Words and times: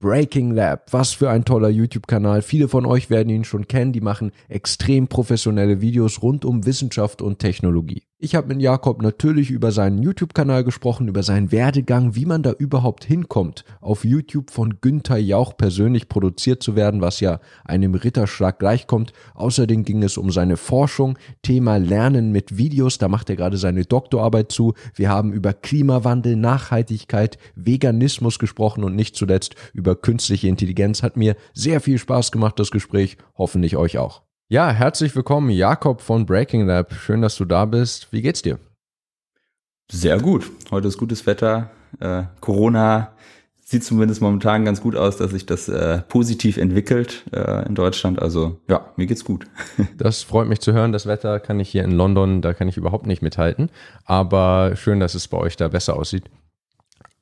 Breaking 0.00 0.52
Lab, 0.52 0.92
was 0.92 1.12
für 1.12 1.28
ein 1.28 1.44
toller 1.44 1.70
YouTube-Kanal. 1.70 2.42
Viele 2.42 2.68
von 2.68 2.86
euch 2.86 3.10
werden 3.10 3.30
ihn 3.30 3.44
schon 3.44 3.66
kennen, 3.66 3.92
die 3.92 4.00
machen 4.00 4.30
extrem 4.48 5.08
professionelle 5.08 5.80
Videos 5.80 6.22
rund 6.22 6.44
um 6.44 6.64
Wissenschaft 6.66 7.20
und 7.20 7.40
Technologie. 7.40 8.04
Ich 8.20 8.34
habe 8.34 8.48
mit 8.48 8.60
Jakob 8.60 9.00
natürlich 9.00 9.48
über 9.48 9.70
seinen 9.70 10.02
YouTube-Kanal 10.02 10.64
gesprochen, 10.64 11.06
über 11.06 11.22
seinen 11.22 11.52
Werdegang, 11.52 12.16
wie 12.16 12.26
man 12.26 12.42
da 12.42 12.50
überhaupt 12.50 13.04
hinkommt, 13.04 13.64
auf 13.80 14.04
YouTube 14.04 14.50
von 14.50 14.80
Günther 14.80 15.18
Jauch 15.18 15.56
persönlich 15.56 16.08
produziert 16.08 16.60
zu 16.60 16.74
werden, 16.74 17.00
was 17.00 17.20
ja 17.20 17.38
einem 17.64 17.94
Ritterschlag 17.94 18.58
gleichkommt. 18.58 19.12
Außerdem 19.36 19.84
ging 19.84 20.02
es 20.02 20.18
um 20.18 20.32
seine 20.32 20.56
Forschung, 20.56 21.16
Thema 21.42 21.76
Lernen 21.76 22.32
mit 22.32 22.58
Videos, 22.58 22.98
da 22.98 23.06
macht 23.06 23.30
er 23.30 23.36
gerade 23.36 23.56
seine 23.56 23.84
Doktorarbeit 23.84 24.50
zu. 24.50 24.74
Wir 24.96 25.10
haben 25.10 25.32
über 25.32 25.52
Klimawandel, 25.52 26.34
Nachhaltigkeit, 26.34 27.38
Veganismus 27.54 28.40
gesprochen 28.40 28.82
und 28.82 28.96
nicht 28.96 29.14
zuletzt 29.14 29.54
über 29.74 29.94
künstliche 29.94 30.48
Intelligenz. 30.48 31.04
Hat 31.04 31.16
mir 31.16 31.36
sehr 31.54 31.80
viel 31.80 31.98
Spaß 31.98 32.32
gemacht, 32.32 32.58
das 32.58 32.72
Gespräch, 32.72 33.16
hoffentlich 33.36 33.76
euch 33.76 33.96
auch. 33.96 34.27
Ja, 34.50 34.70
herzlich 34.70 35.14
willkommen, 35.14 35.50
Jakob 35.50 36.00
von 36.00 36.24
Breaking 36.24 36.66
Lab. 36.66 36.94
Schön, 36.94 37.20
dass 37.20 37.36
du 37.36 37.44
da 37.44 37.66
bist. 37.66 38.10
Wie 38.12 38.22
geht's 38.22 38.40
dir? 38.40 38.58
Sehr 39.92 40.18
gut. 40.18 40.50
Heute 40.70 40.88
ist 40.88 40.96
gutes 40.96 41.26
Wetter. 41.26 41.68
Äh, 42.00 42.22
Corona 42.40 43.12
sieht 43.62 43.84
zumindest 43.84 44.22
momentan 44.22 44.64
ganz 44.64 44.80
gut 44.80 44.96
aus, 44.96 45.18
dass 45.18 45.32
sich 45.32 45.44
das 45.44 45.68
äh, 45.68 45.98
positiv 45.98 46.56
entwickelt 46.56 47.24
äh, 47.30 47.66
in 47.66 47.74
Deutschland. 47.74 48.22
Also 48.22 48.58
ja, 48.70 48.90
mir 48.96 49.04
geht's 49.04 49.22
gut. 49.22 49.44
das 49.98 50.22
freut 50.22 50.48
mich 50.48 50.60
zu 50.60 50.72
hören. 50.72 50.92
Das 50.92 51.04
Wetter 51.04 51.40
kann 51.40 51.60
ich 51.60 51.68
hier 51.68 51.84
in 51.84 51.90
London, 51.90 52.40
da 52.40 52.54
kann 52.54 52.68
ich 52.68 52.78
überhaupt 52.78 53.06
nicht 53.06 53.20
mithalten. 53.20 53.68
Aber 54.06 54.76
schön, 54.76 54.98
dass 54.98 55.14
es 55.14 55.28
bei 55.28 55.36
euch 55.36 55.56
da 55.56 55.68
besser 55.68 55.94
aussieht. 55.94 56.24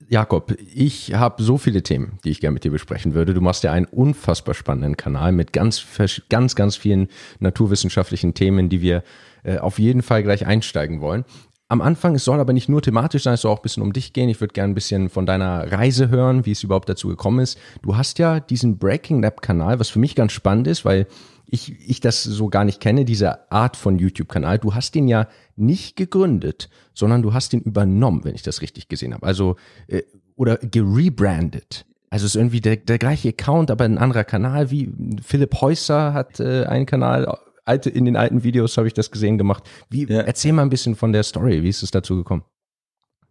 Jakob, 0.09 0.55
ich 0.73 1.15
habe 1.15 1.43
so 1.43 1.59
viele 1.59 1.83
Themen, 1.83 2.19
die 2.25 2.31
ich 2.31 2.41
gerne 2.41 2.55
mit 2.55 2.65
dir 2.65 2.71
besprechen 2.71 3.15
würde. 3.15 3.35
Du 3.35 3.41
machst 3.41 3.65
ja 3.65 3.73
einen 3.73 3.87
unfassbar 3.87 4.55
spannenden 4.55 4.97
Kanal 4.97 5.33
mit 5.33 5.53
ganz, 5.53 5.85
ganz, 6.29 6.55
ganz 6.55 6.77
vielen 6.77 7.09
naturwissenschaftlichen 7.41 8.35
Themen, 8.35 8.69
die 8.69 8.83
wir 8.83 9.03
äh, 9.43 9.59
auf 9.59 9.79
jeden 9.79 10.03
Fall 10.03 10.23
gleich 10.23 10.47
einsteigen 10.47 11.01
wollen. 11.01 11.25
Am 11.69 11.81
Anfang, 11.81 12.15
es 12.15 12.25
soll 12.25 12.39
aber 12.39 12.53
nicht 12.53 12.69
nur 12.69 12.81
thematisch 12.81 13.25
sein, 13.25 13.35
es 13.35 13.41
soll 13.41 13.51
auch 13.51 13.59
ein 13.59 13.63
bisschen 13.63 13.83
um 13.83 13.93
dich 13.93 14.13
gehen. 14.13 14.29
Ich 14.29 14.41
würde 14.41 14.53
gerne 14.53 14.73
ein 14.73 14.77
bisschen 14.77 15.09
von 15.09 15.27
deiner 15.27 15.73
Reise 15.73 16.09
hören, 16.11 16.47
wie 16.47 16.53
es 16.53 16.63
überhaupt 16.63 16.89
dazu 16.89 17.09
gekommen 17.09 17.41
ist. 17.41 17.59
Du 17.83 17.97
hast 17.97 18.21
ja 18.21 18.39
diesen 18.39 18.79
Breaking 18.79 19.21
Lab 19.21 19.43
Kanal, 19.43 19.81
was 19.81 19.89
für 19.89 19.99
mich 19.99 20.15
ganz 20.15 20.31
spannend 20.31 20.69
ist, 20.69 20.85
weil 20.85 21.09
ich, 21.47 21.89
ich 21.89 22.01
das 22.01 22.23
so 22.23 22.49
gar 22.49 22.65
nicht 22.65 22.81
kenne, 22.81 23.05
diese 23.05 23.51
Art 23.51 23.77
von 23.77 23.99
YouTube-Kanal. 23.99 24.59
Du 24.59 24.75
hast 24.75 24.95
den 24.95 25.09
ja 25.09 25.29
nicht 25.57 25.97
gegründet, 25.97 26.69
sondern 26.93 27.23
du 27.23 27.33
hast 27.33 27.53
ihn 27.55 27.61
übernommen, 27.61 28.25
wenn 28.25 28.35
ich 28.35 28.43
das 28.43 28.63
richtig 28.63 28.89
gesehen 28.89 29.15
habe. 29.15 29.27
Also, 29.27 29.57
äh, 29.87 30.03
oder 30.35 30.59
gerebrandet. 30.59 31.87
Also 32.11 32.27
es 32.27 32.35
ist 32.35 32.37
irgendwie 32.37 32.61
der, 32.61 32.77
der 32.77 32.99
gleiche 32.99 33.31
Account, 33.31 33.71
aber 33.71 33.85
ein 33.85 33.99
anderer 33.99 34.25
Kanal, 34.25 34.71
wie 34.71 34.93
Philipp 35.23 35.61
Häuser 35.61 36.15
hat 36.15 36.41
äh, 36.41 36.65
einen 36.65 36.87
Kanal, 36.87 37.27
alte, 37.65 37.91
in 37.91 38.05
den 38.05 38.17
alten 38.17 38.45
Videos 38.45 38.77
habe 38.77 38.87
ich 38.87 38.95
das 38.95 39.11
gesehen 39.11 39.39
gemacht. 39.39 39.65
Wie, 39.91 40.07
ja. 40.07 40.21
Erzähl 40.21 40.53
mal 40.53 40.63
ein 40.63 40.71
bisschen 40.71 40.95
von 40.95 41.13
der 41.13 41.25
Story, 41.25 41.63
wie 41.63 41.69
ist 41.69 41.83
es 41.83 41.91
dazu 41.91 42.17
gekommen? 42.17 42.45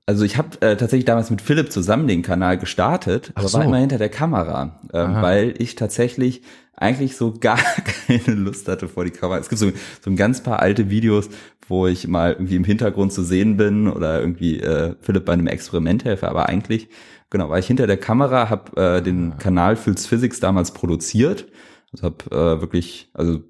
Also 0.07 0.23
ich 0.23 0.37
habe 0.37 0.49
äh, 0.61 0.77
tatsächlich 0.77 1.05
damals 1.05 1.31
mit 1.31 1.41
Philipp 1.41 1.71
zusammen 1.71 2.07
den 2.07 2.21
Kanal 2.21 2.59
gestartet, 2.59 3.31
aber 3.33 3.47
so. 3.47 3.57
war 3.57 3.65
immer 3.65 3.77
hinter 3.77 3.97
der 3.97 4.09
Kamera, 4.09 4.79
ähm, 4.93 5.15
weil 5.21 5.55
ich 5.57 5.73
tatsächlich 5.73 6.43
eigentlich 6.77 7.15
so 7.15 7.33
gar 7.33 7.57
keine 8.07 8.35
Lust 8.35 8.67
hatte 8.67 8.87
vor 8.87 9.05
die 9.05 9.11
Kamera. 9.11 9.39
Es 9.39 9.49
gibt 9.49 9.59
so, 9.59 9.71
so 10.01 10.09
ein 10.09 10.15
ganz 10.15 10.43
paar 10.43 10.59
alte 10.59 10.89
Videos, 10.89 11.29
wo 11.67 11.87
ich 11.87 12.07
mal 12.07 12.33
irgendwie 12.33 12.55
im 12.55 12.63
Hintergrund 12.63 13.11
zu 13.11 13.23
sehen 13.23 13.57
bin 13.57 13.87
oder 13.87 14.19
irgendwie 14.19 14.59
äh, 14.59 14.95
Philipp 14.99 15.25
bei 15.25 15.33
einem 15.33 15.47
Experiment 15.47 16.05
helfe, 16.05 16.29
aber 16.29 16.47
eigentlich 16.47 16.89
genau 17.29 17.49
war 17.49 17.59
ich 17.59 17.67
hinter 17.67 17.87
der 17.87 17.97
Kamera, 17.97 18.49
habe 18.49 18.81
äh, 18.81 19.01
den 19.01 19.33
ah. 19.33 19.35
Kanal 19.37 19.75
Phils 19.75 20.05
Physics 20.05 20.39
damals 20.39 20.71
produziert, 20.71 21.47
also 21.91 22.05
habe 22.05 22.25
äh, 22.31 22.61
wirklich 22.61 23.09
also 23.13 23.41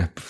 hab 0.00 0.20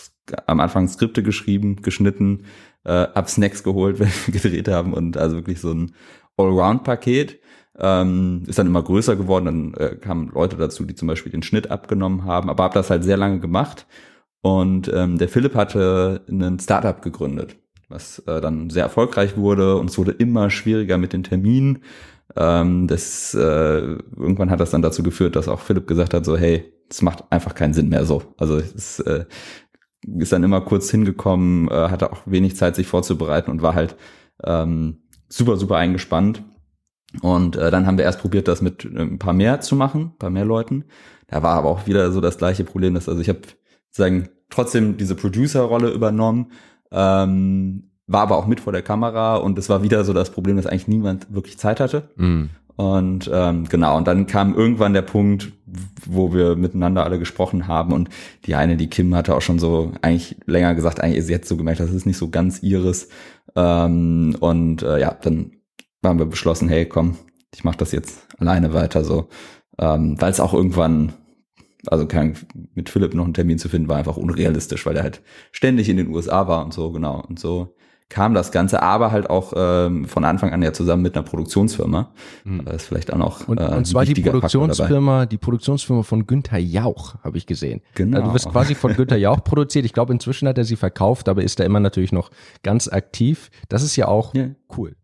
am 0.46 0.60
Anfang 0.60 0.88
Skripte 0.88 1.22
geschrieben, 1.22 1.82
geschnitten, 1.82 2.44
äh, 2.84 2.90
hab 2.90 3.28
Snacks 3.28 3.62
geholt, 3.62 3.98
wenn 3.98 4.08
wir 4.08 4.40
gedreht 4.40 4.68
haben 4.68 4.94
und 4.94 5.16
also 5.16 5.36
wirklich 5.36 5.60
so 5.60 5.72
ein 5.72 5.94
Allround-Paket. 6.36 7.40
Ähm, 7.78 8.44
ist 8.46 8.58
dann 8.58 8.68
immer 8.68 8.82
größer 8.82 9.16
geworden, 9.16 9.44
dann 9.46 9.74
äh, 9.74 9.96
kamen 9.96 10.30
Leute 10.32 10.56
dazu, 10.56 10.84
die 10.84 10.94
zum 10.94 11.08
Beispiel 11.08 11.32
den 11.32 11.42
Schnitt 11.42 11.70
abgenommen 11.70 12.24
haben, 12.24 12.48
aber 12.48 12.64
habe 12.64 12.74
das 12.74 12.90
halt 12.90 13.02
sehr 13.02 13.16
lange 13.16 13.40
gemacht. 13.40 13.86
Und 14.42 14.90
ähm, 14.94 15.18
der 15.18 15.28
Philipp 15.28 15.54
hatte 15.54 16.22
einen 16.28 16.60
Startup 16.60 17.00
gegründet, 17.02 17.56
was 17.88 18.20
äh, 18.26 18.40
dann 18.40 18.70
sehr 18.70 18.84
erfolgreich 18.84 19.36
wurde 19.36 19.76
und 19.76 19.90
es 19.90 19.98
wurde 19.98 20.12
immer 20.12 20.50
schwieriger 20.50 20.98
mit 20.98 21.12
den 21.12 21.24
Terminen. 21.24 21.82
Ähm, 22.36 22.86
das, 22.86 23.34
äh, 23.34 23.38
irgendwann 24.16 24.50
hat 24.50 24.60
das 24.60 24.70
dann 24.70 24.82
dazu 24.82 25.02
geführt, 25.02 25.34
dass 25.34 25.48
auch 25.48 25.60
Philipp 25.60 25.86
gesagt 25.86 26.14
hat, 26.14 26.24
so 26.24 26.36
hey, 26.36 26.72
es 26.90 27.02
macht 27.02 27.24
einfach 27.30 27.54
keinen 27.54 27.74
Sinn 27.74 27.88
mehr 27.88 28.04
so. 28.04 28.22
Also 28.36 28.58
es 28.58 29.00
äh, 29.00 29.24
ist 30.18 30.32
dann 30.32 30.44
immer 30.44 30.60
kurz 30.60 30.90
hingekommen, 30.90 31.68
äh, 31.68 31.88
hatte 31.88 32.12
auch 32.12 32.22
wenig 32.26 32.56
Zeit, 32.56 32.76
sich 32.76 32.86
vorzubereiten 32.86 33.50
und 33.50 33.62
war 33.62 33.74
halt 33.74 33.96
ähm, 34.44 35.02
super, 35.28 35.56
super 35.56 35.76
eingespannt. 35.76 36.42
Und 37.22 37.56
äh, 37.56 37.70
dann 37.70 37.86
haben 37.86 37.98
wir 37.98 38.04
erst 38.04 38.20
probiert, 38.20 38.48
das 38.48 38.62
mit 38.62 38.84
äh, 38.84 39.00
ein 39.00 39.18
paar 39.18 39.32
mehr 39.32 39.60
zu 39.60 39.76
machen, 39.76 40.12
ein 40.14 40.18
paar 40.18 40.30
mehr 40.30 40.44
Leuten. 40.44 40.84
Da 41.28 41.42
war 41.42 41.54
aber 41.54 41.68
auch 41.68 41.86
wieder 41.86 42.12
so 42.12 42.20
das 42.20 42.38
gleiche 42.38 42.64
Problem, 42.64 42.94
dass 42.94 43.08
also 43.08 43.20
ich 43.20 43.28
habe 43.28 43.40
sagen 43.90 44.28
trotzdem 44.50 44.96
diese 44.96 45.14
Producer-Rolle 45.14 45.90
übernommen, 45.90 46.52
ähm, 46.90 47.90
war 48.06 48.22
aber 48.22 48.36
auch 48.36 48.46
mit 48.46 48.60
vor 48.60 48.72
der 48.72 48.82
Kamera 48.82 49.36
und 49.36 49.58
es 49.58 49.68
war 49.68 49.82
wieder 49.82 50.04
so 50.04 50.12
das 50.12 50.30
Problem, 50.30 50.56
dass 50.56 50.66
eigentlich 50.66 50.88
niemand 50.88 51.32
wirklich 51.32 51.58
Zeit 51.58 51.80
hatte. 51.80 52.10
Mm. 52.16 52.44
Und 52.76 53.30
ähm, 53.32 53.68
genau, 53.68 53.96
und 53.96 54.08
dann 54.08 54.26
kam 54.26 54.54
irgendwann 54.54 54.94
der 54.94 55.02
Punkt, 55.02 55.52
wo 56.06 56.34
wir 56.34 56.56
miteinander 56.56 57.04
alle 57.04 57.20
gesprochen 57.20 57.68
haben 57.68 57.92
und 57.92 58.08
die 58.46 58.56
eine, 58.56 58.76
die 58.76 58.90
Kim, 58.90 59.14
hatte 59.14 59.34
auch 59.34 59.42
schon 59.42 59.60
so 59.60 59.92
eigentlich 60.02 60.36
länger 60.46 60.74
gesagt, 60.74 61.00
eigentlich 61.00 61.24
sie 61.24 61.34
hat 61.34 61.44
so 61.44 61.56
gemerkt, 61.56 61.80
das 61.80 61.92
ist 61.92 62.04
nicht 62.04 62.18
so 62.18 62.30
ganz 62.30 62.62
ihres. 62.62 63.08
Ähm, 63.54 64.36
und 64.40 64.82
äh, 64.82 65.00
ja, 65.00 65.16
dann 65.22 65.52
haben 66.10 66.18
wir 66.18 66.26
beschlossen, 66.26 66.68
hey, 66.68 66.86
komm, 66.86 67.16
ich 67.54 67.64
mache 67.64 67.76
das 67.78 67.92
jetzt 67.92 68.26
alleine 68.38 68.72
weiter 68.72 69.04
so, 69.04 69.28
ähm, 69.78 70.20
weil 70.20 70.30
es 70.30 70.40
auch 70.40 70.54
irgendwann, 70.54 71.12
also 71.86 72.06
kein, 72.06 72.36
mit 72.74 72.88
Philipp 72.88 73.14
noch 73.14 73.24
einen 73.24 73.34
Termin 73.34 73.58
zu 73.58 73.68
finden, 73.68 73.88
war 73.88 73.96
einfach 73.96 74.16
unrealistisch, 74.16 74.86
weil 74.86 74.96
er 74.96 75.02
halt 75.02 75.22
ständig 75.52 75.88
in 75.88 75.96
den 75.96 76.08
USA 76.08 76.48
war 76.48 76.64
und 76.64 76.72
so, 76.72 76.90
genau. 76.90 77.22
Und 77.28 77.38
so 77.38 77.74
kam 78.08 78.34
das 78.34 78.52
Ganze, 78.52 78.82
aber 78.82 79.10
halt 79.10 79.30
auch 79.30 79.52
ähm, 79.56 80.04
von 80.04 80.24
Anfang 80.24 80.52
an 80.52 80.62
ja 80.62 80.72
zusammen 80.72 81.02
mit 81.02 81.16
einer 81.16 81.24
Produktionsfirma. 81.24 82.12
Mhm. 82.44 82.64
Das 82.64 82.76
ist 82.76 82.86
vielleicht 82.86 83.12
auch 83.12 83.18
noch. 83.18 83.48
Und, 83.48 83.58
äh, 83.58 83.64
und 83.64 83.86
zwar 83.86 84.04
die 84.04 84.14
Produktionsfirma, 84.14 85.26
die 85.26 85.38
Produktionsfirma 85.38 86.02
von 86.02 86.26
Günther 86.26 86.58
Jauch, 86.58 87.16
habe 87.24 87.38
ich 87.38 87.46
gesehen. 87.46 87.80
Genau. 87.94 88.18
Also 88.18 88.28
du 88.28 88.34
wirst 88.34 88.50
quasi 88.50 88.74
von 88.74 88.94
Günther 88.94 89.16
Jauch 89.16 89.42
produziert. 89.42 89.84
Ich 89.84 89.92
glaube, 89.92 90.12
inzwischen 90.12 90.46
hat 90.46 90.58
er 90.58 90.64
sie 90.64 90.76
verkauft, 90.76 91.28
aber 91.28 91.42
ist 91.42 91.58
er 91.58 91.66
immer 91.66 91.80
natürlich 91.80 92.12
noch 92.12 92.30
ganz 92.62 92.88
aktiv. 92.88 93.50
Das 93.68 93.82
ist 93.82 93.96
ja 93.96 94.06
auch 94.06 94.34
ja. 94.34 94.50
cool. 94.76 94.94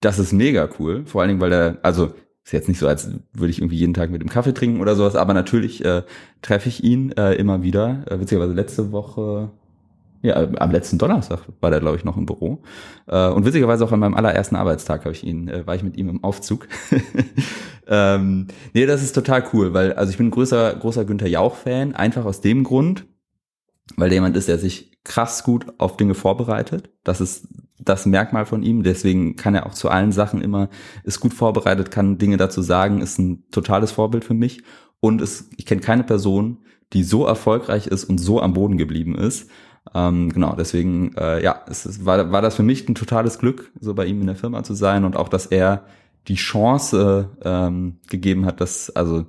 Das 0.00 0.18
ist 0.18 0.32
mega 0.32 0.68
cool. 0.78 1.04
Vor 1.06 1.20
allen 1.20 1.28
Dingen, 1.28 1.40
weil 1.40 1.52
er, 1.52 1.78
also 1.82 2.12
ist 2.44 2.52
jetzt 2.52 2.68
nicht 2.68 2.78
so, 2.78 2.88
als 2.88 3.10
würde 3.32 3.50
ich 3.50 3.58
irgendwie 3.58 3.76
jeden 3.76 3.94
Tag 3.94 4.10
mit 4.10 4.22
ihm 4.22 4.30
Kaffee 4.30 4.54
trinken 4.54 4.80
oder 4.80 4.96
sowas, 4.96 5.16
aber 5.16 5.34
natürlich 5.34 5.84
äh, 5.84 6.02
treffe 6.40 6.68
ich 6.68 6.82
ihn 6.82 7.12
äh, 7.12 7.34
immer 7.34 7.62
wieder. 7.62 8.04
Äh, 8.10 8.20
witzigerweise 8.20 8.54
letzte 8.54 8.90
Woche 8.90 9.50
ja, 10.22 10.34
am 10.36 10.70
letzten 10.70 10.98
Donnerstag 10.98 11.40
war 11.60 11.70
der, 11.70 11.80
glaube 11.80 11.96
ich, 11.96 12.04
noch 12.04 12.16
im 12.16 12.26
Büro. 12.26 12.62
Äh, 13.06 13.28
und 13.28 13.44
witzigerweise 13.44 13.84
auch 13.84 13.92
an 13.92 14.00
meinem 14.00 14.14
allerersten 14.14 14.56
Arbeitstag 14.56 15.04
habe 15.04 15.12
ich 15.12 15.24
ihn, 15.24 15.48
äh, 15.48 15.66
war 15.66 15.76
ich 15.76 15.82
mit 15.82 15.96
ihm 15.96 16.08
im 16.08 16.24
Aufzug. 16.24 16.66
ähm, 17.86 18.48
nee, 18.74 18.86
das 18.86 19.02
ist 19.02 19.12
total 19.12 19.44
cool, 19.52 19.74
weil, 19.74 19.92
also 19.92 20.10
ich 20.10 20.18
bin 20.18 20.28
ein 20.28 20.32
großer, 20.32 20.74
großer 20.74 21.04
Günther 21.04 21.28
Jauch-Fan, 21.28 21.94
einfach 21.94 22.24
aus 22.24 22.40
dem 22.40 22.64
Grund, 22.64 23.06
weil 23.96 24.08
der 24.08 24.16
jemand 24.16 24.36
ist, 24.36 24.48
der 24.48 24.58
sich 24.58 24.98
krass 25.04 25.44
gut 25.44 25.66
auf 25.78 25.96
Dinge 25.96 26.14
vorbereitet. 26.14 26.90
Das 27.04 27.20
ist 27.20 27.46
das 27.80 28.06
Merkmal 28.06 28.46
von 28.46 28.62
ihm. 28.62 28.82
Deswegen 28.82 29.36
kann 29.36 29.54
er 29.54 29.66
auch 29.66 29.74
zu 29.74 29.88
allen 29.88 30.12
Sachen 30.12 30.40
immer, 30.40 30.68
ist 31.04 31.20
gut 31.20 31.34
vorbereitet, 31.34 31.90
kann 31.90 32.18
Dinge 32.18 32.36
dazu 32.36 32.62
sagen, 32.62 33.00
ist 33.00 33.18
ein 33.18 33.44
totales 33.50 33.92
Vorbild 33.92 34.24
für 34.24 34.34
mich. 34.34 34.62
Und 35.00 35.20
es, 35.20 35.50
ich 35.56 35.66
kenne 35.66 35.80
keine 35.80 36.04
Person, 36.04 36.58
die 36.92 37.04
so 37.04 37.24
erfolgreich 37.26 37.86
ist 37.86 38.04
und 38.04 38.18
so 38.18 38.40
am 38.40 38.54
Boden 38.54 38.78
geblieben 38.78 39.14
ist. 39.14 39.50
Ähm, 39.94 40.32
genau, 40.32 40.54
deswegen, 40.56 41.14
äh, 41.16 41.42
ja, 41.42 41.62
es, 41.68 41.86
es 41.86 42.04
war, 42.04 42.30
war 42.30 42.42
das 42.42 42.56
für 42.56 42.62
mich 42.62 42.88
ein 42.88 42.94
totales 42.94 43.38
Glück, 43.38 43.70
so 43.80 43.94
bei 43.94 44.06
ihm 44.06 44.20
in 44.20 44.26
der 44.26 44.36
Firma 44.36 44.62
zu 44.62 44.74
sein 44.74 45.04
und 45.04 45.16
auch, 45.16 45.28
dass 45.28 45.46
er 45.46 45.84
die 46.26 46.34
Chance 46.34 47.30
ähm, 47.42 47.98
gegeben 48.08 48.44
hat, 48.44 48.60
dass, 48.60 48.90
also 48.90 49.26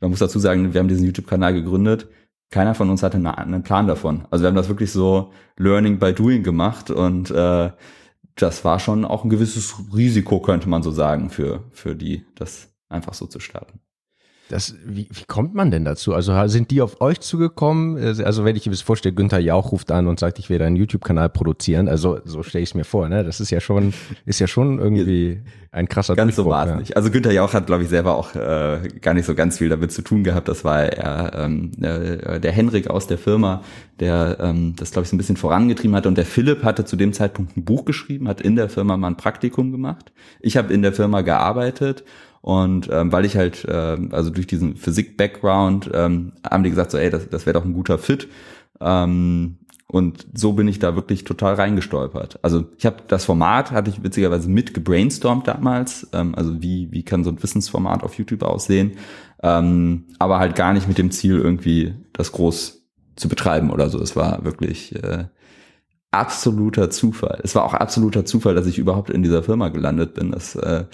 man 0.00 0.10
muss 0.10 0.18
dazu 0.18 0.38
sagen, 0.38 0.72
wir 0.72 0.80
haben 0.80 0.88
diesen 0.88 1.04
YouTube-Kanal 1.04 1.52
gegründet. 1.52 2.08
Keiner 2.50 2.74
von 2.74 2.90
uns 2.90 3.02
hatte 3.02 3.16
einen 3.16 3.62
Plan 3.62 3.86
davon. 3.86 4.26
Also 4.30 4.42
wir 4.42 4.48
haben 4.48 4.56
das 4.56 4.68
wirklich 4.68 4.90
so 4.90 5.32
Learning 5.56 5.98
by 5.98 6.12
Doing 6.12 6.42
gemacht 6.42 6.90
und 6.90 7.30
äh, 7.30 7.70
das 8.34 8.64
war 8.64 8.80
schon 8.80 9.04
auch 9.04 9.24
ein 9.24 9.30
gewisses 9.30 9.74
Risiko, 9.94 10.40
könnte 10.40 10.68
man 10.68 10.82
so 10.82 10.90
sagen, 10.90 11.30
für, 11.30 11.64
für 11.70 11.94
die, 11.94 12.26
das 12.34 12.72
einfach 12.88 13.14
so 13.14 13.26
zu 13.26 13.38
starten. 13.38 13.80
Das, 14.50 14.74
wie, 14.84 15.06
wie 15.12 15.24
kommt 15.28 15.54
man 15.54 15.70
denn 15.70 15.84
dazu? 15.84 16.12
Also 16.12 16.34
sind 16.48 16.72
die 16.72 16.82
auf 16.82 17.00
euch 17.00 17.20
zugekommen? 17.20 17.96
Also 18.24 18.44
wenn 18.44 18.56
ich 18.56 18.66
mir 18.66 18.72
das 18.72 18.80
vorstelle, 18.80 19.14
Günther 19.14 19.38
Jauch 19.38 19.70
ruft 19.70 19.92
an 19.92 20.08
und 20.08 20.18
sagt, 20.18 20.40
ich 20.40 20.50
werde 20.50 20.66
einen 20.66 20.74
YouTube-Kanal 20.74 21.28
produzieren. 21.28 21.88
Also 21.88 22.18
so 22.24 22.42
stelle 22.42 22.64
ich 22.64 22.70
es 22.70 22.74
mir 22.74 22.82
vor. 22.82 23.08
Ne? 23.08 23.22
Das 23.22 23.38
ist 23.38 23.50
ja 23.50 23.60
schon, 23.60 23.94
ist 24.26 24.40
ja 24.40 24.48
schon 24.48 24.80
irgendwie 24.80 25.40
ein 25.70 25.88
krasser 25.88 26.16
Ganz 26.16 26.34
so 26.34 26.46
war 26.46 26.64
es 26.64 26.70
ja. 26.70 26.76
nicht. 26.76 26.96
Also 26.96 27.12
Günther 27.12 27.30
Jauch 27.30 27.52
hat, 27.54 27.68
glaube 27.68 27.84
ich, 27.84 27.88
selber 27.88 28.16
auch 28.16 28.34
äh, 28.34 28.88
gar 29.00 29.14
nicht 29.14 29.24
so 29.24 29.36
ganz 29.36 29.58
viel 29.58 29.68
damit 29.68 29.92
zu 29.92 30.02
tun 30.02 30.24
gehabt. 30.24 30.48
Das 30.48 30.64
war 30.64 30.82
er, 30.82 31.44
ähm, 31.44 31.70
äh, 31.80 32.40
der 32.40 32.50
Henrik 32.50 32.90
aus 32.90 33.06
der 33.06 33.18
Firma, 33.18 33.62
der 34.00 34.38
ähm, 34.40 34.74
das, 34.76 34.90
glaube 34.90 35.04
ich, 35.04 35.10
so 35.10 35.14
ein 35.14 35.18
bisschen 35.18 35.36
vorangetrieben 35.36 35.94
hat. 35.94 36.06
Und 36.06 36.18
der 36.18 36.26
Philipp 36.26 36.64
hatte 36.64 36.84
zu 36.84 36.96
dem 36.96 37.12
Zeitpunkt 37.12 37.56
ein 37.56 37.64
Buch 37.64 37.84
geschrieben, 37.84 38.26
hat 38.26 38.40
in 38.40 38.56
der 38.56 38.68
Firma 38.68 38.96
mal 38.96 39.06
ein 39.06 39.16
Praktikum 39.16 39.70
gemacht. 39.70 40.10
Ich 40.40 40.56
habe 40.56 40.74
in 40.74 40.82
der 40.82 40.92
Firma 40.92 41.20
gearbeitet 41.20 42.02
und 42.40 42.88
ähm, 42.90 43.12
weil 43.12 43.24
ich 43.24 43.36
halt, 43.36 43.66
ähm, 43.68 44.10
also 44.12 44.30
durch 44.30 44.46
diesen 44.46 44.76
Physik-Background, 44.76 45.90
ähm, 45.92 46.32
haben 46.48 46.64
die 46.64 46.70
gesagt, 46.70 46.90
so, 46.90 46.98
ey, 46.98 47.10
das, 47.10 47.28
das 47.28 47.46
wäre 47.46 47.58
doch 47.58 47.64
ein 47.64 47.74
guter 47.74 47.98
Fit. 47.98 48.28
Ähm, 48.80 49.58
und 49.86 50.26
so 50.34 50.52
bin 50.52 50.68
ich 50.68 50.78
da 50.78 50.94
wirklich 50.94 51.24
total 51.24 51.54
reingestolpert. 51.54 52.38
Also 52.42 52.64
ich 52.78 52.86
habe 52.86 52.98
das 53.08 53.24
Format, 53.24 53.72
hatte 53.72 53.90
ich 53.90 54.04
witzigerweise 54.04 54.48
mit 54.48 54.72
gebrainstormt 54.72 55.48
damals. 55.48 56.08
Ähm, 56.12 56.34
also 56.34 56.62
wie, 56.62 56.92
wie 56.92 57.02
kann 57.02 57.24
so 57.24 57.30
ein 57.30 57.42
Wissensformat 57.42 58.04
auf 58.04 58.14
YouTube 58.14 58.42
aussehen? 58.42 58.92
Ähm, 59.42 60.04
aber 60.18 60.38
halt 60.38 60.54
gar 60.54 60.72
nicht 60.72 60.88
mit 60.88 60.96
dem 60.96 61.10
Ziel, 61.10 61.38
irgendwie 61.38 61.94
das 62.12 62.32
groß 62.32 62.86
zu 63.16 63.28
betreiben 63.28 63.70
oder 63.70 63.90
so. 63.90 64.00
Es 64.00 64.16
war 64.16 64.44
wirklich 64.44 64.94
äh, 64.94 65.24
absoluter 66.10 66.88
Zufall. 66.90 67.40
Es 67.42 67.54
war 67.54 67.64
auch 67.64 67.74
absoluter 67.74 68.24
Zufall, 68.24 68.54
dass 68.54 68.66
ich 68.66 68.78
überhaupt 68.78 69.10
in 69.10 69.22
dieser 69.22 69.42
Firma 69.42 69.68
gelandet 69.68 70.14
bin. 70.14 70.30
Das 70.30 70.54
äh, 70.54 70.84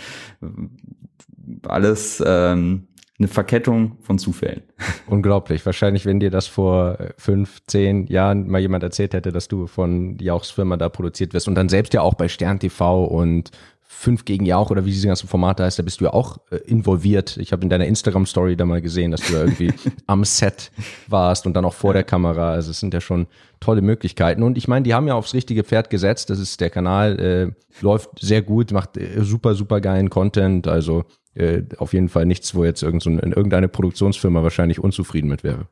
alles 1.66 2.22
ähm, 2.25 2.88
eine 3.19 3.28
Verkettung 3.28 3.96
von 4.02 4.19
Zufällen. 4.19 4.62
Unglaublich. 5.06 5.64
Wahrscheinlich, 5.64 6.04
wenn 6.04 6.20
dir 6.20 6.31
das 6.31 6.46
vor 6.46 6.98
fünf, 7.16 7.62
zehn 7.66 8.06
Jahren 8.06 8.48
mal 8.48 8.60
jemand 8.60 8.82
erzählt 8.82 9.14
hätte, 9.14 9.32
dass 9.32 9.48
du 9.48 9.66
von 9.66 10.19
Jauchs 10.19 10.50
Firma 10.50 10.76
da 10.76 10.88
produziert 10.88 11.32
wirst 11.32 11.48
und 11.48 11.54
dann 11.54 11.69
selbst 11.69 11.94
ja 11.94 12.02
auch 12.02 12.14
bei 12.14 12.28
Stern 12.28 12.58
TV 12.58 13.04
und 13.04 13.50
fünf 13.88 14.25
gegen 14.25 14.44
Jauch 14.44 14.70
oder 14.70 14.84
wie 14.84 14.90
diese 14.90 15.06
ganzen 15.06 15.28
Formate 15.28 15.64
heißt, 15.64 15.78
da 15.78 15.82
bist 15.82 16.00
du 16.00 16.04
ja 16.04 16.12
auch 16.12 16.38
äh, 16.50 16.56
involviert. 16.56 17.38
Ich 17.38 17.52
habe 17.52 17.62
in 17.62 17.70
deiner 17.70 17.87
Instagram-Story 17.87 18.56
da 18.56 18.66
mal 18.66 18.82
gesehen, 18.82 19.10
dass 19.10 19.22
du 19.22 19.32
da 19.32 19.40
irgendwie 19.40 19.72
am 20.06 20.25
Set 20.25 20.70
warst 21.06 21.46
und 21.46 21.54
dann 21.54 21.64
auch 21.64 21.72
vor 21.72 21.94
der 21.94 22.04
Kamera. 22.04 22.50
Also 22.50 22.72
es 22.72 22.81
sind 22.81 22.93
ja 22.93 23.00
schon 23.00 23.26
tolle 23.58 23.81
Möglichkeiten. 23.81 24.43
Und 24.43 24.58
ich 24.58 24.69
meine, 24.69 24.82
die 24.82 24.93
haben 24.93 25.08
ja 25.08 25.14
aufs 25.14 25.32
richtige 25.32 25.64
Pferd 25.64 25.88
gesetzt. 25.88 26.28
Das 26.28 26.38
ist 26.38 26.60
der 26.60 26.69
Kanal, 26.69 27.19
äh, 27.19 27.82
läuft 27.82 28.10
sehr 28.20 28.43
gut, 28.43 28.70
macht 28.72 28.98
äh, 28.98 29.22
super, 29.25 29.54
super 29.54 29.81
geilen 29.81 30.10
Content. 30.10 30.69
Also 30.69 31.04
äh, 31.37 31.62
auf 31.79 31.93
jeden 31.93 32.09
Fall 32.09 32.27
nichts, 32.27 32.55
wo 32.55 32.65
jetzt 32.65 32.83
irgend 32.83 33.03
so 33.03 33.11
in 33.11 33.33
irgendeine 33.33 33.69
Produktionsfirma 33.69 34.43
wahrscheinlich 34.43 34.81
unzufrieden 34.81 35.29
mit 35.29 35.44
wäre. 35.44 35.69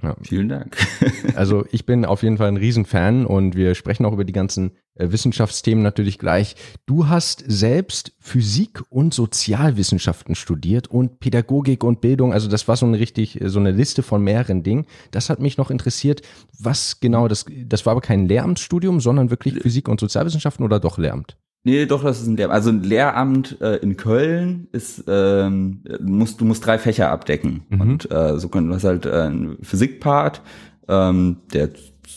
Ja. 0.00 0.14
Vielen 0.22 0.48
Dank. 0.48 0.76
also 1.34 1.64
ich 1.72 1.84
bin 1.84 2.04
auf 2.04 2.22
jeden 2.22 2.38
Fall 2.38 2.46
ein 2.46 2.56
Riesenfan 2.56 3.26
und 3.26 3.56
wir 3.56 3.74
sprechen 3.74 4.04
auch 4.04 4.12
über 4.12 4.24
die 4.24 4.32
ganzen 4.32 4.70
äh, 4.94 5.10
Wissenschaftsthemen 5.10 5.82
natürlich 5.82 6.20
gleich. 6.20 6.54
Du 6.86 7.08
hast 7.08 7.42
selbst 7.48 8.12
Physik 8.20 8.80
und 8.90 9.12
Sozialwissenschaften 9.12 10.36
studiert 10.36 10.86
und 10.86 11.18
Pädagogik 11.18 11.82
und 11.82 12.00
Bildung. 12.00 12.32
Also 12.32 12.48
das 12.48 12.68
war 12.68 12.76
so 12.76 12.86
eine 12.86 13.00
richtig, 13.00 13.40
so 13.46 13.58
eine 13.58 13.72
Liste 13.72 14.04
von 14.04 14.22
mehreren 14.22 14.62
Dingen. 14.62 14.86
Das 15.10 15.30
hat 15.30 15.40
mich 15.40 15.58
noch 15.58 15.70
interessiert. 15.70 16.22
Was 16.60 17.00
genau, 17.00 17.26
das, 17.26 17.46
das 17.64 17.84
war 17.84 17.92
aber 17.92 18.00
kein 18.00 18.28
Lehramtsstudium, 18.28 19.00
sondern 19.00 19.30
wirklich 19.30 19.54
Physik 19.54 19.88
und 19.88 19.98
Sozialwissenschaften 19.98 20.64
oder 20.64 20.78
doch 20.78 20.98
Lehramt? 20.98 21.36
Nee, 21.64 21.86
doch, 21.86 22.02
das 22.02 22.20
ist 22.20 22.26
ein 22.26 22.36
Lehramt. 22.36 22.54
Also 22.54 22.70
ein 22.70 22.82
Lehramt 22.82 23.60
äh, 23.60 23.76
in 23.76 23.96
Köln 23.96 24.68
ist, 24.72 25.04
ähm, 25.06 25.82
musst, 26.00 26.40
du 26.40 26.44
musst 26.44 26.64
drei 26.64 26.78
Fächer 26.78 27.10
abdecken. 27.10 27.64
Mhm. 27.68 27.80
Und 27.80 28.10
äh, 28.10 28.38
so 28.38 28.48
können 28.48 28.68
du 28.68 28.74
hast 28.74 28.84
halt 28.84 29.06
äh, 29.06 29.12
einen 29.12 29.58
Physikpart, 29.62 30.40
ähm, 30.88 31.38
der 31.52 31.70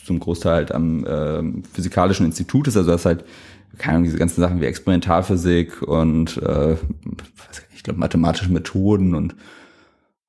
zum 0.06 0.20
Großteil 0.20 0.54
halt 0.54 0.72
am 0.72 1.06
äh, 1.06 1.64
Physikalischen 1.74 2.26
Institut 2.26 2.68
ist. 2.68 2.78
Also 2.78 2.92
das 2.92 3.06
halt, 3.06 3.26
keine 3.78 3.96
Ahnung, 3.96 4.06
diese 4.06 4.18
ganzen 4.18 4.42
Sachen 4.42 4.62
wie 4.62 4.66
Experimentalphysik 4.66 5.82
und 5.82 6.38
äh, 6.38 6.76
ich 7.76 7.84
glaube 7.84 8.00
mathematische 8.00 8.52
Methoden 8.52 9.16
und 9.16 9.36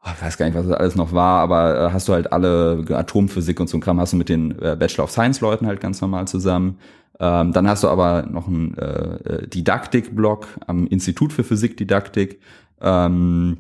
oh, 0.05 0.11
ich 0.15 0.23
weiß 0.23 0.37
gar 0.39 0.47
nicht, 0.47 0.55
was 0.55 0.67
das 0.67 0.77
alles 0.77 0.97
noch 0.97 1.13
war, 1.13 1.41
aber 1.41 1.79
äh, 1.79 1.93
hast 1.93 2.09
du 2.09 2.13
halt 2.13 2.33
alle 2.33 2.85
Atomphysik 2.89 3.61
und 3.61 3.69
so 3.69 3.77
ein 3.77 3.81
Kram 3.81 4.01
hast 4.01 4.15
du 4.15 4.17
mit 4.17 4.29
den 4.29 4.53
äh, 4.61 4.77
Bachelor 4.79 5.05
of 5.05 5.11
Science 5.11 5.41
Leuten 5.41 5.67
halt 5.67 5.81
ganz 5.81 6.01
normal 6.01 6.27
zusammen. 6.27 6.79
Ähm, 7.21 7.53
dann 7.53 7.69
hast 7.69 7.85
du 7.85 7.89
aber 7.89 8.23
noch 8.23 8.49
einen 8.49 8.77
äh, 8.77 8.85
äh, 8.85 9.49
Didaktik-Blog 9.49 10.49
am 10.67 10.87
Institut 10.87 11.33
für 11.33 11.45
Physikdidaktik. 11.45 12.41
Ähm, 12.81 13.59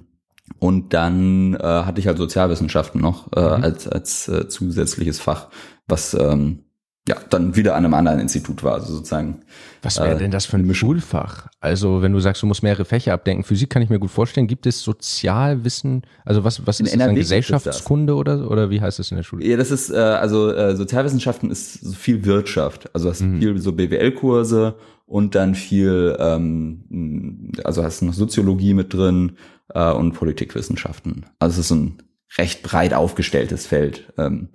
und 0.58 0.92
dann 0.92 1.54
äh, 1.54 1.58
hatte 1.62 2.00
ich 2.00 2.06
halt 2.06 2.18
Sozialwissenschaften 2.18 3.00
noch 3.00 3.32
äh, 3.32 3.40
mhm. 3.40 3.64
als, 3.64 3.88
als 3.88 4.28
äh, 4.28 4.48
zusätzliches 4.48 5.20
Fach, 5.20 5.48
was 5.86 6.14
ähm, 6.14 6.64
ja, 7.08 7.16
dann 7.30 7.56
wieder 7.56 7.74
an 7.74 7.84
einem 7.84 7.94
anderen 7.94 8.20
Institut 8.20 8.62
war, 8.62 8.74
also 8.74 8.94
sozusagen. 8.94 9.40
Was 9.82 9.98
wäre 9.98 10.14
äh, 10.14 10.18
denn 10.18 10.30
das 10.30 10.46
für 10.46 10.56
ein 10.56 10.72
Schulfach? 10.72 11.48
Also, 11.60 12.00
wenn 12.00 12.12
du 12.12 12.20
sagst, 12.20 12.42
du 12.42 12.46
musst 12.46 12.62
mehrere 12.62 12.84
Fächer 12.84 13.12
abdenken, 13.12 13.42
Physik 13.42 13.70
kann 13.70 13.82
ich 13.82 13.90
mir 13.90 13.98
gut 13.98 14.12
vorstellen. 14.12 14.46
Gibt 14.46 14.66
es 14.66 14.82
Sozialwissen, 14.82 16.02
also 16.24 16.44
was, 16.44 16.64
was 16.64 16.78
ist 16.78 16.92
das 16.92 16.98
dann, 16.98 17.16
Gesellschaftskunde 17.16 18.14
oder, 18.14 18.48
oder 18.48 18.70
wie 18.70 18.80
heißt 18.80 19.00
das 19.00 19.10
in 19.10 19.16
der 19.16 19.24
Schule? 19.24 19.44
Ja, 19.44 19.56
das 19.56 19.72
ist, 19.72 19.90
äh, 19.90 19.96
also 19.96 20.52
äh, 20.52 20.76
Sozialwissenschaften 20.76 21.50
ist 21.50 21.80
so 21.80 21.92
viel 21.92 22.24
Wirtschaft. 22.24 22.88
Also 22.94 23.10
hast 23.10 23.22
mhm. 23.22 23.40
viel 23.40 23.58
so 23.58 23.72
BWL-Kurse 23.72 24.76
und 25.06 25.34
dann 25.34 25.56
viel, 25.56 26.16
ähm, 26.20 27.50
also 27.64 27.82
hast 27.82 28.02
du 28.02 28.06
noch 28.06 28.14
Soziologie 28.14 28.74
mit 28.74 28.94
drin 28.94 29.32
äh, 29.74 29.90
und 29.90 30.12
Politikwissenschaften. 30.12 31.26
Also 31.40 31.58
es 31.58 31.66
ist 31.66 31.72
ein 31.72 31.98
recht 32.38 32.62
breit 32.62 32.94
aufgestelltes 32.94 33.66
Feld. 33.66 34.12
Ähm, 34.16 34.50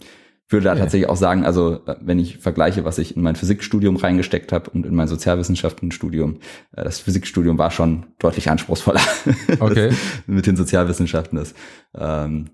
würde 0.49 0.65
da 0.65 0.75
tatsächlich 0.75 1.09
auch 1.09 1.17
sagen, 1.17 1.45
also 1.45 1.81
äh, 1.85 1.95
wenn 2.01 2.19
ich 2.19 2.37
vergleiche, 2.37 2.85
was 2.85 2.97
ich 2.97 3.15
in 3.15 3.21
mein 3.21 3.35
Physikstudium 3.35 3.97
reingesteckt 3.97 4.51
habe 4.51 4.69
und 4.69 4.85
in 4.85 4.95
mein 4.95 5.07
Sozialwissenschaftenstudium, 5.07 6.39
äh, 6.73 6.83
das 6.83 6.99
Physikstudium 6.99 7.57
war 7.57 7.71
schon 7.71 8.07
deutlich 8.19 8.49
anspruchsvoller 8.49 9.01
okay. 9.59 9.91
mit 10.25 10.47
den 10.47 10.55
Sozialwissenschaften. 10.55 11.37
Das 11.37 11.53
ähm, 11.95 12.49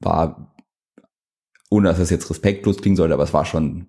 war, 0.00 0.54
ohne 1.70 1.88
dass 1.88 1.98
das 1.98 2.10
jetzt 2.10 2.28
respektlos 2.28 2.78
klingen 2.78 2.96
sollte, 2.96 3.14
aber 3.14 3.24
es 3.24 3.34
war 3.34 3.44
schon 3.44 3.88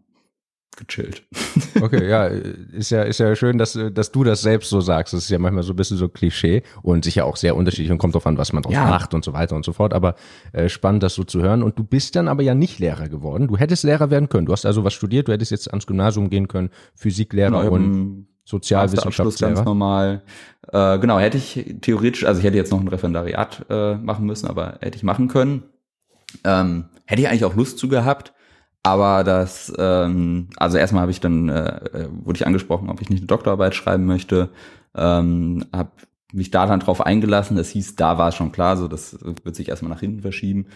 gechillt. 0.78 1.24
Okay, 1.82 2.10
ja, 2.10 2.26
ist 2.26 2.90
ja, 2.90 3.04
ist 3.04 3.20
ja 3.20 3.34
schön, 3.36 3.58
dass, 3.58 3.78
dass 3.94 4.12
du 4.12 4.24
das 4.24 4.42
selbst 4.42 4.70
so 4.70 4.82
sagst. 4.82 5.14
Das 5.14 5.24
ist 5.24 5.30
ja 5.30 5.40
manchmal 5.40 5.64
so 5.64 5.72
ein 5.72 5.76
bisschen 5.76 5.96
so 5.96 6.10
Klischee 6.10 6.64
und 6.82 7.06
sicher 7.06 7.26
auch 7.26 7.38
sehr 7.38 7.56
unterschiedlich 7.56 7.92
und 7.92 8.00
kommt 8.00 8.16
drauf 8.16 8.28
an, 8.28 8.38
was 8.38 8.52
man 8.52 8.64
draus 8.64 8.74
ja. 8.74 8.86
macht 8.86 9.14
und 9.14 9.24
so 9.24 9.32
weiter 9.32 9.56
und 9.56 9.64
so 9.64 9.72
fort. 9.72 9.94
Aber 9.94 10.16
äh, 10.52 10.68
spannend, 10.68 11.04
das 11.04 11.14
so 11.14 11.24
zu 11.24 11.42
hören. 11.42 11.64
Und 11.64 11.80
du 11.80 11.84
bist 11.84 12.16
dann 12.16 12.28
aber 12.28 12.44
ja 12.44 12.54
nicht 12.54 12.80
Lehrer 12.80 13.08
geworden. 13.08 13.48
Du 13.48 13.56
hättest 13.56 13.84
Lehrer 13.84 14.10
werden 14.10 14.28
können. 14.28 14.46
Du 14.46 14.52
hast 14.52 14.66
also 14.66 14.84
was 14.84 14.94
studiert, 14.94 15.28
du 15.28 15.32
hättest 15.32 15.52
jetzt 15.52 15.70
ans 15.70 15.88
Gymnasium 15.88 16.30
gehen 16.30 16.48
können, 16.48 16.70
Physiklehrer 16.96 17.62
genau, 17.62 17.74
und 17.74 18.28
Sozialwissenschaftslehrer. 18.44 19.54
ganz 19.54 19.66
normal. 19.66 20.24
Äh, 20.72 21.00
genau, 21.00 21.20
hätte 21.20 21.38
ich 21.38 21.78
theoretisch, 21.82 22.26
also 22.26 22.40
ich 22.40 22.46
hätte 22.46 22.58
jetzt 22.58 22.72
noch 22.72 22.82
ein 22.82 22.88
Referendariat 22.88 23.66
äh, 23.70 23.96
machen 23.96 24.26
müssen, 24.26 24.48
aber 24.48 24.80
hätte 24.82 24.98
ich 24.98 25.04
machen 25.04 25.28
können. 25.28 25.64
Ähm, 26.44 26.86
hätte 27.06 27.22
ich 27.22 27.30
eigentlich 27.30 27.46
auch 27.46 27.56
Lust 27.56 27.78
zu 27.78 27.88
gehabt. 27.88 28.34
Aber 28.84 29.24
das, 29.24 29.74
ähm, 29.78 30.50
also 30.56 30.78
erstmal 30.78 31.02
habe 31.02 31.12
ich 31.12 31.20
dann, 31.20 31.50
äh, 31.50 32.08
wurde 32.12 32.38
ich 32.38 32.48
angesprochen, 32.48 32.90
ob 32.90 33.02
ich 33.02 33.10
nicht 33.10 33.20
eine 33.20 33.28
Doktorarbeit 33.28 33.76
schreiben 33.76 34.06
möchte. 34.06 34.50
Ähm, 34.96 35.66
habe 35.74 35.92
mich 36.32 36.52
da 36.52 36.66
dann 36.66 36.80
drauf 36.80 37.02
eingelassen. 37.06 37.58
Das 37.58 37.70
hieß, 37.70 37.96
da 37.96 38.18
war 38.18 38.30
es 38.30 38.36
schon 38.36 38.52
klar, 38.52 38.78
so 38.78 38.88
das 38.88 39.18
wird 39.22 39.56
sich 39.56 39.70
erstmal 39.70 39.92
nach 39.92 40.00
hinten 40.00 40.22
verschieben. 40.22 40.68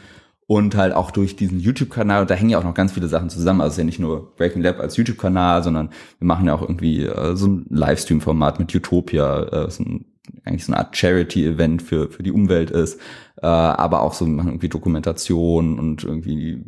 Und 0.45 0.75
halt 0.75 0.93
auch 0.93 1.12
durch 1.12 1.38
diesen 1.38 1.60
YouTube-Kanal, 1.60 2.25
da 2.25 2.36
hängen 2.36 2.50
ja 2.50 2.60
auch 2.60 2.65
noch 2.65 2.74
ganz 2.74 2.91
viele 2.91 3.07
Sachen 3.07 3.29
zusammen. 3.29 3.62
Also 3.62 3.69
es 3.69 3.74
ist 3.75 3.79
ja 3.79 3.86
nicht 3.86 4.00
nur 4.00 4.36
Breaking 4.36 4.62
Lab 4.62 4.79
als 4.79 4.98
YouTube-Kanal, 4.98 5.63
sondern 5.63 5.89
wir 6.19 6.27
machen 6.27 6.48
ja 6.48 6.53
auch 6.53 6.62
irgendwie 6.62 7.05
äh, 7.05 7.36
so 7.36 7.48
ein 7.48 7.65
Livestream-Format 7.69 8.60
mit 8.60 8.75
Utopia, 8.75 9.43
äh, 9.43 9.72
so 9.72 9.83
ein, 9.83 10.05
eigentlich 10.43 10.65
so 10.65 10.74
eine 10.74 10.79
Art 10.79 10.98
Charity-Event 10.98 11.81
für, 11.81 12.10
für 12.10 12.24
die 12.24 12.33
Umwelt 12.33 12.72
ist. 12.72 13.00
Äh, 13.41 13.48
aber 13.48 14.01
auch 14.01 14.13
so 14.13 14.25
machen 14.25 14.50
irgendwie 14.50 14.69
Dokumentation 14.69 15.79
und 15.79 16.03
irgendwie 16.03 16.65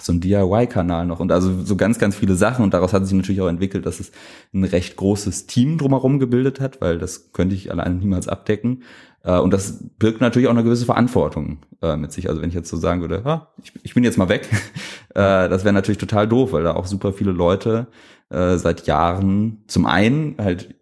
so 0.00 0.12
ein 0.12 0.20
DIY-Kanal 0.20 1.06
noch 1.06 1.20
und 1.20 1.32
also 1.32 1.64
so 1.64 1.76
ganz, 1.76 1.98
ganz 1.98 2.16
viele 2.16 2.34
Sachen 2.34 2.64
und 2.64 2.74
daraus 2.74 2.92
hat 2.92 3.06
sich 3.06 3.16
natürlich 3.16 3.40
auch 3.40 3.48
entwickelt, 3.48 3.86
dass 3.86 4.00
es 4.00 4.12
ein 4.52 4.64
recht 4.64 4.96
großes 4.96 5.46
Team 5.46 5.78
drumherum 5.78 6.18
gebildet 6.18 6.60
hat, 6.60 6.80
weil 6.80 6.98
das 6.98 7.32
könnte 7.32 7.54
ich 7.54 7.70
alleine 7.70 7.94
niemals 7.94 8.28
abdecken. 8.28 8.82
Äh, 9.24 9.38
und 9.38 9.52
das 9.52 9.84
birgt 9.98 10.20
natürlich 10.20 10.48
auch 10.48 10.52
eine 10.52 10.64
gewisse 10.64 10.86
Verantwortung 10.86 11.58
äh, 11.82 11.96
mit 11.96 12.12
sich. 12.12 12.28
Also 12.28 12.40
wenn 12.40 12.48
ich 12.48 12.54
jetzt 12.54 12.68
so 12.68 12.76
sagen 12.76 13.00
würde, 13.00 13.22
ah, 13.24 13.48
ich, 13.62 13.72
ich 13.82 13.94
bin 13.94 14.04
jetzt 14.04 14.18
mal 14.18 14.28
weg, 14.28 14.48
äh, 15.10 15.48
das 15.48 15.64
wäre 15.64 15.74
natürlich 15.74 15.98
total 15.98 16.28
doof, 16.28 16.52
weil 16.52 16.62
da 16.62 16.74
auch 16.74 16.86
super 16.86 17.12
viele 17.12 17.32
Leute 17.32 17.86
seit 18.30 18.86
Jahren 18.86 19.64
zum 19.68 19.86
einen 19.86 20.34
halt 20.36 20.74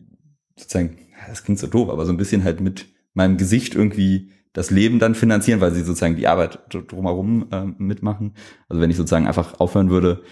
sozusagen, 0.56 0.98
das 1.28 1.44
klingt 1.44 1.60
so 1.60 1.68
doof, 1.68 1.90
aber 1.90 2.04
so 2.04 2.12
ein 2.12 2.16
bisschen 2.16 2.42
halt 2.42 2.60
mit 2.60 2.86
meinem 3.14 3.36
Gesicht 3.36 3.76
irgendwie 3.76 4.32
das 4.56 4.70
Leben 4.70 4.98
dann 4.98 5.14
finanzieren, 5.14 5.60
weil 5.60 5.72
sie 5.72 5.82
sozusagen 5.82 6.16
die 6.16 6.26
Arbeit 6.26 6.58
drumherum 6.70 7.46
äh, 7.52 7.64
mitmachen. 7.78 8.34
Also 8.68 8.80
wenn 8.80 8.90
ich 8.90 8.96
sozusagen 8.96 9.26
einfach 9.26 9.60
aufhören 9.60 9.90
würde, 9.90 10.22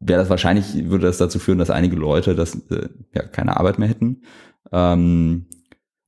wäre 0.00 0.20
das 0.20 0.30
wahrscheinlich, 0.30 0.88
würde 0.88 1.06
das 1.06 1.18
dazu 1.18 1.38
führen, 1.38 1.58
dass 1.58 1.70
einige 1.70 1.96
Leute 1.96 2.34
das 2.34 2.54
äh, 2.70 2.88
ja 3.14 3.22
keine 3.22 3.56
Arbeit 3.58 3.78
mehr 3.78 3.88
hätten. 3.88 4.22
Ähm, 4.72 5.46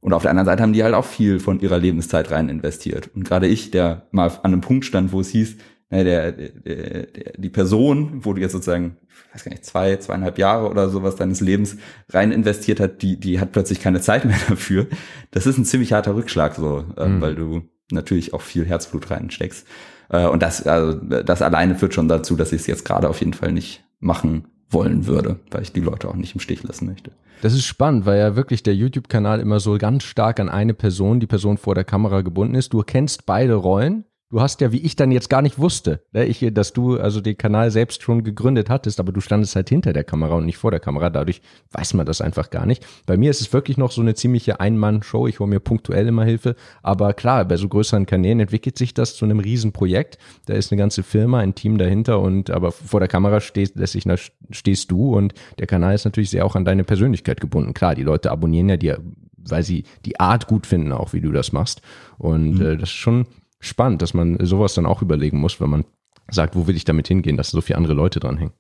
Und 0.01 0.13
auf 0.13 0.23
der 0.23 0.31
anderen 0.31 0.47
Seite 0.47 0.63
haben 0.63 0.73
die 0.73 0.85
halt 0.85 0.95
auch 0.95 1.05
viel 1.05 1.41
von 1.41 1.59
ihrer 1.61 1.79
Lebenszeit 1.79 2.31
rein 2.31 2.49
investiert. 2.49 3.11
Und 3.15 3.25
gerade 3.25 3.49
ich, 3.49 3.73
der 3.73 4.07
mal 4.13 4.29
an 4.29 4.53
einem 4.53 4.61
Punkt 4.61 4.85
stand, 4.85 5.11
wo 5.13 5.21
es 5.21 5.31
hieß, 5.31 5.57
ne, 5.91 6.05
der, 6.05 6.33
der, 6.33 7.07
der, 7.07 7.33
die 7.37 7.49
Person, 7.49 8.25
wo 8.25 8.33
du 8.33 8.41
jetzt 8.41 8.53
sozusagen, 8.53 8.97
ich 9.29 9.35
weiß 9.35 9.45
gar 9.45 9.51
nicht, 9.51 9.65
zwei, 9.65 9.97
zweieinhalb 9.97 10.39
Jahre 10.39 10.69
oder 10.69 10.89
sowas 10.89 11.17
deines 11.17 11.41
Lebens 11.41 11.77
rein 12.11 12.33
investiert 12.33 12.81
hat, 12.81 13.03
die, 13.03 13.19
die 13.19 13.41
hat 13.41 13.53
plötzlich 13.53 13.81
keine 13.81 14.01
Zeit 14.01 14.25
mehr 14.25 14.39
dafür. 14.49 14.87
Das 15.31 15.47
ist 15.47 15.59
ein 15.59 15.65
ziemlich 15.65 15.93
harter 15.93 16.15
Rückschlag, 16.15 16.55
so, 16.55 16.85
äh, 16.97 17.07
mhm. 17.07 17.21
weil 17.21 17.35
du 17.35 17.63
natürlich 17.91 18.35
auch 18.35 18.43
viel 18.43 18.65
Herzblut 18.65 19.11
reinsteckst. 19.11 19.67
Äh, 20.11 20.27
und 20.27 20.43
das, 20.43 20.67
also, 20.67 20.95
das 20.95 21.43
alleine 21.43 21.75
führt 21.75 21.95
schon 21.95 22.09
dazu, 22.09 22.37
dass 22.37 22.53
ich 22.53 22.63
es 22.63 22.67
jetzt 22.67 22.85
gerade 22.85 23.09
auf 23.09 23.21
jeden 23.21 23.35
Fall 23.35 23.53
nicht 23.53 23.85
machen 24.01 24.49
wollen 24.71 25.07
würde, 25.07 25.41
weil 25.51 25.63
ich 25.63 25.73
die 25.73 25.81
Leute 25.81 26.09
auch 26.09 26.15
nicht 26.15 26.35
im 26.35 26.41
Stich 26.41 26.63
lassen 26.63 26.87
möchte. 26.87 27.13
Das 27.41 27.55
ist 27.55 27.65
spannend, 27.65 28.05
weil 28.05 28.19
ja 28.19 28.37
wirklich 28.37 28.63
der 28.63 28.75
YouTube-Kanal 28.75 29.41
immer 29.41 29.61
so 29.61 29.79
ganz 29.79 30.03
stark 30.03 30.41
an 30.41 30.49
eine 30.49 30.75
Person, 30.75 31.21
die 31.21 31.27
Person 31.27 31.57
vor 31.57 31.75
der 31.75 31.85
Kamera 31.85 32.23
gebunden 32.23 32.55
ist. 32.55 32.73
Du 32.73 32.83
kennst 32.83 33.27
beide 33.27 33.55
Rollen 33.55 34.05
Du 34.31 34.43
hast 34.43 34.61
ja, 34.61 34.73
wie 34.73 34.79
ich 34.79 34.95
dann 34.95 35.11
jetzt 35.11 35.31
gar 35.31 35.41
nicht 35.41 35.59
wusste, 35.59 36.03
ne, 36.13 36.27
ich, 36.27 36.47
dass 36.53 36.75
du 36.75 37.01
also 37.01 37.23
den 37.23 37.39
Kanal 37.39 37.71
selbst 37.71 38.03
schon 38.03 38.25
gegründet 38.25 38.69
hattest, 38.69 39.01
aber 39.01 39.11
du 39.11 39.23
standest 39.23 39.57
halt 39.57 39.71
hinter 39.71 39.95
der 39.95 40.05
Kamera 40.05 40.35
und 40.35 40.45
nicht 40.45 40.59
vor 40.59 40.71
der 40.71 40.81
Kamera. 40.81 41.09
Dadurch 41.09 41.41
weiß 41.73 41.95
man 41.95 42.05
das 42.05 42.21
einfach 42.21 42.51
gar 42.51 42.67
nicht. 42.67 42.87
Bei 43.07 43.17
mir 43.17 43.31
ist 43.31 43.41
es 43.41 43.51
wirklich 43.55 43.79
noch 43.79 43.91
so 43.91 44.03
eine 44.03 44.15
ziemliche 44.15 44.61
Ein-Mann-Show. 44.61 45.29
Ich 45.29 45.41
hole 45.41 45.49
mir 45.49 45.61
punktuell 45.61 46.07
immer 46.07 46.25
Hilfe. 46.25 46.57
Aber 46.83 47.15
klar, 47.15 47.47
bei 47.47 47.57
so 47.57 47.69
größeren 47.69 48.05
Kanälen 48.05 48.41
entwickelt 48.41 48.77
sich 48.77 48.93
das 48.93 49.17
zu 49.17 49.25
einem 49.25 49.41
Riesenprojekt. 49.41 50.19
Da 50.45 50.53
ist 50.53 50.71
eine 50.71 50.79
ganze 50.79 51.03
Firma, 51.03 51.39
ein 51.39 51.55
Team 51.55 51.79
dahinter 51.79 52.21
und 52.21 52.51
aber 52.51 52.71
vor 52.71 53.01
der 53.01 53.09
Kamera 53.09 53.41
stehst, 53.41 53.77
lässig, 53.77 54.05
stehst 54.51 54.91
du 54.91 55.17
und 55.17 55.33
der 55.59 55.67
Kanal 55.67 55.95
ist 55.95 56.05
natürlich 56.05 56.29
sehr 56.29 56.45
auch 56.45 56.55
an 56.55 56.67
deine 56.67 56.85
Persönlichkeit 56.85 57.41
gebunden. 57.41 57.73
Klar, 57.73 57.95
die 57.95 58.03
Leute 58.03 58.31
abonnieren 58.31 58.69
ja 58.69 58.77
dir, 58.77 59.01
weil 59.39 59.63
sie 59.63 59.85
die 60.05 60.21
Art 60.21 60.49
gut 60.49 60.67
finden, 60.67 60.93
auch 60.93 61.15
wie 61.15 61.23
du 61.23 61.33
das 61.33 61.53
machst. 61.53 61.81
Und 62.19 62.59
mhm. 62.59 62.67
äh, 62.67 62.77
das 62.77 62.91
ist 62.91 62.97
schon 62.97 63.27
spannend, 63.61 64.03
dass 64.03 64.15
man 64.15 64.39
sowas 64.45 64.75
dann 64.75 64.87
auch 64.87 65.03
überlegen 65.03 65.39
muss, 65.39 65.61
wenn 65.61 65.71
man 65.71 65.85
sagt, 66.31 66.55
wo 66.57 66.67
will 66.67 66.77
ich 66.77 66.85
damit 66.85 67.09
hingehen, 67.09 67.37
dass 67.37 67.51
so 67.51 67.61
viele 67.61 67.79
andere 67.79 67.95
Leute 67.95 68.21
dranhängen. 68.21 68.53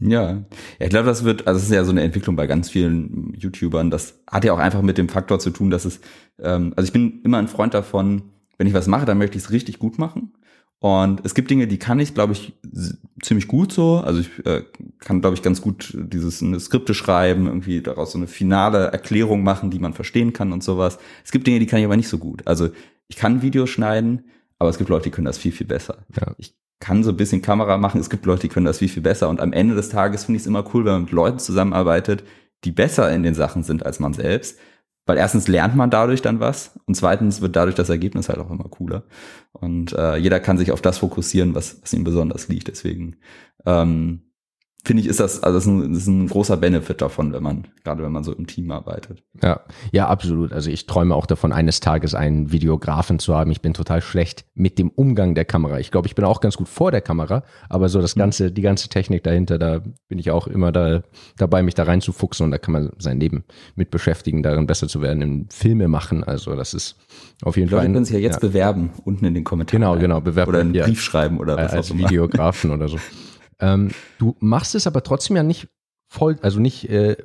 Ja, 0.00 0.30
ja 0.30 0.44
ich 0.78 0.90
glaube, 0.90 1.06
das 1.06 1.24
wird, 1.24 1.46
also 1.46 1.58
es 1.58 1.64
ist 1.64 1.72
ja 1.72 1.84
so 1.84 1.90
eine 1.90 2.02
Entwicklung 2.02 2.36
bei 2.36 2.46
ganz 2.46 2.70
vielen 2.70 3.32
YouTubern. 3.34 3.90
Das 3.90 4.20
hat 4.30 4.44
ja 4.44 4.52
auch 4.52 4.58
einfach 4.58 4.82
mit 4.82 4.98
dem 4.98 5.08
Faktor 5.08 5.38
zu 5.38 5.50
tun, 5.50 5.70
dass 5.70 5.84
es, 5.84 6.00
ähm, 6.38 6.72
also 6.76 6.86
ich 6.86 6.92
bin 6.92 7.20
immer 7.22 7.38
ein 7.38 7.48
Freund 7.48 7.74
davon, 7.74 8.22
wenn 8.58 8.66
ich 8.66 8.74
was 8.74 8.86
mache, 8.86 9.06
dann 9.06 9.18
möchte 9.18 9.36
ich 9.36 9.44
es 9.44 9.50
richtig 9.50 9.78
gut 9.78 9.98
machen. 9.98 10.32
Und 10.84 11.24
es 11.24 11.34
gibt 11.34 11.50
Dinge, 11.50 11.66
die 11.66 11.78
kann 11.78 11.98
ich, 11.98 12.12
glaube 12.12 12.34
ich, 12.34 12.52
ziemlich 13.22 13.48
gut 13.48 13.72
so. 13.72 14.02
Also 14.04 14.20
ich 14.20 14.44
äh, 14.44 14.64
kann, 14.98 15.22
glaube 15.22 15.34
ich, 15.34 15.40
ganz 15.40 15.62
gut 15.62 15.96
dieses 15.96 16.42
eine 16.42 16.60
Skripte 16.60 16.92
schreiben, 16.92 17.46
irgendwie 17.46 17.80
daraus 17.80 18.12
so 18.12 18.18
eine 18.18 18.26
finale 18.26 18.88
Erklärung 18.88 19.42
machen, 19.42 19.70
die 19.70 19.78
man 19.78 19.94
verstehen 19.94 20.34
kann 20.34 20.52
und 20.52 20.62
sowas. 20.62 20.98
Es 21.24 21.32
gibt 21.32 21.46
Dinge, 21.46 21.58
die 21.58 21.66
kann 21.66 21.78
ich 21.78 21.86
aber 21.86 21.96
nicht 21.96 22.08
so 22.08 22.18
gut. 22.18 22.46
Also 22.46 22.68
ich 23.08 23.16
kann 23.16 23.42
Videos 23.42 23.70
schneiden, 23.70 24.30
aber 24.58 24.70
es 24.70 24.78
gibt 24.78 24.90
Leute, 24.90 25.04
die 25.04 25.10
können 25.10 25.26
das 25.26 25.38
viel, 25.38 25.52
viel 25.52 25.66
besser. 25.66 26.06
Ja. 26.16 26.34
Ich 26.38 26.54
kann 26.80 27.02
so 27.02 27.10
ein 27.10 27.16
bisschen 27.16 27.42
Kamera 27.42 27.78
machen, 27.78 28.00
es 28.00 28.10
gibt 28.10 28.26
Leute, 28.26 28.42
die 28.42 28.48
können 28.48 28.66
das 28.66 28.78
viel, 28.78 28.88
viel 28.88 29.02
besser. 29.02 29.28
Und 29.28 29.40
am 29.40 29.52
Ende 29.52 29.74
des 29.74 29.88
Tages 29.88 30.24
finde 30.24 30.36
ich 30.36 30.42
es 30.42 30.46
immer 30.46 30.64
cool, 30.74 30.84
wenn 30.84 30.92
man 30.92 31.02
mit 31.02 31.12
Leuten 31.12 31.38
zusammenarbeitet, 31.38 32.24
die 32.64 32.72
besser 32.72 33.10
in 33.10 33.22
den 33.22 33.34
Sachen 33.34 33.62
sind 33.62 33.84
als 33.86 34.00
man 34.00 34.12
selbst. 34.12 34.58
Weil 35.06 35.18
erstens 35.18 35.48
lernt 35.48 35.76
man 35.76 35.90
dadurch 35.90 36.22
dann 36.22 36.40
was 36.40 36.80
und 36.86 36.94
zweitens 36.94 37.42
wird 37.42 37.56
dadurch 37.56 37.74
das 37.74 37.90
Ergebnis 37.90 38.30
halt 38.30 38.38
auch 38.38 38.50
immer 38.50 38.64
cooler. 38.64 39.04
Und 39.52 39.92
äh, 39.92 40.16
jeder 40.16 40.40
kann 40.40 40.56
sich 40.56 40.72
auf 40.72 40.80
das 40.80 40.98
fokussieren, 40.98 41.54
was, 41.54 41.82
was 41.82 41.92
ihm 41.92 42.04
besonders 42.04 42.48
liegt. 42.48 42.68
Deswegen 42.68 43.16
ähm, 43.66 44.22
finde 44.84 45.02
ich, 45.02 45.08
ist 45.08 45.18
das, 45.18 45.42
also 45.42 45.56
das 45.56 45.64
ist, 45.64 45.70
ein, 45.70 45.92
das 45.92 46.02
ist 46.02 46.08
ein 46.08 46.28
großer 46.28 46.56
Benefit 46.56 47.00
davon, 47.00 47.32
wenn 47.32 47.42
man, 47.42 47.66
gerade 47.82 48.02
wenn 48.02 48.12
man 48.12 48.22
so 48.22 48.32
im 48.32 48.46
Team 48.46 48.70
arbeitet. 48.70 49.22
Ja, 49.42 49.60
ja, 49.92 50.08
absolut. 50.08 50.52
Also 50.52 50.70
ich 50.70 50.86
träume 50.86 51.14
auch 51.14 51.26
davon, 51.26 51.52
eines 51.52 51.80
Tages 51.80 52.14
einen 52.14 52.52
Videografen 52.52 53.18
zu 53.18 53.34
haben. 53.34 53.50
Ich 53.50 53.62
bin 53.62 53.72
total 53.72 54.02
schlecht 54.02 54.44
mit 54.54 54.78
dem 54.78 54.90
Umgang 54.90 55.34
der 55.34 55.46
Kamera. 55.46 55.78
Ich 55.80 55.90
glaube, 55.90 56.06
ich 56.06 56.14
bin 56.14 56.24
auch 56.24 56.40
ganz 56.40 56.56
gut 56.56 56.68
vor 56.68 56.90
der 56.90 57.00
Kamera, 57.00 57.44
aber 57.70 57.88
so 57.88 58.00
das 58.00 58.14
ganze, 58.14 58.52
die 58.52 58.62
ganze 58.62 58.88
Technik 58.88 59.24
dahinter, 59.24 59.58
da 59.58 59.80
bin 60.08 60.18
ich 60.18 60.30
auch 60.30 60.46
immer 60.46 60.70
da 60.70 61.02
dabei, 61.38 61.62
mich 61.62 61.74
da 61.74 61.84
reinzufuchsen 61.84 62.44
und 62.44 62.50
da 62.50 62.58
kann 62.58 62.72
man 62.72 62.90
sein 62.98 63.18
Leben 63.18 63.44
mit 63.76 63.90
beschäftigen, 63.90 64.42
darin 64.42 64.66
besser 64.66 64.86
zu 64.86 65.00
werden, 65.00 65.22
in 65.22 65.48
Filme 65.50 65.88
machen. 65.88 66.24
Also 66.24 66.54
das 66.56 66.74
ist 66.74 66.96
auf 67.42 67.56
jeden 67.56 67.68
Leute 67.68 67.76
Fall. 67.76 67.86
Leute 67.86 67.94
können 67.94 68.04
sich 68.04 68.14
ja 68.14 68.20
jetzt 68.20 68.42
ja. 68.42 68.48
bewerben, 68.48 68.90
unten 69.04 69.24
in 69.24 69.34
den 69.34 69.44
Kommentaren. 69.44 69.80
Genau, 69.80 69.98
genau, 69.98 70.20
bewerben. 70.20 70.50
Oder 70.50 70.60
einen 70.60 70.74
ja. 70.74 70.84
Brief 70.84 71.00
schreiben 71.00 71.38
oder 71.40 71.56
was 71.56 71.72
als 71.72 71.90
auch 71.90 71.94
immer. 71.94 72.08
Videografen 72.10 72.70
oder 72.70 72.88
so. 72.88 72.98
Ähm, 73.64 73.90
du 74.18 74.36
machst 74.40 74.74
es 74.74 74.86
aber 74.86 75.02
trotzdem 75.02 75.36
ja 75.36 75.42
nicht 75.42 75.68
voll, 76.08 76.38
also 76.42 76.60
nicht 76.60 76.88
äh, 76.90 77.16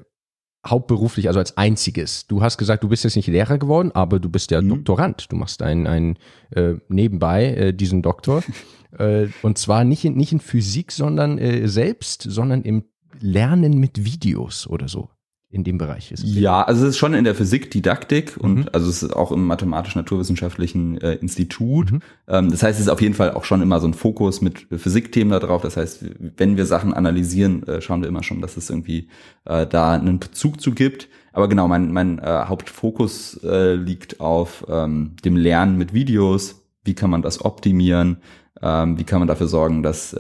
hauptberuflich, 0.66 1.28
also 1.28 1.40
als 1.40 1.58
einziges. 1.58 2.28
Du 2.28 2.42
hast 2.42 2.58
gesagt, 2.58 2.84
du 2.84 2.90
bist 2.90 3.04
jetzt 3.04 3.16
nicht 3.16 3.28
Lehrer 3.28 3.58
geworden, 3.58 3.92
aber 3.94 4.20
du 4.20 4.30
bist 4.30 4.52
ja 4.52 4.62
mhm. 4.62 4.70
Doktorand. 4.70 5.32
Du 5.32 5.36
machst 5.36 5.62
ein, 5.62 5.88
ein 5.88 6.18
äh, 6.52 6.76
nebenbei 6.88 7.54
äh, 7.54 7.74
diesen 7.74 8.02
Doktor. 8.02 8.44
äh, 8.98 9.28
und 9.42 9.58
zwar 9.58 9.84
nicht 9.84 10.06
in, 10.06 10.16
nicht 10.16 10.32
in 10.32 10.40
Physik, 10.40 10.92
sondern 10.92 11.38
äh, 11.38 11.68
selbst, 11.68 12.24
sondern 12.24 12.64
im 12.64 12.86
Lernen 13.20 13.80
mit 13.80 14.06
Videos 14.06 14.68
oder 14.68 14.88
so 14.88 15.10
in 15.52 15.64
dem 15.64 15.80
Bereich 15.80 16.12
ist. 16.12 16.24
Ja, 16.24 16.62
also 16.62 16.84
es 16.84 16.92
ist 16.92 16.98
schon 17.00 17.16
in 17.16 17.24
der 17.24 17.34
Physik-Didaktik 17.34 18.38
und 18.38 18.56
mhm. 18.56 18.70
also 18.72 18.88
es 18.88 19.02
ist 19.02 19.16
auch 19.16 19.32
im 19.32 19.46
mathematisch-naturwissenschaftlichen 19.48 21.02
äh, 21.02 21.14
Institut. 21.16 21.92
Mhm. 21.92 22.02
Ähm, 22.28 22.52
das 22.52 22.62
heißt, 22.62 22.80
es 22.80 22.86
ist 22.86 22.92
auf 22.92 23.02
jeden 23.02 23.16
Fall 23.16 23.32
auch 23.32 23.46
schon 23.46 23.64
immer 23.64 23.80
so 23.80 23.88
ein 23.88 23.96
Fokus 23.96 24.42
mit 24.42 24.68
Physikthemen 24.70 25.32
da 25.32 25.40
drauf. 25.40 25.64
Das 25.64 25.76
heißt, 25.76 26.06
wenn 26.38 26.56
wir 26.56 26.68
Sachen 26.68 26.94
analysieren, 26.94 27.64
äh, 27.64 27.82
schauen 27.82 28.02
wir 28.02 28.08
immer 28.08 28.22
schon, 28.22 28.42
dass 28.42 28.58
es 28.58 28.70
irgendwie 28.70 29.10
äh, 29.46 29.66
da 29.66 29.94
einen 29.94 30.20
Bezug 30.20 30.62
zu 30.62 30.72
gibt. 30.72 31.10
Aber 31.34 31.48
genau, 31.48 31.68
mein, 31.68 31.92
mein 31.92 32.20
äh, 32.20 32.44
Hauptfokus 32.46 33.40
äh, 33.44 33.74
liegt 33.74 34.20
auf 34.20 34.66
ähm, 34.70 35.16
dem 35.26 35.36
Lernen 35.36 35.80
mit 35.80 35.96
Videos. 35.96 36.62
Wie 36.84 36.94
kann 36.94 37.10
man 37.10 37.24
das 37.24 37.44
optimieren? 37.44 38.18
Ähm, 38.62 39.00
wie 39.00 39.04
kann 39.04 39.20
man 39.20 39.28
dafür 39.28 39.48
sorgen, 39.48 39.82
dass 39.82 40.16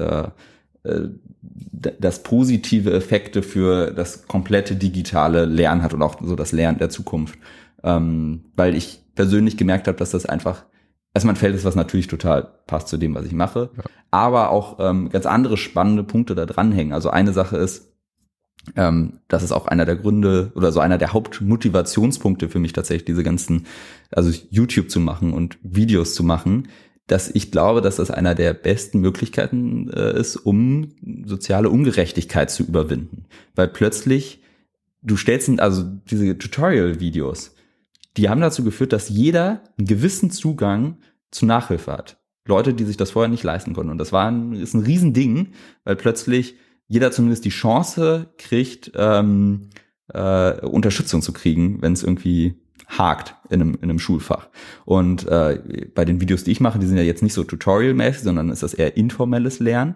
das 1.42 2.24
positive 2.24 2.92
Effekte 2.92 3.42
für 3.42 3.92
das 3.92 4.28
komplette 4.28 4.76
digitale 4.76 5.46
Lernen 5.46 5.82
hat 5.82 5.94
und 5.94 6.02
auch 6.02 6.18
so 6.22 6.36
das 6.36 6.52
Lernen 6.52 6.80
der 6.80 6.90
Zukunft. 6.90 7.40
Ähm, 7.84 8.46
weil 8.56 8.76
ich 8.76 9.02
persönlich 9.16 9.56
gemerkt 9.56 9.88
habe, 9.88 9.98
dass 9.98 10.12
das 10.12 10.26
einfach, 10.26 10.66
erstmal 11.14 11.34
ein 11.34 11.38
Feld 11.38 11.56
ist, 11.56 11.66
was 11.66 11.76
natürlich 11.76 12.08
total 12.08 12.50
passt 12.68 12.90
zu 12.90 12.98
dem, 12.98 13.16
was 13.16 13.26
ich 13.26 13.32
mache, 13.32 13.70
ja. 13.76 13.84
aber 14.12 14.50
auch 14.52 14.78
ähm, 14.80 15.10
ganz 15.10 15.26
andere 15.26 15.58
spannende 15.58 16.04
Punkte 16.04 16.36
da 16.36 16.46
dranhängen. 16.46 16.94
Also 16.94 17.10
eine 17.10 17.32
Sache 17.32 17.58
ist, 17.58 17.94
ähm, 18.76 19.20
das 19.28 19.44
ist 19.44 19.52
auch 19.52 19.68
einer 19.68 19.86
der 19.86 19.96
Gründe 19.96 20.52
oder 20.56 20.72
so 20.72 20.80
einer 20.80 20.98
der 20.98 21.14
Hauptmotivationspunkte 21.14 22.50
für 22.50 22.60
mich 22.60 22.74
tatsächlich, 22.74 23.06
diese 23.06 23.24
ganzen, 23.24 23.66
also 24.12 24.32
YouTube 24.50 24.90
zu 24.90 25.00
machen 25.00 25.34
und 25.34 25.58
Videos 25.64 26.14
zu 26.14 26.24
machen, 26.24 26.68
dass 27.12 27.30
ich 27.30 27.52
glaube, 27.52 27.82
dass 27.82 27.98
das 27.98 28.12
einer 28.12 28.36
der 28.36 28.54
besten 28.54 29.00
Möglichkeiten 29.00 29.90
äh, 29.90 30.20
ist, 30.20 30.36
um 30.36 30.90
soziale 31.26 31.70
Ungerechtigkeit 31.70 32.52
zu 32.52 32.64
überwinden. 32.64 33.26
Weil 33.56 33.68
plötzlich, 33.68 34.42
du 35.02 35.18
stellst, 35.18 35.60
also 35.60 35.84
diese 36.10 36.38
Tutorial-Videos, 36.38 37.56
die 38.18 38.30
haben 38.30 38.42
dazu 38.42 38.64
geführt, 38.64 38.94
dass 38.94 39.10
jeder 39.10 39.64
einen 39.78 39.88
gewissen 39.88 40.32
Zugang 40.32 40.98
zu 41.32 41.46
Nachhilfe 41.46 41.92
hat. 41.92 42.18
Leute, 42.48 42.74
die 42.74 42.84
sich 42.84 42.98
das 42.98 43.12
vorher 43.12 43.30
nicht 43.30 43.44
leisten 43.44 43.74
konnten. 43.74 43.92
Und 43.92 43.98
das 43.98 44.12
war 44.12 44.30
ein, 44.30 44.54
ist 44.54 44.74
ein 44.74 44.84
Riesending, 44.84 45.54
weil 45.84 45.96
plötzlich 45.96 46.56
jeder 46.88 47.12
zumindest 47.12 47.46
die 47.46 47.50
Chance 47.50 48.34
kriegt, 48.38 48.92
ähm, 48.96 49.70
äh, 50.14 50.66
Unterstützung 50.66 51.22
zu 51.22 51.34
kriegen, 51.34 51.82
wenn 51.82 51.94
es 51.94 52.04
irgendwie 52.04 52.56
hakt 52.90 53.36
in 53.50 53.62
einem, 53.62 53.76
in 53.76 53.90
einem 53.90 54.00
Schulfach. 54.00 54.50
Und 54.86 55.28
äh, 55.28 55.88
bei 55.94 56.06
den 56.06 56.20
Videos, 56.20 56.44
die 56.44 56.52
ich 56.52 56.60
mache, 56.60 56.80
die 56.80 56.88
sind 56.88 56.98
ja 56.98 57.04
jetzt 57.04 57.24
nicht 57.24 57.34
so 57.34 57.44
tutorial-mäßig, 57.44 58.24
sondern 58.24 58.50
ist 58.50 58.64
das 58.64 58.74
eher 58.74 58.98
informelles 58.98 59.60
Lernen. 59.60 59.96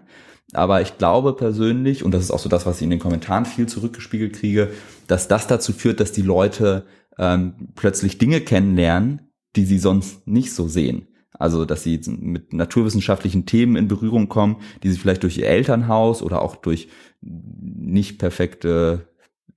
Aber 0.52 0.80
ich 0.80 0.98
glaube 0.98 1.34
persönlich, 1.34 2.04
und 2.04 2.12
das 2.12 2.22
ist 2.22 2.30
auch 2.30 2.38
so 2.38 2.48
das, 2.48 2.66
was 2.66 2.76
ich 2.76 2.82
in 2.84 2.90
den 2.90 3.00
Kommentaren 3.00 3.44
viel 3.44 3.66
zurückgespiegelt 3.66 4.34
kriege, 4.34 4.70
dass 5.06 5.26
das 5.26 5.46
dazu 5.46 5.72
führt, 5.72 6.00
dass 6.00 6.12
die 6.12 6.22
Leute 6.22 6.86
ähm, 7.18 7.68
plötzlich 7.74 8.18
Dinge 8.18 8.40
kennenlernen, 8.40 9.32
die 9.56 9.64
sie 9.64 9.78
sonst 9.78 10.26
nicht 10.26 10.52
so 10.52 10.68
sehen. 10.68 11.08
Also, 11.36 11.64
dass 11.64 11.82
sie 11.82 12.00
mit 12.06 12.52
naturwissenschaftlichen 12.52 13.44
Themen 13.44 13.74
in 13.74 13.88
Berührung 13.88 14.28
kommen, 14.28 14.58
die 14.82 14.90
sie 14.90 14.98
vielleicht 14.98 15.24
durch 15.24 15.36
ihr 15.38 15.48
Elternhaus 15.48 16.22
oder 16.22 16.40
auch 16.42 16.54
durch 16.54 16.88
nicht 17.20 18.18
perfekte 18.18 19.08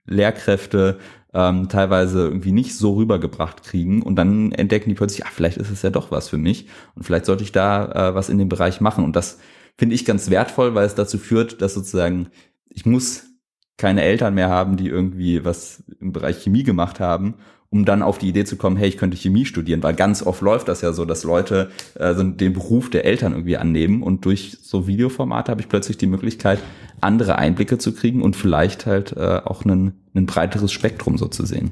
Lehrkräfte 0.06 0.98
ähm, 1.38 1.70
teilweise 1.70 2.26
irgendwie 2.26 2.52
nicht 2.52 2.76
so 2.76 2.96
rübergebracht 2.96 3.62
kriegen 3.62 4.02
und 4.02 4.16
dann 4.16 4.52
entdecken 4.52 4.90
die 4.90 4.96
plötzlich, 4.96 5.24
ah, 5.28 5.30
vielleicht 5.32 5.58
ist 5.58 5.70
es 5.70 5.84
ja 5.84 5.92
doch 5.92 6.10
was 6.10 6.30
für 6.30 6.40
mich 6.40 6.68
und 6.96 7.04
vielleicht 7.04 7.26
sollte 7.26 7.44
ich 7.44 7.52
da 7.52 8.10
äh, 8.10 8.16
was 8.16 8.30
in 8.30 8.40
dem 8.40 8.50
Bereich 8.50 8.82
machen. 8.82 9.04
Und 9.04 9.16
das 9.16 9.38
finde 9.78 9.94
ich 9.94 10.04
ganz 10.04 10.32
wertvoll, 10.32 10.74
weil 10.74 10.88
es 10.88 10.96
dazu 10.96 11.20
führt, 11.20 11.62
dass 11.62 11.76
sozusagen 11.76 12.30
ich 12.70 12.88
muss 12.88 13.26
keine 13.78 14.02
Eltern 14.02 14.34
mehr 14.34 14.50
haben, 14.50 14.78
die 14.78 14.88
irgendwie 14.88 15.46
was 15.46 15.84
im 16.00 16.12
Bereich 16.12 16.42
Chemie 16.42 16.64
gemacht 16.64 17.00
haben, 17.00 17.36
um 17.70 17.86
dann 17.86 18.02
auf 18.02 18.18
die 18.18 18.30
Idee 18.30 18.46
zu 18.46 18.56
kommen, 18.56 18.78
hey, 18.78 18.88
ich 18.88 18.98
könnte 18.98 19.18
Chemie 19.18 19.46
studieren, 19.46 19.84
weil 19.84 19.94
ganz 19.94 20.24
oft 20.24 20.42
läuft 20.42 20.68
das 20.68 20.82
ja 20.82 20.94
so, 20.94 21.06
dass 21.06 21.24
Leute 21.24 21.70
äh, 21.96 22.16
den 22.16 22.54
Beruf 22.54 22.90
der 22.90 23.06
Eltern 23.06 23.34
irgendwie 23.34 23.58
annehmen 23.58 24.04
und 24.04 24.26
durch 24.26 24.58
so 24.62 24.88
Videoformate 24.88 25.52
habe 25.52 25.62
ich 25.62 25.70
plötzlich 25.70 25.98
die 25.98 26.08
Möglichkeit, 26.08 26.60
andere 27.02 27.38
Einblicke 27.38 27.78
zu 27.78 27.94
kriegen 27.94 28.22
und 28.22 28.36
vielleicht 28.36 28.86
halt 28.86 29.14
äh, 29.16 29.42
auch 29.44 29.66
ein 29.66 29.94
breiteres 30.14 30.72
Spektrum 30.72 31.18
so 31.18 31.28
zu 31.28 31.46
sehen. 31.46 31.72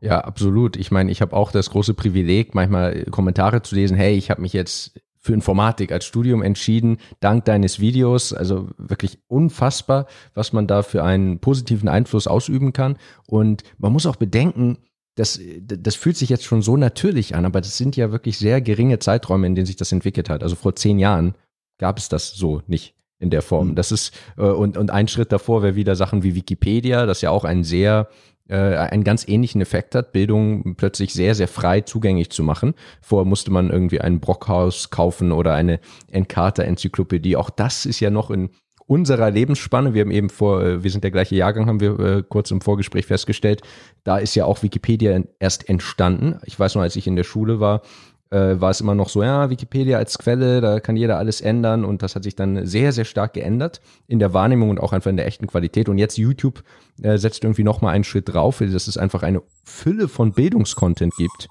Ja, 0.00 0.20
absolut. 0.20 0.76
Ich 0.76 0.90
meine, 0.90 1.10
ich 1.10 1.22
habe 1.22 1.34
auch 1.34 1.50
das 1.50 1.70
große 1.70 1.94
Privileg, 1.94 2.54
manchmal 2.54 3.04
Kommentare 3.06 3.62
zu 3.62 3.74
lesen, 3.74 3.96
hey, 3.96 4.14
ich 4.14 4.30
habe 4.30 4.42
mich 4.42 4.52
jetzt 4.52 5.00
für 5.24 5.32
Informatik 5.32 5.90
als 5.90 6.04
Studium 6.04 6.42
entschieden, 6.42 6.98
dank 7.20 7.46
deines 7.46 7.80
Videos. 7.80 8.34
Also 8.34 8.68
wirklich 8.76 9.18
unfassbar, 9.26 10.06
was 10.34 10.52
man 10.52 10.66
da 10.66 10.82
für 10.82 11.02
einen 11.02 11.38
positiven 11.38 11.88
Einfluss 11.88 12.26
ausüben 12.26 12.74
kann. 12.74 12.98
Und 13.26 13.62
man 13.78 13.90
muss 13.90 14.04
auch 14.04 14.16
bedenken, 14.16 14.76
das, 15.16 15.40
das 15.60 15.94
fühlt 15.94 16.16
sich 16.16 16.28
jetzt 16.28 16.44
schon 16.44 16.62
so 16.62 16.76
natürlich 16.76 17.34
an, 17.34 17.44
aber 17.44 17.60
das 17.60 17.76
sind 17.76 17.96
ja 17.96 18.10
wirklich 18.10 18.38
sehr 18.38 18.60
geringe 18.60 18.98
Zeiträume, 18.98 19.46
in 19.46 19.54
denen 19.54 19.66
sich 19.66 19.76
das 19.76 19.92
entwickelt 19.92 20.28
hat. 20.28 20.42
Also 20.42 20.56
vor 20.56 20.74
zehn 20.74 20.98
Jahren 20.98 21.34
gab 21.78 21.98
es 21.98 22.08
das 22.08 22.32
so 22.34 22.62
nicht 22.66 22.94
in 23.20 23.30
der 23.30 23.42
Form. 23.42 23.68
Mhm. 23.68 23.74
Das 23.76 23.92
ist, 23.92 24.12
äh, 24.36 24.42
und, 24.42 24.76
und 24.76 24.90
ein 24.90 25.08
Schritt 25.08 25.32
davor 25.32 25.62
wäre 25.62 25.76
wieder 25.76 25.94
Sachen 25.96 26.22
wie 26.22 26.34
Wikipedia, 26.34 27.06
das 27.06 27.20
ja 27.20 27.30
auch 27.30 27.44
ein 27.44 27.64
sehr 27.64 28.08
äh, 28.48 28.56
einen 28.56 29.04
ganz 29.04 29.26
ähnlichen 29.26 29.60
Effekt 29.60 29.94
hat, 29.94 30.12
Bildung 30.12 30.76
plötzlich 30.76 31.14
sehr, 31.14 31.34
sehr 31.34 31.48
frei 31.48 31.80
zugänglich 31.80 32.30
zu 32.30 32.42
machen. 32.42 32.74
Vorher 33.00 33.24
musste 33.24 33.50
man 33.50 33.70
irgendwie 33.70 34.00
ein 34.00 34.20
Brockhaus 34.20 34.90
kaufen 34.90 35.32
oder 35.32 35.54
eine 35.54 35.80
Encarta-Enzyklopädie. 36.10 37.36
Auch 37.36 37.50
das 37.50 37.86
ist 37.86 38.00
ja 38.00 38.10
noch 38.10 38.30
in 38.30 38.50
unserer 38.86 39.30
Lebensspanne. 39.30 39.94
Wir 39.94 40.02
haben 40.02 40.10
eben 40.10 40.30
vor, 40.30 40.62
äh, 40.62 40.82
wir 40.82 40.90
sind 40.90 41.04
der 41.04 41.10
gleiche 41.10 41.34
Jahrgang, 41.34 41.66
haben 41.66 41.80
wir 41.80 41.98
äh, 41.98 42.22
kurz 42.28 42.50
im 42.50 42.60
Vorgespräch 42.60 43.06
festgestellt. 43.06 43.62
Da 44.04 44.18
ist 44.18 44.34
ja 44.34 44.44
auch 44.44 44.62
Wikipedia 44.62 45.20
erst 45.38 45.68
entstanden. 45.68 46.38
Ich 46.44 46.58
weiß 46.58 46.74
noch, 46.74 46.82
als 46.82 46.96
ich 46.96 47.06
in 47.06 47.16
der 47.16 47.24
Schule 47.24 47.60
war, 47.60 47.82
äh, 48.30 48.60
war 48.60 48.70
es 48.70 48.80
immer 48.80 48.94
noch 48.94 49.08
so, 49.08 49.22
ja, 49.22 49.48
Wikipedia 49.50 49.98
als 49.98 50.18
Quelle, 50.18 50.60
da 50.60 50.80
kann 50.80 50.96
jeder 50.96 51.18
alles 51.18 51.40
ändern 51.40 51.84
und 51.84 52.02
das 52.02 52.16
hat 52.16 52.24
sich 52.24 52.34
dann 52.34 52.66
sehr, 52.66 52.92
sehr 52.92 53.04
stark 53.04 53.34
geändert 53.34 53.80
in 54.06 54.18
der 54.18 54.34
Wahrnehmung 54.34 54.70
und 54.70 54.80
auch 54.80 54.92
einfach 54.92 55.10
in 55.10 55.16
der 55.16 55.26
echten 55.26 55.46
Qualität. 55.46 55.88
Und 55.88 55.98
jetzt 55.98 56.18
YouTube 56.18 56.62
äh, 57.02 57.16
setzt 57.16 57.44
irgendwie 57.44 57.64
nochmal 57.64 57.94
einen 57.94 58.04
Schritt 58.04 58.32
drauf, 58.32 58.58
dass 58.58 58.86
es 58.88 58.98
einfach 58.98 59.22
eine 59.22 59.42
Fülle 59.64 60.08
von 60.08 60.32
Bildungskontent 60.32 61.14
gibt. 61.16 61.48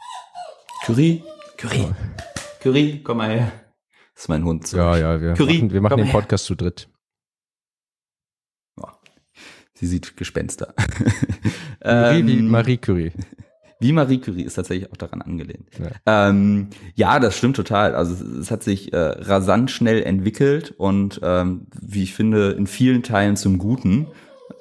Curie, 0.86 1.24
Curie. 1.58 1.88
Curie, 2.62 3.02
komm 3.04 3.18
mal 3.18 3.30
her. 3.30 3.52
Das 4.13 4.24
ist 4.24 4.30
mein 4.30 4.44
Hund. 4.44 4.72
Ja, 4.74 4.98
ja, 4.98 5.22
wir 5.22 5.34
Curie, 5.34 5.60
machen, 5.60 5.74
wir 5.74 5.82
machen 5.82 5.98
den 5.98 6.10
Podcast 6.10 6.44
her. 6.44 6.48
zu 6.48 6.56
dritt. 6.56 6.90
Sie 9.84 9.90
sieht 9.90 10.16
Gespenster. 10.16 10.74
ähm, 11.82 12.25
wie 12.25 12.42
Marie 12.42 12.78
Curie. 12.78 13.12
Wie 13.82 13.92
Marie 13.92 14.20
Curie 14.20 14.44
ist 14.44 14.54
tatsächlich 14.54 14.90
auch 14.90 14.96
daran 14.96 15.22
angelehnt. 15.22 15.68
Ja, 15.78 16.30
ähm, 16.30 16.70
ja 16.96 17.20
das 17.20 17.38
stimmt 17.38 17.58
total. 17.58 17.96
Also 17.96 18.13
es, 18.13 18.22
es 18.22 18.50
hat 18.50 18.63
sich 18.63 18.94
äh, 18.94 18.98
rasant 18.98 19.72
schnell 19.72 20.02
entwickelt 20.04 20.72
und 20.72 21.20
ähm, 21.22 21.68
wie 21.82 22.04
ich 22.04 22.13
finde, 22.13 22.52
in 22.52 22.66
vielen 22.66 23.04
Teilen 23.04 23.36
zum 23.36 23.58
Guten. 23.58 24.08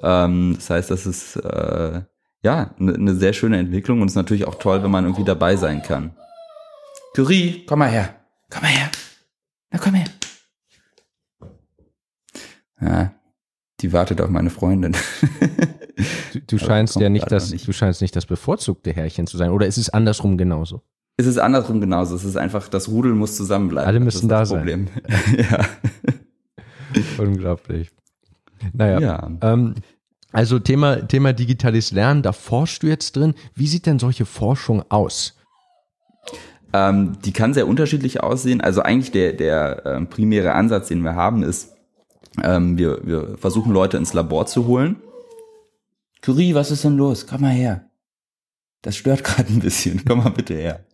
Ähm, 0.01 0.55
das 0.57 0.69
heißt, 0.69 0.91
das 0.91 1.05
ist 1.05 1.37
äh, 1.37 2.01
ja 2.43 2.75
eine 2.77 2.97
ne 2.97 3.15
sehr 3.15 3.31
schöne 3.31 3.59
Entwicklung 3.59 4.01
und 4.01 4.07
es 4.07 4.11
ist 4.11 4.17
natürlich 4.17 4.45
auch 4.45 4.55
toll, 4.55 4.83
wenn 4.83 4.91
man 4.91 5.05
irgendwie 5.05 5.23
dabei 5.23 5.55
sein 5.55 5.83
kann. 5.83 6.17
Curie, 7.15 7.63
komm 7.65 7.79
mal 7.79 7.89
her. 7.89 8.13
Komm 8.49 8.63
mal 8.63 8.71
her. 8.71 8.91
Na 9.71 9.79
komm 9.79 9.93
her. 9.93 10.07
Ja, 12.81 13.13
die 13.83 13.93
wartet 13.93 14.21
auf 14.21 14.29
meine 14.29 14.49
Freundin. 14.49 14.95
Du, 16.33 16.39
du 16.47 16.57
scheinst 16.57 16.95
ja 16.95 17.09
nicht 17.09 17.29
das, 17.31 17.51
nicht. 17.51 17.67
du 17.67 17.73
scheinst 17.73 18.01
nicht 18.01 18.15
das 18.15 18.25
bevorzugte 18.25 18.93
Herrchen 18.93 19.27
zu 19.27 19.37
sein. 19.37 19.51
Oder 19.51 19.67
ist 19.67 19.77
es 19.77 19.89
andersrum 19.89 20.37
genauso? 20.37 20.81
Es 21.17 21.27
ist 21.27 21.37
andersrum 21.37 21.81
genauso. 21.81 22.15
Es 22.15 22.23
ist 22.23 22.37
einfach, 22.37 22.69
das 22.69 22.87
Rudel 22.87 23.13
muss 23.13 23.35
zusammenbleiben. 23.35 23.87
Alle 23.87 23.99
müssen 23.99 24.29
da 24.29 24.45
Problem. 24.45 24.87
sein. 24.87 25.45
ja. 25.51 25.65
Unglaublich. 27.17 27.91
Naja. 28.71 28.99
Ja. 28.99 29.31
Ähm, 29.41 29.75
also 30.31 30.57
Thema, 30.57 31.07
Thema 31.07 31.33
digitales 31.33 31.91
Lernen, 31.91 32.23
da 32.23 32.31
forschst 32.31 32.81
du 32.81 32.87
jetzt 32.87 33.15
drin. 33.15 33.35
Wie 33.53 33.67
sieht 33.67 33.85
denn 33.85 33.99
solche 33.99 34.25
Forschung 34.25 34.83
aus? 34.89 35.35
Ähm, 36.71 37.17
die 37.23 37.33
kann 37.33 37.53
sehr 37.53 37.67
unterschiedlich 37.67 38.23
aussehen. 38.23 38.61
Also 38.61 38.81
eigentlich 38.81 39.11
der, 39.11 39.33
der 39.33 39.85
äh, 39.85 40.01
primäre 40.05 40.53
Ansatz, 40.53 40.87
den 40.87 41.01
wir 41.01 41.13
haben, 41.15 41.43
ist, 41.43 41.72
ähm, 42.41 42.77
wir, 42.77 43.05
wir 43.05 43.37
versuchen 43.37 43.73
Leute 43.73 43.97
ins 43.97 44.13
Labor 44.13 44.45
zu 44.45 44.65
holen 44.65 44.97
Curie, 46.23 46.55
was 46.55 46.71
ist 46.71 46.85
denn 46.85 46.95
los? 46.95 47.27
Komm 47.27 47.41
mal 47.41 47.51
her. 47.51 47.89
Das 48.81 48.95
stört 48.95 49.23
gerade 49.25 49.51
ein 49.51 49.59
bisschen. 49.59 50.03
Komm 50.07 50.23
mal 50.23 50.29
bitte 50.29 50.55
her. 50.55 50.85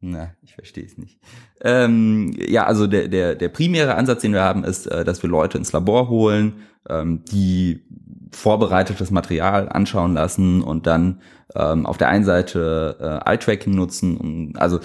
Na, 0.00 0.30
ich 0.42 0.54
verstehe 0.54 0.84
es 0.84 0.96
nicht. 0.96 1.18
Ähm, 1.60 2.32
ja, 2.38 2.64
also 2.64 2.86
der, 2.86 3.08
der, 3.08 3.34
der 3.34 3.48
primäre 3.48 3.96
Ansatz, 3.96 4.22
den 4.22 4.32
wir 4.32 4.42
haben, 4.42 4.62
ist, 4.62 4.86
äh, 4.86 5.04
dass 5.04 5.20
wir 5.24 5.28
Leute 5.28 5.58
ins 5.58 5.72
Labor 5.72 6.08
holen, 6.08 6.62
ähm, 6.88 7.24
die 7.24 7.84
vorbereitetes 8.30 9.10
Material 9.10 9.68
anschauen 9.68 10.14
lassen 10.14 10.62
und 10.62 10.86
dann 10.86 11.20
ähm, 11.56 11.84
auf 11.84 11.98
der 11.98 12.08
einen 12.08 12.24
Seite 12.24 13.22
äh, 13.26 13.28
Eye-Tracking 13.28 13.74
nutzen. 13.74 14.16
Um, 14.16 14.52
also 14.54 14.78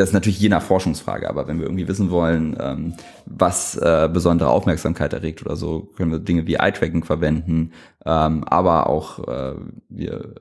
das 0.00 0.10
ist 0.10 0.14
natürlich 0.14 0.40
je 0.40 0.48
nach 0.48 0.62
Forschungsfrage, 0.62 1.28
aber 1.28 1.46
wenn 1.46 1.58
wir 1.58 1.66
irgendwie 1.66 1.86
wissen 1.86 2.10
wollen, 2.10 2.56
ähm, 2.58 2.94
was 3.26 3.76
äh, 3.76 4.08
besondere 4.12 4.48
Aufmerksamkeit 4.48 5.12
erregt 5.12 5.44
oder 5.44 5.56
so, 5.56 5.90
können 5.96 6.10
wir 6.10 6.18
Dinge 6.18 6.46
wie 6.46 6.54
Eye-Tracking 6.54 7.04
verwenden, 7.04 7.72
ähm, 8.06 8.44
aber 8.44 8.88
auch 8.88 9.28
äh, 9.28 9.54
wir 9.88 10.34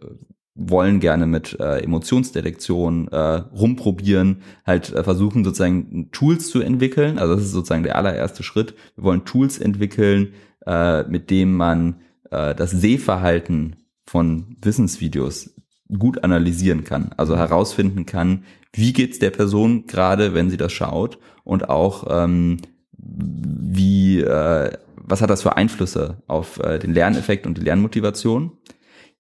wollen 0.56 1.00
gerne 1.00 1.26
mit 1.26 1.60
äh, 1.60 1.80
Emotionsdetektion 1.80 3.08
äh, 3.10 3.18
rumprobieren, 3.18 4.42
halt 4.66 4.94
äh, 4.94 5.04
versuchen 5.04 5.44
sozusagen 5.44 6.10
Tools 6.12 6.50
zu 6.50 6.62
entwickeln. 6.62 7.18
Also 7.18 7.36
das 7.36 7.46
ist 7.46 7.52
sozusagen 7.52 7.84
der 7.84 7.96
allererste 7.96 8.44
Schritt. 8.44 8.76
Wir 8.96 9.06
wollen 9.06 9.24
Tools 9.24 9.58
entwickeln, 9.58 10.34
äh, 10.66 11.04
mit 11.04 11.30
dem 11.30 11.56
man 11.56 12.02
äh, 12.32 12.54
das 12.56 12.72
Sehverhalten 12.72 13.78
von 14.06 14.58
Wissensvideos 14.62 15.52
gut 15.98 16.24
analysieren 16.24 16.84
kann, 16.84 17.12
also 17.18 17.36
herausfinden 17.36 18.06
kann, 18.06 18.44
wie 18.74 18.94
geht's 18.94 19.20
der 19.20 19.32
Person 19.32 19.88
gerade, 19.88 20.34
wenn 20.34 20.50
sie 20.50 20.58
das 20.58 20.72
schaut 20.72 21.18
und 21.44 21.70
auch 21.70 22.06
ähm, 22.10 22.58
wie 22.98 24.20
äh, 24.22 24.72
was 24.96 25.22
hat 25.22 25.30
das 25.30 25.42
für 25.42 25.58
Einflüsse 25.58 26.22
auf 26.28 26.60
äh, 26.60 26.78
den 26.80 26.94
Lerneffekt 26.94 27.48
und 27.48 27.58
die 27.58 27.64
Lernmotivation. 27.64 28.52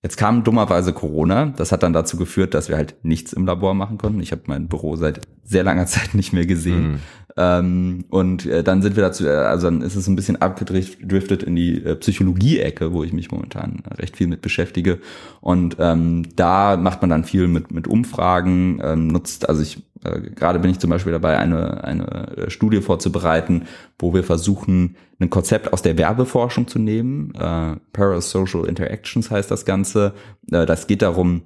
Jetzt 0.01 0.15
kam 0.15 0.45
dummerweise 0.45 0.93
Corona. 0.93 1.47
Das 1.47 1.73
hat 1.73 1.83
dann 1.83 1.91
dazu 1.91 2.15
geführt, 2.15 2.53
dass 2.53 2.69
wir 2.69 2.77
halt 2.77 2.95
nichts 3.03 3.33
im 3.33 3.45
Labor 3.45 3.73
machen 3.73 3.97
konnten. 3.97 4.21
Ich 4.21 4.31
habe 4.31 4.43
mein 4.45 4.67
Büro 4.67 4.95
seit 4.95 5.21
sehr 5.43 5.63
langer 5.63 5.85
Zeit 5.87 6.13
nicht 6.13 6.31
mehr 6.31 6.45
gesehen. 6.45 6.91
Mhm. 6.91 6.99
Ähm, 7.37 8.05
und 8.09 8.45
äh, 8.45 8.63
dann 8.63 8.81
sind 8.81 8.95
wir 8.95 9.03
dazu, 9.03 9.25
äh, 9.25 9.29
also 9.29 9.67
dann 9.67 9.81
ist 9.81 9.95
es 9.95 10.07
ein 10.07 10.15
bisschen 10.15 10.41
abgedriftet 10.41 11.43
in 11.43 11.55
die 11.55 11.83
äh, 11.83 11.95
Psychologie-Ecke, 11.95 12.91
wo 12.91 13.03
ich 13.03 13.13
mich 13.13 13.31
momentan 13.31 13.83
recht 13.97 14.17
viel 14.17 14.27
mit 14.27 14.41
beschäftige. 14.41 14.99
Und 15.41 15.77
ähm, 15.79 16.27
da 16.35 16.75
macht 16.75 17.01
man 17.01 17.09
dann 17.09 17.23
viel 17.23 17.47
mit, 17.47 17.71
mit 17.71 17.87
Umfragen, 17.87 18.81
ähm, 18.83 19.07
nutzt, 19.07 19.47
also 19.47 19.61
ich 19.61 19.83
äh, 20.03 20.21
gerade 20.31 20.59
bin 20.59 20.71
ich 20.71 20.79
zum 20.79 20.89
Beispiel 20.89 21.11
dabei, 21.11 21.37
eine, 21.37 21.83
eine 21.83 22.37
äh, 22.37 22.49
Studie 22.49 22.81
vorzubereiten, 22.81 23.65
wo 23.97 24.13
wir 24.13 24.23
versuchen, 24.23 24.95
ein 25.19 25.29
Konzept 25.29 25.73
aus 25.73 25.81
der 25.81 25.97
Werbeforschung 25.97 26.67
zu 26.67 26.79
nehmen. 26.79 27.33
Äh, 27.35 27.75
Parasocial 27.93 28.65
Interactions 28.65 29.29
heißt 29.29 29.51
das 29.51 29.65
Ganze. 29.65 30.13
Äh, 30.51 30.65
das 30.65 30.87
geht 30.87 31.01
darum, 31.01 31.43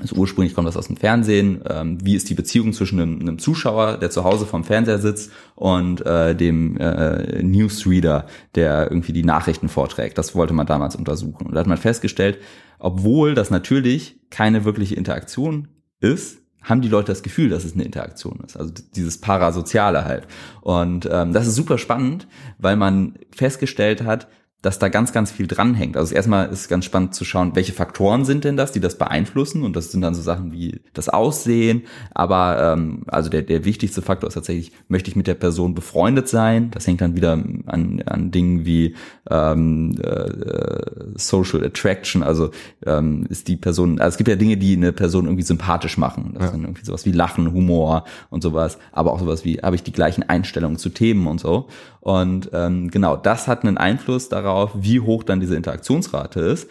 also 0.00 0.16
ursprünglich 0.16 0.54
kommt 0.54 0.68
das 0.68 0.76
aus 0.76 0.86
dem 0.86 0.96
Fernsehen. 0.96 1.62
Ähm, 1.68 1.98
wie 2.04 2.14
ist 2.14 2.28
die 2.28 2.34
Beziehung 2.34 2.72
zwischen 2.72 3.00
einem, 3.00 3.20
einem, 3.20 3.38
Zuschauer, 3.38 3.96
der 3.96 4.10
zu 4.10 4.24
Hause 4.24 4.46
vorm 4.46 4.64
Fernseher 4.64 4.98
sitzt, 4.98 5.32
und 5.54 6.04
äh, 6.06 6.34
dem 6.34 6.76
äh, 6.76 7.42
Newsreader, 7.42 8.26
der 8.54 8.90
irgendwie 8.90 9.12
die 9.12 9.24
Nachrichten 9.24 9.68
vorträgt? 9.68 10.18
Das 10.18 10.34
wollte 10.34 10.54
man 10.54 10.66
damals 10.66 10.94
untersuchen. 10.94 11.46
Und 11.46 11.54
da 11.54 11.60
hat 11.60 11.66
man 11.66 11.78
festgestellt, 11.78 12.38
obwohl 12.78 13.34
das 13.34 13.50
natürlich 13.50 14.20
keine 14.30 14.64
wirkliche 14.64 14.94
Interaktion 14.94 15.68
ist, 16.00 16.37
haben 16.62 16.80
die 16.80 16.88
Leute 16.88 17.12
das 17.12 17.22
Gefühl, 17.22 17.48
dass 17.48 17.64
es 17.64 17.74
eine 17.74 17.84
Interaktion 17.84 18.40
ist. 18.44 18.56
Also 18.56 18.72
dieses 18.94 19.18
Parasoziale 19.18 20.04
halt. 20.04 20.26
Und 20.60 21.08
ähm, 21.10 21.32
das 21.32 21.46
ist 21.46 21.54
super 21.54 21.78
spannend, 21.78 22.26
weil 22.58 22.76
man 22.76 23.14
festgestellt 23.30 24.02
hat, 24.02 24.28
dass 24.60 24.80
da 24.80 24.88
ganz, 24.88 25.12
ganz 25.12 25.30
viel 25.30 25.46
dranhängt. 25.46 25.96
Also 25.96 26.14
erstmal 26.14 26.48
ist 26.48 26.62
es 26.62 26.68
ganz 26.68 26.84
spannend 26.84 27.14
zu 27.14 27.24
schauen, 27.24 27.54
welche 27.54 27.72
Faktoren 27.72 28.24
sind 28.24 28.42
denn 28.42 28.56
das, 28.56 28.72
die 28.72 28.80
das 28.80 28.98
beeinflussen. 28.98 29.62
Und 29.62 29.76
das 29.76 29.92
sind 29.92 30.00
dann 30.00 30.16
so 30.16 30.22
Sachen 30.22 30.50
wie 30.50 30.80
das 30.94 31.08
Aussehen. 31.08 31.82
Aber 32.12 32.74
ähm, 32.74 33.02
also 33.06 33.30
der, 33.30 33.42
der 33.42 33.64
wichtigste 33.64 34.02
Faktor 34.02 34.26
ist 34.26 34.34
tatsächlich, 34.34 34.72
möchte 34.88 35.10
ich 35.10 35.16
mit 35.16 35.28
der 35.28 35.34
Person 35.34 35.76
befreundet 35.76 36.28
sein? 36.28 36.72
Das 36.72 36.88
hängt 36.88 37.00
dann 37.00 37.14
wieder 37.14 37.32
an, 37.32 38.02
an 38.04 38.30
Dingen 38.32 38.66
wie 38.66 38.96
ähm, 39.30 39.96
äh, 40.02 40.80
Social 41.14 41.64
Attraction. 41.64 42.24
Also 42.24 42.50
ähm, 42.84 43.26
ist 43.28 43.46
die 43.46 43.56
Person, 43.56 44.00
also 44.00 44.14
es 44.14 44.16
gibt 44.16 44.28
ja 44.28 44.34
Dinge, 44.36 44.56
die 44.56 44.76
eine 44.76 44.92
Person 44.92 45.26
irgendwie 45.26 45.44
sympathisch 45.44 45.98
machen. 45.98 46.32
Das 46.34 46.46
ja. 46.46 46.50
sind 46.50 46.62
irgendwie 46.64 46.84
sowas 46.84 47.06
wie 47.06 47.12
Lachen, 47.12 47.52
Humor 47.52 48.04
und 48.28 48.42
sowas. 48.42 48.78
Aber 48.90 49.12
auch 49.12 49.20
sowas 49.20 49.44
wie, 49.44 49.58
habe 49.58 49.76
ich 49.76 49.84
die 49.84 49.92
gleichen 49.92 50.28
Einstellungen 50.28 50.78
zu 50.78 50.88
Themen 50.88 51.28
und 51.28 51.38
so. 51.38 51.68
Und 52.00 52.50
ähm, 52.54 52.90
genau, 52.90 53.16
das 53.16 53.48
hat 53.48 53.64
einen 53.64 53.76
Einfluss 53.76 54.28
darauf, 54.30 54.47
wie 54.74 55.00
hoch 55.00 55.22
dann 55.22 55.40
diese 55.40 55.56
Interaktionsrate 55.56 56.40
ist. 56.40 56.68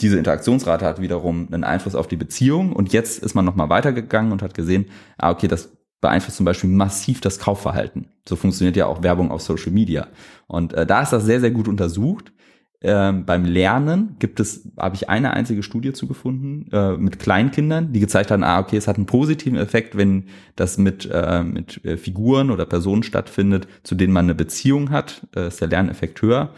Diese 0.00 0.18
Interaktionsrate 0.18 0.84
hat 0.84 1.00
wiederum 1.00 1.48
einen 1.52 1.64
Einfluss 1.64 1.94
auf 1.94 2.08
die 2.08 2.16
Beziehung. 2.16 2.72
Und 2.72 2.92
jetzt 2.92 3.22
ist 3.22 3.34
man 3.34 3.44
nochmal 3.44 3.68
weitergegangen 3.68 4.32
und 4.32 4.42
hat 4.42 4.54
gesehen, 4.54 4.86
ah, 5.18 5.30
okay, 5.30 5.48
das 5.48 5.70
beeinflusst 6.00 6.36
zum 6.36 6.44
Beispiel 6.44 6.68
massiv 6.68 7.20
das 7.20 7.38
Kaufverhalten. 7.38 8.08
So 8.28 8.36
funktioniert 8.36 8.76
ja 8.76 8.86
auch 8.86 9.02
Werbung 9.02 9.30
auf 9.30 9.40
Social 9.40 9.72
Media. 9.72 10.08
Und 10.46 10.74
äh, 10.74 10.84
da 10.84 11.02
ist 11.02 11.12
das 11.12 11.24
sehr, 11.24 11.40
sehr 11.40 11.50
gut 11.50 11.68
untersucht. 11.68 12.32
ähm, 12.82 13.24
beim 13.24 13.46
Lernen 13.46 14.16
gibt 14.18 14.38
es, 14.40 14.68
habe 14.76 14.94
ich 14.94 15.08
eine 15.08 15.32
einzige 15.32 15.62
Studie 15.62 15.94
zugefunden 15.94 16.70
äh, 16.70 16.98
mit 16.98 17.18
Kleinkindern, 17.18 17.94
die 17.94 18.00
gezeigt 18.00 18.30
haben, 18.30 18.44
ah, 18.44 18.60
okay, 18.60 18.76
es 18.76 18.86
hat 18.86 18.96
einen 18.96 19.06
positiven 19.06 19.58
Effekt, 19.58 19.96
wenn 19.96 20.26
das 20.54 20.76
mit, 20.76 21.08
äh, 21.10 21.42
mit 21.42 21.82
äh, 21.86 21.96
Figuren 21.96 22.50
oder 22.50 22.66
Personen 22.66 23.02
stattfindet, 23.02 23.66
zu 23.84 23.94
denen 23.94 24.12
man 24.12 24.26
eine 24.26 24.34
Beziehung 24.34 24.90
hat, 24.90 25.26
äh, 25.34 25.48
ist 25.48 25.62
der 25.62 25.68
Lerneffekt 25.68 26.20
höher. 26.20 26.50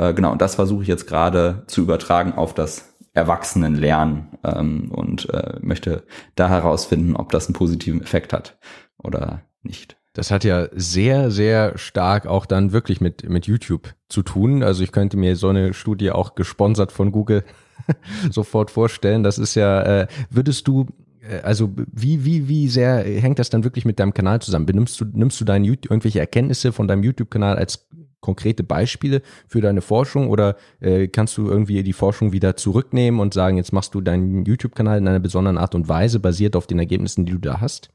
Äh, 0.00 0.14
genau, 0.14 0.32
und 0.32 0.40
das 0.40 0.54
versuche 0.54 0.82
ich 0.82 0.88
jetzt 0.88 1.06
gerade 1.06 1.62
zu 1.66 1.82
übertragen 1.82 2.32
auf 2.32 2.54
das 2.54 2.94
Erwachsenenlernen 3.12 4.28
ähm, 4.44 4.90
und 4.90 5.28
äh, 5.28 5.58
möchte 5.60 6.04
da 6.36 6.48
herausfinden, 6.48 7.16
ob 7.16 7.30
das 7.32 7.46
einen 7.46 7.54
positiven 7.54 8.00
Effekt 8.00 8.32
hat 8.32 8.58
oder 8.96 9.42
nicht. 9.62 9.98
Das 10.14 10.30
hat 10.30 10.42
ja 10.42 10.68
sehr, 10.72 11.30
sehr 11.30 11.76
stark 11.76 12.26
auch 12.26 12.46
dann 12.46 12.72
wirklich 12.72 13.00
mit, 13.00 13.28
mit 13.28 13.46
YouTube 13.46 13.94
zu 14.08 14.22
tun. 14.22 14.62
Also 14.62 14.82
ich 14.82 14.90
könnte 14.90 15.18
mir 15.18 15.36
so 15.36 15.48
eine 15.48 15.74
Studie 15.74 16.10
auch 16.12 16.34
gesponsert 16.34 16.92
von 16.92 17.12
Google 17.12 17.44
sofort 18.30 18.70
vorstellen. 18.70 19.22
Das 19.22 19.38
ist 19.38 19.54
ja, 19.54 19.82
äh, 19.82 20.06
würdest 20.30 20.66
du, 20.66 20.86
äh, 21.20 21.40
also 21.42 21.72
wie, 21.92 22.24
wie, 22.24 22.48
wie 22.48 22.68
sehr 22.68 23.04
hängt 23.04 23.38
das 23.38 23.50
dann 23.50 23.64
wirklich 23.64 23.84
mit 23.84 24.00
deinem 24.00 24.14
Kanal 24.14 24.40
zusammen? 24.40 24.66
Benimmst 24.66 24.98
du, 25.00 25.04
nimmst 25.04 25.40
du 25.40 25.44
deine 25.44 25.66
YouTube, 25.66 25.90
irgendwelche 25.90 26.20
Erkenntnisse 26.20 26.72
von 26.72 26.88
deinem 26.88 27.02
YouTube-Kanal 27.02 27.56
als 27.56 27.86
konkrete 28.20 28.62
Beispiele 28.62 29.22
für 29.48 29.60
deine 29.60 29.80
Forschung 29.80 30.28
oder 30.28 30.56
äh, 30.80 31.08
kannst 31.08 31.36
du 31.38 31.48
irgendwie 31.48 31.82
die 31.82 31.92
Forschung 31.92 32.32
wieder 32.32 32.56
zurücknehmen 32.56 33.20
und 33.20 33.34
sagen, 33.34 33.56
jetzt 33.56 33.72
machst 33.72 33.94
du 33.94 34.00
deinen 34.00 34.44
YouTube-Kanal 34.44 34.98
in 34.98 35.08
einer 35.08 35.20
besonderen 35.20 35.58
Art 35.58 35.74
und 35.74 35.88
Weise, 35.88 36.20
basiert 36.20 36.56
auf 36.56 36.66
den 36.66 36.78
Ergebnissen, 36.78 37.26
die 37.26 37.32
du 37.32 37.38
da 37.38 37.60
hast? 37.60 37.90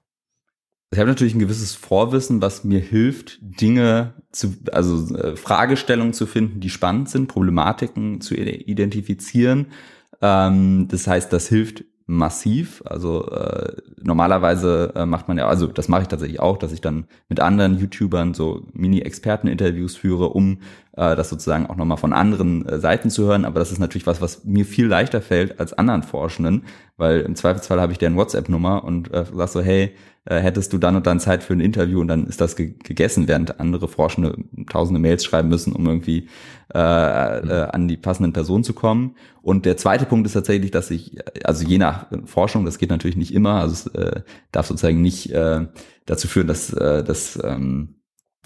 Ich 0.91 0.99
habe 0.99 1.09
natürlich 1.09 1.35
ein 1.35 1.39
gewisses 1.39 1.75
Vorwissen, 1.75 2.41
was 2.41 2.63
mir 2.63 2.79
hilft, 2.79 3.39
Dinge 3.41 4.13
zu, 4.31 4.55
also 4.71 5.15
äh, 5.15 5.35
Fragestellungen 5.35 6.13
zu 6.13 6.25
finden, 6.25 6.59
die 6.59 6.69
spannend 6.69 7.09
sind, 7.09 7.27
Problematiken 7.27 8.21
zu 8.21 8.35
identifizieren. 8.35 9.67
Ähm, 10.21 10.87
das 10.89 11.07
heißt, 11.07 11.33
das 11.33 11.47
hilft 11.47 11.83
massiv. 12.07 12.83
Also 12.85 13.27
äh, 13.29 13.73
normalerweise 14.01 14.93
äh, 14.95 15.05
macht 15.05 15.27
man 15.27 15.37
ja, 15.37 15.47
also 15.47 15.67
das 15.67 15.87
mache 15.87 16.03
ich 16.03 16.07
tatsächlich 16.07 16.39
auch, 16.39 16.57
dass 16.57 16.71
ich 16.71 16.81
dann 16.81 17.05
mit 17.29 17.39
anderen 17.39 17.77
YouTubern 17.77 18.33
so 18.33 18.61
Mini-Experten-Interviews 18.73 19.95
führe, 19.95 20.29
um 20.29 20.59
äh, 20.93 21.15
das 21.15 21.29
sozusagen 21.29 21.65
auch 21.67 21.75
nochmal 21.75 21.97
von 21.97 22.13
anderen 22.13 22.65
äh, 22.67 22.79
Seiten 22.79 23.09
zu 23.09 23.25
hören. 23.25 23.45
Aber 23.45 23.59
das 23.59 23.71
ist 23.71 23.79
natürlich 23.79 24.07
was, 24.07 24.21
was 24.21 24.45
mir 24.45 24.65
viel 24.65 24.85
leichter 24.85 25.21
fällt 25.21 25.59
als 25.59 25.73
anderen 25.73 26.03
Forschenden, 26.03 26.65
weil 26.97 27.21
im 27.21 27.35
Zweifelsfall 27.35 27.81
habe 27.81 27.91
ich 27.91 27.97
deren 27.97 28.15
WhatsApp-Nummer 28.15 28.83
und 28.83 29.11
äh, 29.11 29.25
sag 29.33 29.49
so, 29.49 29.61
hey, 29.61 29.95
äh, 30.25 30.39
hättest 30.39 30.73
du 30.73 30.77
dann 30.77 30.95
und 30.95 31.07
dann 31.07 31.19
Zeit 31.19 31.43
für 31.43 31.53
ein 31.53 31.59
Interview 31.59 32.01
und 32.01 32.07
dann 32.07 32.27
ist 32.27 32.41
das 32.41 32.55
ge 32.55 32.73
gegessen, 32.83 33.27
während 33.27 33.59
andere 33.59 33.87
Forschende 33.87 34.35
tausende 34.69 34.99
Mails 34.99 35.23
schreiben 35.23 35.49
müssen, 35.49 35.73
um 35.73 35.85
irgendwie 35.85 36.27
äh, 36.73 36.79
äh, 36.79 37.69
an 37.71 37.87
die 37.87 37.97
passenden 37.97 38.33
Personen 38.33 38.63
zu 38.63 38.73
kommen. 38.73 39.15
Und 39.41 39.65
der 39.65 39.77
zweite 39.77 40.05
Punkt 40.05 40.25
ist 40.25 40.33
tatsächlich, 40.33 40.71
dass 40.71 40.89
ich, 40.91 41.17
also 41.43 41.65
je 41.65 41.77
nach 41.77 42.07
Forschung, 42.25 42.65
das 42.65 42.79
geht 42.79 42.89
natürlich 42.89 43.17
nicht 43.17 43.33
immer, 43.33 43.61
also 43.61 43.73
es 43.73 43.87
äh, 43.87 44.21
darf 44.51 44.67
sozusagen 44.67 45.01
nicht 45.01 45.31
äh, 45.31 45.67
dazu 46.05 46.27
führen, 46.27 46.47
dass 46.47 46.73
äh, 46.73 47.03
das 47.03 47.39
ähm, 47.43 47.95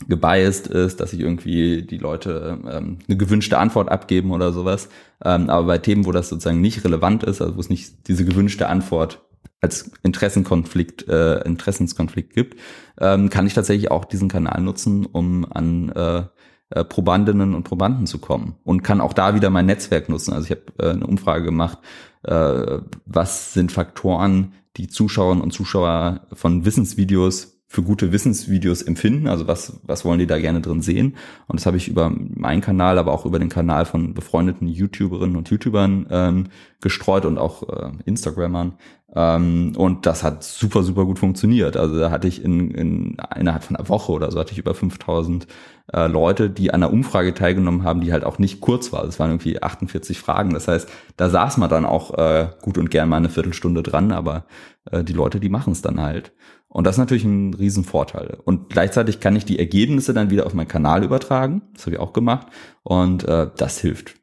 gebiased 0.08 0.68
ist, 0.68 1.00
dass 1.00 1.12
sich 1.12 1.20
irgendwie 1.20 1.84
die 1.84 1.98
Leute 1.98 2.60
ähm, 2.70 3.00
eine 3.08 3.18
gewünschte 3.18 3.58
Antwort 3.58 3.90
abgeben 3.90 4.32
oder 4.32 4.54
sowas. 4.54 4.90
Ähm, 5.24 5.50
aber 5.50 5.68
bei 5.68 5.78
Themen, 5.78 6.06
wo 6.06 6.12
das 6.12 6.30
sozusagen 6.30 6.62
nicht 6.62 6.84
relevant 6.84 7.24
ist, 7.24 7.42
also 7.42 7.56
wo 7.56 7.60
es 7.60 7.70
nicht 7.70 8.08
diese 8.08 8.26
gewünschte 8.26 8.68
Antwort 8.68 9.22
als 9.62 9.92
Interessenkonflikt, 10.04 11.08
äh, 11.08 11.42
Interessenskonflikt 11.42 12.34
gibt, 12.34 12.60
ähm, 13.00 13.30
kann 13.30 13.46
ich 13.46 13.54
tatsächlich 13.54 13.92
auch 13.92 14.06
diesen 14.06 14.30
Kanal 14.30 14.62
nutzen, 14.62 15.06
um 15.06 15.46
an 15.52 15.90
äh, 15.90 16.24
äh, 16.72 16.84
Probandinnen 16.84 17.56
und 17.56 17.64
Probanden 17.64 18.06
zu 18.06 18.20
kommen 18.20 18.56
und 18.64 18.84
kann 18.84 19.02
auch 19.02 19.14
da 19.14 19.36
wieder 19.36 19.50
mein 19.50 19.66
Netzwerk 19.66 20.08
nutzen. 20.08 20.34
Also 20.34 20.46
ich 20.46 20.52
habe 20.52 20.88
äh, 20.88 20.92
eine 20.92 21.08
Umfrage 21.08 21.44
gemacht, 21.44 21.80
äh, 22.24 22.80
was 23.06 23.54
sind 23.54 23.72
Faktoren, 23.72 24.54
die 24.78 24.88
Zuschauerinnen 24.88 25.44
und 25.44 25.52
Zuschauer 25.52 26.28
von 26.32 26.66
Wissensvideos 26.66 27.59
für 27.72 27.84
gute 27.84 28.12
Wissensvideos 28.12 28.82
empfinden. 28.82 29.28
Also 29.28 29.48
was, 29.48 29.80
was 29.84 30.04
wollen 30.04 30.18
die 30.18 30.26
da 30.26 30.40
gerne 30.40 30.60
drin 30.60 30.82
sehen? 30.82 31.16
Und 31.48 31.60
das 31.60 31.68
habe 31.68 31.78
ich 31.78 31.88
über 31.88 32.10
meinen 32.10 32.62
Kanal, 32.62 32.98
aber 32.98 33.14
auch 33.14 33.28
über 33.28 33.38
den 33.38 33.50
Kanal 33.50 33.86
von 33.86 34.16
befreundeten 34.16 34.68
YouTuberinnen 34.68 35.36
und 35.36 35.50
YouTubern 35.52 36.08
ähm, 36.10 36.48
gestreut 36.82 37.26
und 37.26 37.38
auch 37.38 37.62
äh, 37.70 37.92
Instagrammern. 38.06 38.74
Ähm, 39.16 39.74
und 39.78 40.08
das 40.08 40.24
hat 40.24 40.44
super, 40.44 40.82
super 40.82 41.06
gut 41.06 41.20
funktioniert. 41.20 41.78
Also 41.78 42.00
da 42.00 42.10
hatte 42.10 42.28
ich 42.28 42.44
in, 42.44 42.72
in 42.72 43.18
innerhalb 43.36 43.64
von 43.64 43.76
einer 43.76 43.88
Woche 43.88 44.14
oder 44.14 44.32
so 44.32 44.40
hatte 44.40 44.54
ich 44.54 44.58
über 44.58 44.74
5000 44.74 45.46
äh, 45.94 46.08
Leute, 46.08 46.50
die 46.50 46.72
an 46.72 46.82
einer 46.82 46.92
Umfrage 46.92 47.36
teilgenommen 47.36 47.84
haben, 47.84 48.02
die 48.02 48.12
halt 48.12 48.24
auch 48.24 48.40
nicht 48.40 48.62
kurz 48.62 48.92
war. 48.92 49.06
Das 49.06 49.20
waren 49.20 49.30
irgendwie 49.30 49.62
48 49.62 50.20
Fragen. 50.20 50.56
Das 50.56 50.68
heißt, 50.68 50.90
da 51.18 51.30
saß 51.30 51.58
man 51.58 51.70
dann 51.70 51.86
auch 51.86 52.18
äh, 52.18 52.48
gut 52.64 52.80
und 52.80 52.90
gern 52.90 53.10
mal 53.10 53.18
eine 53.18 53.30
Viertelstunde 53.30 53.84
dran, 53.84 54.12
aber 54.12 54.46
äh, 54.90 55.04
die 55.04 55.14
Leute, 55.14 55.40
die 55.40 55.50
machen 55.50 55.74
es 55.74 55.84
dann 55.84 56.02
halt. 56.02 56.32
Und 56.70 56.86
das 56.86 56.96
ist 56.96 57.00
natürlich 57.00 57.24
ein 57.24 57.54
Riesenvorteil. 57.54 58.38
Und 58.46 58.70
gleichzeitig 58.70 59.20
kann 59.20 59.36
ich 59.36 59.44
die 59.44 59.58
Ergebnisse 59.58 60.14
dann 60.14 60.30
wieder 60.30 60.46
auf 60.46 60.54
meinen 60.54 60.68
Kanal 60.68 61.04
übertragen. 61.04 61.64
Das 61.74 61.86
habe 61.86 61.96
ich 61.96 62.00
auch 62.00 62.14
gemacht. 62.14 62.48
Und 62.84 63.24
äh, 63.28 63.50
das 63.58 63.80
hilft 63.80 64.16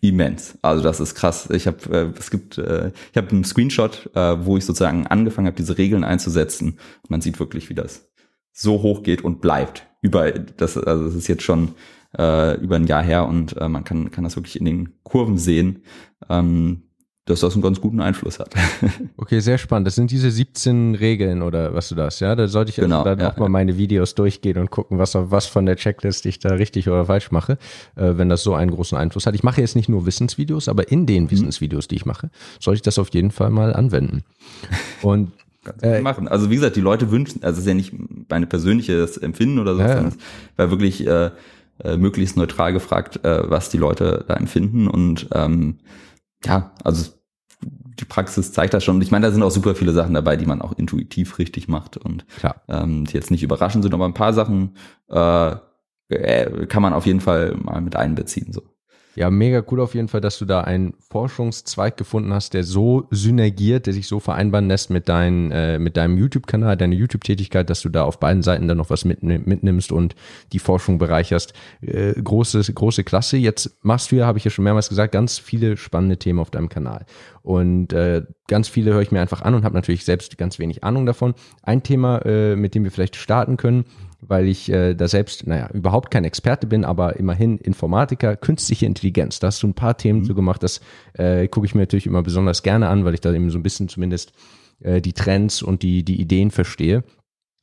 immens. 0.00 0.58
Also 0.62 0.82
das 0.82 1.00
ist 1.00 1.14
krass. 1.14 1.48
Ich 1.50 1.66
habe, 1.66 1.78
äh, 1.90 2.18
es 2.18 2.30
gibt, 2.30 2.58
äh, 2.58 2.92
ich 3.10 3.16
habe 3.16 3.30
einen 3.30 3.44
Screenshot, 3.44 4.10
äh, 4.14 4.44
wo 4.44 4.56
ich 4.56 4.64
sozusagen 4.64 5.06
angefangen 5.06 5.46
habe, 5.46 5.56
diese 5.56 5.76
Regeln 5.76 6.04
einzusetzen. 6.04 6.78
man 7.08 7.20
sieht 7.20 7.40
wirklich, 7.40 7.68
wie 7.68 7.74
das 7.74 8.08
so 8.52 8.82
hoch 8.82 9.02
geht 9.02 9.22
und 9.22 9.40
bleibt. 9.40 9.86
Über 10.02 10.30
das, 10.32 10.76
also 10.76 11.04
das 11.04 11.14
ist 11.14 11.28
jetzt 11.28 11.42
schon 11.42 11.74
äh, 12.18 12.60
über 12.60 12.76
ein 12.76 12.86
Jahr 12.86 13.02
her 13.02 13.26
und 13.26 13.56
äh, 13.56 13.68
man 13.68 13.84
kann 13.84 14.10
kann 14.10 14.24
das 14.24 14.36
wirklich 14.36 14.58
in 14.58 14.64
den 14.64 14.92
Kurven 15.02 15.38
sehen. 15.38 15.84
Ähm, 16.28 16.82
dass 17.24 17.40
das 17.40 17.52
einen 17.54 17.62
ganz 17.62 17.80
guten 17.80 18.00
Einfluss 18.00 18.40
hat. 18.40 18.52
okay, 19.16 19.38
sehr 19.38 19.56
spannend. 19.56 19.86
Das 19.86 19.94
sind 19.94 20.10
diese 20.10 20.30
17 20.30 20.96
Regeln 20.96 21.42
oder 21.42 21.72
was 21.72 21.88
du 21.88 21.94
das, 21.94 22.18
ja? 22.18 22.34
Da 22.34 22.48
sollte 22.48 22.70
ich 22.70 22.76
genau, 22.76 23.04
dann 23.04 23.20
ja, 23.20 23.30
auch 23.30 23.36
mal 23.36 23.48
meine 23.48 23.76
Videos 23.76 24.16
durchgehen 24.16 24.58
und 24.58 24.70
gucken, 24.70 24.98
was, 24.98 25.14
was 25.14 25.46
von 25.46 25.64
der 25.64 25.76
Checklist 25.76 26.26
ich 26.26 26.40
da 26.40 26.54
richtig 26.54 26.88
oder 26.88 27.04
falsch 27.04 27.30
mache, 27.30 27.58
äh, 27.94 28.14
wenn 28.16 28.28
das 28.28 28.42
so 28.42 28.54
einen 28.54 28.72
großen 28.72 28.98
Einfluss 28.98 29.26
hat. 29.26 29.36
Ich 29.36 29.44
mache 29.44 29.60
jetzt 29.60 29.76
nicht 29.76 29.88
nur 29.88 30.04
Wissensvideos, 30.04 30.68
aber 30.68 30.90
in 30.90 31.06
den 31.06 31.24
mhm. 31.24 31.30
Wissensvideos, 31.30 31.86
die 31.86 31.94
ich 31.94 32.06
mache, 32.06 32.30
sollte 32.58 32.76
ich 32.76 32.82
das 32.82 32.98
auf 32.98 33.10
jeden 33.14 33.30
Fall 33.30 33.50
mal 33.50 33.72
anwenden. 33.72 34.24
Und 35.02 35.32
äh, 35.80 36.00
machen. 36.00 36.26
Also 36.26 36.50
wie 36.50 36.56
gesagt, 36.56 36.74
die 36.74 36.80
Leute 36.80 37.12
wünschen, 37.12 37.44
also 37.44 37.58
es 37.58 37.60
ist 37.60 37.68
ja 37.68 37.74
nicht 37.74 37.92
meine 38.28 38.48
persönliches 38.48 39.16
Empfinden 39.16 39.60
oder 39.60 39.76
so, 39.76 39.80
ja, 39.80 39.94
sondern 39.94 40.14
weil 40.56 40.70
wirklich 40.70 41.06
äh, 41.06 41.30
äh, 41.84 41.96
möglichst 41.96 42.36
neutral 42.36 42.72
gefragt, 42.72 43.24
äh, 43.24 43.48
was 43.48 43.68
die 43.70 43.78
Leute 43.78 44.24
da 44.26 44.34
empfinden 44.34 44.88
und 44.88 45.28
ähm, 45.32 45.76
ja, 46.44 46.72
also 46.84 47.12
die 47.62 48.04
Praxis 48.04 48.52
zeigt 48.52 48.74
das 48.74 48.84
schon. 48.84 49.00
Ich 49.00 49.10
meine, 49.10 49.26
da 49.26 49.32
sind 49.32 49.42
auch 49.42 49.50
super 49.50 49.74
viele 49.74 49.92
Sachen 49.92 50.14
dabei, 50.14 50.36
die 50.36 50.46
man 50.46 50.62
auch 50.62 50.72
intuitiv 50.72 51.38
richtig 51.38 51.68
macht 51.68 51.96
und 51.96 52.24
ähm, 52.68 53.04
die 53.04 53.14
jetzt 53.14 53.30
nicht 53.30 53.42
überraschend 53.42 53.84
sind, 53.84 53.94
aber 53.94 54.06
ein 54.06 54.14
paar 54.14 54.32
Sachen 54.32 54.76
äh, 55.10 55.54
äh, 56.08 56.66
kann 56.66 56.82
man 56.82 56.92
auf 56.92 57.06
jeden 57.06 57.20
Fall 57.20 57.54
mal 57.62 57.80
mit 57.80 57.96
einbeziehen. 57.96 58.52
So. 58.52 58.62
Ja, 59.14 59.30
mega 59.30 59.62
cool 59.70 59.80
auf 59.80 59.94
jeden 59.94 60.08
Fall, 60.08 60.22
dass 60.22 60.38
du 60.38 60.46
da 60.46 60.62
einen 60.62 60.94
Forschungszweig 61.10 61.98
gefunden 61.98 62.32
hast, 62.32 62.54
der 62.54 62.64
so 62.64 63.06
synergiert, 63.10 63.84
der 63.86 63.92
sich 63.92 64.06
so 64.06 64.20
vereinbaren 64.20 64.68
lässt 64.68 64.88
mit, 64.88 65.08
dein, 65.08 65.50
äh, 65.52 65.78
mit 65.78 65.98
deinem 65.98 66.16
YouTube-Kanal, 66.16 66.78
deine 66.78 66.94
YouTube-Tätigkeit, 66.94 67.68
dass 67.68 67.82
du 67.82 67.90
da 67.90 68.04
auf 68.04 68.18
beiden 68.18 68.42
Seiten 68.42 68.68
dann 68.68 68.78
noch 68.78 68.88
was 68.88 69.04
mit, 69.04 69.22
mitnimmst 69.22 69.92
und 69.92 70.14
die 70.52 70.58
Forschung 70.58 70.96
bereicherst. 70.96 71.52
Äh, 71.82 72.14
große, 72.14 72.72
große 72.72 73.04
Klasse. 73.04 73.36
Jetzt 73.36 73.76
machst 73.82 74.10
du 74.10 74.16
ja, 74.16 74.26
habe 74.26 74.38
ich 74.38 74.44
ja 74.44 74.50
schon 74.50 74.64
mehrmals 74.64 74.88
gesagt, 74.88 75.12
ganz 75.12 75.38
viele 75.38 75.76
spannende 75.76 76.16
Themen 76.16 76.38
auf 76.38 76.50
deinem 76.50 76.70
Kanal. 76.70 77.04
Und 77.42 77.92
äh, 77.92 78.22
ganz 78.48 78.68
viele 78.68 78.94
höre 78.94 79.02
ich 79.02 79.12
mir 79.12 79.20
einfach 79.20 79.42
an 79.42 79.54
und 79.54 79.64
habe 79.64 79.74
natürlich 79.74 80.04
selbst 80.06 80.38
ganz 80.38 80.58
wenig 80.58 80.84
Ahnung 80.84 81.04
davon. 81.04 81.34
Ein 81.62 81.82
Thema, 81.82 82.18
äh, 82.24 82.56
mit 82.56 82.74
dem 82.74 82.84
wir 82.84 82.90
vielleicht 82.90 83.16
starten 83.16 83.58
können, 83.58 83.84
weil 84.22 84.46
ich 84.46 84.70
äh, 84.70 84.94
da 84.94 85.08
selbst, 85.08 85.46
naja, 85.46 85.68
überhaupt 85.72 86.10
kein 86.10 86.24
Experte 86.24 86.66
bin, 86.66 86.84
aber 86.84 87.16
immerhin 87.16 87.58
Informatiker, 87.58 88.36
künstliche 88.36 88.86
Intelligenz. 88.86 89.40
Da 89.40 89.48
hast 89.48 89.62
du 89.62 89.66
ein 89.66 89.74
paar 89.74 89.96
Themen 89.96 90.20
mhm. 90.20 90.24
so 90.24 90.34
gemacht, 90.34 90.62
das 90.62 90.80
äh, 91.14 91.48
gucke 91.48 91.66
ich 91.66 91.74
mir 91.74 91.82
natürlich 91.82 92.06
immer 92.06 92.22
besonders 92.22 92.62
gerne 92.62 92.88
an, 92.88 93.04
weil 93.04 93.14
ich 93.14 93.20
da 93.20 93.32
eben 93.32 93.50
so 93.50 93.58
ein 93.58 93.64
bisschen 93.64 93.88
zumindest 93.88 94.32
äh, 94.80 95.00
die 95.00 95.12
Trends 95.12 95.60
und 95.60 95.82
die, 95.82 96.04
die 96.04 96.20
Ideen 96.20 96.50
verstehe. 96.50 97.02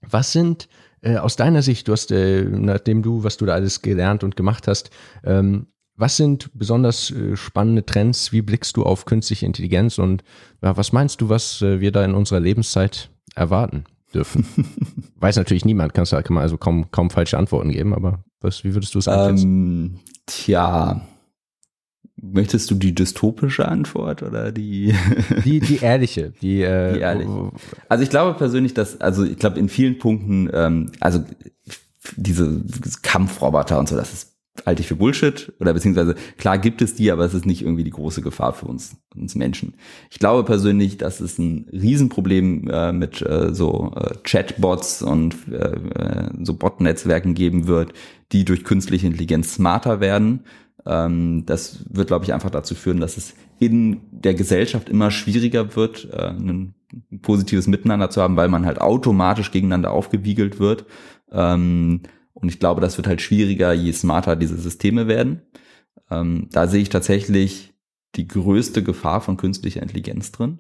Was 0.02 0.34
sind 0.34 0.68
äh, 1.02 1.18
aus 1.18 1.38
deiner 1.38 1.62
Sicht, 1.62 1.88
du 1.88 1.94
hast, 1.94 2.12
äh, 2.12 2.44
nachdem 2.44 3.04
du, 3.04 3.24
was 3.24 3.38
du 3.38 3.46
da 3.46 3.54
alles 3.54 3.82
gelernt 3.82 4.24
und 4.24 4.36
gemacht 4.36 4.68
hast, 4.68 4.92
ähm, 5.24 5.68
was 5.96 6.18
sind 6.18 6.50
besonders 6.54 7.12
äh, 7.12 7.36
spannende 7.36 7.86
Trends? 7.86 8.32
Wie 8.32 8.42
blickst 8.42 8.78
du 8.78 8.84
auf 8.84 9.06
künstliche 9.06 9.46
Intelligenz 9.46 9.98
und 9.98 10.24
ja, 10.62 10.76
was 10.78 10.94
meinst 10.94 11.22
du, 11.22 11.30
was 11.30 11.62
äh, 11.62 11.80
wir 11.80 11.92
da 11.92 12.04
in 12.04 12.14
unserer 12.14 12.40
Lebenszeit 12.40 13.10
erwarten? 13.36 13.86
Dürfen. 14.14 14.46
Weiß 15.16 15.38
natürlich 15.38 15.66
niemand, 15.66 15.94
kannst, 15.94 16.12
kann 16.12 16.24
man 16.30 16.44
also 16.44 16.58
kaum, 16.58 16.92
kaum 16.92 17.10
falsche 17.10 17.38
Antworten 17.38 17.70
geben, 17.72 17.94
aber 17.94 18.24
was, 18.42 18.64
wie 18.64 18.74
würdest 18.74 18.96
du 18.96 19.00
es 19.00 19.08
einschätzen? 19.08 19.48
Ähm, 19.48 20.00
tja, 20.26 21.02
möchtest 22.22 22.70
du 22.72 22.76
die 22.76 22.96
dystopische 22.96 23.68
Antwort 23.68 24.24
oder 24.24 24.52
die? 24.52 24.96
die, 25.46 25.60
die 25.60 25.78
ehrliche, 25.78 26.32
die, 26.42 26.62
äh, 26.62 26.94
die 26.94 27.00
ehrliche. 27.00 27.52
Also 27.88 28.04
ich 28.04 28.10
glaube 28.10 28.38
persönlich, 28.38 28.74
dass, 28.74 29.00
also 29.02 29.24
ich 29.26 29.38
glaube 29.38 29.60
in 29.60 29.70
vielen 29.70 29.98
Punkten, 29.98 30.50
ähm, 30.54 30.92
also 31.00 31.24
diese 32.16 32.64
Kampfroboter 33.02 33.78
und 33.80 33.90
so, 33.90 33.96
das 33.96 34.14
ist 34.14 34.39
halte 34.66 34.82
ich 34.82 34.88
für 34.88 34.96
Bullshit 34.96 35.54
oder 35.60 35.74
beziehungsweise 35.74 36.16
klar 36.38 36.58
gibt 36.58 36.82
es 36.82 36.96
die, 36.96 37.12
aber 37.12 37.26
es 37.26 37.34
ist 37.34 37.46
nicht 37.46 37.62
irgendwie 37.62 37.84
die 37.84 37.92
große 37.92 38.22
Gefahr 38.22 38.54
für 38.54 38.66
uns, 38.66 38.98
uns 39.16 39.36
Menschen. 39.36 39.76
Ich 40.12 40.20
glaube 40.20 40.44
persönlich, 40.44 40.98
dass 40.98 41.20
es 41.20 41.38
ein 41.40 41.68
Riesenproblem 41.72 42.68
äh, 42.70 42.92
mit 42.92 43.22
äh, 43.22 43.54
so 43.54 43.94
äh, 43.96 44.16
Chatbots 44.24 45.02
und 45.02 45.36
äh, 45.52 45.56
äh 45.56 46.30
so 46.44 46.54
Bot-Netzwerken 46.54 47.34
geben 47.34 47.68
wird, 47.68 47.94
die 48.32 48.46
durch 48.46 48.64
künstliche 48.64 49.08
Intelligenz 49.08 49.54
smarter 49.54 50.00
werden. 50.00 50.42
Ähm, 50.86 51.44
das 51.46 51.86
wird, 51.90 52.08
glaube 52.08 52.26
ich, 52.26 52.34
einfach 52.34 52.50
dazu 52.50 52.76
führen, 52.76 53.00
dass 53.00 53.18
es 53.18 53.34
in 53.60 54.02
der 54.12 54.34
Gesellschaft 54.34 54.90
immer 54.90 55.12
schwieriger 55.12 55.76
wird, 55.76 56.10
äh, 56.12 56.30
ein 56.30 56.74
positives 57.22 57.68
Miteinander 57.68 58.10
zu 58.10 58.22
haben, 58.22 58.36
weil 58.36 58.50
man 58.50 58.66
halt 58.66 58.82
automatisch 58.82 59.52
gegeneinander 59.52 59.92
aufgewiegelt 59.92 60.60
wird. 60.60 60.86
Ähm, 61.32 62.02
und 62.42 62.50
ich 62.50 62.60
glaube, 62.60 62.82
das 62.82 62.98
wird 62.98 63.08
halt 63.08 63.22
schwieriger, 63.22 63.74
je 63.74 63.92
smarter 63.92 64.36
diese 64.36 64.58
Systeme 64.58 65.08
werden. 65.08 65.42
Ähm, 66.10 66.48
da 66.52 66.68
sehe 66.68 66.82
ich 66.82 66.90
tatsächlich 66.90 67.74
die 68.16 68.28
größte 68.28 68.84
Gefahr 68.84 69.22
von 69.22 69.38
künstlicher 69.38 69.82
Intelligenz 69.82 70.32
drin. 70.32 70.60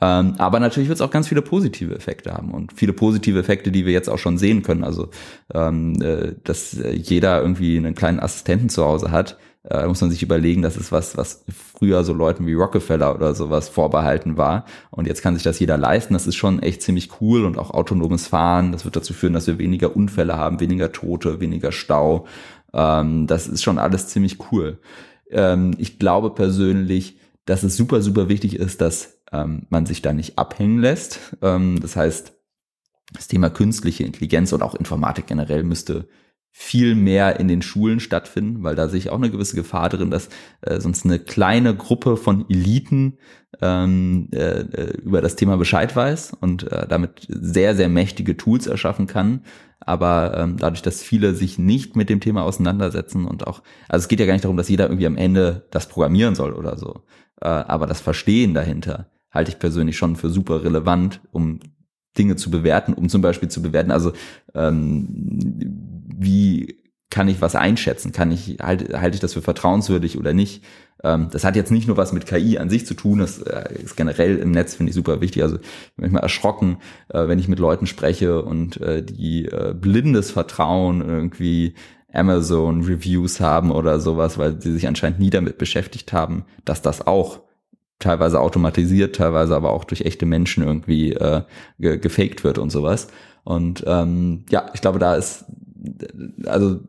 Ähm, 0.00 0.34
aber 0.36 0.60
natürlich 0.60 0.88
wird 0.88 0.98
es 0.98 1.02
auch 1.02 1.10
ganz 1.10 1.28
viele 1.28 1.40
positive 1.40 1.94
Effekte 1.94 2.32
haben 2.32 2.52
und 2.52 2.72
viele 2.74 2.92
positive 2.92 3.38
Effekte, 3.38 3.72
die 3.72 3.86
wir 3.86 3.92
jetzt 3.92 4.10
auch 4.10 4.18
schon 4.18 4.36
sehen 4.36 4.62
können. 4.62 4.84
Also, 4.84 5.08
ähm, 5.54 6.00
äh, 6.02 6.34
dass 6.44 6.78
jeder 6.92 7.40
irgendwie 7.40 7.78
einen 7.78 7.94
kleinen 7.94 8.20
Assistenten 8.20 8.68
zu 8.68 8.84
Hause 8.84 9.10
hat, 9.10 9.38
äh, 9.70 9.86
muss 9.86 10.00
man 10.00 10.10
sich 10.10 10.22
überlegen, 10.22 10.62
das 10.62 10.76
ist 10.76 10.92
was, 10.92 11.16
was 11.16 11.44
früher 11.76 12.04
so 12.04 12.12
Leuten 12.12 12.46
wie 12.46 12.54
Rockefeller 12.54 13.14
oder 13.14 13.34
sowas 13.34 13.68
vorbehalten 13.68 14.36
war. 14.36 14.64
Und 14.90 15.06
jetzt 15.06 15.22
kann 15.22 15.34
sich 15.34 15.42
das 15.42 15.58
jeder 15.58 15.76
leisten. 15.76 16.14
Das 16.14 16.26
ist 16.26 16.36
schon 16.36 16.60
echt 16.60 16.82
ziemlich 16.82 17.20
cool 17.20 17.44
und 17.44 17.58
auch 17.58 17.70
autonomes 17.70 18.28
Fahren. 18.28 18.72
Das 18.72 18.84
wird 18.84 18.96
dazu 18.96 19.12
führen, 19.12 19.32
dass 19.32 19.46
wir 19.46 19.58
weniger 19.58 19.96
Unfälle 19.96 20.36
haben, 20.36 20.60
weniger 20.60 20.92
Tote, 20.92 21.40
weniger 21.40 21.72
Stau. 21.72 22.26
Ähm, 22.72 23.26
das 23.26 23.48
ist 23.48 23.62
schon 23.62 23.78
alles 23.78 24.08
ziemlich 24.08 24.38
cool. 24.52 24.78
Ähm, 25.30 25.74
ich 25.78 25.98
glaube 25.98 26.30
persönlich, 26.30 27.18
dass 27.44 27.62
es 27.62 27.76
super, 27.76 28.02
super 28.02 28.28
wichtig 28.28 28.56
ist, 28.56 28.80
dass 28.80 29.20
ähm, 29.32 29.66
man 29.68 29.86
sich 29.86 30.02
da 30.02 30.12
nicht 30.12 30.38
abhängen 30.38 30.78
lässt. 30.78 31.36
Ähm, 31.42 31.80
das 31.80 31.96
heißt, 31.96 32.34
das 33.12 33.28
Thema 33.28 33.50
künstliche 33.50 34.04
Intelligenz 34.04 34.52
und 34.52 34.62
auch 34.62 34.74
Informatik 34.74 35.26
generell 35.26 35.62
müsste 35.62 36.08
viel 36.58 36.94
mehr 36.94 37.38
in 37.38 37.48
den 37.48 37.60
Schulen 37.60 38.00
stattfinden, 38.00 38.62
weil 38.62 38.74
da 38.74 38.88
sehe 38.88 38.98
ich 38.98 39.10
auch 39.10 39.18
eine 39.18 39.30
gewisse 39.30 39.56
Gefahr 39.56 39.90
drin, 39.90 40.10
dass 40.10 40.30
äh, 40.62 40.80
sonst 40.80 41.04
eine 41.04 41.18
kleine 41.18 41.76
Gruppe 41.76 42.16
von 42.16 42.48
Eliten 42.48 43.18
ähm, 43.60 44.30
äh, 44.32 44.60
äh, 44.60 44.96
über 45.02 45.20
das 45.20 45.36
Thema 45.36 45.58
Bescheid 45.58 45.94
weiß 45.94 46.32
und 46.40 46.72
äh, 46.72 46.88
damit 46.88 47.26
sehr, 47.28 47.76
sehr 47.76 47.90
mächtige 47.90 48.38
Tools 48.38 48.66
erschaffen 48.66 49.06
kann. 49.06 49.42
Aber 49.80 50.34
ähm, 50.38 50.56
dadurch, 50.56 50.80
dass 50.80 51.02
viele 51.02 51.34
sich 51.34 51.58
nicht 51.58 51.94
mit 51.94 52.08
dem 52.08 52.20
Thema 52.20 52.42
auseinandersetzen 52.42 53.26
und 53.26 53.46
auch, 53.46 53.62
also 53.86 54.04
es 54.04 54.08
geht 54.08 54.18
ja 54.18 54.24
gar 54.24 54.32
nicht 54.32 54.44
darum, 54.44 54.56
dass 54.56 54.70
jeder 54.70 54.86
irgendwie 54.86 55.06
am 55.06 55.18
Ende 55.18 55.66
das 55.70 55.90
programmieren 55.90 56.34
soll 56.34 56.54
oder 56.54 56.78
so. 56.78 57.02
Äh, 57.42 57.48
aber 57.48 57.86
das 57.86 58.00
Verstehen 58.00 58.54
dahinter 58.54 59.10
halte 59.30 59.50
ich 59.50 59.58
persönlich 59.58 59.98
schon 59.98 60.16
für 60.16 60.30
super 60.30 60.64
relevant, 60.64 61.20
um 61.32 61.60
Dinge 62.16 62.36
zu 62.36 62.50
bewerten, 62.50 62.94
um 62.94 63.10
zum 63.10 63.20
Beispiel 63.20 63.50
zu 63.50 63.60
bewerten, 63.60 63.90
also 63.90 64.12
ähm, 64.54 65.95
wie 66.18 66.82
kann 67.10 67.28
ich 67.28 67.40
was 67.40 67.54
einschätzen? 67.54 68.12
Kann 68.12 68.32
ich, 68.32 68.58
halte, 68.60 69.00
halte 69.00 69.14
ich 69.14 69.20
das 69.20 69.34
für 69.34 69.42
vertrauenswürdig 69.42 70.18
oder 70.18 70.32
nicht? 70.32 70.64
Ähm, 71.02 71.28
das 71.30 71.44
hat 71.44 71.56
jetzt 71.56 71.70
nicht 71.70 71.86
nur 71.86 71.96
was 71.96 72.12
mit 72.12 72.26
KI 72.26 72.58
an 72.58 72.68
sich 72.68 72.86
zu 72.86 72.94
tun, 72.94 73.20
das 73.20 73.38
äh, 73.38 73.80
ist 73.82 73.96
generell 73.96 74.38
im 74.38 74.50
Netz, 74.50 74.74
finde 74.74 74.90
ich, 74.90 74.96
super 74.96 75.20
wichtig. 75.20 75.42
Also 75.42 75.56
ich 75.56 75.62
bin 75.62 76.02
manchmal 76.02 76.22
erschrocken, 76.22 76.78
äh, 77.08 77.28
wenn 77.28 77.38
ich 77.38 77.48
mit 77.48 77.58
Leuten 77.58 77.86
spreche 77.86 78.42
und 78.42 78.80
äh, 78.80 79.02
die 79.02 79.46
äh, 79.46 79.74
blindes 79.74 80.30
Vertrauen 80.30 81.00
irgendwie 81.00 81.74
Amazon 82.12 82.82
Reviews 82.82 83.40
haben 83.40 83.70
oder 83.70 84.00
sowas, 84.00 84.38
weil 84.38 84.60
sie 84.60 84.72
sich 84.72 84.88
anscheinend 84.88 85.20
nie 85.20 85.30
damit 85.30 85.58
beschäftigt 85.58 86.12
haben, 86.12 86.44
dass 86.64 86.82
das 86.82 87.06
auch 87.06 87.40
teilweise 87.98 88.40
automatisiert, 88.40 89.16
teilweise 89.16 89.54
aber 89.54 89.70
auch 89.70 89.84
durch 89.84 90.02
echte 90.02 90.26
Menschen 90.26 90.64
irgendwie 90.64 91.12
äh, 91.12 91.42
ge 91.78 91.98
gefaked 91.98 92.44
wird 92.44 92.58
und 92.58 92.70
sowas. 92.70 93.08
Und 93.44 93.84
ähm, 93.86 94.44
ja, 94.50 94.70
ich 94.74 94.80
glaube, 94.80 94.98
da 94.98 95.14
ist 95.14 95.44
also 96.44 96.80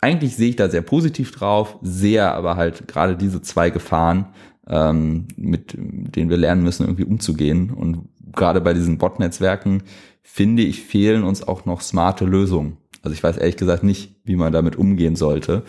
eigentlich 0.00 0.36
sehe 0.36 0.50
ich 0.50 0.56
da 0.56 0.68
sehr 0.68 0.82
positiv 0.82 1.30
drauf, 1.30 1.78
sehr 1.82 2.34
aber 2.34 2.56
halt 2.56 2.86
gerade 2.88 3.16
diese 3.16 3.40
zwei 3.40 3.70
Gefahren, 3.70 4.26
ähm, 4.68 5.28
mit 5.36 5.74
denen 5.76 6.30
wir 6.30 6.36
lernen 6.36 6.62
müssen, 6.62 6.84
irgendwie 6.84 7.04
umzugehen. 7.04 7.70
Und 7.70 8.08
gerade 8.34 8.60
bei 8.60 8.74
diesen 8.74 8.98
Bot-Netzwerken, 8.98 9.82
finde 10.22 10.62
ich, 10.62 10.82
fehlen 10.82 11.24
uns 11.24 11.46
auch 11.46 11.64
noch 11.64 11.80
smarte 11.80 12.24
Lösungen. 12.24 12.76
Also 13.02 13.14
ich 13.14 13.22
weiß 13.22 13.36
ehrlich 13.36 13.56
gesagt 13.56 13.82
nicht, 13.82 14.16
wie 14.24 14.36
man 14.36 14.52
damit 14.52 14.76
umgehen 14.76 15.16
sollte. 15.16 15.62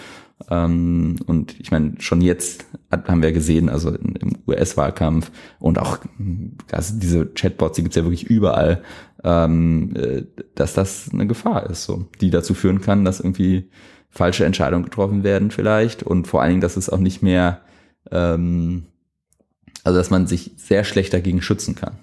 Ähm, 0.50 1.18
und 1.26 1.60
ich 1.60 1.72
meine, 1.72 1.94
schon 2.00 2.22
jetzt 2.22 2.66
haben 2.92 3.22
wir 3.22 3.32
gesehen, 3.32 3.70
also 3.70 3.92
im 3.92 4.38
US-Wahlkampf 4.48 5.32
und 5.60 5.80
auch 5.80 6.00
also 6.72 7.00
diese 7.00 7.26
Chatbots, 7.28 7.76
die 7.76 7.84
gibt's 7.84 7.96
ja 7.96 8.04
wirklich 8.04 8.26
überall, 8.26 8.84
ähm, 9.24 9.96
äh, 9.96 10.24
dass 10.56 10.74
das 10.74 11.10
eine 11.12 11.28
Gefahr 11.28 11.70
ist, 11.70 11.86
so, 11.86 12.06
die 12.22 12.30
dazu 12.30 12.54
führen 12.54 12.82
kann, 12.82 13.06
dass 13.06 13.20
irgendwie 13.20 13.70
falsche 14.10 14.46
Entscheidungen 14.46 14.86
getroffen 14.86 15.24
werden 15.24 15.52
vielleicht 15.52 16.04
und 16.04 16.28
vor 16.28 16.42
allen 16.42 16.52
Dingen, 16.52 16.62
dass 16.62 16.78
es 16.78 16.90
auch 16.90 17.00
nicht 17.00 17.22
mehr, 17.22 17.62
ähm, 18.12 18.86
also 19.84 19.98
dass 19.98 20.10
man 20.10 20.28
sich 20.28 20.52
sehr 20.58 20.84
schlecht 20.84 21.14
dagegen 21.14 21.42
schützen 21.42 21.76
kann. 21.76 21.98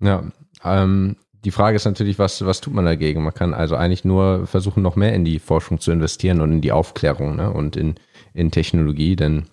Ja, 0.00 0.24
ähm, 0.64 1.16
die 1.44 1.50
Frage 1.50 1.76
ist 1.76 1.84
natürlich, 1.84 2.18
was, 2.18 2.44
was 2.44 2.60
tut 2.60 2.74
man 2.74 2.84
dagegen? 2.84 3.22
Man 3.22 3.34
kann 3.34 3.54
also 3.54 3.76
eigentlich 3.76 4.04
nur 4.04 4.46
versuchen, 4.46 4.82
noch 4.82 4.96
mehr 4.96 5.14
in 5.14 5.24
die 5.24 5.38
Forschung 5.38 5.80
zu 5.80 5.92
investieren 5.92 6.40
und 6.40 6.52
in 6.52 6.60
die 6.60 6.72
Aufklärung 6.72 7.36
ne? 7.36 7.52
und 7.52 7.76
in, 7.76 7.94
in 8.34 8.50
Technologie, 8.50 9.16
denn 9.16 9.44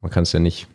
man 0.00 0.10
kann 0.10 0.22
es 0.22 0.32
ja 0.32 0.40
nicht 0.40 0.68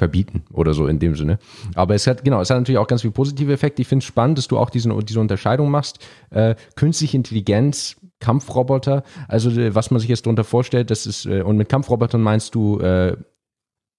verbieten 0.00 0.44
oder 0.52 0.72
so 0.72 0.86
in 0.86 0.98
dem 0.98 1.14
Sinne. 1.14 1.38
Aber 1.74 1.94
es 1.94 2.06
hat, 2.06 2.24
genau, 2.24 2.40
es 2.40 2.48
hat 2.50 2.56
natürlich 2.56 2.78
auch 2.78 2.86
ganz 2.86 3.02
viele 3.02 3.12
positive 3.12 3.52
Effekte. 3.52 3.82
Ich 3.82 3.88
finde 3.88 4.02
es 4.02 4.06
spannend, 4.06 4.38
dass 4.38 4.48
du 4.48 4.58
auch 4.58 4.70
diesen, 4.70 4.98
diese 5.04 5.20
Unterscheidung 5.20 5.70
machst. 5.70 5.98
Äh, 6.30 6.54
künstliche 6.74 7.18
Intelligenz, 7.18 7.96
Kampfroboter, 8.18 9.04
also 9.28 9.50
äh, 9.50 9.74
was 9.74 9.90
man 9.90 10.00
sich 10.00 10.08
jetzt 10.08 10.24
darunter 10.24 10.44
vorstellt, 10.44 10.90
das 10.90 11.06
ist, 11.06 11.26
äh, 11.26 11.42
und 11.42 11.58
mit 11.58 11.68
Kampfrobotern 11.68 12.22
meinst 12.22 12.54
du 12.54 12.80
äh, 12.80 13.16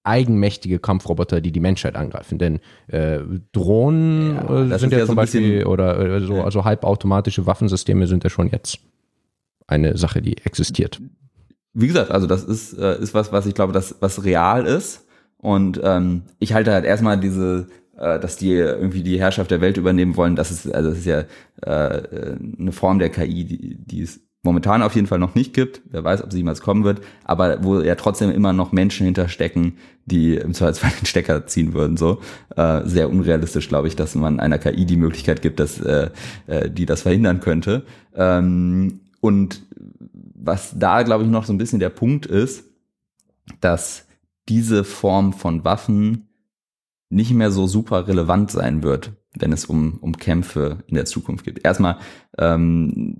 eigenmächtige 0.04 0.78
Kampfroboter, 0.78 1.40
die 1.40 1.52
die 1.52 1.60
Menschheit 1.60 1.96
angreifen. 1.96 2.38
Denn 2.38 2.60
äh, 2.88 3.20
Drohnen 3.52 4.36
ja, 4.36 4.74
äh, 4.74 4.78
sind 4.78 4.92
ja, 4.92 4.98
ja 4.98 5.06
zum 5.06 5.12
so 5.12 5.16
Beispiel 5.16 5.64
oder 5.66 5.98
äh, 5.98 6.20
so, 6.20 6.36
ja. 6.36 6.44
also 6.44 6.64
halbautomatische 6.64 7.46
Waffensysteme 7.46 8.06
sind 8.06 8.24
ja 8.24 8.30
schon 8.30 8.48
jetzt 8.48 8.78
eine 9.66 9.96
Sache, 9.96 10.20
die 10.20 10.36
existiert. 10.38 11.00
Wie 11.74 11.86
gesagt, 11.86 12.10
also 12.10 12.26
das 12.26 12.44
ist, 12.44 12.76
äh, 12.76 13.00
ist 13.00 13.14
was, 13.14 13.32
was 13.32 13.46
ich 13.46 13.54
glaube, 13.54 13.72
das, 13.72 13.96
was 14.00 14.24
real 14.24 14.66
ist. 14.66 15.06
Und 15.38 15.80
ähm, 15.82 16.22
ich 16.38 16.52
halte 16.52 16.72
halt 16.72 16.84
erstmal 16.84 17.18
diese, 17.18 17.66
äh, 17.96 18.18
dass 18.20 18.36
die 18.36 18.52
irgendwie 18.52 19.02
die 19.02 19.18
Herrschaft 19.18 19.50
der 19.50 19.60
Welt 19.60 19.76
übernehmen 19.76 20.16
wollen, 20.16 20.36
das 20.36 20.50
ist, 20.50 20.72
also 20.72 20.90
das 20.90 20.98
ist 20.98 21.06
ja 21.06 21.24
äh, 21.62 22.36
eine 22.58 22.72
Form 22.72 22.98
der 22.98 23.10
KI, 23.10 23.44
die, 23.44 23.76
die 23.76 24.02
es 24.02 24.20
momentan 24.42 24.82
auf 24.82 24.94
jeden 24.94 25.06
Fall 25.06 25.20
noch 25.20 25.34
nicht 25.34 25.54
gibt. 25.54 25.82
Wer 25.90 26.02
weiß, 26.02 26.22
ob 26.22 26.32
sie 26.32 26.38
jemals 26.38 26.60
kommen 26.60 26.84
wird, 26.84 27.00
aber 27.24 27.62
wo 27.62 27.80
ja 27.80 27.94
trotzdem 27.94 28.30
immer 28.30 28.52
noch 28.52 28.72
Menschen 28.72 29.04
hinterstecken, 29.04 29.78
die 30.04 30.34
im 30.34 30.52
Zweifelsfall 30.52 30.90
den 31.00 31.06
Stecker 31.06 31.46
ziehen 31.46 31.74
würden. 31.74 31.96
So 31.96 32.20
äh, 32.56 32.82
sehr 32.84 33.08
unrealistisch, 33.08 33.68
glaube 33.68 33.88
ich, 33.88 33.96
dass 33.96 34.14
man 34.14 34.40
einer 34.40 34.58
KI 34.58 34.84
die 34.84 34.96
Möglichkeit 34.96 35.42
gibt, 35.42 35.60
dass 35.60 35.80
äh, 35.80 36.10
äh, 36.46 36.68
die 36.68 36.86
das 36.86 37.02
verhindern 37.02 37.40
könnte. 37.40 37.84
Ähm, 38.14 39.00
und 39.20 39.62
was 40.34 40.76
da, 40.76 41.04
glaube 41.04 41.22
ich, 41.24 41.30
noch 41.30 41.44
so 41.44 41.52
ein 41.52 41.58
bisschen 41.58 41.78
der 41.78 41.90
Punkt 41.90 42.26
ist, 42.26 42.64
dass 43.60 44.06
diese 44.48 44.82
Form 44.82 45.32
von 45.32 45.64
Waffen 45.64 46.28
nicht 47.10 47.32
mehr 47.32 47.52
so 47.52 47.66
super 47.68 48.08
relevant 48.08 48.50
sein 48.50 48.82
wird, 48.82 49.12
wenn 49.38 49.52
es 49.52 49.66
um, 49.66 49.98
um 50.00 50.16
Kämpfe 50.16 50.78
in 50.88 50.96
der 50.96 51.04
Zukunft 51.04 51.44
geht. 51.44 51.64
Erstmal, 51.64 51.98
ähm, 52.38 53.16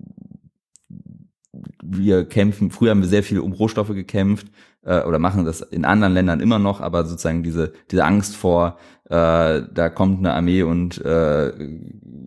wir 1.83 2.25
kämpfen, 2.25 2.71
früher 2.71 2.91
haben 2.91 3.03
wir 3.03 3.09
sehr 3.09 3.23
viel 3.23 3.41
um 3.41 3.53
Rohstoffe 3.53 3.93
gekämpft 3.95 4.47
äh, 4.85 5.03
oder 5.03 5.19
machen 5.19 5.45
das 5.45 5.61
in 5.61 5.85
anderen 5.85 6.15
Ländern 6.15 6.41
immer 6.41 6.59
noch, 6.59 6.81
aber 6.81 7.05
sozusagen 7.05 7.43
diese, 7.43 7.73
diese 7.91 8.05
Angst 8.05 8.37
vor, 8.37 8.79
äh, 9.07 9.63
da 9.75 9.91
kommt 9.91 10.19
eine 10.19 10.33
Armee 10.33 10.63
und 10.63 11.05
äh, 11.05 11.53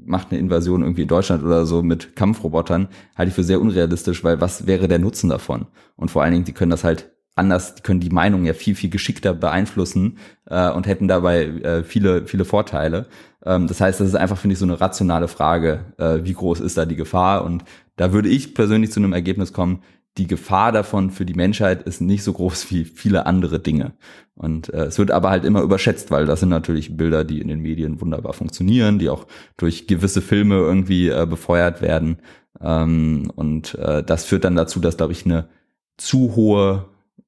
macht 0.06 0.32
eine 0.32 0.39
Invasion 0.39 0.82
irgendwie 0.82 1.04
in 1.04 1.08
Deutschland 1.08 1.44
oder 1.44 1.65
so 1.65 1.82
mit 1.82 2.15
Kampfrobotern, 2.15 2.89
halte 3.18 3.30
ich 3.30 3.36
für 3.36 3.44
sehr 3.44 3.62
unrealistisch, 3.62 4.24
weil 4.24 4.41
was 4.41 4.68
wäre 4.68 4.88
der 4.88 5.00
Nutzen 5.00 5.30
davon? 5.30 5.68
Und 5.96 6.12
vor 6.12 6.22
allen 6.22 6.34
Dingen, 6.34 6.46
die 6.46 6.54
können 6.54 6.72
das 6.72 6.84
halt 6.84 7.12
anders, 7.36 7.76
die 7.76 7.82
können 7.82 8.00
die 8.00 8.10
Meinung 8.10 8.46
ja 8.46 8.54
viel, 8.54 8.76
viel 8.76 8.89
geschickter 8.89 9.34
beeinflussen 9.34 10.18
äh, 10.46 10.70
und 10.72 10.88
hätten 10.88 11.08
dabei 11.08 11.46
äh, 11.46 11.84
viele, 11.84 12.26
viele 12.28 12.46
Vorteile. 12.46 13.08
Ähm, 13.46 13.68
das 13.68 13.82
heißt, 13.82 14.00
das 14.00 14.08
ist 14.08 14.15
einfach, 14.15 14.38
finde 14.38 14.54
ich, 14.54 14.60
so 14.60 14.65
eine 14.65 14.80
rationale 14.80 15.28
Frage, 15.28 15.94
äh, 15.98 16.20
wie 16.24 16.34
groß 16.34 16.62
ist 16.62 16.78
da 16.78 16.86
die 16.86 16.96
Gefahr? 16.96 17.44
Und 17.44 17.63
da 17.95 18.13
würde 18.13 18.29
ich 18.29 18.53
persönlich 18.53 18.91
zu 18.91 18.99
einem 18.99 19.13
Ergebnis 19.13 19.53
kommen, 19.53 19.81
die 20.17 20.27
Gefahr 20.27 20.71
davon 20.71 21.10
für 21.12 21.25
die 21.25 21.34
Menschheit 21.34 21.84
ist 21.84 21.99
nicht 21.99 22.23
so 22.23 22.31
groß 22.31 22.71
wie 22.71 22.86
viele 22.86 23.25
andere 23.25 23.60
Dinge. 23.60 23.93
Und 24.36 24.73
äh, 24.73 24.86
es 24.86 24.97
wird 24.97 25.12
aber 25.12 25.29
halt 25.29 25.43
immer 25.43 25.62
überschätzt, 25.62 26.10
weil 26.10 26.25
das 26.25 26.39
sind 26.39 26.49
natürlich 26.49 26.95
Bilder, 26.95 27.25
die 27.25 27.41
in 27.41 27.49
den 27.49 27.60
Medien 27.60 27.99
wunderbar 27.99 28.34
funktionieren, 28.34 28.97
die 28.97 29.10
auch 29.10 29.27
durch 29.58 29.88
gewisse 29.88 30.21
Filme 30.21 30.55
irgendwie 30.55 31.10
äh, 31.10 31.25
befeuert 31.29 31.81
werden. 31.81 32.17
Ähm, 32.62 33.29
und 33.36 33.75
äh, 33.75 34.03
das 34.03 34.23
führt 34.23 34.45
dann 34.45 34.55
dazu, 34.55 34.79
dass, 34.79 34.97
glaube 34.97 35.12
ich, 35.12 35.25
eine 35.25 35.49
zu 35.97 36.36
hohe 36.36 36.86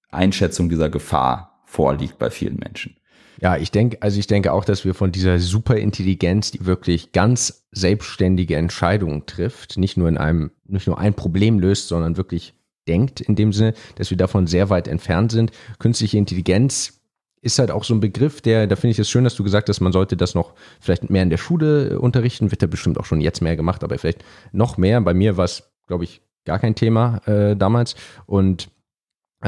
Einschätzung 0.10 0.70
dieser 0.70 0.90
Gefahr 0.90 1.62
vorliegt 1.66 2.18
bei 2.18 2.30
vielen 2.30 2.58
Menschen. 2.58 2.96
Ja, 3.40 3.58
ich 3.58 3.72
denke, 3.72 3.98
also 4.02 4.20
ich 4.20 4.28
denke 4.28 4.52
auch, 4.52 4.66
dass 4.66 4.84
wir 4.84 4.94
von 4.94 5.12
dieser 5.12 5.40
Superintelligenz, 5.40 6.52
die 6.52 6.66
wirklich 6.66 7.12
ganz 7.12 7.68
selbstständige 7.72 8.56
Entscheidungen 8.56 9.26
trifft, 9.26 9.78
nicht 9.78 9.98
nur 9.98 10.10
in 10.10 10.18
einem, 10.18 10.52
nicht 10.66 10.88
nur 10.88 10.98
ein 10.98 11.14
Problem 11.14 11.60
löst, 11.60 11.88
sondern 11.88 12.18
wirklich 12.18 12.56
denkt, 12.88 13.22
in 13.22 13.36
dem 13.36 13.54
Sinne, 13.54 13.74
dass 13.96 14.10
wir 14.10 14.18
davon 14.18 14.48
sehr 14.48 14.70
weit 14.70 14.88
entfernt 14.88 15.32
sind. 15.32 15.52
Künstliche 15.78 16.18
Intelligenz 16.18 17.02
ist 17.42 17.60
halt 17.60 17.70
auch 17.70 17.84
so 17.84 17.94
ein 17.94 18.00
Begriff, 18.00 18.42
der, 18.42 18.66
da 18.66 18.76
finde 18.76 18.92
ich 18.92 19.00
es 19.00 19.10
schön, 19.10 19.24
dass 19.24 19.36
du 19.36 19.44
gesagt 19.44 19.70
hast, 19.70 19.80
man 19.82 19.92
sollte 19.92 20.18
das 20.18 20.34
noch 20.34 20.54
vielleicht 20.80 21.10
mehr 21.10 21.24
in 21.24 21.30
der 21.30 21.38
Schule 21.38 22.00
unterrichten, 22.00 22.52
wird 22.52 22.62
ja 22.62 22.68
bestimmt 22.68 23.00
auch 23.00 23.06
schon 23.06 23.22
jetzt 23.22 23.42
mehr 23.42 23.56
gemacht, 23.56 23.84
aber 23.84 23.98
vielleicht 24.00 24.24
noch 24.52 24.78
mehr. 24.78 25.00
Bei 25.02 25.14
mir 25.14 25.38
war 25.38 25.46
es, 25.46 25.70
glaube 25.86 26.04
ich, 26.04 26.22
gar 26.46 26.60
kein 26.60 26.76
Thema 26.76 27.18
äh, 27.28 27.56
damals. 27.56 27.96
Und 28.26 28.70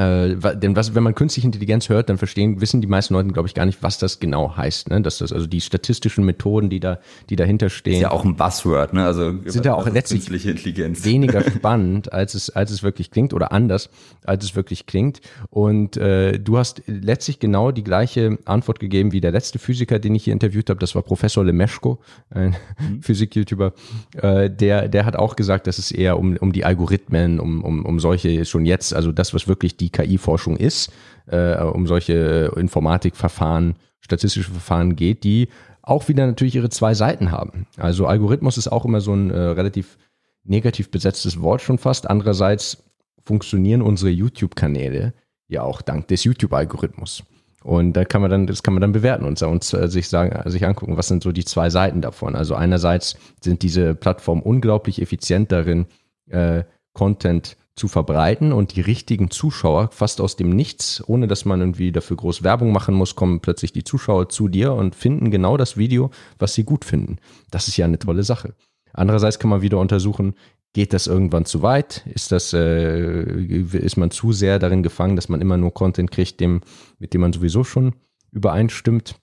äh, 0.00 0.56
denn 0.56 0.76
was, 0.76 0.94
wenn 0.94 1.02
man 1.02 1.14
künstliche 1.14 1.46
Intelligenz 1.46 1.88
hört, 1.90 2.08
dann 2.08 2.16
verstehen, 2.16 2.60
wissen 2.60 2.80
die 2.80 2.86
meisten 2.86 3.12
Leute, 3.12 3.28
glaube 3.28 3.48
ich, 3.48 3.54
gar 3.54 3.66
nicht, 3.66 3.82
was 3.82 3.98
das 3.98 4.18
genau 4.18 4.56
heißt. 4.56 4.88
Ne? 4.88 5.02
Dass 5.02 5.18
das 5.18 5.30
also 5.32 5.46
die 5.46 5.60
statistischen 5.60 6.24
Methoden, 6.24 6.70
die 6.70 6.80
da, 6.80 7.00
die 7.28 7.36
dahinter 7.36 7.68
stehen. 7.68 7.94
Ist 7.94 8.00
ja 8.00 8.10
auch 8.10 8.24
ein 8.24 8.36
Buzzword, 8.36 8.94
ne? 8.94 9.04
Also 9.04 9.34
sind 9.44 9.66
ja 9.66 9.74
auch 9.74 9.86
letztlich 9.88 10.30
weniger 10.30 11.42
spannend, 11.50 12.12
als 12.12 12.34
es, 12.34 12.48
als 12.50 12.70
es 12.70 12.82
wirklich 12.82 13.10
klingt 13.10 13.34
oder 13.34 13.52
anders, 13.52 13.90
als 14.24 14.44
es 14.44 14.56
wirklich 14.56 14.86
klingt. 14.86 15.20
Und 15.50 15.96
äh, 15.98 16.38
du 16.38 16.56
hast 16.56 16.82
letztlich 16.86 17.38
genau 17.38 17.70
die 17.70 17.84
gleiche 17.84 18.38
Antwort 18.46 18.80
gegeben 18.80 19.12
wie 19.12 19.20
der 19.20 19.32
letzte 19.32 19.58
Physiker, 19.58 19.98
den 19.98 20.14
ich 20.14 20.24
hier 20.24 20.32
interviewt 20.32 20.70
habe. 20.70 20.80
Das 20.80 20.94
war 20.94 21.02
Professor 21.02 21.44
Lemeschko, 21.44 21.98
ein 22.30 22.56
mhm. 22.78 23.02
Physik-YouTuber. 23.02 23.74
Äh, 24.16 24.48
der, 24.48 24.88
der 24.88 25.04
hat 25.04 25.16
auch 25.16 25.36
gesagt, 25.36 25.66
dass 25.66 25.78
es 25.78 25.92
eher 25.92 26.18
um, 26.18 26.36
um 26.38 26.52
die 26.52 26.64
Algorithmen, 26.64 27.38
um, 27.38 27.62
um, 27.62 27.84
um 27.84 28.00
solche 28.00 28.44
schon 28.46 28.64
jetzt, 28.64 28.94
also 28.94 29.12
das, 29.12 29.34
was 29.34 29.46
wirklich 29.46 29.76
die 29.76 29.89
KI-Forschung 29.90 30.56
ist, 30.56 30.92
äh, 31.26 31.60
um 31.62 31.86
solche 31.86 32.52
Informatikverfahren, 32.56 33.76
statistische 34.00 34.50
Verfahren 34.50 34.96
geht, 34.96 35.24
die 35.24 35.48
auch 35.82 36.08
wieder 36.08 36.26
natürlich 36.26 36.54
ihre 36.54 36.70
zwei 36.70 36.94
Seiten 36.94 37.30
haben. 37.30 37.66
Also 37.76 38.06
Algorithmus 38.06 38.58
ist 38.58 38.68
auch 38.68 38.84
immer 38.84 39.00
so 39.00 39.14
ein 39.14 39.30
äh, 39.30 39.38
relativ 39.38 39.98
negativ 40.44 40.90
besetztes 40.90 41.40
Wort 41.40 41.62
schon 41.62 41.78
fast. 41.78 42.08
Andererseits 42.08 42.82
funktionieren 43.22 43.82
unsere 43.82 44.10
YouTube-Kanäle 44.10 45.12
ja 45.48 45.62
auch 45.62 45.82
dank 45.82 46.08
des 46.08 46.24
YouTube-Algorithmus. 46.24 47.24
Und 47.62 47.92
da 47.92 48.04
kann 48.04 48.22
man 48.22 48.30
dann, 48.30 48.46
das 48.46 48.62
kann 48.62 48.72
man 48.72 48.80
dann 48.80 48.92
bewerten 48.92 49.24
und 49.24 49.40
uns 49.42 49.72
äh, 49.72 49.88
sich 49.88 50.08
sagen, 50.08 50.48
sich 50.50 50.64
angucken, 50.64 50.96
was 50.96 51.08
sind 51.08 51.22
so 51.22 51.30
die 51.30 51.44
zwei 51.44 51.68
Seiten 51.68 52.00
davon. 52.00 52.34
Also 52.34 52.54
einerseits 52.54 53.16
sind 53.42 53.62
diese 53.62 53.94
Plattformen 53.94 54.42
unglaublich 54.42 55.02
effizient 55.02 55.52
darin, 55.52 55.86
äh, 56.28 56.64
Content 56.94 57.56
zu 57.76 57.88
verbreiten 57.88 58.52
und 58.52 58.76
die 58.76 58.80
richtigen 58.80 59.30
Zuschauer 59.30 59.90
fast 59.92 60.20
aus 60.20 60.36
dem 60.36 60.50
Nichts, 60.50 61.02
ohne 61.06 61.26
dass 61.26 61.44
man 61.44 61.60
irgendwie 61.60 61.92
dafür 61.92 62.16
groß 62.16 62.42
Werbung 62.42 62.72
machen 62.72 62.94
muss, 62.94 63.16
kommen 63.16 63.40
plötzlich 63.40 63.72
die 63.72 63.84
Zuschauer 63.84 64.28
zu 64.28 64.48
dir 64.48 64.74
und 64.74 64.94
finden 64.94 65.30
genau 65.30 65.56
das 65.56 65.76
Video, 65.76 66.10
was 66.38 66.54
sie 66.54 66.64
gut 66.64 66.84
finden. 66.84 67.18
Das 67.50 67.68
ist 67.68 67.76
ja 67.76 67.86
eine 67.86 67.98
tolle 67.98 68.22
Sache. 68.22 68.54
Andererseits 68.92 69.38
kann 69.38 69.50
man 69.50 69.62
wieder 69.62 69.78
untersuchen, 69.78 70.34
geht 70.72 70.92
das 70.92 71.06
irgendwann 71.06 71.44
zu 71.44 71.62
weit? 71.62 72.04
Ist 72.12 72.32
das, 72.32 72.52
äh, 72.52 73.22
ist 73.22 73.96
man 73.96 74.10
zu 74.10 74.32
sehr 74.32 74.58
darin 74.58 74.82
gefangen, 74.82 75.16
dass 75.16 75.28
man 75.28 75.40
immer 75.40 75.56
nur 75.56 75.74
Content 75.74 76.10
kriegt, 76.10 76.40
dem, 76.40 76.60
mit 76.98 77.14
dem 77.14 77.20
man 77.20 77.32
sowieso 77.32 77.64
schon 77.64 77.94
übereinstimmt? 78.32 79.19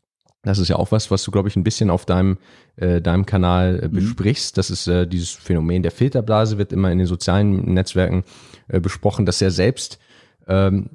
Das 0.47 0.59
ist 0.59 0.69
ja 0.69 0.77
auch 0.77 0.91
was, 0.91 1.11
was 1.11 1.23
du, 1.23 1.31
glaube 1.31 1.49
ich, 1.49 1.55
ein 1.55 1.63
bisschen 1.63 1.89
auf 1.89 2.05
deinem, 2.05 2.37
äh, 2.77 3.01
deinem 3.01 3.25
Kanal 3.25 3.81
äh, 3.83 3.87
mhm. 3.87 3.91
besprichst. 3.91 4.57
Das 4.57 4.69
ist 4.69 4.87
äh, 4.87 5.05
dieses 5.05 5.31
Phänomen 5.31 5.83
der 5.83 5.91
Filterblase, 5.91 6.57
wird 6.57 6.71
immer 6.71 6.91
in 6.91 6.97
den 6.97 7.07
sozialen 7.07 7.73
Netzwerken 7.73 8.23
äh, 8.69 8.79
besprochen, 8.79 9.25
dass 9.25 9.39
ja 9.39 9.49
selbst 9.49 9.99
ähm, 10.47 10.89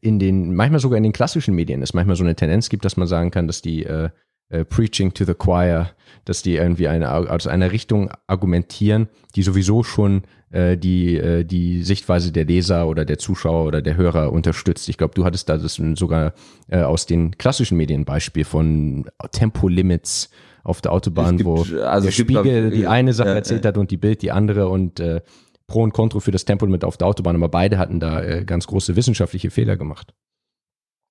in 0.00 0.18
den, 0.18 0.54
manchmal 0.54 0.80
sogar 0.80 0.96
in 0.96 1.04
den 1.04 1.12
klassischen 1.12 1.54
Medien 1.54 1.82
es 1.82 1.94
manchmal 1.94 2.16
so 2.16 2.24
eine 2.24 2.34
Tendenz 2.34 2.68
gibt, 2.68 2.84
dass 2.84 2.96
man 2.96 3.06
sagen 3.06 3.30
kann, 3.30 3.46
dass 3.46 3.62
die 3.62 3.84
äh, 3.84 4.10
äh, 4.48 4.64
Preaching 4.64 5.14
to 5.14 5.24
the 5.24 5.34
Choir, 5.34 5.90
dass 6.24 6.42
die 6.42 6.56
irgendwie 6.56 6.88
eine, 6.88 7.12
aus 7.12 7.46
einer 7.46 7.70
Richtung 7.70 8.10
argumentieren, 8.26 9.08
die 9.36 9.42
sowieso 9.42 9.84
schon 9.84 10.22
äh, 10.50 10.76
die, 10.76 11.16
äh, 11.16 11.44
die 11.44 11.82
Sichtweise 11.82 12.32
der 12.32 12.44
Leser 12.44 12.88
oder 12.88 13.04
der 13.04 13.18
Zuschauer 13.18 13.66
oder 13.66 13.82
der 13.82 13.96
Hörer 13.96 14.32
unterstützt. 14.32 14.88
Ich 14.88 14.98
glaube, 14.98 15.14
du 15.14 15.24
hattest 15.24 15.48
da 15.48 15.56
das 15.56 15.80
sogar 15.94 16.34
äh, 16.68 16.82
aus 16.82 17.06
den 17.06 17.38
klassischen 17.38 17.76
Medien 17.76 18.04
Beispiel 18.04 18.44
von 18.44 19.08
Tempolimits 19.32 20.30
auf 20.62 20.80
der 20.80 20.92
Autobahn, 20.92 21.36
gibt, 21.36 21.48
wo 21.48 21.62
also 21.82 22.06
der 22.06 22.12
Spiegel 22.12 22.62
glaub, 22.62 22.74
die 22.74 22.86
eine 22.86 23.12
Sache 23.12 23.30
erzählt 23.30 23.64
hat 23.64 23.78
und 23.78 23.90
die 23.90 23.96
Bild 23.96 24.22
die 24.22 24.30
andere 24.30 24.68
und 24.68 25.00
äh, 25.00 25.22
Pro 25.66 25.82
und 25.82 25.92
Contra 25.92 26.20
für 26.20 26.32
das 26.32 26.44
Tempolimit 26.44 26.84
auf 26.84 26.96
der 26.96 27.06
Autobahn, 27.06 27.36
aber 27.36 27.48
beide 27.48 27.78
hatten 27.78 28.00
da 28.00 28.20
äh, 28.20 28.44
ganz 28.44 28.66
große 28.66 28.96
wissenschaftliche 28.96 29.50
Fehler 29.50 29.76
gemacht. 29.76 30.14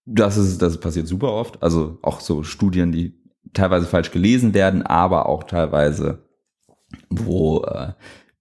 Das 0.06 0.38
ist, 0.38 0.62
das 0.62 0.80
passiert 0.80 1.08
super 1.08 1.32
oft. 1.32 1.64
Also 1.64 1.98
auch 2.02 2.20
so 2.20 2.44
Studien, 2.44 2.92
die 2.92 3.16
teilweise 3.54 3.86
falsch 3.86 4.12
gelesen 4.12 4.54
werden, 4.54 4.82
aber 4.82 5.28
auch 5.28 5.44
teilweise, 5.44 6.28
wo 7.10 7.64
äh, 7.64 7.94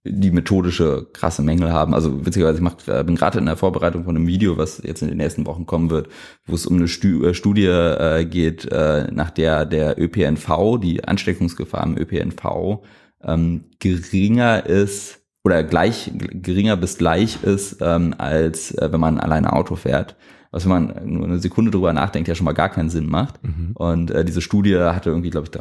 die 0.09 0.31
methodische 0.31 1.07
krasse 1.13 1.41
Mängel 1.41 1.71
haben. 1.71 1.93
Also 1.93 2.25
witzigerweise, 2.25 2.57
ich 2.57 2.63
mach, 2.63 2.75
äh, 2.87 3.03
bin 3.03 3.15
gerade 3.15 3.39
in 3.39 3.45
der 3.45 3.57
Vorbereitung 3.57 4.03
von 4.03 4.15
einem 4.15 4.27
Video, 4.27 4.57
was 4.57 4.81
jetzt 4.83 5.01
in 5.01 5.07
den 5.07 5.17
nächsten 5.17 5.45
Wochen 5.45 5.65
kommen 5.65 5.89
wird, 5.89 6.09
wo 6.45 6.55
es 6.55 6.65
um 6.65 6.77
eine 6.77 6.85
äh, 6.85 7.33
Studie 7.33 7.65
äh, 7.65 8.25
geht, 8.25 8.65
äh, 8.71 9.07
nach 9.11 9.31
der 9.31 9.65
der 9.65 9.99
ÖPNV, 9.99 10.79
die 10.81 11.03
Ansteckungsgefahr 11.03 11.83
im 11.85 11.97
ÖPNV 11.97 12.83
ähm, 13.23 13.65
geringer 13.79 14.65
ist 14.65 15.19
oder 15.43 15.63
gleich 15.63 16.11
geringer 16.15 16.75
bis 16.75 16.97
gleich 16.97 17.43
ist, 17.43 17.77
ähm, 17.81 18.15
als 18.17 18.71
äh, 18.71 18.91
wenn 18.91 18.99
man 18.99 19.19
alleine 19.19 19.53
Auto 19.53 19.75
fährt 19.75 20.15
was 20.51 20.65
wenn 20.65 20.71
man 20.71 20.93
nur 21.05 21.25
eine 21.25 21.39
Sekunde 21.39 21.71
drüber 21.71 21.93
nachdenkt, 21.93 22.27
ja 22.27 22.35
schon 22.35 22.45
mal 22.45 22.53
gar 22.53 22.69
keinen 22.69 22.89
Sinn 22.89 23.07
macht. 23.07 23.43
Mhm. 23.43 23.71
Und 23.75 24.11
äh, 24.11 24.25
diese 24.25 24.41
Studie 24.41 24.77
hatte 24.77 25.09
irgendwie, 25.09 25.29
glaube 25.29 25.45
ich, 25.45 25.51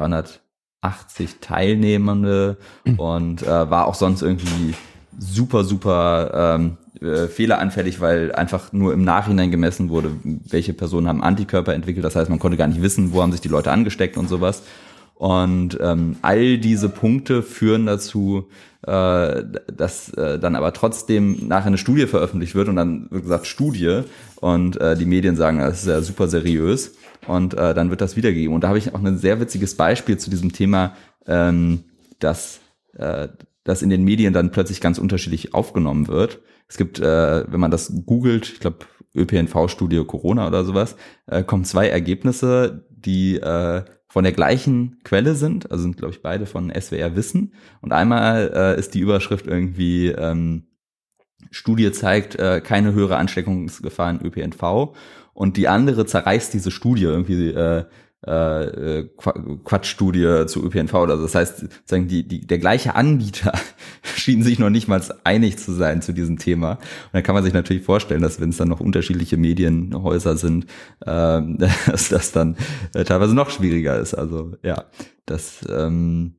380 0.82 1.36
Teilnehmende 1.40 2.56
und 2.96 3.42
äh, 3.42 3.70
war 3.70 3.86
auch 3.86 3.94
sonst 3.94 4.22
irgendwie 4.22 4.74
super, 5.18 5.64
super 5.64 6.56
ähm, 6.56 6.76
äh, 7.00 7.26
fehleranfällig, 7.26 8.00
weil 8.00 8.32
einfach 8.32 8.72
nur 8.72 8.92
im 8.92 9.02
Nachhinein 9.02 9.50
gemessen 9.50 9.88
wurde, 9.88 10.12
welche 10.22 10.72
Personen 10.72 11.08
haben 11.08 11.22
Antikörper 11.22 11.74
entwickelt. 11.74 12.04
Das 12.04 12.14
heißt, 12.14 12.30
man 12.30 12.38
konnte 12.38 12.56
gar 12.56 12.68
nicht 12.68 12.82
wissen, 12.82 13.12
wo 13.12 13.22
haben 13.22 13.32
sich 13.32 13.40
die 13.40 13.48
Leute 13.48 13.72
angesteckt 13.72 14.16
und 14.16 14.28
sowas. 14.28 14.62
Und 15.14 15.76
ähm, 15.80 16.16
all 16.22 16.58
diese 16.58 16.88
Punkte 16.88 17.42
führen 17.42 17.86
dazu, 17.86 18.48
äh, 18.86 19.42
dass 19.76 20.10
äh, 20.10 20.38
dann 20.38 20.54
aber 20.54 20.72
trotzdem 20.72 21.48
nachher 21.48 21.66
eine 21.66 21.78
Studie 21.78 22.06
veröffentlicht 22.06 22.54
wird 22.54 22.68
und 22.68 22.76
dann 22.76 23.10
wird 23.10 23.24
gesagt 23.24 23.48
Studie 23.48 24.02
und 24.36 24.80
äh, 24.80 24.96
die 24.96 25.06
Medien 25.06 25.34
sagen, 25.34 25.58
das 25.58 25.80
ist 25.80 25.88
ja 25.88 26.00
super 26.02 26.28
seriös 26.28 26.92
und 27.28 27.54
äh, 27.54 27.74
dann 27.74 27.90
wird 27.90 28.00
das 28.00 28.16
wiedergegeben. 28.16 28.54
Und 28.54 28.64
da 28.64 28.68
habe 28.68 28.78
ich 28.78 28.94
auch 28.94 29.02
ein 29.02 29.18
sehr 29.18 29.40
witziges 29.40 29.76
Beispiel 29.76 30.18
zu 30.18 30.30
diesem 30.30 30.52
Thema, 30.52 30.96
ähm, 31.26 31.84
dass 32.18 32.60
äh, 32.94 33.28
das 33.64 33.82
in 33.82 33.90
den 33.90 34.04
Medien 34.04 34.32
dann 34.32 34.50
plötzlich 34.50 34.80
ganz 34.80 34.98
unterschiedlich 34.98 35.54
aufgenommen 35.54 36.08
wird. 36.08 36.40
Es 36.68 36.76
gibt, 36.76 37.00
äh, 37.00 37.50
wenn 37.50 37.60
man 37.60 37.70
das 37.70 37.92
googelt, 38.06 38.52
ich 38.52 38.60
glaube 38.60 38.78
ÖPNV-Studie 39.14 40.04
Corona 40.04 40.46
oder 40.46 40.64
sowas, 40.64 40.96
äh, 41.26 41.42
kommen 41.42 41.64
zwei 41.64 41.88
Ergebnisse, 41.88 42.86
die 42.90 43.36
äh, 43.36 43.84
von 44.08 44.24
der 44.24 44.32
gleichen 44.32 45.00
Quelle 45.04 45.34
sind, 45.34 45.70
also 45.70 45.82
sind, 45.82 45.98
glaube 45.98 46.14
ich, 46.14 46.22
beide 46.22 46.46
von 46.46 46.72
SWR 46.72 47.14
Wissen. 47.14 47.52
Und 47.82 47.92
einmal 47.92 48.50
äh, 48.54 48.78
ist 48.78 48.94
die 48.94 49.00
Überschrift 49.00 49.46
irgendwie, 49.46 50.08
ähm, 50.08 50.64
Studie 51.50 51.92
zeigt 51.92 52.36
äh, 52.36 52.60
keine 52.60 52.92
höhere 52.92 53.16
Ansteckungsgefahr 53.16 54.10
in 54.10 54.20
ÖPNV. 54.24 54.94
Und 55.38 55.56
die 55.56 55.68
andere 55.68 56.04
zerreißt 56.04 56.52
diese 56.52 56.72
Studie 56.72 57.04
irgendwie 57.04 57.50
äh, 57.50 57.84
äh, 58.22 59.04
Quatschstudie 59.62 60.46
zu 60.48 60.64
ÖPNV 60.64 60.92
oder 60.94 61.16
so. 61.16 61.22
Das 61.22 61.36
heißt, 61.36 61.66
sagen 61.84 62.08
die, 62.08 62.26
die, 62.26 62.44
der 62.44 62.58
gleiche 62.58 62.96
Anbieter 62.96 63.52
schien 64.02 64.42
sich 64.42 64.58
noch 64.58 64.68
nicht 64.68 64.88
mal 64.88 65.00
einig 65.22 65.56
zu 65.56 65.70
sein 65.70 66.02
zu 66.02 66.12
diesem 66.12 66.40
Thema. 66.40 66.72
Und 66.72 66.80
dann 67.12 67.22
kann 67.22 67.36
man 67.36 67.44
sich 67.44 67.52
natürlich 67.52 67.84
vorstellen, 67.84 68.20
dass 68.20 68.40
wenn 68.40 68.48
es 68.48 68.56
dann 68.56 68.66
noch 68.66 68.80
unterschiedliche 68.80 69.36
Medienhäuser 69.36 70.36
sind, 70.36 70.64
äh, 71.06 71.06
dass 71.86 72.08
das 72.08 72.32
dann 72.32 72.56
äh, 72.94 73.04
teilweise 73.04 73.36
noch 73.36 73.50
schwieriger 73.50 73.96
ist. 73.96 74.14
Also 74.14 74.56
ja, 74.64 74.86
das 75.24 75.64
ähm, 75.70 76.34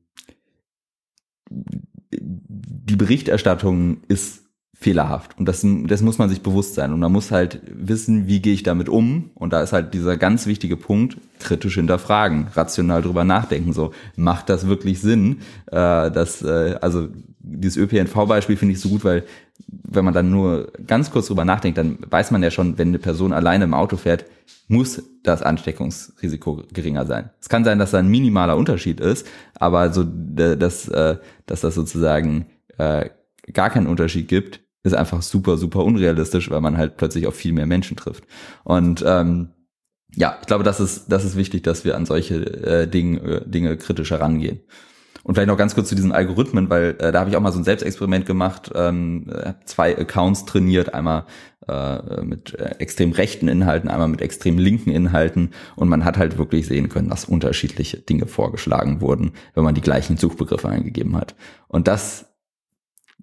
die 1.50 2.96
Berichterstattung 2.96 4.02
ist 4.08 4.49
fehlerhaft. 4.80 5.38
Und 5.38 5.46
das, 5.46 5.64
das 5.84 6.00
muss 6.00 6.16
man 6.16 6.30
sich 6.30 6.40
bewusst 6.40 6.74
sein. 6.74 6.94
Und 6.94 7.00
man 7.00 7.12
muss 7.12 7.30
halt 7.30 7.60
wissen, 7.66 8.26
wie 8.26 8.40
gehe 8.40 8.54
ich 8.54 8.62
damit 8.62 8.88
um. 8.88 9.30
Und 9.34 9.52
da 9.52 9.62
ist 9.62 9.74
halt 9.74 9.92
dieser 9.92 10.16
ganz 10.16 10.46
wichtige 10.46 10.78
Punkt, 10.78 11.18
kritisch 11.38 11.74
hinterfragen, 11.74 12.48
rational 12.54 13.02
drüber 13.02 13.24
nachdenken. 13.24 13.74
So, 13.74 13.92
macht 14.16 14.48
das 14.48 14.66
wirklich 14.66 15.00
Sinn? 15.00 15.40
Äh, 15.66 16.10
das, 16.10 16.40
äh, 16.42 16.76
also 16.80 17.08
dieses 17.40 17.76
ÖPNV-Beispiel 17.76 18.56
finde 18.56 18.72
ich 18.72 18.80
so 18.80 18.88
gut, 18.88 19.04
weil 19.04 19.24
wenn 19.68 20.04
man 20.04 20.14
dann 20.14 20.30
nur 20.30 20.72
ganz 20.86 21.10
kurz 21.10 21.26
drüber 21.26 21.44
nachdenkt, 21.44 21.76
dann 21.76 21.98
weiß 22.08 22.30
man 22.30 22.42
ja 22.42 22.50
schon, 22.50 22.78
wenn 22.78 22.88
eine 22.88 22.98
Person 22.98 23.34
alleine 23.34 23.64
im 23.64 23.74
Auto 23.74 23.98
fährt, 23.98 24.24
muss 24.68 25.02
das 25.22 25.42
Ansteckungsrisiko 25.42 26.62
geringer 26.72 27.04
sein. 27.04 27.28
Es 27.38 27.50
kann 27.50 27.64
sein, 27.64 27.78
dass 27.78 27.90
da 27.90 27.98
ein 27.98 28.08
minimaler 28.08 28.56
Unterschied 28.56 29.00
ist, 29.00 29.26
aber 29.54 29.92
so, 29.92 30.04
dass, 30.04 30.88
äh, 30.88 31.18
dass 31.44 31.60
das 31.60 31.74
sozusagen 31.74 32.46
äh, 32.78 33.10
gar 33.52 33.68
keinen 33.68 33.86
Unterschied 33.86 34.28
gibt, 34.28 34.60
ist 34.82 34.94
einfach 34.94 35.22
super, 35.22 35.56
super 35.56 35.84
unrealistisch, 35.84 36.50
weil 36.50 36.60
man 36.60 36.78
halt 36.78 36.96
plötzlich 36.96 37.26
auf 37.26 37.34
viel 37.34 37.52
mehr 37.52 37.66
Menschen 37.66 37.96
trifft. 37.96 38.24
Und 38.64 39.04
ähm, 39.06 39.50
ja, 40.16 40.38
ich 40.40 40.46
glaube, 40.46 40.64
das 40.64 40.80
ist, 40.80 41.08
das 41.08 41.24
ist 41.24 41.36
wichtig, 41.36 41.62
dass 41.62 41.84
wir 41.84 41.96
an 41.96 42.06
solche 42.06 42.36
äh, 42.36 42.86
Dinge, 42.86 43.20
äh, 43.20 43.48
Dinge 43.48 43.76
kritisch 43.76 44.10
herangehen. 44.10 44.60
Und 45.22 45.34
vielleicht 45.34 45.48
noch 45.48 45.58
ganz 45.58 45.74
kurz 45.74 45.90
zu 45.90 45.94
diesen 45.94 46.12
Algorithmen, 46.12 46.70
weil 46.70 46.96
äh, 46.98 47.12
da 47.12 47.20
habe 47.20 47.30
ich 47.30 47.36
auch 47.36 47.42
mal 47.42 47.52
so 47.52 47.58
ein 47.58 47.64
Selbstexperiment 47.64 48.24
gemacht, 48.24 48.70
ähm, 48.74 49.30
zwei 49.66 49.96
Accounts 49.96 50.46
trainiert, 50.46 50.94
einmal 50.94 51.26
äh, 51.68 52.22
mit 52.22 52.58
äh, 52.58 52.76
extrem 52.78 53.12
rechten 53.12 53.46
Inhalten, 53.46 53.90
einmal 53.90 54.08
mit 54.08 54.22
extrem 54.22 54.56
linken 54.56 54.90
Inhalten 54.90 55.50
und 55.76 55.88
man 55.88 56.06
hat 56.06 56.16
halt 56.16 56.38
wirklich 56.38 56.66
sehen 56.66 56.88
können, 56.88 57.10
dass 57.10 57.26
unterschiedliche 57.26 57.98
Dinge 57.98 58.26
vorgeschlagen 58.26 59.02
wurden, 59.02 59.32
wenn 59.54 59.64
man 59.64 59.74
die 59.74 59.82
gleichen 59.82 60.16
Suchbegriffe 60.16 60.70
eingegeben 60.70 61.16
hat. 61.16 61.34
Und 61.68 61.86
das 61.86 62.29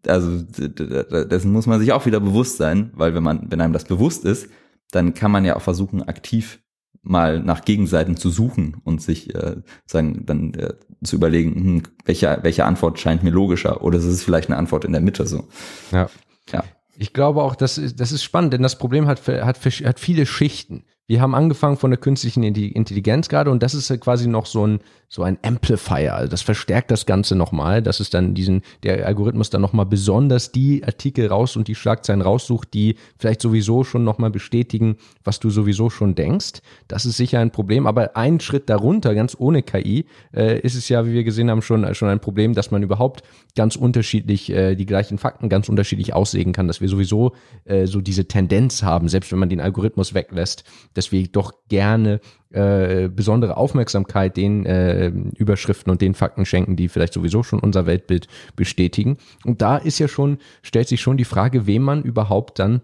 also 0.05 0.41
dessen 0.41 1.51
muss 1.51 1.65
man 1.65 1.79
sich 1.79 1.91
auch 1.91 2.05
wieder 2.05 2.19
bewusst 2.19 2.57
sein, 2.57 2.91
weil 2.93 3.13
wenn 3.13 3.23
man, 3.23 3.47
wenn 3.49 3.61
einem 3.61 3.73
das 3.73 3.85
bewusst 3.85 4.25
ist, 4.25 4.49
dann 4.91 5.13
kann 5.13 5.31
man 5.31 5.45
ja 5.45 5.55
auch 5.55 5.61
versuchen, 5.61 6.03
aktiv 6.03 6.59
mal 7.01 7.39
nach 7.39 7.63
Gegenseiten 7.63 8.17
zu 8.17 8.29
suchen 8.29 8.77
und 8.83 9.01
sich 9.01 9.33
äh, 9.33 9.57
sagen, 9.85 10.25
dann 10.25 10.53
äh, 10.53 10.73
zu 11.03 11.15
überlegen, 11.15 11.55
hm, 11.55 11.83
welche, 12.05 12.39
welche 12.41 12.65
Antwort 12.65 12.99
scheint 12.99 13.23
mir 13.23 13.29
logischer 13.29 13.83
oder 13.83 13.97
ist 13.97 14.05
es 14.05 14.23
vielleicht 14.23 14.49
eine 14.49 14.57
Antwort 14.57 14.85
in 14.85 14.91
der 14.91 15.01
Mitte 15.01 15.25
so. 15.25 15.47
Ja. 15.91 16.09
ja. 16.51 16.63
Ich 16.97 17.13
glaube 17.13 17.43
auch, 17.43 17.55
das 17.55 17.77
ist, 17.77 17.99
das 17.99 18.11
ist 18.11 18.23
spannend, 18.23 18.53
denn 18.53 18.63
das 18.63 18.77
Problem 18.77 19.07
hat, 19.07 19.25
hat, 19.27 19.59
hat 19.63 19.99
viele 19.99 20.25
Schichten. 20.25 20.83
Wir 21.05 21.21
haben 21.21 21.35
angefangen 21.35 21.77
von 21.77 21.91
der 21.91 21.99
künstlichen 21.99 22.43
Intelligenz 22.43 23.29
gerade 23.29 23.51
und 23.51 23.63
das 23.63 23.73
ist 23.73 24.01
quasi 24.01 24.27
noch 24.27 24.45
so 24.45 24.67
ein, 24.67 24.79
so 25.09 25.23
ein 25.23 25.37
Amplifier. 25.41 26.15
Also 26.15 26.29
das 26.29 26.41
verstärkt 26.41 26.91
das 26.91 27.05
Ganze 27.05 27.35
nochmal, 27.35 27.81
dass 27.81 28.01
es 28.01 28.09
dann 28.09 28.33
diesen, 28.33 28.61
der 28.83 29.05
Algorithmus 29.05 29.49
dann 29.49 29.61
nochmal 29.61 29.85
besonders 29.85 30.51
die 30.51 30.83
Artikel 30.83 31.27
raus 31.27 31.55
und 31.55 31.69
die 31.69 31.75
Schlagzeilen 31.75 32.21
raussucht, 32.21 32.73
die 32.73 32.95
vielleicht 33.17 33.41
sowieso 33.41 33.85
schon 33.85 34.03
nochmal 34.03 34.31
bestätigen, 34.31 34.97
was 35.23 35.39
du 35.39 35.49
sowieso 35.49 35.89
schon 35.89 36.15
denkst. 36.15 36.59
Das 36.89 37.05
ist 37.05 37.15
sicher 37.15 37.39
ein 37.39 37.51
Problem, 37.51 37.87
aber 37.87 38.17
ein 38.17 38.41
Schritt 38.41 38.69
darunter, 38.69 39.15
ganz 39.15 39.35
ohne 39.39 39.63
KI, 39.63 40.05
äh, 40.33 40.59
ist 40.59 40.75
es 40.75 40.89
ja, 40.89 41.05
wie 41.05 41.13
wir 41.13 41.23
gesehen 41.23 41.49
haben, 41.49 41.61
schon, 41.61 41.95
schon 41.95 42.09
ein 42.09 42.19
Problem, 42.19 42.53
dass 42.53 42.71
man 42.71 42.83
überhaupt 42.83 43.23
ganz 43.55 43.77
unterschiedlich 43.77 44.49
äh, 44.49 44.75
die 44.75 44.85
gleichen 44.85 45.17
Fakten 45.17 45.47
ganz 45.47 45.69
unterschiedlich 45.69 46.13
auslegen 46.13 46.51
kann, 46.51 46.67
dass 46.67 46.81
wir 46.81 46.89
sowieso 46.89 47.33
äh, 47.63 47.85
so 47.85 48.01
diese 48.01 48.27
Tendenz 48.27 48.83
haben, 48.83 49.07
selbst 49.07 49.31
wenn 49.31 49.39
man 49.39 49.49
den 49.49 49.61
Algorithmus 49.61 50.13
weglässt, 50.13 50.65
dass 50.93 51.13
wir 51.13 51.25
doch 51.29 51.53
gerne 51.69 52.19
äh, 52.51 53.09
besondere 53.09 53.57
Aufmerksamkeit 53.57 54.37
den 54.37 54.65
äh, 54.65 55.07
Überschriften 55.07 55.91
und 55.91 56.01
den 56.01 56.13
Fakten 56.13 56.45
schenken, 56.45 56.75
die 56.75 56.87
vielleicht 56.87 57.13
sowieso 57.13 57.43
schon 57.43 57.59
unser 57.59 57.85
Weltbild 57.85 58.27
bestätigen. 58.55 59.17
Und 59.45 59.61
da 59.61 59.77
ist 59.77 59.99
ja 59.99 60.07
schon, 60.07 60.37
stellt 60.61 60.87
sich 60.87 61.01
schon 61.01 61.17
die 61.17 61.25
Frage, 61.25 61.67
wem 61.67 61.83
man 61.83 62.03
überhaupt 62.03 62.59
dann 62.59 62.81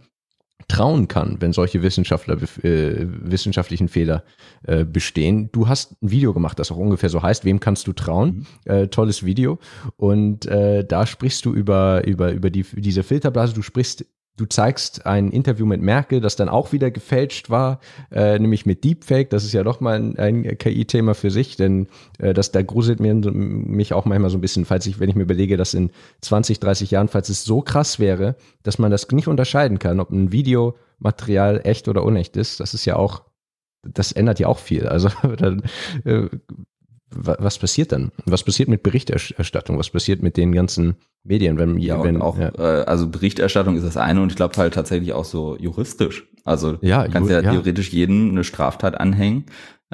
trauen 0.68 1.08
kann, 1.08 1.38
wenn 1.40 1.54
solche 1.54 1.82
Wissenschaftler, 1.82 2.38
äh, 2.64 3.06
wissenschaftlichen 3.08 3.90
Fehler 3.90 4.24
äh, 4.64 4.86
bestehen. 4.86 5.50
Du 5.52 5.68
hast 5.68 6.02
ein 6.02 6.12
Video 6.12 6.34
gemacht, 6.34 6.60
das 6.60 6.72
auch 6.72 6.78
ungefähr 6.78 7.10
so 7.10 7.22
heißt, 7.22 7.46
wem 7.46 7.60
kannst 7.60 7.88
du 7.88 7.94
trauen? 7.94 8.46
Mhm. 8.66 8.72
Äh, 8.72 8.88
tolles 8.88 9.26
Video. 9.26 9.60
Und 9.98 10.46
äh, 10.46 10.86
da 10.86 11.06
sprichst 11.06 11.46
du 11.46 11.54
über, 11.54 12.06
über, 12.06 12.32
über 12.32 12.50
die, 12.50 12.64
diese 12.64 13.04
Filterblase, 13.04 13.54
du 13.54 13.62
sprichst 13.62 14.06
Du 14.36 14.48
zeigst 14.48 15.06
ein 15.06 15.30
Interview 15.30 15.68
mit 15.68 15.82
Merkel, 15.82 16.20
das 16.20 16.36
dann 16.36 16.50
auch 16.50 16.72
wieder 16.72 16.90
gefälscht 16.90 17.52
war, 17.52 17.80
äh, 18.12 18.40
nämlich 18.40 18.66
mit 18.66 18.84
Deepfake. 18.84 19.30
Das 19.30 19.44
ist 19.44 19.54
ja 19.54 19.64
doch 19.64 19.80
mal 19.80 19.96
ein, 19.96 20.18
ein 20.18 20.58
KI-Thema 20.58 21.14
für 21.14 21.30
sich, 21.30 21.56
denn 21.56 21.88
äh, 22.18 22.34
das 22.34 22.52
da 22.52 22.64
gruselt 22.64 23.00
mir, 23.00 23.14
mich 23.14 23.94
auch 23.94 24.06
manchmal 24.06 24.32
so 24.32 24.40
ein 24.40 24.42
bisschen, 24.42 24.66
falls 24.66 24.88
ich, 24.88 25.00
wenn 25.00 25.08
ich 25.08 25.16
mir 25.16 25.22
überlege, 25.22 25.56
dass 25.56 25.76
in 25.76 25.92
20, 26.22 26.60
30 26.60 26.90
Jahren, 26.90 27.10
falls 27.10 27.30
es 27.30 27.44
so 27.44 27.62
krass 27.62 28.00
wäre, 28.00 28.36
dass 28.64 28.80
man 28.80 28.90
das 28.90 29.08
nicht 29.12 29.28
unterscheiden 29.28 29.78
kann, 29.78 30.00
ob 30.00 30.10
ein 30.10 30.32
Videomaterial 30.32 31.62
echt 31.64 31.88
oder 31.88 32.04
unecht 32.04 32.36
ist. 32.36 32.60
Das 32.60 32.74
ist 32.74 32.86
ja 32.86 32.96
auch, 32.96 33.22
das 33.84 34.12
ändert 34.12 34.40
ja 34.40 34.48
auch 34.48 34.58
viel. 34.60 34.88
Also 34.88 35.10
dann 35.38 35.62
äh, 36.06 36.28
was 37.16 37.58
passiert 37.58 37.92
dann? 37.92 38.12
Was 38.26 38.44
passiert 38.44 38.70
mit 38.70 38.84
Berichterstattung? 38.84 39.78
Was 39.78 39.90
passiert 39.90 40.22
mit 40.22 40.38
den 40.38 40.52
ganzen 40.52 40.96
Medien? 41.24 41.58
Wenn, 41.58 41.78
ja, 41.80 42.04
wenn, 42.04 42.22
auch, 42.22 42.38
ja. 42.38 42.50
Äh, 42.58 42.84
also 42.84 43.08
Berichterstattung 43.08 43.76
ist 43.76 43.86
das 43.86 43.98
eine 43.98 44.22
und 44.22 44.32
ich 44.32 44.36
glaube 44.36 44.56
halt 44.58 44.74
tatsächlich 44.74 45.14
auch 45.14 45.26
so 45.26 45.58
juristisch. 45.58 46.28
Also 46.44 46.78
ja, 46.82 47.08
kannst 47.08 47.30
ja, 47.30 47.42
ja 47.42 47.52
theoretisch 47.52 47.92
jedem 47.92 48.32
eine 48.32 48.44
Straftat 48.44 49.00
anhängen. 49.00 49.46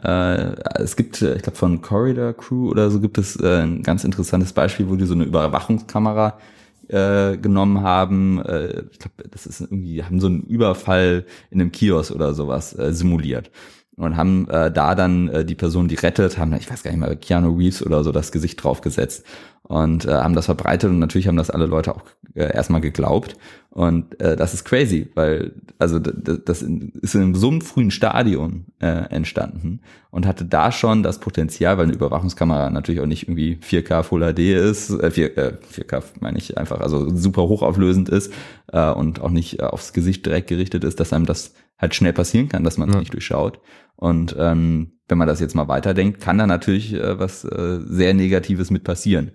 Äh, 0.02 0.56
es 0.76 0.96
gibt, 0.96 1.22
äh, 1.22 1.36
ich 1.36 1.44
glaube 1.44 1.58
von 1.58 1.82
Corridor 1.82 2.34
Crew 2.34 2.70
oder 2.70 2.90
so 2.90 3.00
gibt 3.00 3.18
es 3.18 3.36
äh, 3.36 3.64
ein 3.64 3.84
ganz 3.84 4.04
interessantes 4.04 4.54
Beispiel, 4.54 4.90
wo 4.90 4.96
die 4.96 5.06
so 5.06 5.14
eine 5.14 5.26
Überwachungskamera 5.26 6.40
äh, 6.88 7.38
genommen 7.38 7.82
haben. 7.82 8.44
Äh, 8.44 8.84
ich 8.92 9.00
glaube, 9.00 9.30
das 9.30 9.46
ist 9.46 9.62
irgendwie, 9.62 10.04
haben 10.04 10.20
so 10.20 10.28
einen 10.28 10.44
Überfall 10.44 11.26
in 11.52 11.62
einem 11.62 11.72
Kiosk 11.72 12.12
oder 12.12 12.34
sowas 12.34 12.78
äh, 12.78 12.94
simuliert 12.94 13.52
und 14.00 14.18
haben 14.18 14.48
äh, 14.50 14.72
da 14.72 14.96
dann 14.96 15.28
äh, 15.28 15.46
die 15.46 15.56
Person, 15.56 15.88
die 15.88 15.96
rettet, 15.96 16.38
haben, 16.38 16.54
ich 16.54 16.70
weiß 16.70 16.84
gar 16.84 16.92
nicht 16.92 17.00
mehr, 17.00 17.16
Keanu 17.16 17.56
Reeves 17.56 17.86
oder 17.86 18.04
so 18.04 18.12
das 18.12 18.32
Gesicht 18.32 18.64
draufgesetzt 18.64 19.26
und 19.70 20.06
äh, 20.06 20.12
haben 20.12 20.34
das 20.34 20.48
verbreitet 20.48 20.90
und 20.90 20.98
natürlich 20.98 21.28
haben 21.28 21.38
das 21.38 21.52
alle 21.52 21.68
Leute 21.68 21.96
auch 21.96 22.02
äh, 22.34 22.52
erstmal 22.52 22.82
geglaubt 22.82 23.36
und 23.70 24.20
äh, 24.20 24.36
das 24.36 24.56
ist 24.56 24.66
crazy, 24.66 25.12
weil 25.14 25.54
also 25.78 26.00
das 26.00 26.64
ist 26.64 27.16
in 27.16 27.36
so 27.36 27.50
einem 27.50 27.62
frühen 27.62 27.92
Stadion 27.92 28.66
äh, 28.80 28.88
entstanden 28.88 29.82
und 30.10 30.26
hatte 30.26 30.44
da 30.44 30.72
schon 30.72 31.04
das 31.04 31.20
Potenzial, 31.20 31.78
weil 31.78 31.86
eine 31.86 31.94
Überwachungskamera 31.94 32.72
natürlich 32.72 33.00
auch 33.00 33.06
nicht 33.06 33.28
irgendwie 33.28 33.60
4K 33.62 34.02
Full 34.02 34.34
HD 34.34 34.40
ist, 34.40 34.90
äh, 34.90 35.12
4, 35.12 35.38
äh, 35.38 35.54
4K 35.72 36.04
meine 36.20 36.40
ich 36.40 36.58
einfach, 36.58 36.82
also 36.82 37.16
super 37.16 37.44
hochauflösend 37.44 38.10
ist 38.10 38.34
äh, 38.74 38.90
und 38.90 39.22
auch 39.22 39.30
nicht 39.30 39.60
äh, 39.60 39.66
aufs 39.66 39.94
Gesicht 39.94 40.26
direkt 40.26 40.48
gerichtet 40.48 40.84
ist, 40.84 41.00
dass 41.00 41.14
einem 41.14 41.28
das 41.28 41.54
halt 41.78 41.94
schnell 41.94 42.14
passieren 42.14 42.50
kann, 42.50 42.64
dass 42.64 42.80
man 42.80 42.90
es 42.90 42.96
ja. 42.96 43.00
nicht 43.02 43.14
durchschaut. 43.14 43.60
Und 43.96 44.36
ähm, 44.40 44.99
wenn 45.10 45.18
man 45.18 45.28
das 45.28 45.40
jetzt 45.40 45.56
mal 45.56 45.68
weiterdenkt, 45.68 46.22
kann 46.22 46.38
da 46.38 46.48
natürlich 46.48 46.94
äh, 46.94 47.20
was 47.20 47.44
äh, 47.44 47.80
sehr 47.82 48.14
Negatives 48.14 48.72
mit 48.72 48.84
passieren. 48.84 49.32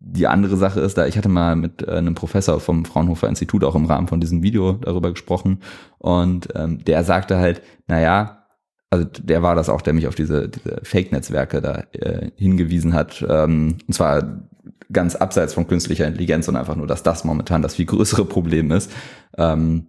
Die 0.00 0.26
andere 0.26 0.56
Sache 0.56 0.80
ist 0.80 0.96
da, 0.96 1.06
ich 1.06 1.16
hatte 1.18 1.28
mal 1.28 1.56
mit 1.56 1.82
äh, 1.82 1.92
einem 1.92 2.14
Professor 2.14 2.58
vom 2.60 2.84
Fraunhofer 2.84 3.28
Institut 3.28 3.64
auch 3.64 3.74
im 3.74 3.86
Rahmen 3.86 4.08
von 4.08 4.20
diesem 4.20 4.42
Video 4.42 4.72
darüber 4.72 5.10
gesprochen 5.10 5.60
und 5.98 6.48
ähm, 6.54 6.84
der 6.84 7.04
sagte 7.04 7.38
halt, 7.38 7.62
naja, 7.86 8.44
also 8.90 9.04
der 9.04 9.42
war 9.42 9.54
das 9.54 9.68
auch, 9.68 9.82
der 9.82 9.92
mich 9.92 10.06
auf 10.06 10.14
diese, 10.14 10.48
diese 10.48 10.80
Fake-Netzwerke 10.82 11.60
da 11.60 11.84
äh, 11.92 12.30
hingewiesen 12.36 12.94
hat. 12.94 13.24
Ähm, 13.28 13.78
und 13.86 13.92
zwar 13.92 14.42
ganz 14.92 15.16
abseits 15.16 15.54
von 15.54 15.66
künstlicher 15.66 16.06
Intelligenz 16.06 16.48
und 16.48 16.56
einfach 16.56 16.76
nur, 16.76 16.86
dass 16.86 17.02
das 17.02 17.24
momentan 17.24 17.62
das 17.62 17.74
viel 17.74 17.86
größere 17.86 18.24
Problem 18.24 18.70
ist. 18.70 18.92
Ähm, 19.36 19.88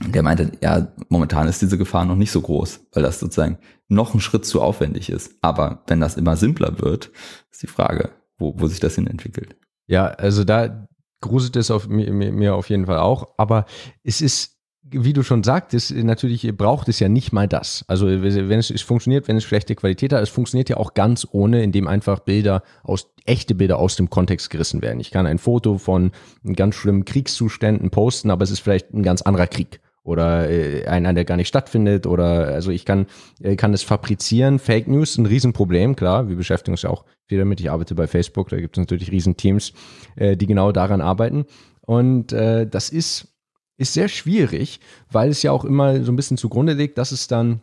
der 0.00 0.22
meinte, 0.22 0.52
ja, 0.60 0.88
momentan 1.08 1.46
ist 1.46 1.62
diese 1.62 1.78
Gefahr 1.78 2.04
noch 2.04 2.16
nicht 2.16 2.32
so 2.32 2.40
groß, 2.40 2.80
weil 2.92 3.02
das 3.02 3.20
sozusagen 3.20 3.58
noch 3.88 4.14
ein 4.14 4.20
Schritt 4.20 4.44
zu 4.44 4.60
aufwendig 4.60 5.08
ist. 5.08 5.36
Aber 5.40 5.84
wenn 5.86 6.00
das 6.00 6.16
immer 6.16 6.36
simpler 6.36 6.80
wird, 6.80 7.10
ist 7.50 7.62
die 7.62 7.68
Frage, 7.68 8.10
wo, 8.38 8.54
wo 8.58 8.66
sich 8.66 8.80
das 8.80 8.96
hin 8.96 9.06
entwickelt. 9.06 9.56
Ja, 9.86 10.06
also 10.06 10.42
da 10.42 10.88
gruselt 11.20 11.56
es 11.56 11.70
auf 11.70 11.88
mir, 11.88 12.12
mir 12.12 12.54
auf 12.54 12.70
jeden 12.70 12.86
Fall 12.86 12.98
auch. 12.98 13.34
Aber 13.36 13.66
es 14.02 14.20
ist 14.20 14.54
wie 14.90 15.14
du 15.14 15.22
schon 15.22 15.42
sagtest, 15.42 15.94
natürlich 15.94 16.54
braucht 16.56 16.88
es 16.88 17.00
ja 17.00 17.08
nicht 17.08 17.32
mal 17.32 17.48
das. 17.48 17.84
Also 17.88 18.06
wenn 18.06 18.58
es, 18.58 18.70
es 18.70 18.82
funktioniert, 18.82 19.28
wenn 19.28 19.36
es 19.36 19.44
schlechte 19.44 19.74
Qualität 19.74 20.12
hat, 20.12 20.22
es 20.22 20.28
funktioniert 20.28 20.68
ja 20.68 20.76
auch 20.76 20.94
ganz 20.94 21.26
ohne, 21.30 21.62
indem 21.62 21.88
einfach 21.88 22.20
Bilder 22.20 22.62
aus, 22.82 23.10
echte 23.24 23.54
Bilder 23.54 23.78
aus 23.78 23.96
dem 23.96 24.10
Kontext 24.10 24.50
gerissen 24.50 24.82
werden. 24.82 25.00
Ich 25.00 25.10
kann 25.10 25.26
ein 25.26 25.38
Foto 25.38 25.78
von 25.78 26.12
ganz 26.54 26.74
schlimmen 26.74 27.06
Kriegszuständen 27.06 27.90
posten, 27.90 28.30
aber 28.30 28.44
es 28.44 28.50
ist 28.50 28.60
vielleicht 28.60 28.92
ein 28.92 29.02
ganz 29.02 29.22
anderer 29.22 29.46
Krieg 29.46 29.80
oder 30.04 30.50
äh, 30.50 30.86
einer, 30.86 31.14
der 31.14 31.24
gar 31.24 31.36
nicht 31.36 31.48
stattfindet 31.48 32.06
oder 32.06 32.48
also 32.48 32.70
ich 32.70 32.84
kann, 32.84 33.06
äh, 33.40 33.56
kann 33.56 33.72
es 33.72 33.82
fabrizieren. 33.82 34.58
Fake 34.58 34.86
News 34.86 35.18
ein 35.18 35.26
Riesenproblem, 35.26 35.96
klar, 35.96 36.28
wir 36.28 36.36
beschäftigen 36.36 36.74
uns 36.74 36.82
ja 36.82 36.90
auch 36.90 37.04
viel 37.26 37.38
damit. 37.38 37.58
Ich 37.60 37.70
arbeite 37.70 37.94
bei 37.94 38.06
Facebook, 38.06 38.50
da 38.50 38.60
gibt 38.60 38.76
es 38.76 38.80
natürlich 38.80 39.10
Riesenteams, 39.10 39.72
äh, 40.16 40.36
die 40.36 40.46
genau 40.46 40.70
daran 40.72 41.00
arbeiten. 41.00 41.46
Und 41.80 42.32
äh, 42.32 42.66
das 42.66 42.90
ist, 42.90 43.34
ist 43.78 43.94
sehr 43.94 44.08
schwierig, 44.08 44.78
weil 45.10 45.30
es 45.30 45.42
ja 45.42 45.52
auch 45.52 45.64
immer 45.64 46.02
so 46.04 46.12
ein 46.12 46.16
bisschen 46.16 46.36
zugrunde 46.36 46.74
liegt, 46.74 46.98
dass 46.98 47.10
es 47.10 47.26
dann 47.26 47.62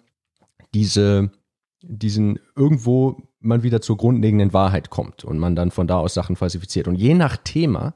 diese, 0.73 1.31
diesen 1.83 2.39
irgendwo 2.55 3.17
man 3.39 3.63
wieder 3.63 3.81
zur 3.81 3.97
grundlegenden 3.97 4.53
Wahrheit 4.53 4.89
kommt 4.89 5.23
und 5.23 5.37
man 5.37 5.55
dann 5.55 5.71
von 5.71 5.87
da 5.87 5.97
aus 5.97 6.15
Sachen 6.15 6.35
falsifiziert. 6.35 6.87
Und 6.87 6.95
je 6.95 7.13
nach 7.13 7.37
Thema 7.37 7.93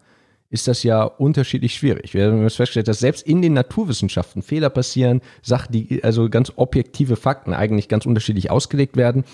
ist 0.56 0.70
das 0.70 0.84
ja 0.84 1.04
unterschiedlich 1.04 1.76
schwierig. 1.76 2.14
Wir 2.14 2.32
haben 2.32 2.50
festgestellt, 2.50 2.88
dass 2.88 3.00
selbst 3.00 3.28
in 3.28 3.42
den 3.42 3.52
Naturwissenschaften 3.52 4.42
Fehler 4.42 4.70
passieren, 4.70 5.20
Sachen, 5.42 5.74
die, 5.74 6.02
also 6.02 6.30
ganz 6.30 6.54
objektive 6.56 7.18
Fakten 7.18 7.54
eigentlich 7.54 7.90
ganz 7.90 8.06
unterschiedlich 8.06 8.50
ausgelegt 8.50 8.96
werden. 8.96 9.26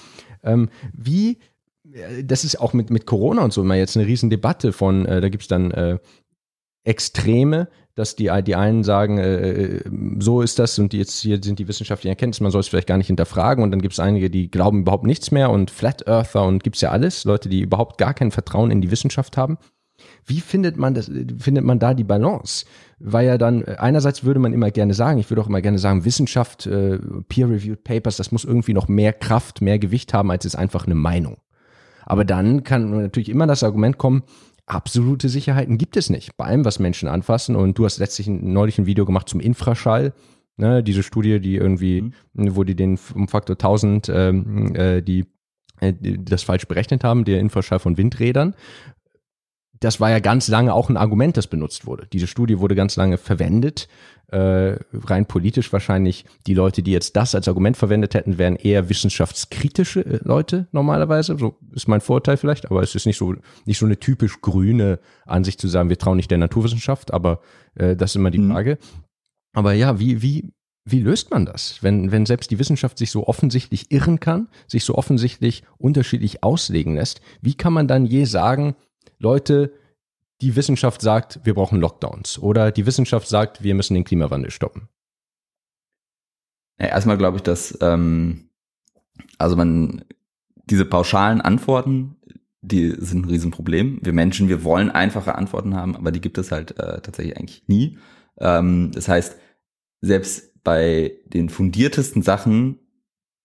Ähm, 0.44 0.70
wie, 0.94 1.38
äh, 1.94 2.24
das 2.24 2.44
ist 2.44 2.60
auch 2.60 2.74
mit, 2.74 2.90
mit 2.90 3.06
Corona 3.06 3.44
und 3.44 3.54
so 3.54 3.62
immer 3.62 3.76
jetzt 3.76 3.96
eine 3.96 4.08
Riesendebatte 4.08 4.74
von, 4.74 5.06
äh, 5.06 5.22
da 5.22 5.30
gibt 5.30 5.44
es 5.44 5.48
dann 5.48 5.70
äh, 5.70 6.00
Extreme, 6.84 7.68
dass 7.94 8.16
die, 8.16 8.32
die 8.44 8.56
einen 8.56 8.84
sagen, 8.84 9.20
äh, 9.20 9.36
äh, 9.36 9.82
so 10.18 10.42
ist 10.42 10.58
das 10.58 10.80
und 10.80 10.92
jetzt 10.94 11.22
hier 11.22 11.40
sind 11.44 11.60
die 11.60 11.68
wissenschaftlichen 11.68 12.14
Erkenntnisse, 12.14 12.42
man 12.42 12.52
soll 12.52 12.62
es 12.62 12.68
vielleicht 12.68 12.88
gar 12.88 12.98
nicht 12.98 13.08
hinterfragen 13.08 13.64
und 13.64 13.70
dann 13.70 13.82
gibt 13.82 13.94
es 13.94 14.00
einige, 14.00 14.32
die 14.32 14.50
glauben 14.50 14.82
überhaupt 14.82 15.06
nichts 15.06 15.30
mehr 15.30 15.52
und 15.52 15.70
Flat 15.70 16.08
Earther 16.08 16.44
und 16.46 16.64
gibt 16.64 16.78
es 16.78 16.82
ja 16.82 16.90
alles, 16.90 17.26
Leute, 17.26 17.48
die 17.48 17.62
überhaupt 17.62 18.00
gar 18.00 18.16
kein 18.16 18.32
Vertrauen 18.32 18.72
in 18.72 18.82
die 18.82 18.90
Wissenschaft 18.90 19.38
haben. 19.38 19.60
Wie 20.26 20.42
findet 20.42 20.78
man 20.78 20.94
das, 20.94 21.12
findet 21.40 21.64
man 21.64 21.80
da 21.80 21.94
die 21.94 22.04
Balance? 22.04 22.66
Weil 23.00 23.28
ja 23.28 23.38
dann, 23.38 23.64
einerseits 23.64 24.24
würde 24.24 24.40
man 24.40 24.54
immer 24.54 24.72
gerne 24.72 24.94
sagen, 24.94 25.20
ich 25.20 25.30
würde 25.30 25.42
auch 25.42 25.48
immer 25.48 25.62
gerne 25.62 25.80
sagen, 25.80 26.06
Wissenschaft, 26.06 26.68
äh, 26.68 27.00
Peer-Reviewed 27.30 27.84
Papers, 27.84 28.18
das 28.18 28.32
muss 28.32 28.44
irgendwie 28.44 28.74
noch 28.74 28.88
mehr 28.88 29.14
Kraft, 29.14 29.62
mehr 29.62 29.80
Gewicht 29.80 30.14
haben, 30.14 30.32
als 30.32 30.46
es 30.46 30.56
einfach 30.56 30.86
eine 30.86 30.96
Meinung. 30.96 31.38
Aber 32.06 32.26
dann 32.26 32.64
kann 32.64 33.02
natürlich 33.02 33.30
immer 33.30 33.48
das 33.48 33.64
Argument 33.64 33.98
kommen, 33.98 34.24
absolute 34.66 35.30
Sicherheiten 35.30 35.78
gibt 35.78 35.98
es 35.98 36.10
nicht 36.10 36.38
bei 36.38 36.46
allem, 36.46 36.66
was 36.66 36.80
Menschen 36.80 37.10
anfassen. 37.10 37.56
Und 37.56 37.78
du 37.78 37.86
hast 37.86 38.00
letztlich 38.00 38.28
neulich 38.28 38.78
ein 38.78 38.86
Video 38.86 39.06
gemacht 39.06 39.30
zum 39.30 39.40
Infraschall. 39.40 40.14
Ne, 40.58 40.84
diese 40.84 41.04
Studie, 41.04 41.40
die 41.40 41.56
irgendwie, 41.56 42.02
mhm. 42.34 42.56
wo 42.56 42.64
die 42.64 42.76
den 42.76 43.00
um 43.16 43.28
Faktor 43.28 43.56
1000 43.56 44.10
ähm, 44.10 44.76
äh, 44.76 45.02
die, 45.02 45.26
äh, 45.80 45.94
das 45.94 46.44
falsch 46.44 46.68
berechnet 46.68 47.04
haben, 47.04 47.26
der 47.26 47.40
Infraschall 47.40 47.80
von 47.80 47.98
Windrädern. 47.98 48.56
Das 49.82 50.00
war 50.00 50.10
ja 50.10 50.20
ganz 50.20 50.48
lange 50.48 50.74
auch 50.74 50.90
ein 50.90 50.96
Argument, 50.96 51.36
das 51.36 51.48
benutzt 51.48 51.86
wurde. 51.86 52.08
Diese 52.14 52.28
Studie 52.28 52.60
wurde 52.60 52.76
ganz 52.76 52.96
lange 52.96 53.18
verwendet 53.18 53.90
äh, 54.32 54.78
rein 54.94 55.26
politisch 55.26 55.72
wahrscheinlich 55.74 56.26
die 56.48 56.54
Leute, 56.54 56.82
die 56.82 56.92
jetzt 56.92 57.16
das 57.18 57.36
als 57.36 57.48
Argument 57.48 57.76
verwendet 57.76 58.14
hätten, 58.14 58.38
wären 58.38 58.56
eher 58.56 58.90
wissenschaftskritische 58.90 60.06
äh, 60.06 60.20
Leute 60.24 60.68
normalerweise. 60.72 61.38
So 61.38 61.58
ist 61.74 61.90
mein 61.90 62.02
Vorteil 62.02 62.38
vielleicht, 62.38 62.72
aber 62.72 62.82
es 62.82 62.96
ist 62.96 63.06
nicht 63.06 63.18
so 63.18 63.36
nicht 63.66 63.78
so 63.78 63.86
eine 63.86 64.00
typisch 64.00 64.40
grüne 64.42 65.00
Ansicht 65.26 65.60
zu 65.60 65.68
sagen, 65.68 65.90
wir 65.90 65.98
trauen 65.98 66.16
nicht 66.16 66.32
der 66.32 66.38
Naturwissenschaft, 66.38 67.14
aber 67.14 67.42
äh, 67.76 67.96
das 67.96 68.12
ist 68.12 68.16
immer 68.16 68.32
die 68.32 68.40
mhm. 68.40 68.52
Frage. 68.52 68.78
Aber 69.54 69.74
ja, 69.74 70.00
wie 70.00 70.22
wie 70.22 70.54
wie 70.86 71.02
löst 71.02 71.30
man 71.30 71.46
das, 71.46 71.84
wenn, 71.84 72.12
wenn 72.12 72.26
selbst 72.26 72.50
die 72.50 72.58
Wissenschaft 72.58 72.98
sich 72.98 73.12
so 73.12 73.28
offensichtlich 73.28 73.92
irren 73.92 74.20
kann, 74.20 74.48
sich 74.66 74.84
so 74.84 74.96
offensichtlich 74.96 75.64
unterschiedlich 75.78 76.42
auslegen 76.42 76.96
lässt? 76.96 77.22
Wie 77.42 77.54
kann 77.54 77.74
man 77.74 77.88
dann 77.88 78.06
je 78.06 78.24
sagen, 78.24 78.76
Leute, 79.22 79.74
die 80.42 80.56
Wissenschaft 80.56 81.02
sagt, 81.02 81.40
wir 81.44 81.54
brauchen 81.54 81.80
Lockdowns 81.80 82.40
oder 82.40 82.72
die 82.72 82.86
Wissenschaft 82.86 83.28
sagt, 83.28 83.64
wir 83.64 83.76
müssen 83.76 83.94
den 83.94 84.04
Klimawandel 84.04 84.52
stoppen? 84.52 84.90
Ja, 86.80 86.88
erstmal 86.88 87.18
glaube 87.18 87.38
ich, 87.38 87.44
dass 87.44 87.78
ähm, 87.82 88.50
also 89.38 89.56
man 89.56 90.04
diese 90.66 90.86
pauschalen 90.86 91.42
Antworten, 91.42 92.16
die 92.62 92.96
sind 92.98 93.26
ein 93.26 93.30
Riesenproblem. 93.30 94.00
Wir 94.02 94.14
Menschen, 94.14 94.50
wir 94.50 94.64
wollen 94.64 94.90
einfache 94.90 95.36
Antworten 95.36 95.76
haben, 95.76 95.96
aber 95.96 96.12
die 96.12 96.22
gibt 96.22 96.38
es 96.38 96.52
halt 96.52 96.80
äh, 96.80 97.02
tatsächlich 97.02 97.38
eigentlich 97.38 97.64
nie. 97.68 97.98
Ähm, 98.40 98.92
das 98.94 99.08
heißt, 99.08 99.38
selbst 100.02 100.64
bei 100.64 101.14
den 101.26 101.50
fundiertesten 101.50 102.22
Sachen 102.22 102.80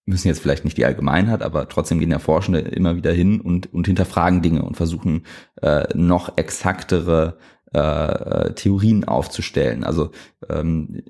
müssen 0.07 0.27
jetzt 0.29 0.39
vielleicht 0.39 0.65
nicht 0.65 0.77
die 0.77 0.85
Allgemeinheit, 0.85 1.43
aber 1.43 1.67
trotzdem 1.67 1.99
gehen 1.99 2.11
ja 2.11 2.19
Forschende 2.19 2.59
immer 2.59 2.95
wieder 2.95 3.11
hin 3.11 3.41
und, 3.41 3.71
und 3.73 3.87
hinterfragen 3.87 4.41
Dinge 4.41 4.63
und 4.63 4.77
versuchen 4.77 5.23
äh, 5.61 5.85
noch 5.95 6.37
exaktere 6.37 7.37
äh, 7.73 8.53
Theorien 8.53 9.03
aufzustellen. 9.03 9.83
Also 9.83 10.11
ähm, 10.49 11.03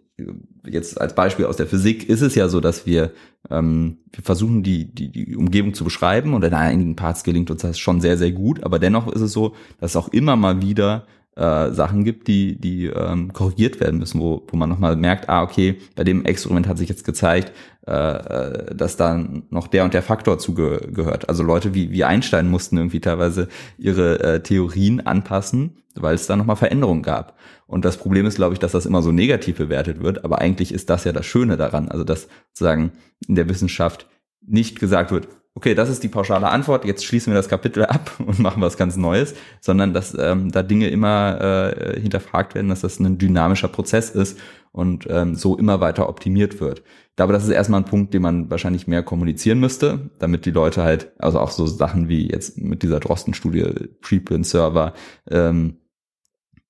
jetzt 0.66 1.00
als 1.00 1.14
Beispiel 1.14 1.45
aus 1.45 1.58
der 1.58 1.68
Physik 1.68 2.10
ist 2.10 2.22
es 2.22 2.34
ja 2.34 2.50
so, 2.50 2.60
dass 2.60 2.88
wir, 2.88 3.12
ähm, 3.52 4.00
wir 4.12 4.24
versuchen, 4.24 4.64
die, 4.64 4.91
die, 4.91 5.12
die 5.12 5.36
Umgebung 5.36 5.76
zu 5.76 5.84
beschreiben 5.84 6.34
und 6.34 6.43
in 6.43 6.56
einigen 6.56 6.95
Parts 6.95 7.24
gelingt 7.24 7.52
uns 7.52 7.62
das 7.62 7.78
schon 7.78 8.02
sehr, 8.02 8.18
sehr 8.18 8.32
gut, 8.32 8.64
aber 8.64 8.80
dennoch 8.80 9.08
ist 9.08 9.22
es 9.22 9.32
so, 9.32 9.56
dass 9.80 9.95
auch 9.95 10.08
immer 10.10 10.36
mal 10.36 10.62
wieder 10.62 11.06
äh, 11.38 11.71
Sachen 11.71 12.03
gibt, 12.03 12.27
die, 12.27 12.59
die 12.59 12.88
ähm, 12.88 13.31
korrigiert 13.31 13.79
werden 13.79 13.99
müssen, 13.99 14.19
wo, 14.19 14.43
wo 14.47 14.57
man 14.57 14.69
nochmal 14.69 14.95
merkt, 14.95 15.29
ah, 15.29 15.43
okay, 15.43 15.77
bei 15.95 16.03
dem 16.03 16.25
Experiment 16.25 16.67
hat 16.67 16.77
sich 16.77 16.89
jetzt 16.89 17.05
gezeigt, 17.05 17.53
äh, 17.85 17.91
äh 17.91 18.75
dass 18.75 18.97
da 18.97 19.23
noch 19.49 19.67
der 19.67 19.83
und 19.83 19.93
der 19.93 20.01
Faktor 20.01 20.39
zugehört. 20.39 21.29
Also 21.29 21.43
Leute 21.43 21.73
wie, 21.73 21.91
wie 21.91 22.03
Einstein 22.03 22.49
mussten 22.49 22.77
irgendwie 22.77 22.99
teilweise 22.99 23.47
ihre 23.77 24.19
äh, 24.19 24.39
Theorien 24.41 25.05
anpassen, 25.05 25.77
weil 25.95 26.15
es 26.15 26.27
da 26.27 26.35
nochmal 26.35 26.55
Veränderungen 26.55 27.03
gab. 27.03 27.38
Und 27.67 27.85
das 27.85 27.97
Problem 27.97 28.25
ist, 28.25 28.35
glaube 28.35 28.53
ich, 28.53 28.59
dass 28.59 28.71
das 28.71 28.85
immer 28.85 29.01
so 29.01 29.11
negativ 29.11 29.57
bewertet 29.57 30.01
wird, 30.01 30.25
aber 30.25 30.39
eigentlich 30.39 30.73
ist 30.73 30.89
das 30.89 31.03
ja 31.03 31.11
das 31.11 31.25
Schöne 31.25 31.57
daran, 31.57 31.89
also 31.89 32.03
dass 32.03 32.27
sozusagen 32.49 32.93
in 33.27 33.35
der 33.35 33.47
Wissenschaft 33.47 34.07
nicht 34.41 34.79
gesagt 34.79 35.11
wird, 35.11 35.27
okay, 35.58 35.74
das 35.74 35.89
ist 35.89 36.03
die 36.03 36.08
pauschale 36.08 36.49
Antwort, 36.49 36.86
jetzt 36.86 37.03
schließen 37.03 37.34
wir 37.34 37.38
das 37.38 37.49
Kapitel 37.49 37.84
ab 37.84 38.12
und 38.20 38.38
machen 38.38 38.62
was 38.62 38.78
ganz 38.78 38.95
Neues, 38.95 39.34
sondern 39.60 39.91
dass 39.91 40.16
ähm, 40.18 40.51
da 40.51 40.62
Dinge 40.62 40.88
immer 40.89 41.41
äh, 41.41 41.99
hinterfragt 41.99 42.53
werden, 42.53 42.70
dass 42.70 42.82
das 42.82 42.99
ein 42.99 43.18
dynamischer 43.18 43.68
Prozess 43.68 44.12
ist 44.12 44.38
und 44.72 45.08
ähm, 45.10 45.34
so 45.34 45.58
immer 45.58 45.82
weiter 45.82 46.10
optimiert 46.10 46.62
wird. 46.62 46.84
Ich 47.10 47.16
glaube, 47.16 47.34
das 47.34 47.43
ist 47.43 47.49
erstmal 47.49 47.82
ein 47.82 47.86
Punkt, 47.86 48.14
den 48.14 48.22
man 48.22 48.51
wahrscheinlich 48.51 48.86
mehr 48.86 49.01
kommunizieren 49.01 49.60
müsste, 49.60 50.12
damit 50.20 50.45
die 50.45 50.51
Leute 50.51 50.84
halt, 50.84 51.12
also 51.18 51.39
auch 51.39 51.49
so 51.49 51.66
Sachen 51.66 52.08
wie 52.08 52.30
jetzt 52.30 52.60
mit 52.60 52.84
dieser 52.84 52.99
Drosten-Studie, 52.99 53.89
Preprint-Server, 54.01 54.93
ähm, 55.32 55.78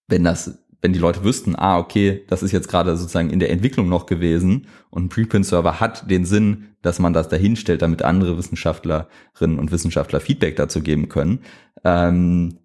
wenn 0.08 0.24
das 0.24 0.66
wenn 0.88 0.94
die 0.94 1.00
Leute 1.00 1.26
wüssten, 1.26 1.54
ah, 1.58 1.80
okay, 1.80 2.24
das 2.30 2.44
ist 2.44 2.54
jetzt 2.54 2.70
gerade 2.70 2.96
sozusagen 2.96 3.30
in 3.30 3.42
der 3.42 3.50
Entwicklung 3.50 3.90
noch 3.90 4.06
gewesen 4.06 4.68
und 4.90 5.04
ein 5.04 5.10
Preprint-Server 5.10 5.82
hat 5.82 6.10
den 6.10 6.24
Sinn, 6.24 6.68
dass 6.82 6.98
man 6.98 7.12
das 7.12 7.28
dahinstellt, 7.28 7.82
damit 7.82 8.04
andere 8.04 8.38
Wissenschaftlerinnen 8.38 9.60
und 9.60 9.70
Wissenschaftler 9.74 10.22
Feedback 10.22 10.56
dazu 10.56 10.80
geben 10.80 11.10
können, 11.10 11.40
ähm, 11.84 12.60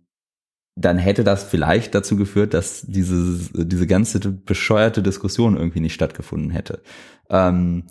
dann 0.77 0.99
hätte 0.99 1.25
das 1.25 1.43
vielleicht 1.43 1.97
dazu 1.97 2.15
geführt, 2.15 2.55
dass 2.55 2.83
diese, 2.83 3.65
diese 3.65 3.89
ganze 3.89 4.21
bescheuerte 4.21 5.03
Diskussion 5.03 5.57
irgendwie 5.57 5.81
nicht 5.81 5.95
stattgefunden 5.95 6.51
hätte. 6.51 6.81
Ähm, 7.29 7.87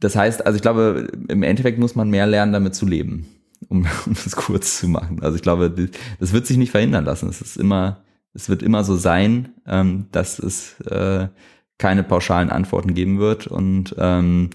das 0.00 0.16
heißt, 0.16 0.44
also 0.44 0.56
ich 0.56 0.62
glaube, 0.62 1.06
im 1.28 1.44
Endeffekt 1.44 1.78
muss 1.78 1.94
man 1.94 2.10
mehr 2.10 2.26
lernen, 2.26 2.52
damit 2.52 2.74
zu 2.74 2.86
leben, 2.86 3.26
um, 3.68 3.86
um 4.06 4.14
das 4.14 4.34
kurz 4.34 4.80
zu 4.80 4.88
machen. 4.88 5.20
Also 5.22 5.36
ich 5.36 5.42
glaube, 5.42 5.70
das 6.18 6.32
wird 6.32 6.44
sich 6.44 6.56
nicht 6.56 6.72
verhindern 6.72 7.04
lassen. 7.04 7.28
Es 7.28 7.40
ist 7.40 7.56
immer, 7.56 8.02
es 8.36 8.48
wird 8.48 8.62
immer 8.62 8.84
so 8.84 8.96
sein, 8.96 9.54
ähm, 9.66 10.06
dass 10.12 10.38
es 10.38 10.78
äh, 10.82 11.28
keine 11.78 12.02
pauschalen 12.02 12.50
Antworten 12.50 12.94
geben 12.94 13.18
wird. 13.18 13.46
Und 13.46 13.94
ähm, 13.98 14.50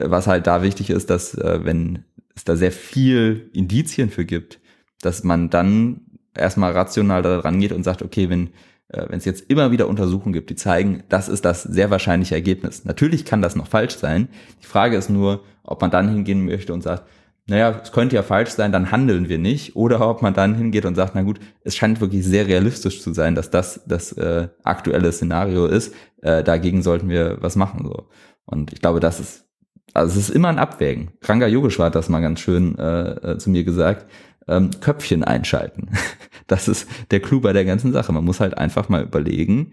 was 0.00 0.26
halt 0.26 0.46
da 0.46 0.62
wichtig 0.62 0.90
ist, 0.90 1.10
dass 1.10 1.34
äh, 1.34 1.60
wenn 1.64 2.04
es 2.34 2.44
da 2.44 2.56
sehr 2.56 2.72
viel 2.72 3.50
Indizien 3.52 4.08
für 4.08 4.24
gibt, 4.24 4.60
dass 5.00 5.24
man 5.24 5.50
dann 5.50 6.02
erstmal 6.34 6.72
rational 6.72 7.22
daran 7.22 7.60
geht 7.60 7.72
und 7.72 7.82
sagt, 7.82 8.02
okay, 8.02 8.30
wenn 8.30 8.50
äh, 8.88 9.06
wenn 9.08 9.18
es 9.18 9.24
jetzt 9.24 9.50
immer 9.50 9.72
wieder 9.72 9.88
Untersuchungen 9.88 10.32
gibt, 10.32 10.50
die 10.50 10.56
zeigen, 10.56 11.02
das 11.08 11.28
ist 11.28 11.44
das 11.44 11.62
sehr 11.62 11.90
wahrscheinliche 11.90 12.34
Ergebnis. 12.34 12.84
Natürlich 12.84 13.24
kann 13.24 13.42
das 13.42 13.56
noch 13.56 13.66
falsch 13.66 13.96
sein. 13.96 14.28
Die 14.62 14.66
Frage 14.66 14.96
ist 14.96 15.10
nur, 15.10 15.42
ob 15.64 15.80
man 15.80 15.90
dann 15.90 16.08
hingehen 16.08 16.44
möchte 16.44 16.72
und 16.72 16.82
sagt, 16.82 17.04
naja, 17.48 17.80
es 17.82 17.90
könnte 17.90 18.14
ja 18.14 18.22
falsch 18.22 18.50
sein, 18.50 18.70
dann 18.70 18.92
handeln 18.92 19.28
wir 19.28 19.38
nicht. 19.38 19.74
Oder 19.74 20.08
ob 20.08 20.22
man 20.22 20.34
dann 20.34 20.54
hingeht 20.54 20.84
und 20.84 20.94
sagt, 20.94 21.14
na 21.14 21.22
gut, 21.22 21.40
es 21.62 21.74
scheint 21.74 22.00
wirklich 22.00 22.24
sehr 22.24 22.46
realistisch 22.46 23.02
zu 23.02 23.12
sein, 23.12 23.34
dass 23.34 23.50
das 23.50 23.82
das 23.86 24.12
äh, 24.12 24.48
aktuelle 24.62 25.10
Szenario 25.10 25.66
ist. 25.66 25.94
Äh, 26.22 26.44
dagegen 26.44 26.82
sollten 26.82 27.08
wir 27.08 27.38
was 27.40 27.56
machen. 27.56 27.84
So. 27.84 28.08
Und 28.44 28.72
ich 28.72 28.80
glaube, 28.80 29.00
das 29.00 29.18
ist, 29.18 29.46
also 29.92 30.12
es 30.12 30.28
ist 30.28 30.34
immer 30.34 30.48
ein 30.48 30.60
Abwägen. 30.60 31.12
Ranga 31.22 31.48
Yogeshwar 31.48 31.86
hat 31.86 31.96
das 31.96 32.08
mal 32.08 32.20
ganz 32.20 32.40
schön 32.40 32.78
äh, 32.78 33.32
äh, 33.32 33.38
zu 33.38 33.50
mir 33.50 33.64
gesagt. 33.64 34.06
Ähm, 34.46 34.70
Köpfchen 34.80 35.24
einschalten. 35.24 35.90
das 36.46 36.68
ist 36.68 36.88
der 37.10 37.20
Clou 37.20 37.40
bei 37.40 37.52
der 37.52 37.64
ganzen 37.64 37.92
Sache. 37.92 38.12
Man 38.12 38.24
muss 38.24 38.40
halt 38.40 38.56
einfach 38.56 38.88
mal 38.88 39.02
überlegen, 39.02 39.72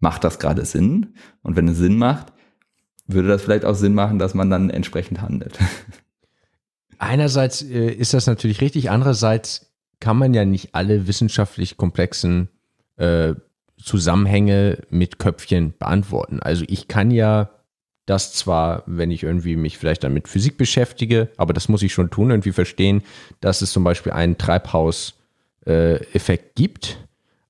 macht 0.00 0.22
das 0.22 0.38
gerade 0.38 0.66
Sinn? 0.66 1.14
Und 1.42 1.56
wenn 1.56 1.68
es 1.68 1.78
Sinn 1.78 1.96
macht, 1.96 2.34
würde 3.06 3.28
das 3.28 3.42
vielleicht 3.42 3.64
auch 3.64 3.74
Sinn 3.74 3.94
machen, 3.94 4.18
dass 4.18 4.34
man 4.34 4.50
dann 4.50 4.68
entsprechend 4.68 5.22
handelt. 5.22 5.58
Einerseits 6.98 7.62
äh, 7.62 7.90
ist 7.90 8.14
das 8.14 8.26
natürlich 8.26 8.60
richtig, 8.60 8.90
andererseits 8.90 9.72
kann 10.00 10.16
man 10.16 10.34
ja 10.34 10.44
nicht 10.44 10.74
alle 10.74 11.06
wissenschaftlich 11.06 11.76
komplexen 11.76 12.48
äh, 12.96 13.34
Zusammenhänge 13.82 14.82
mit 14.90 15.18
Köpfchen 15.18 15.74
beantworten. 15.78 16.40
Also 16.40 16.64
ich 16.68 16.88
kann 16.88 17.10
ja 17.10 17.50
das 18.06 18.32
zwar, 18.32 18.84
wenn 18.86 19.10
ich 19.10 19.24
irgendwie 19.24 19.56
mich 19.56 19.78
vielleicht 19.78 20.04
dann 20.04 20.14
mit 20.14 20.28
Physik 20.28 20.56
beschäftige, 20.56 21.28
aber 21.36 21.52
das 21.52 21.68
muss 21.68 21.82
ich 21.82 21.92
schon 21.92 22.10
tun, 22.10 22.30
irgendwie 22.30 22.52
verstehen, 22.52 23.02
dass 23.40 23.62
es 23.62 23.72
zum 23.72 23.84
Beispiel 23.84 24.12
einen 24.12 24.38
Treibhauseffekt 24.38 26.28
äh, 26.28 26.52
gibt, 26.54 26.98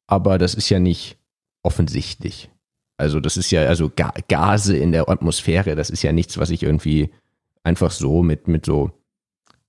aber 0.07 0.39
das 0.39 0.55
ist 0.55 0.71
ja 0.71 0.79
nicht 0.79 1.19
offensichtlich. 1.63 2.49
Also 2.97 3.21
das 3.21 3.37
ist 3.37 3.51
ja, 3.51 3.67
also 3.67 3.93
Ga 3.95 4.15
Gase 4.29 4.77
in 4.77 4.93
der 4.93 5.11
Atmosphäre, 5.11 5.77
das 5.77 5.91
ist 5.91 6.03
ja 6.03 6.13
nichts, 6.13 6.39
was 6.39 6.49
ich 6.49 6.63
irgendwie 6.63 7.11
einfach 7.63 7.91
so 7.91 8.23
mit, 8.23 8.49
mit 8.49 8.65
so 8.65 8.93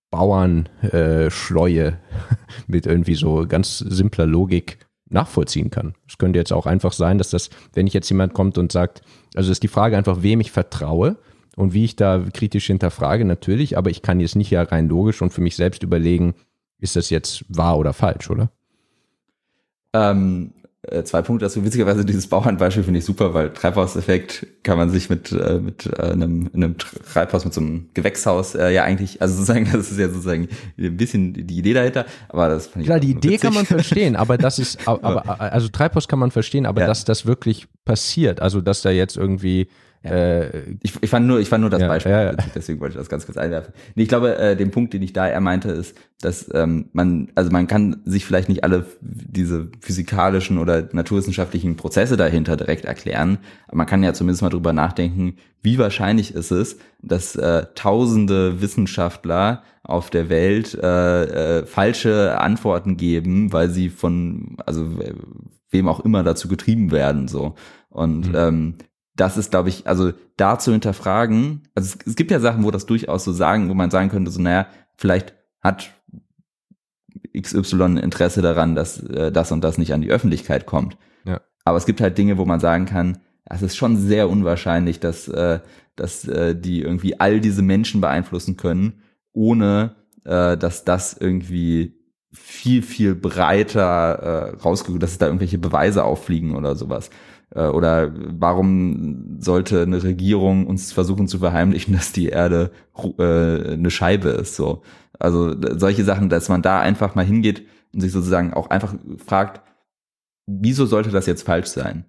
Bauernschleue 0.10 1.88
äh, 1.88 1.98
mit 2.68 2.86
irgendwie 2.86 3.16
so 3.16 3.46
ganz 3.48 3.80
simpler 3.80 4.26
Logik 4.26 4.80
nachvollziehen 5.10 5.70
kann. 5.70 5.96
Es 6.08 6.18
könnte 6.18 6.40
jetzt 6.40 6.54
auch 6.54 6.66
einfach 6.66 6.92
sein, 6.92 7.18
dass 7.18 7.30
das, 7.30 7.50
wenn 7.74 7.88
ich 7.88 7.94
jetzt 7.94 8.10
jemand 8.10 8.34
kommt 8.34 8.58
und 8.58 8.72
sagt, 8.72 9.02
also 9.36 9.52
ist 9.52 9.64
die 9.64 9.68
Frage 9.68 9.98
einfach, 9.98 10.22
wem 10.22 10.42
ich 10.42 10.52
vertraue 10.52 11.18
und 11.56 11.74
wie 11.74 11.86
ich 11.86 11.96
da 11.96 12.24
kritisch 12.34 12.68
hinterfrage, 12.68 13.26
natürlich, 13.26 13.78
aber 13.78 13.90
ich 13.90 14.02
kann 14.02 14.20
jetzt 14.20 14.36
nicht 14.36 14.52
ja 14.52 14.64
rein 14.64 14.88
logisch 14.90 15.22
und 15.22 15.32
für 15.32 15.42
mich 15.42 15.56
selbst 15.56 15.84
überlegen, 15.84 16.36
ist 16.80 16.96
das 16.96 17.10
jetzt 17.10 17.46
wahr 17.48 17.78
oder 17.78 17.94
falsch, 17.94 18.30
oder? 18.30 18.52
Ähm, 19.94 20.54
äh, 20.57 20.57
zwei 21.04 21.22
Punkte 21.22 21.46
dazu. 21.46 21.66
Witzigerweise 21.66 22.06
dieses 22.06 22.28
Bauhandbeispiel 22.28 22.84
finde 22.84 23.00
ich 23.00 23.06
super, 23.06 23.34
weil 23.34 23.52
Treibhauseffekt 23.52 24.48
kann 24.64 24.78
man 24.78 24.90
sich 24.90 25.10
mit, 25.10 25.32
äh, 25.32 25.60
mit 25.60 25.88
äh, 25.88 26.02
einem, 26.02 26.50
einem 26.54 26.78
Treibhaus, 26.78 27.46
mit 27.46 27.54
so 27.54 27.62
einem 27.62 27.90
Gewächshaus 27.94 28.56
äh, 28.56 28.70
ja 28.70 28.84
eigentlich, 28.84 29.22
also 29.22 29.34
sozusagen, 29.34 29.68
das 29.74 29.92
ist 29.92 30.00
ja 30.00 30.08
sozusagen 30.08 30.48
ein 30.78 30.98
bisschen 30.98 31.34
die 31.34 31.58
Idee 31.58 31.74
dahinter, 31.74 32.06
aber 32.30 32.50
das 32.50 32.68
fand 32.68 32.84
ich 32.84 32.88
Klar, 32.88 33.00
die 33.00 33.12
Idee 33.12 33.30
witzig. 33.30 33.42
kann 33.42 33.54
man 33.54 33.66
verstehen, 33.66 34.16
aber 34.16 34.38
das 34.38 34.60
ist, 34.60 34.80
aber, 34.88 35.42
also 35.42 35.68
Treibhaus 35.68 36.08
kann 36.08 36.20
man 36.20 36.32
verstehen, 36.32 36.66
aber 36.66 36.82
ja. 36.82 36.88
dass 36.88 37.06
das 37.06 37.26
wirklich 37.26 37.68
passiert, 37.84 38.40
also 38.40 38.62
dass 38.62 38.82
da 38.82 38.92
jetzt 38.92 39.18
irgendwie 39.18 39.68
ja. 40.04 40.12
Äh, 40.12 40.76
ich, 40.82 40.94
ich 41.02 41.10
fand 41.10 41.28
nur, 41.28 41.40
ich 41.40 41.50
fand 41.50 41.62
nur 41.62 41.70
das 41.70 41.82
ja, 41.82 41.88
Beispiel, 41.88 42.12
ja, 42.12 42.34
deswegen 42.56 42.80
wollte 42.80 42.94
ich 42.94 42.98
das 42.98 43.10
ganz 43.10 43.26
kurz 43.26 43.38
einwerfen. 43.38 43.74
Nee, 43.96 44.04
ich 44.04 44.10
glaube, 44.10 44.38
äh, 44.38 44.56
den 44.56 44.72
Punkt, 44.72 44.94
den 44.94 45.02
ich 45.02 45.14
da 45.14 45.28
eher 45.28 45.42
meinte, 45.42 45.72
ist, 45.72 45.98
dass 46.22 46.50
ähm, 46.54 46.90
man, 46.94 47.30
also 47.36 47.52
man 47.52 47.68
kann 47.68 48.02
sich 48.06 48.26
vielleicht 48.26 48.50
nicht 48.50 48.64
alle 48.64 48.86
diese 49.02 49.70
physikalischen 49.82 50.58
oder 50.58 50.88
naturwissenschaftlichen 50.92 51.76
Prozesse 51.76 52.18
dahinter 52.18 52.58
direkt 52.58 52.86
erklären, 52.86 53.40
aber 53.68 53.78
man 53.78 53.88
kann 53.88 54.04
ja 54.04 54.14
zumindest 54.14 54.42
mal 54.42 54.50
drüber 54.50 54.74
nachdenken, 54.74 55.38
wie 55.62 55.78
wahrscheinlich 55.78 56.34
ist 56.34 56.52
es, 56.52 56.78
dass 57.02 57.36
äh, 57.36 57.66
tausende 57.76 58.62
Wissenschaftler 58.62 59.64
auf 59.84 60.10
der 60.10 60.30
Welt 60.30 60.74
äh, 60.76 61.60
äh, 61.60 61.66
falsche 61.66 62.40
Antworten 62.40 62.98
geben, 62.98 63.54
weil 63.54 63.70
sie 63.70 63.90
von, 63.90 64.58
also 64.66 65.00
wem 65.70 65.88
auch 65.88 66.02
immer 66.02 66.24
dazu 66.24 66.48
getrieben 66.48 66.92
werden, 66.92 67.28
so. 67.28 67.56
Und 67.90 68.30
mhm. 68.30 68.36
ähm, 68.36 68.76
das 69.18 69.38
ist, 69.38 69.52
glaube 69.52 69.70
ich, 69.70 69.88
also 69.88 70.14
da 70.38 70.58
zu 70.60 70.72
hinterfragen, 70.72 71.64
also 71.76 71.96
es, 71.96 72.08
es, 72.08 72.16
gibt 72.16 72.32
ja 72.32 72.40
Sachen, 72.40 72.64
wo 72.64 72.72
das 72.72 72.86
durchaus 72.86 73.24
so 73.24 73.34
sagen, 73.34 73.70
wo 73.70 73.74
man 73.74 73.92
sagen 73.92 74.10
könnte, 74.10 74.32
so, 74.32 74.42
naja, 74.42 74.68
vielleicht 74.96 75.34
hat 75.62 75.92
XY 77.38 78.00
Interesse 78.00 78.42
daran, 78.42 78.76
dass 78.76 79.04
äh, 79.04 79.32
das 79.32 79.52
und 79.52 79.64
das 79.64 79.78
nicht 79.78 79.94
an 79.94 80.02
die 80.02 80.12
Öffentlichkeit 80.12 80.66
kommt. 80.66 80.98
Ja. 81.26 81.42
Aber 81.66 81.78
es 81.78 81.86
gibt 81.86 82.00
halt 82.00 82.18
Dinge, 82.18 82.38
wo 82.38 82.46
man 82.46 82.60
sagen 82.60 82.86
kann, 82.86 83.20
es 83.46 83.62
ist 83.62 83.76
schon 83.76 83.98
sehr 83.98 84.30
unwahrscheinlich, 84.30 85.00
dass, 85.00 85.28
äh, 85.28 85.60
dass 85.96 86.28
äh, 86.28 86.56
die 86.56 86.82
irgendwie 86.82 87.20
all 87.20 87.40
diese 87.40 87.62
Menschen 87.62 88.02
beeinflussen 88.02 88.58
können, 88.58 89.02
ohne 89.34 89.96
äh, 90.26 90.58
dass 90.58 90.84
das 90.84 91.14
irgendwie 91.14 91.98
viel, 92.34 92.84
viel 92.84 93.16
breiter 93.16 94.54
äh, 94.54 94.56
rausgeguckt, 94.58 95.02
dass 95.02 95.12
es 95.12 95.18
da 95.18 95.28
irgendwelche 95.28 95.58
Beweise 95.58 96.04
auffliegen 96.04 96.56
oder 96.56 96.76
sowas. 96.76 97.10
Äh, 97.54 97.68
oder 97.68 98.12
warum 98.16 99.38
sollte 99.40 99.82
eine 99.82 100.04
Regierung 100.04 100.68
uns 100.68 100.92
versuchen 100.92 101.28
zu 101.28 101.40
verheimlichen, 101.40 101.94
dass 101.94 102.12
die 102.12 102.28
Erde 102.28 102.72
äh, 103.18 103.74
eine 103.74 103.90
Scheibe 103.90 104.30
ist? 104.30 104.56
So, 104.56 104.84
also 105.20 105.56
solche 105.78 106.04
Sachen, 106.04 106.30
dass 106.30 106.50
man 106.50 106.62
da 106.62 106.80
einfach 106.80 107.16
mal 107.16 107.26
hingeht 107.26 107.66
und 107.94 108.02
sich 108.02 108.12
sozusagen 108.12 108.54
auch 108.54 108.70
einfach 108.70 108.96
fragt, 109.26 109.62
wieso 110.46 110.86
sollte 110.86 111.10
das 111.10 111.26
jetzt 111.26 111.44
falsch 111.44 111.68
sein? 111.68 112.06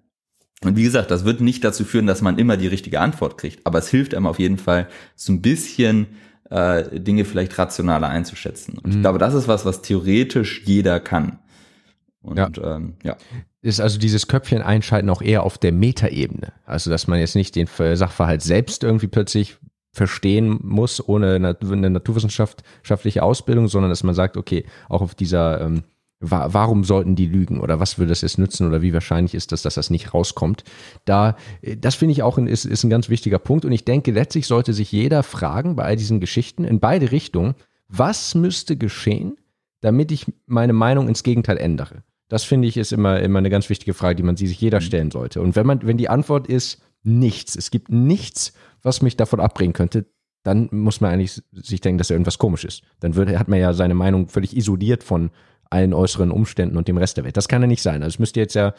Und 0.63 0.75
wie 0.75 0.83
gesagt, 0.83 1.09
das 1.09 1.23
wird 1.23 1.39
nicht 1.39 1.63
dazu 1.63 1.85
führen, 1.85 2.05
dass 2.05 2.21
man 2.21 2.37
immer 2.37 2.57
die 2.57 2.67
richtige 2.67 2.99
Antwort 2.99 3.37
kriegt, 3.37 3.65
aber 3.65 3.79
es 3.79 3.87
hilft 3.87 4.13
einem 4.13 4.27
auf 4.27 4.39
jeden 4.39 4.57
Fall 4.57 4.89
so 5.15 5.31
ein 5.31 5.41
bisschen 5.41 6.07
äh, 6.49 6.99
Dinge 6.99 7.23
vielleicht 7.23 7.57
rationaler 7.57 8.09
einzuschätzen. 8.09 8.77
Und 8.77 8.87
mhm. 8.87 8.91
ich 8.91 9.01
glaube, 9.01 9.19
das 9.19 9.33
ist 9.33 9.47
was, 9.47 9.65
was 9.65 9.81
theoretisch 9.81 10.63
jeder 10.65 10.99
kann. 10.99 11.39
Und 12.21 12.37
ja. 12.37 12.49
Ähm, 12.61 12.95
ja 13.03 13.15
ist 13.61 13.81
also 13.81 13.99
dieses 13.99 14.27
Köpfchen 14.27 14.61
einschalten 14.61 15.09
auch 15.09 15.21
eher 15.21 15.43
auf 15.43 15.57
der 15.57 15.71
Metaebene. 15.71 16.53
Also, 16.65 16.89
dass 16.89 17.07
man 17.07 17.19
jetzt 17.19 17.35
nicht 17.35 17.55
den 17.55 17.67
Sachverhalt 17.67 18.41
selbst 18.41 18.83
irgendwie 18.83 19.07
plötzlich 19.07 19.57
verstehen 19.91 20.59
muss, 20.61 21.05
ohne 21.05 21.35
eine 21.35 21.89
naturwissenschaftliche 21.89 23.23
Ausbildung, 23.23 23.67
sondern 23.67 23.89
dass 23.89 24.03
man 24.03 24.15
sagt, 24.15 24.37
okay, 24.37 24.65
auch 24.87 25.01
auf 25.01 25.15
dieser, 25.15 25.61
ähm, 25.61 25.83
wa 26.19 26.49
warum 26.51 26.83
sollten 26.83 27.15
die 27.15 27.25
lügen 27.25 27.59
oder 27.59 27.79
was 27.79 27.97
würde 27.97 28.09
das 28.09 28.21
jetzt 28.21 28.37
nützen 28.37 28.67
oder 28.67 28.81
wie 28.81 28.93
wahrscheinlich 28.93 29.33
ist 29.33 29.51
das, 29.51 29.61
dass 29.61 29.75
das 29.75 29.89
nicht 29.89 30.13
rauskommt. 30.13 30.63
Da, 31.05 31.35
äh, 31.61 31.75
das 31.75 31.95
finde 31.95 32.11
ich 32.11 32.23
auch 32.23 32.37
ein, 32.37 32.47
ist, 32.47 32.65
ist 32.65 32.83
ein 32.83 32.89
ganz 32.89 33.09
wichtiger 33.09 33.39
Punkt 33.39 33.65
und 33.65 33.71
ich 33.71 33.83
denke, 33.83 34.11
letztlich 34.11 34.47
sollte 34.47 34.73
sich 34.73 34.91
jeder 34.91 35.23
fragen 35.23 35.75
bei 35.75 35.83
all 35.83 35.95
diesen 35.95 36.19
Geschichten 36.19 36.65
in 36.65 36.79
beide 36.79 37.11
Richtungen, 37.11 37.55
was 37.87 38.35
müsste 38.35 38.77
geschehen, 38.77 39.37
damit 39.81 40.11
ich 40.11 40.27
meine 40.45 40.73
Meinung 40.73 41.07
ins 41.07 41.23
Gegenteil 41.23 41.57
ändere? 41.57 42.03
Das 42.29 42.43
finde 42.43 42.67
ich 42.67 42.77
ist 42.77 42.93
immer, 42.93 43.19
immer 43.19 43.39
eine 43.39 43.49
ganz 43.49 43.69
wichtige 43.69 43.93
Frage, 43.93 44.15
die 44.15 44.23
man 44.23 44.37
sich 44.37 44.61
jeder 44.61 44.79
mhm. 44.79 44.83
stellen 44.83 45.11
sollte. 45.11 45.41
Und 45.41 45.55
wenn 45.55 45.65
man, 45.65 45.85
wenn 45.85 45.97
die 45.97 46.09
Antwort 46.09 46.47
ist 46.47 46.81
nichts, 47.03 47.55
es 47.55 47.71
gibt 47.71 47.89
nichts, 47.89 48.53
was 48.81 49.01
mich 49.01 49.17
davon 49.17 49.39
abbringen 49.39 49.73
könnte, 49.73 50.05
dann 50.43 50.69
muss 50.71 51.01
man 51.01 51.11
eigentlich 51.11 51.41
sich 51.51 51.81
denken, 51.81 51.97
dass 51.97 52.07
da 52.07 52.13
irgendwas 52.13 52.37
komisch 52.37 52.63
ist. 52.63 52.83
Dann 53.01 53.15
würde, 53.15 53.37
hat 53.37 53.49
man 53.49 53.59
ja 53.59 53.73
seine 53.73 53.93
Meinung 53.93 54.27
völlig 54.27 54.55
isoliert 54.55 55.03
von 55.03 55.31
allen 55.69 55.93
äußeren 55.93 56.31
Umständen 56.31 56.77
und 56.77 56.87
dem 56.87 56.97
Rest 56.97 57.17
der 57.17 57.25
Welt. 57.25 57.35
Das 57.35 57.47
kann 57.47 57.61
ja 57.61 57.67
nicht 57.67 57.81
sein. 57.81 58.03
Also 58.03 58.15
es 58.15 58.19
müsste 58.19 58.39
jetzt 58.39 58.55
ja 58.55 58.73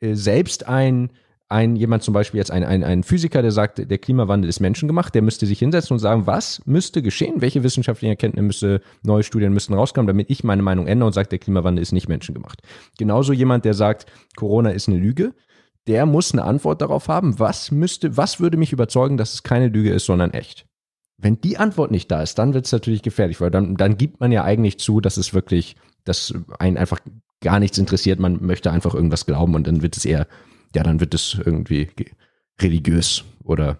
äh, 0.00 0.14
selbst 0.14 0.66
ein 0.66 1.10
ein 1.50 1.74
jemand 1.74 2.04
zum 2.04 2.14
Beispiel 2.14 2.38
jetzt 2.38 2.52
ein, 2.52 2.62
ein, 2.62 2.84
ein 2.84 3.02
Physiker, 3.02 3.42
der 3.42 3.50
sagt, 3.50 3.90
der 3.90 3.98
Klimawandel 3.98 4.48
ist 4.48 4.60
menschengemacht, 4.60 5.14
der 5.14 5.22
müsste 5.22 5.46
sich 5.46 5.58
hinsetzen 5.58 5.94
und 5.94 5.98
sagen, 5.98 6.26
was 6.26 6.62
müsste 6.64 7.02
geschehen? 7.02 7.40
Welche 7.40 7.64
wissenschaftlichen 7.64 8.12
Erkenntnisse 8.12 8.46
müsste, 8.46 8.82
neue 9.02 9.24
Studien 9.24 9.52
müssten 9.52 9.74
rauskommen, 9.74 10.06
damit 10.06 10.30
ich 10.30 10.44
meine 10.44 10.62
Meinung 10.62 10.86
ändere 10.86 11.08
und 11.08 11.12
sage, 11.12 11.28
der 11.28 11.40
Klimawandel 11.40 11.82
ist 11.82 11.92
nicht 11.92 12.08
menschengemacht. 12.08 12.62
Genauso 12.98 13.32
jemand, 13.32 13.64
der 13.64 13.74
sagt, 13.74 14.06
Corona 14.36 14.70
ist 14.70 14.88
eine 14.88 14.98
Lüge, 14.98 15.34
der 15.88 16.06
muss 16.06 16.32
eine 16.32 16.44
Antwort 16.44 16.82
darauf 16.82 17.08
haben, 17.08 17.40
was 17.40 17.72
müsste, 17.72 18.16
was 18.16 18.38
würde 18.38 18.56
mich 18.56 18.72
überzeugen, 18.72 19.16
dass 19.16 19.34
es 19.34 19.42
keine 19.42 19.68
Lüge 19.68 19.90
ist, 19.90 20.06
sondern 20.06 20.30
echt. 20.30 20.66
Wenn 21.18 21.40
die 21.40 21.58
Antwort 21.58 21.90
nicht 21.90 22.10
da 22.12 22.22
ist, 22.22 22.38
dann 22.38 22.54
wird 22.54 22.66
es 22.66 22.72
natürlich 22.72 23.02
gefährlich, 23.02 23.40
weil 23.40 23.50
dann, 23.50 23.76
dann 23.76 23.96
gibt 23.96 24.20
man 24.20 24.30
ja 24.30 24.44
eigentlich 24.44 24.78
zu, 24.78 25.00
dass 25.00 25.16
es 25.16 25.34
wirklich, 25.34 25.74
dass 26.04 26.32
einen 26.60 26.76
einfach 26.76 27.00
gar 27.40 27.58
nichts 27.58 27.76
interessiert, 27.76 28.20
man 28.20 28.40
möchte 28.40 28.70
einfach 28.70 28.94
irgendwas 28.94 29.26
glauben 29.26 29.56
und 29.56 29.66
dann 29.66 29.82
wird 29.82 29.96
es 29.96 30.04
eher 30.04 30.28
ja, 30.74 30.82
dann 30.82 31.00
wird 31.00 31.14
es 31.14 31.38
irgendwie 31.44 31.88
religiös 32.60 33.24
oder 33.42 33.78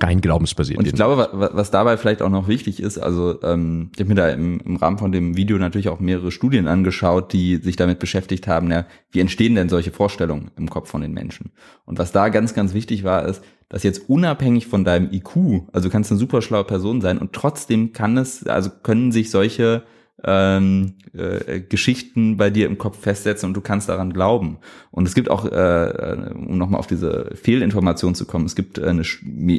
rein 0.00 0.20
glaubensbasiert. 0.20 0.78
Und 0.78 0.86
ich 0.86 0.92
glaube, 0.92 1.28
was 1.32 1.70
dabei 1.70 1.96
vielleicht 1.96 2.22
auch 2.22 2.28
noch 2.28 2.46
wichtig 2.46 2.80
ist, 2.80 2.98
also 2.98 3.42
ähm, 3.42 3.90
ich 3.94 4.00
habe 4.00 4.10
mir 4.10 4.14
da 4.14 4.28
im, 4.28 4.60
im 4.60 4.76
Rahmen 4.76 4.98
von 4.98 5.12
dem 5.12 5.36
Video 5.36 5.58
natürlich 5.58 5.88
auch 5.88 5.98
mehrere 5.98 6.30
Studien 6.30 6.68
angeschaut, 6.68 7.32
die 7.32 7.56
sich 7.56 7.76
damit 7.76 7.98
beschäftigt 7.98 8.46
haben, 8.46 8.70
ja, 8.70 8.86
wie 9.10 9.20
entstehen 9.20 9.54
denn 9.54 9.68
solche 9.68 9.90
Vorstellungen 9.90 10.50
im 10.56 10.68
Kopf 10.68 10.90
von 10.90 11.00
den 11.00 11.12
Menschen? 11.12 11.52
Und 11.84 11.98
was 11.98 12.12
da 12.12 12.28
ganz, 12.28 12.54
ganz 12.54 12.74
wichtig 12.74 13.02
war, 13.02 13.24
ist, 13.24 13.42
dass 13.68 13.82
jetzt 13.82 14.08
unabhängig 14.08 14.66
von 14.66 14.84
deinem 14.84 15.10
IQ, 15.12 15.66
also 15.72 15.88
du 15.88 15.92
kannst 15.92 16.10
eine 16.10 16.18
super 16.18 16.42
schlaue 16.42 16.64
Person 16.64 17.00
sein 17.00 17.18
und 17.18 17.32
trotzdem 17.32 17.92
kann 17.92 18.16
es, 18.16 18.46
also 18.46 18.70
können 18.82 19.10
sich 19.10 19.30
solche 19.30 19.84
ähm, 20.24 20.94
äh, 21.12 21.60
Geschichten 21.60 22.36
bei 22.36 22.50
dir 22.50 22.66
im 22.66 22.78
Kopf 22.78 22.98
festsetzen 22.98 23.48
und 23.48 23.54
du 23.54 23.60
kannst 23.60 23.88
daran 23.88 24.12
glauben. 24.12 24.58
Und 24.90 25.06
es 25.06 25.14
gibt 25.14 25.30
auch, 25.30 25.44
äh, 25.44 26.30
um 26.34 26.58
nochmal 26.58 26.80
auf 26.80 26.86
diese 26.86 27.30
Fehlinformation 27.34 28.14
zu 28.14 28.26
kommen, 28.26 28.46
es 28.46 28.56
gibt 28.56 28.78
eine, 28.80 29.02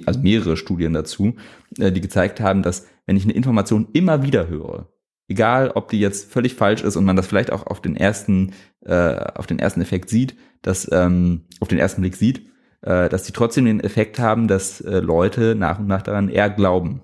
also 0.05 0.19
mehrere 0.19 0.57
Studien 0.57 0.93
dazu, 0.93 1.35
äh, 1.77 1.91
die 1.91 2.01
gezeigt 2.01 2.41
haben, 2.41 2.61
dass 2.61 2.87
wenn 3.05 3.17
ich 3.17 3.23
eine 3.23 3.33
Information 3.33 3.87
immer 3.93 4.21
wieder 4.23 4.49
höre, 4.49 4.89
egal 5.27 5.71
ob 5.75 5.89
die 5.89 5.99
jetzt 5.99 6.31
völlig 6.31 6.55
falsch 6.55 6.83
ist 6.83 6.95
und 6.95 7.05
man 7.05 7.15
das 7.15 7.27
vielleicht 7.27 7.51
auch 7.51 7.65
auf 7.67 7.81
den 7.81 7.95
ersten, 7.95 8.53
äh, 8.85 9.15
auf 9.35 9.47
den 9.47 9.59
ersten 9.59 9.81
Effekt 9.81 10.09
sieht, 10.09 10.35
dass 10.61 10.89
ähm, 10.91 11.45
auf 11.59 11.69
den 11.69 11.79
ersten 11.79 12.01
Blick 12.01 12.15
sieht, 12.15 12.47
äh, 12.81 13.07
dass 13.09 13.23
die 13.23 13.31
trotzdem 13.31 13.65
den 13.65 13.79
Effekt 13.79 14.19
haben, 14.19 14.47
dass 14.47 14.81
äh, 14.81 14.99
Leute 14.99 15.55
nach 15.55 15.79
und 15.79 15.87
nach 15.87 16.01
daran 16.01 16.29
eher 16.29 16.49
glauben. 16.49 17.01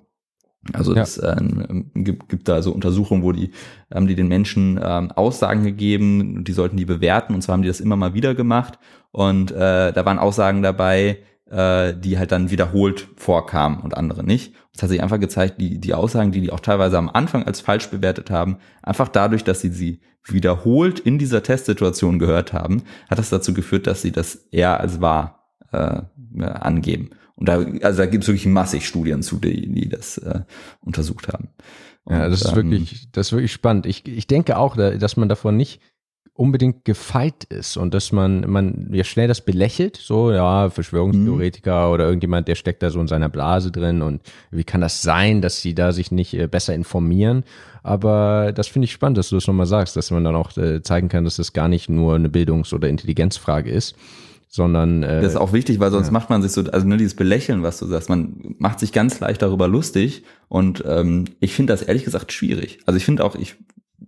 Also 0.73 0.95
es 0.95 1.17
ja. 1.17 1.33
äh, 1.33 1.83
gibt, 1.93 2.29
gibt 2.29 2.47
da 2.47 2.61
so 2.61 2.71
Untersuchungen, 2.71 3.23
wo 3.23 3.31
die 3.31 3.51
haben 3.93 4.07
die 4.07 4.15
den 4.15 4.27
Menschen 4.27 4.79
ähm, 4.81 5.11
Aussagen 5.11 5.63
gegeben, 5.63 6.43
die 6.43 6.53
sollten 6.53 6.77
die 6.77 6.85
bewerten 6.85 7.35
und 7.35 7.41
zwar 7.41 7.53
haben 7.53 7.61
die 7.61 7.67
das 7.67 7.79
immer 7.79 7.95
mal 7.95 8.13
wieder 8.13 8.33
gemacht 8.33 8.79
und 9.11 9.51
äh, 9.51 9.93
da 9.93 10.05
waren 10.05 10.17
Aussagen 10.17 10.63
dabei, 10.63 11.19
äh, 11.49 11.93
die 11.93 12.17
halt 12.17 12.31
dann 12.31 12.49
wiederholt 12.49 13.07
vorkamen 13.15 13.79
und 13.79 13.95
andere 13.95 14.23
nicht. 14.23 14.55
Es 14.73 14.81
hat 14.81 14.89
sich 14.89 15.03
einfach 15.03 15.19
gezeigt, 15.19 15.61
die 15.61 15.79
die 15.79 15.93
Aussagen, 15.93 16.31
die 16.31 16.41
die 16.41 16.51
auch 16.51 16.59
teilweise 16.59 16.97
am 16.97 17.09
Anfang 17.09 17.43
als 17.43 17.61
falsch 17.61 17.89
bewertet 17.89 18.31
haben, 18.31 18.57
einfach 18.81 19.07
dadurch, 19.07 19.43
dass 19.43 19.61
sie 19.61 19.69
sie 19.69 20.01
wiederholt 20.27 20.99
in 20.99 21.19
dieser 21.19 21.43
Testsituation 21.43 22.17
gehört 22.17 22.53
haben, 22.53 22.81
hat 23.07 23.19
das 23.19 23.29
dazu 23.29 23.53
geführt, 23.53 23.85
dass 23.85 24.01
sie 24.01 24.11
das 24.11 24.47
eher 24.51 24.79
als 24.79 24.99
wahr 24.99 25.45
äh, 25.71 26.01
angeben. 26.43 27.11
Und 27.35 27.49
da, 27.49 27.65
also 27.81 27.97
da 27.97 28.05
gibt 28.05 28.23
es 28.23 28.27
wirklich 28.27 28.45
massig 28.45 28.87
Studien 28.87 29.21
zu, 29.21 29.37
die, 29.37 29.71
die 29.71 29.89
das 29.89 30.17
äh, 30.17 30.41
untersucht 30.81 31.27
haben. 31.27 31.49
Und, 32.05 32.15
ja, 32.15 32.29
das 32.29 32.41
ist 32.41 32.49
ähm, 32.49 32.55
wirklich, 32.55 33.07
das 33.11 33.27
ist 33.27 33.33
wirklich 33.33 33.51
spannend. 33.51 33.85
Ich, 33.85 34.07
ich 34.07 34.27
denke 34.27 34.57
auch, 34.57 34.77
dass 34.77 35.17
man 35.17 35.27
davon 35.27 35.57
nicht 35.57 35.81
unbedingt 36.37 36.83
gefeit 36.83 37.45
ist 37.45 37.77
und 37.77 37.93
dass 37.93 38.11
man, 38.11 38.41
man 38.49 38.89
ja 38.91 39.05
schnell 39.05 39.29
das 39.29 39.39
belächelt, 39.39 39.95
so, 39.95 40.33
ja, 40.33 40.69
Verschwörungstheoretiker 40.69 41.87
mhm. 41.87 41.93
oder 41.93 42.05
irgendjemand, 42.05 42.49
der 42.49 42.55
steckt 42.55 42.83
da 42.83 42.89
so 42.89 42.99
in 42.99 43.07
seiner 43.07 43.29
Blase 43.29 43.71
drin 43.71 44.01
und 44.01 44.21
wie 44.51 44.65
kann 44.65 44.81
das 44.81 45.01
sein, 45.01 45.41
dass 45.41 45.61
sie 45.61 45.73
da 45.73 45.93
sich 45.93 46.11
nicht 46.11 46.33
äh, 46.33 46.47
besser 46.47 46.75
informieren? 46.75 47.45
Aber 47.83 48.51
das 48.53 48.67
finde 48.67 48.85
ich 48.85 48.91
spannend, 48.91 49.17
dass 49.17 49.29
du 49.29 49.35
das 49.35 49.47
nochmal 49.47 49.65
sagst, 49.65 49.95
dass 49.95 50.11
man 50.11 50.25
dann 50.25 50.35
auch 50.35 50.55
äh, 50.57 50.81
zeigen 50.81 51.07
kann, 51.07 51.23
dass 51.23 51.37
das 51.37 51.53
gar 51.53 51.69
nicht 51.69 51.89
nur 51.89 52.15
eine 52.15 52.29
Bildungs- 52.29 52.73
oder 52.73 52.89
Intelligenzfrage 52.89 53.71
ist, 53.71 53.95
sondern 54.55 55.03
äh, 55.03 55.21
das 55.21 55.33
ist 55.33 55.37
auch 55.37 55.51
wichtig, 55.51 55.81
weil 55.81 55.91
sonst 55.91 56.07
ja. 56.07 56.13
macht 56.13 56.29
man 56.29 56.41
sich 56.41 56.53
so, 56.53 56.63
also 56.63 56.87
nur 56.87 56.97
dieses 56.97 57.13
Belächeln, 57.13 57.61
was 57.61 57.77
du 57.77 57.87
sagst, 57.87 58.07
man 58.07 58.55
macht 58.57 58.79
sich 58.79 58.93
ganz 58.93 59.19
leicht 59.19 59.41
darüber 59.41 59.67
lustig 59.67 60.23
und 60.47 60.81
ähm, 60.87 61.25
ich 61.41 61.53
finde 61.53 61.73
das 61.73 61.81
ehrlich 61.81 62.05
gesagt 62.05 62.31
schwierig. 62.31 62.79
Also 62.85 62.95
ich 62.95 63.03
finde 63.03 63.25
auch, 63.25 63.35
ich 63.35 63.57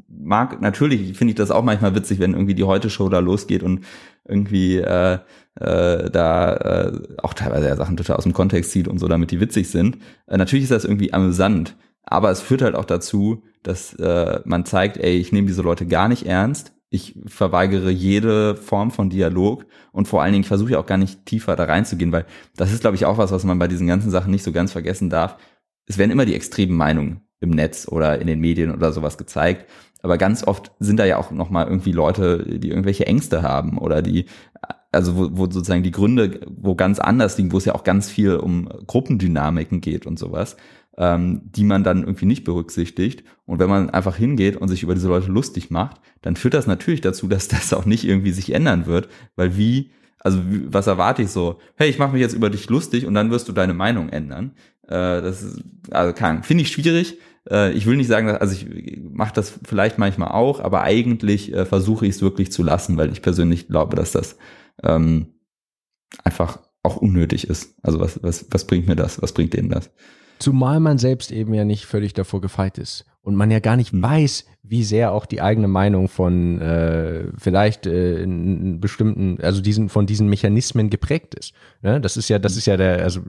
mag, 0.07 0.61
natürlich 0.61 1.17
finde 1.17 1.31
ich 1.31 1.35
das 1.35 1.51
auch 1.51 1.65
manchmal 1.65 1.95
witzig, 1.95 2.19
wenn 2.19 2.31
irgendwie 2.31 2.55
die 2.55 2.63
Heute-Show 2.63 3.09
da 3.09 3.19
losgeht 3.19 3.61
und 3.61 3.81
irgendwie 4.23 4.77
äh, 4.77 5.17
äh, 5.55 6.09
da 6.09 6.53
äh, 6.55 6.93
auch 7.17 7.33
teilweise 7.33 7.67
ja 7.67 7.75
Sachen 7.75 7.97
total 7.97 8.15
aus 8.15 8.23
dem 8.23 8.31
Kontext 8.31 8.71
zieht 8.71 8.87
und 8.87 8.99
so, 8.99 9.09
damit 9.09 9.31
die 9.31 9.41
witzig 9.41 9.69
sind. 9.69 9.97
Äh, 10.27 10.37
natürlich 10.37 10.63
ist 10.63 10.71
das 10.71 10.85
irgendwie 10.85 11.11
amüsant, 11.11 11.75
aber 12.03 12.31
es 12.31 12.39
führt 12.39 12.61
halt 12.61 12.75
auch 12.75 12.85
dazu, 12.85 13.43
dass 13.63 13.95
äh, 13.95 14.39
man 14.45 14.63
zeigt, 14.63 14.95
ey, 14.95 15.17
ich 15.17 15.33
nehme 15.33 15.47
diese 15.47 15.61
Leute 15.61 15.85
gar 15.85 16.07
nicht 16.07 16.25
ernst, 16.25 16.71
ich 16.89 17.19
verweigere 17.25 17.89
jede 17.89 18.55
Form 18.55 18.91
von 18.91 19.09
Dialog 19.09 19.65
und 19.91 20.07
vor 20.07 20.21
allen 20.21 20.31
Dingen 20.31 20.45
versuche 20.45 20.71
ich 20.71 20.75
auch 20.77 20.85
gar 20.85 20.97
nicht 20.97 21.25
tiefer 21.25 21.55
da 21.55 21.65
reinzugehen, 21.65 22.11
weil 22.11 22.25
das 22.55 22.71
ist, 22.71 22.81
glaube 22.81 22.95
ich, 22.95 23.05
auch 23.05 23.17
was, 23.17 23.31
was 23.31 23.43
man 23.43 23.59
bei 23.59 23.67
diesen 23.67 23.87
ganzen 23.87 24.09
Sachen 24.09 24.31
nicht 24.31 24.43
so 24.43 24.51
ganz 24.51 24.71
vergessen 24.71 25.09
darf. 25.09 25.37
Es 25.85 25.97
werden 25.97 26.11
immer 26.11 26.25
die 26.25 26.35
extremen 26.35 26.75
Meinungen 26.75 27.21
im 27.39 27.49
Netz 27.49 27.87
oder 27.87 28.19
in 28.19 28.27
den 28.27 28.39
Medien 28.39 28.73
oder 28.73 28.91
sowas 28.91 29.17
gezeigt. 29.17 29.69
Aber 30.01 30.17
ganz 30.17 30.45
oft 30.45 30.71
sind 30.79 30.97
da 30.97 31.05
ja 31.05 31.17
auch 31.17 31.31
nochmal 31.31 31.67
irgendwie 31.67 31.91
Leute, 31.91 32.59
die 32.59 32.69
irgendwelche 32.69 33.05
Ängste 33.05 33.41
haben 33.41 33.77
oder 33.77 34.01
die, 34.01 34.25
also 34.91 35.17
wo, 35.17 35.29
wo 35.31 35.43
sozusagen 35.45 35.83
die 35.83 35.91
Gründe 35.91 36.39
wo 36.47 36.75
ganz 36.75 36.99
anders 36.99 37.37
liegen, 37.37 37.51
wo 37.51 37.57
es 37.57 37.65
ja 37.65 37.75
auch 37.75 37.83
ganz 37.83 38.09
viel 38.09 38.37
um 38.37 38.69
Gruppendynamiken 38.87 39.81
geht 39.81 40.05
und 40.05 40.17
sowas, 40.19 40.55
ähm, 40.97 41.41
die 41.43 41.63
man 41.63 41.83
dann 41.83 42.01
irgendwie 42.01 42.25
nicht 42.25 42.43
berücksichtigt. 42.43 43.23
Und 43.45 43.59
wenn 43.59 43.69
man 43.69 43.89
einfach 43.89 44.17
hingeht 44.17 44.57
und 44.57 44.67
sich 44.67 44.83
über 44.83 44.95
diese 44.95 45.07
Leute 45.07 45.31
lustig 45.31 45.69
macht, 45.69 46.01
dann 46.21 46.35
führt 46.35 46.53
das 46.53 46.67
natürlich 46.67 47.01
dazu, 47.01 47.27
dass 47.27 47.47
das 47.47 47.73
auch 47.73 47.85
nicht 47.85 48.03
irgendwie 48.03 48.31
sich 48.31 48.53
ändern 48.53 48.85
wird, 48.85 49.09
weil 49.35 49.57
wie 49.57 49.91
also 50.19 50.41
was 50.43 50.87
erwarte 50.87 51.21
ich 51.21 51.29
so? 51.29 51.59
Hey, 51.75 51.89
ich 51.89 51.99
mache 51.99 52.11
mich 52.11 52.21
jetzt 52.21 52.33
über 52.33 52.49
dich 52.49 52.67
lustig 52.69 53.05
und 53.05 53.13
dann 53.13 53.31
wirst 53.31 53.47
du 53.47 53.53
deine 53.53 53.73
Meinung 53.73 54.09
ändern. 54.09 54.53
Äh, 54.83 55.21
das 55.21 55.43
ist, 55.43 55.63
also 55.91 56.13
kann, 56.13 56.43
finde 56.43 56.63
ich 56.63 56.71
schwierig. 56.71 57.19
Äh, 57.49 57.71
ich 57.73 57.85
will 57.85 57.97
nicht 57.97 58.07
sagen, 58.07 58.27
dass, 58.27 58.41
also 58.41 58.55
ich 58.55 58.99
mache 59.11 59.33
das 59.33 59.59
vielleicht 59.63 59.97
manchmal 59.97 60.29
auch, 60.29 60.59
aber 60.59 60.81
eigentlich 60.81 61.53
äh, 61.53 61.65
versuche 61.65 62.05
ich 62.05 62.15
es 62.15 62.21
wirklich 62.21 62.51
zu 62.51 62.63
lassen, 62.63 62.97
weil 62.97 63.11
ich 63.11 63.21
persönlich 63.21 63.67
glaube, 63.67 63.95
dass 63.95 64.11
das 64.11 64.37
ähm, 64.83 65.35
einfach 66.23 66.59
auch 66.83 66.97
unnötig 66.97 67.47
ist. 67.47 67.75
Also 67.83 67.99
was, 67.99 68.21
was, 68.23 68.47
was 68.49 68.65
bringt 68.65 68.87
mir 68.87 68.95
das? 68.95 69.21
Was 69.21 69.33
bringt 69.33 69.53
denen 69.53 69.69
das? 69.69 69.91
Zumal 70.39 70.79
man 70.79 70.97
selbst 70.97 71.31
eben 71.31 71.53
ja 71.53 71.65
nicht 71.65 71.85
völlig 71.85 72.13
davor 72.13 72.41
gefeit 72.41 72.77
ist 72.77 73.05
und 73.21 73.35
man 73.35 73.51
ja 73.51 73.59
gar 73.59 73.75
nicht 73.75 73.91
hm. 73.91 74.01
weiß, 74.01 74.45
wie 74.63 74.83
sehr 74.83 75.11
auch 75.11 75.25
die 75.25 75.41
eigene 75.41 75.67
Meinung 75.67 76.07
von 76.07 76.61
äh, 76.61 77.25
vielleicht 77.37 77.85
äh, 77.85 78.25
bestimmten, 78.25 79.37
also 79.41 79.61
diesen 79.61 79.89
von 79.89 80.05
diesen 80.05 80.29
Mechanismen 80.29 80.89
geprägt 80.89 81.35
ist. 81.35 81.53
Ne? 81.81 82.01
Das 82.01 82.17
ist 82.17 82.29
ja, 82.29 82.39
das 82.39 82.57
ist 82.57 82.67
ja 82.67 82.77
der, 82.77 83.03
also 83.03 83.21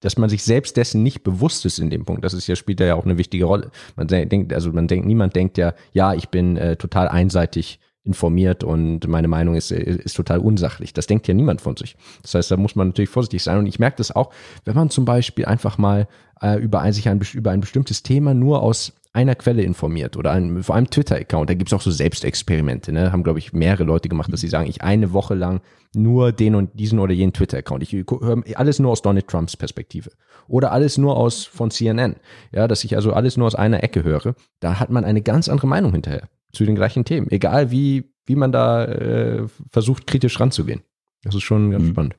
dass 0.00 0.16
man 0.16 0.30
sich 0.30 0.44
selbst 0.44 0.76
dessen 0.76 1.02
nicht 1.02 1.22
bewusst 1.24 1.64
ist 1.66 1.78
in 1.78 1.90
dem 1.90 2.04
Punkt. 2.04 2.24
Das 2.24 2.34
ist 2.34 2.46
ja, 2.46 2.54
spielt 2.56 2.80
ja 2.80 2.94
auch 2.94 3.04
eine 3.04 3.18
wichtige 3.18 3.46
Rolle. 3.46 3.70
Man 3.96 4.06
denkt, 4.06 4.52
also 4.52 4.72
man 4.72 4.86
denkt, 4.86 5.06
niemand 5.06 5.34
denkt 5.34 5.58
ja, 5.58 5.74
ja, 5.92 6.14
ich 6.14 6.28
bin 6.28 6.56
äh, 6.56 6.76
total 6.76 7.08
einseitig 7.08 7.80
informiert 8.08 8.64
und 8.64 9.06
meine 9.06 9.28
Meinung 9.28 9.54
ist, 9.54 9.70
ist 9.70 10.14
total 10.14 10.38
unsachlich. 10.40 10.92
Das 10.92 11.06
denkt 11.06 11.28
ja 11.28 11.34
niemand 11.34 11.60
von 11.60 11.76
sich. 11.76 11.96
Das 12.22 12.34
heißt, 12.34 12.50
da 12.50 12.56
muss 12.56 12.74
man 12.74 12.88
natürlich 12.88 13.10
vorsichtig 13.10 13.44
sein. 13.44 13.58
Und 13.58 13.66
ich 13.66 13.78
merke 13.78 13.98
das 13.98 14.10
auch, 14.16 14.30
wenn 14.64 14.74
man 14.74 14.90
zum 14.90 15.04
Beispiel 15.04 15.44
einfach 15.44 15.78
mal 15.78 16.08
äh, 16.40 16.58
über, 16.58 16.80
ein, 16.80 16.92
sich 16.92 17.08
ein, 17.08 17.20
über 17.34 17.50
ein 17.52 17.60
bestimmtes 17.60 18.02
Thema 18.02 18.34
nur 18.34 18.62
aus 18.62 18.94
einer 19.12 19.34
Quelle 19.34 19.62
informiert 19.62 20.16
oder 20.16 20.32
ein, 20.32 20.62
vor 20.62 20.74
allem 20.74 20.90
Twitter-Account, 20.90 21.50
da 21.50 21.54
gibt 21.54 21.70
es 21.70 21.72
auch 21.72 21.80
so 21.80 21.90
Selbstexperimente, 21.90 22.92
ne? 22.92 23.10
haben 23.10 23.22
glaube 23.22 23.38
ich 23.38 23.52
mehrere 23.52 23.84
Leute 23.84 24.08
gemacht, 24.08 24.32
dass 24.32 24.40
sie 24.40 24.48
sagen, 24.48 24.68
ich 24.68 24.82
eine 24.82 25.12
Woche 25.12 25.34
lang 25.34 25.60
nur 25.94 26.32
den 26.32 26.54
und 26.54 26.78
diesen 26.78 26.98
oder 26.98 27.14
jenen 27.14 27.32
Twitter-Account. 27.32 27.82
Ich 27.82 27.92
höre 27.92 28.42
alles 28.54 28.78
nur 28.78 28.92
aus 28.92 29.02
Donald 29.02 29.26
Trumps 29.26 29.56
Perspektive 29.56 30.10
oder 30.46 30.72
alles 30.72 30.98
nur 30.98 31.16
aus 31.16 31.44
von 31.44 31.70
CNN, 31.70 32.16
ja, 32.52 32.68
dass 32.68 32.84
ich 32.84 32.96
also 32.96 33.12
alles 33.12 33.36
nur 33.36 33.46
aus 33.46 33.54
einer 33.54 33.82
Ecke 33.82 34.04
höre. 34.04 34.34
Da 34.60 34.78
hat 34.78 34.90
man 34.90 35.04
eine 35.04 35.22
ganz 35.22 35.48
andere 35.48 35.66
Meinung 35.66 35.92
hinterher 35.92 36.28
zu 36.52 36.64
den 36.64 36.74
gleichen 36.74 37.04
Themen, 37.04 37.30
egal 37.30 37.70
wie 37.70 38.12
wie 38.28 38.36
man 38.36 38.52
da 38.52 38.84
äh, 38.84 39.48
versucht 39.70 40.06
kritisch 40.06 40.38
ranzugehen. 40.38 40.82
Das 41.22 41.34
ist 41.34 41.42
schon 41.42 41.70
ganz 41.70 41.84
mhm. 41.84 41.90
spannend. 41.90 42.16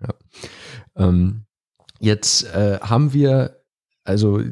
Ja. 0.00 0.14
Ähm, 0.96 1.44
jetzt 2.00 2.44
äh, 2.54 2.80
haben 2.80 3.12
wir 3.12 3.62
also 4.04 4.42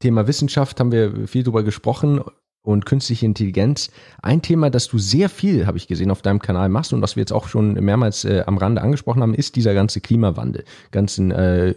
Thema 0.00 0.26
Wissenschaft 0.26 0.80
haben 0.80 0.90
wir 0.90 1.28
viel 1.28 1.42
drüber 1.44 1.62
gesprochen 1.62 2.22
und 2.62 2.86
künstliche 2.86 3.26
Intelligenz. 3.26 3.90
Ein 4.22 4.40
Thema, 4.40 4.70
das 4.70 4.88
du 4.88 4.98
sehr 4.98 5.28
viel, 5.28 5.66
habe 5.66 5.78
ich 5.78 5.88
gesehen, 5.88 6.10
auf 6.10 6.22
deinem 6.22 6.40
Kanal 6.40 6.68
machst 6.68 6.92
und 6.92 7.02
was 7.02 7.16
wir 7.16 7.20
jetzt 7.22 7.32
auch 7.32 7.48
schon 7.48 7.74
mehrmals 7.74 8.24
äh, 8.24 8.44
am 8.46 8.56
Rande 8.56 8.82
angesprochen 8.82 9.22
haben, 9.22 9.34
ist 9.34 9.56
dieser 9.56 9.74
ganze 9.74 10.00
Klimawandel. 10.00 10.64
Ganzen, 10.92 11.32
äh, 11.32 11.74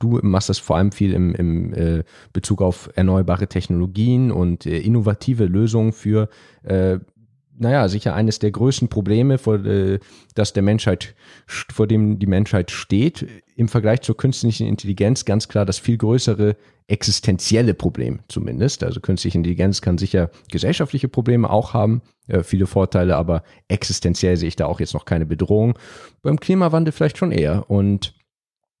du 0.00 0.20
machst 0.22 0.48
das 0.48 0.58
vor 0.58 0.76
allem 0.76 0.92
viel 0.92 1.12
im, 1.12 1.34
im 1.34 1.74
äh, 1.74 2.04
Bezug 2.32 2.62
auf 2.62 2.90
erneuerbare 2.94 3.46
Technologien 3.46 4.32
und 4.32 4.66
äh, 4.66 4.78
innovative 4.78 5.44
Lösungen 5.44 5.92
für 5.92 6.28
äh, 6.64 6.98
naja, 7.56 7.88
sicher 7.88 8.14
eines 8.14 8.38
der 8.38 8.50
größten 8.50 8.88
Probleme, 8.88 9.38
vor, 9.38 9.64
äh, 9.64 9.98
das 10.34 10.52
der 10.52 10.62
Menschheit, 10.62 11.14
vor 11.46 11.86
dem 11.86 12.18
die 12.18 12.26
Menschheit 12.26 12.70
steht. 12.70 13.26
Im 13.56 13.68
Vergleich 13.68 14.02
zur 14.02 14.16
künstlichen 14.16 14.66
Intelligenz 14.66 15.24
ganz 15.24 15.48
klar 15.48 15.64
das 15.64 15.78
viel 15.78 15.96
größere 15.96 16.56
existenzielle 16.86 17.74
Problem 17.74 18.20
zumindest. 18.28 18.84
Also 18.84 19.00
künstliche 19.00 19.38
Intelligenz 19.38 19.80
kann 19.80 19.98
sicher 19.98 20.30
gesellschaftliche 20.50 21.08
Probleme 21.08 21.48
auch 21.48 21.72
haben, 21.72 22.02
äh, 22.26 22.42
viele 22.42 22.66
Vorteile, 22.66 23.16
aber 23.16 23.42
existenziell 23.68 24.36
sehe 24.36 24.48
ich 24.48 24.56
da 24.56 24.66
auch 24.66 24.80
jetzt 24.80 24.94
noch 24.94 25.04
keine 25.04 25.26
Bedrohung. 25.26 25.78
Beim 26.22 26.40
Klimawandel 26.40 26.92
vielleicht 26.92 27.18
schon 27.18 27.32
eher. 27.32 27.70
Und 27.70 28.14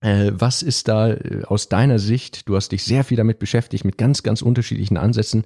äh, 0.00 0.32
was 0.34 0.62
ist 0.62 0.88
da 0.88 1.12
äh, 1.12 1.44
aus 1.46 1.68
deiner 1.68 1.98
Sicht, 1.98 2.48
du 2.48 2.56
hast 2.56 2.72
dich 2.72 2.84
sehr 2.84 3.04
viel 3.04 3.16
damit 3.16 3.38
beschäftigt, 3.38 3.84
mit 3.84 3.96
ganz, 3.96 4.22
ganz 4.22 4.42
unterschiedlichen 4.42 4.96
Ansätzen. 4.96 5.44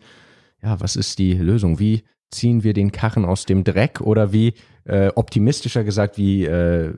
Ja, 0.63 0.81
was 0.81 0.97
ist 0.97 1.21
die 1.21 1.35
Lösung? 1.35 1.79
Wie 1.79 2.03
ziehen 2.31 2.65
wir 2.65 2.73
den 2.75 2.93
Karren 2.93 3.25
aus 3.25 3.47
dem 3.47 3.65
Dreck 3.65 4.01
oder 4.01 4.33
wie 4.33 4.55
äh, 4.85 5.11
optimistischer 5.15 5.85
gesagt, 5.85 6.19
wie 6.19 6.45
äh, 6.45 6.95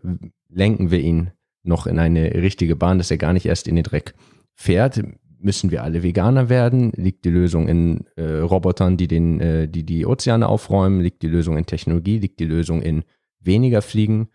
lenken 0.48 0.90
wir 0.90 1.00
ihn 1.00 1.30
noch 1.62 1.86
in 1.86 1.98
eine 1.98 2.34
richtige 2.34 2.76
Bahn, 2.76 2.98
dass 2.98 3.10
er 3.10 3.18
gar 3.18 3.32
nicht 3.32 3.46
erst 3.46 3.68
in 3.68 3.76
den 3.76 3.84
Dreck 3.84 4.14
fährt? 4.54 5.02
Müssen 5.38 5.70
wir 5.70 5.82
alle 5.82 6.02
Veganer 6.02 6.48
werden? 6.48 6.92
Liegt 6.96 7.24
die 7.24 7.30
Lösung 7.30 7.66
in 7.66 8.04
äh, 8.16 8.40
Robotern, 8.40 8.96
die, 8.96 9.08
den, 9.08 9.40
äh, 9.40 9.68
die 9.68 9.84
die 9.84 10.04
Ozeane 10.04 10.48
aufräumen? 10.48 11.00
Liegt 11.00 11.22
die 11.22 11.28
Lösung 11.28 11.56
in 11.56 11.64
Technologie? 11.64 12.18
Liegt 12.18 12.40
die 12.40 12.46
Lösung 12.46 12.82
in 12.82 13.04
weniger 13.40 13.80
Fliegen? 13.80 14.28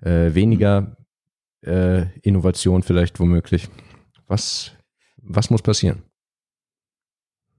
Äh, 0.00 0.34
weniger 0.34 0.96
äh, 1.62 2.06
Innovation 2.20 2.82
vielleicht 2.82 3.18
womöglich? 3.18 3.68
Was, 4.26 4.72
was 5.16 5.50
muss 5.50 5.62
passieren? 5.62 6.02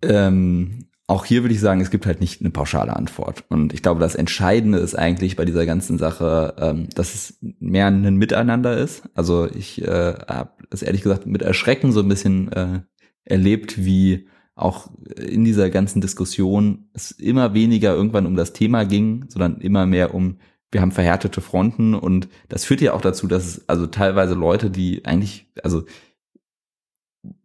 Ähm, 0.01 0.88
auch 1.07 1.25
hier 1.25 1.43
würde 1.43 1.53
ich 1.53 1.59
sagen, 1.59 1.81
es 1.81 1.91
gibt 1.91 2.07
halt 2.07 2.19
nicht 2.19 2.41
eine 2.41 2.49
pauschale 2.49 2.95
Antwort. 2.95 3.43
Und 3.49 3.73
ich 3.73 3.83
glaube, 3.83 3.99
das 3.99 4.15
Entscheidende 4.15 4.79
ist 4.79 4.95
eigentlich 4.95 5.35
bei 5.35 5.45
dieser 5.45 5.65
ganzen 5.65 5.99
Sache, 5.99 6.55
ähm, 6.57 6.89
dass 6.95 7.13
es 7.13 7.37
mehr 7.41 7.87
ein 7.87 8.15
Miteinander 8.15 8.75
ist. 8.77 9.03
Also 9.13 9.47
ich 9.47 9.83
äh, 9.83 10.13
habe 10.27 10.51
es 10.71 10.81
ehrlich 10.81 11.03
gesagt 11.03 11.27
mit 11.27 11.43
Erschrecken 11.43 11.91
so 11.91 11.99
ein 11.99 12.07
bisschen 12.07 12.51
äh, 12.51 12.81
erlebt, 13.23 13.85
wie 13.85 14.27
auch 14.55 14.89
in 15.15 15.43
dieser 15.43 15.69
ganzen 15.69 16.01
Diskussion 16.01 16.89
es 16.93 17.11
immer 17.11 17.53
weniger 17.53 17.93
irgendwann 17.93 18.25
um 18.25 18.35
das 18.35 18.53
Thema 18.53 18.85
ging, 18.85 19.25
sondern 19.27 19.59
immer 19.59 19.85
mehr 19.85 20.15
um, 20.15 20.39
wir 20.71 20.81
haben 20.81 20.91
verhärtete 20.91 21.41
Fronten 21.41 21.93
und 21.93 22.29
das 22.47 22.65
führt 22.65 22.81
ja 22.81 22.93
auch 22.93 23.01
dazu, 23.01 23.27
dass 23.27 23.45
es 23.45 23.69
also 23.69 23.85
teilweise 23.85 24.33
Leute, 24.33 24.71
die 24.71 25.05
eigentlich, 25.05 25.51
also 25.61 25.83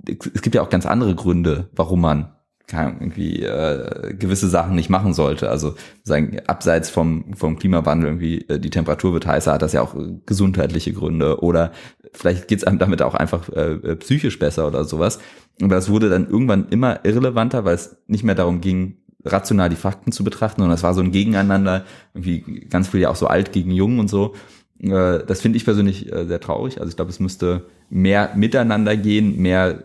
es 0.07 0.41
gibt 0.41 0.55
ja 0.55 0.63
auch 0.63 0.71
ganz 0.71 0.87
andere 0.87 1.15
Gründe, 1.15 1.69
warum 1.73 2.01
man 2.01 2.33
irgendwie 2.73 3.43
äh, 3.43 4.15
gewisse 4.15 4.49
Sachen 4.49 4.75
nicht 4.75 4.91
machen 4.91 5.15
sollte. 5.15 5.51
Also 5.51 5.75
sagen, 6.03 6.39
abseits 6.47 6.91
vom, 6.91 7.35
vom 7.35 7.59
Klimawandel 7.59 8.09
irgendwie 8.09 8.49
äh, 8.49 8.59
die 8.59 8.71
Temperatur 8.71 9.13
wird 9.13 9.27
heißer, 9.27 9.53
hat 9.53 9.63
das 9.63 9.73
ja 9.73 9.83
auch 9.83 9.95
äh, 9.95 10.19
gesundheitliche 10.27 10.93
Gründe 10.93 11.43
oder 11.43 11.73
vielleicht 12.13 12.49
geht's 12.49 12.65
einem 12.65 12.79
damit 12.79 13.03
auch 13.03 13.15
einfach 13.15 13.49
äh, 13.51 13.73
äh, 13.73 13.97
psychisch 13.97 14.39
besser 14.39 14.67
oder 14.67 14.85
sowas. 14.85 15.19
Aber 15.61 15.75
das 15.75 15.91
wurde 15.91 16.09
dann 16.09 16.29
irgendwann 16.29 16.69
immer 16.71 17.05
irrelevanter, 17.05 17.65
weil 17.65 17.75
es 17.75 17.97
nicht 18.07 18.25
mehr 18.25 18.35
darum 18.35 18.61
ging, 18.61 18.97
rational 19.25 19.69
die 19.69 19.77
Fakten 19.77 20.13
zu 20.13 20.25
betrachten, 20.25 20.63
sondern 20.63 20.75
es 20.75 20.83
war 20.83 20.95
so 20.95 21.03
ein 21.03 21.13
Gegeneinander, 21.13 21.85
irgendwie 22.15 22.67
ganz 22.71 22.89
viel 22.89 23.01
ja 23.01 23.11
auch 23.11 23.17
so 23.17 23.27
alt 23.27 23.53
gegen 23.53 23.71
jung 23.71 23.99
und 23.99 24.09
so. 24.09 24.35
Äh, 24.81 25.25
das 25.27 25.41
finde 25.41 25.57
ich 25.57 25.65
persönlich 25.65 26.11
äh, 26.13 26.27
sehr 26.27 26.41
traurig. 26.41 26.79
Also 26.81 26.91
ich 26.91 26.97
glaube, 26.97 27.11
es 27.11 27.21
müsste 27.21 27.67
mehr 27.91 28.31
miteinander 28.35 28.97
gehen, 28.97 29.41
mehr 29.41 29.83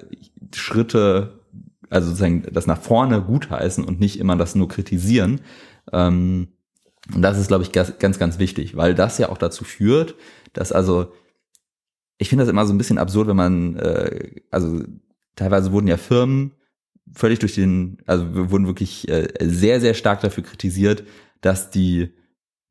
Schritte 0.53 1.34
also 1.89 2.07
sozusagen 2.07 2.43
das 2.51 2.67
nach 2.67 2.79
vorne 2.81 3.21
gutheißen 3.21 3.83
und 3.83 3.99
nicht 3.99 4.19
immer 4.19 4.35
das 4.35 4.55
nur 4.55 4.67
kritisieren. 4.67 5.41
Ähm, 5.91 6.49
und 7.13 7.21
das 7.21 7.37
ist, 7.37 7.47
glaube 7.47 7.63
ich, 7.63 7.71
ganz, 7.71 8.17
ganz 8.17 8.39
wichtig, 8.39 8.75
weil 8.75 8.95
das 8.95 9.17
ja 9.17 9.29
auch 9.29 9.37
dazu 9.37 9.63
führt, 9.63 10.15
dass 10.53 10.71
also, 10.71 11.11
ich 12.17 12.29
finde 12.29 12.43
das 12.43 12.49
immer 12.49 12.65
so 12.65 12.73
ein 12.73 12.77
bisschen 12.77 12.97
absurd, 12.97 13.27
wenn 13.27 13.35
man, 13.35 13.75
äh, 13.75 14.41
also 14.49 14.81
teilweise 15.35 15.71
wurden 15.71 15.87
ja 15.87 15.97
Firmen 15.97 16.51
völlig 17.13 17.39
durch 17.39 17.53
den, 17.53 17.97
also 18.07 18.49
wurden 18.49 18.65
wirklich 18.65 19.07
äh, 19.07 19.27
sehr, 19.39 19.79
sehr 19.81 19.93
stark 19.93 20.21
dafür 20.21 20.43
kritisiert, 20.43 21.03
dass 21.41 21.69
die 21.69 22.13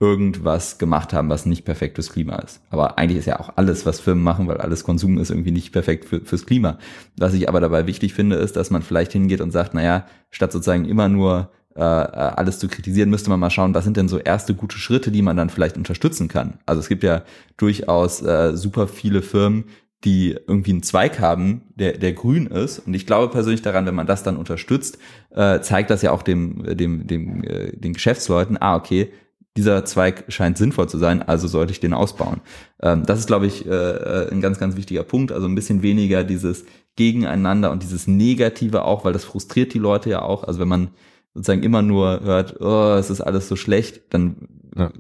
irgendwas 0.01 0.78
gemacht 0.78 1.12
haben, 1.12 1.28
was 1.28 1.47
nicht 1.47 1.64
perfekt 1.64 1.97
fürs 1.97 2.11
Klima 2.11 2.36
ist. 2.36 2.61
Aber 2.70 2.99
eigentlich 2.99 3.18
ist 3.18 3.26
ja 3.26 3.40
auch 3.40 3.53
alles, 3.57 3.86
was 3.86 4.01
Firmen 4.01 4.24
machen, 4.24 4.49
weil 4.49 4.59
alles 4.59 4.84
Konsum 4.84 5.18
ist 5.18 5.30
irgendwie 5.30 5.53
nicht 5.53 5.72
perfekt 5.72 6.05
für, 6.05 6.20
fürs 6.20 6.47
Klima. 6.47 6.78
Was 7.16 7.34
ich 7.34 7.49
aber 7.49 7.61
dabei 7.61 7.86
wichtig 7.86 8.12
finde, 8.12 8.36
ist, 8.36 8.57
dass 8.57 8.70
man 8.70 8.82
vielleicht 8.82 9.12
hingeht 9.12 9.40
und 9.40 9.53
sagt, 9.53 9.72
naja, 9.74 10.07
statt 10.30 10.53
sozusagen 10.53 10.84
immer 10.84 11.09
nur 11.09 11.51
äh, 11.76 11.80
alles 11.80 12.59
zu 12.59 12.68
kritisieren, 12.68 13.11
müsste 13.11 13.30
man 13.30 13.40
mal 13.40 13.51
schauen, 13.51 13.74
was 13.74 13.84
sind 13.84 13.97
denn 13.97 14.09
so 14.09 14.18
erste 14.18 14.55
gute 14.55 14.78
Schritte, 14.78 15.11
die 15.11 15.22
man 15.22 15.36
dann 15.36 15.51
vielleicht 15.51 15.76
unterstützen 15.76 16.28
kann. 16.28 16.59
Also 16.66 16.80
es 16.80 16.88
gibt 16.88 17.03
ja 17.03 17.22
durchaus 17.57 18.22
äh, 18.22 18.57
super 18.57 18.88
viele 18.88 19.22
Firmen, 19.22 19.64
die 20.05 20.36
irgendwie 20.47 20.72
einen 20.72 20.82
Zweig 20.82 21.18
haben, 21.18 21.62
der, 21.76 21.97
der 21.97 22.12
grün 22.12 22.47
ist. 22.47 22.80
Und 22.80 22.95
ich 22.95 23.07
glaube 23.07 23.32
persönlich 23.32 23.62
daran, 23.62 23.86
wenn 23.86 23.95
man 23.95 24.07
das 24.07 24.22
dann 24.22 24.36
unterstützt, 24.36 24.99
äh, 25.30 25.61
zeigt 25.61 25.90
das 25.90 26.03
ja 26.03 26.11
auch 26.11 26.22
dem, 26.22 26.76
dem, 26.76 27.07
dem, 27.07 27.42
äh, 27.42 27.72
den 27.74 27.95
Geschäftsleuten, 27.95 28.61
ah, 28.61 28.76
okay, 28.76 29.11
dieser 29.57 29.84
Zweig 29.84 30.24
scheint 30.28 30.59
sinnvoll 30.59 30.88
zu 30.88 30.98
sein, 30.98 31.22
also 31.22 31.46
sollte 31.46 31.72
ich 31.72 31.80
den 31.80 31.94
ausbauen. 31.94 32.40
Ähm, 32.82 33.07
das 33.07 33.20
ist, 33.20 33.26
glaube 33.26 33.46
ich, 33.46 33.66
äh, 33.66 33.70
äh, 33.70 34.32
ein 34.32 34.40
ganz, 34.40 34.59
ganz 34.59 34.76
wichtiger 34.76 35.05
Punkt. 35.05 35.30
Also 35.30 35.46
ein 35.46 35.55
bisschen 35.55 35.82
weniger 35.82 36.24
dieses 36.24 36.64
Gegeneinander 36.96 37.70
und 37.70 37.82
dieses 37.82 38.07
Negative 38.07 38.84
auch, 38.84 39.05
weil 39.05 39.12
das 39.12 39.24
frustriert 39.24 39.74
die 39.74 39.78
Leute 39.78 40.11
ja 40.11 40.22
auch. 40.22 40.44
Also 40.44 40.61
wenn 40.61 40.68
man 40.68 40.88
sozusagen 41.34 41.62
immer 41.62 41.82
nur 41.82 42.20
hört, 42.20 42.61
oh, 42.61 42.94
es 42.94 43.11
ist 43.11 43.20
alles 43.20 43.48
so 43.48 43.57
schlecht, 43.57 44.02
dann 44.11 44.48
ja. 44.76 44.90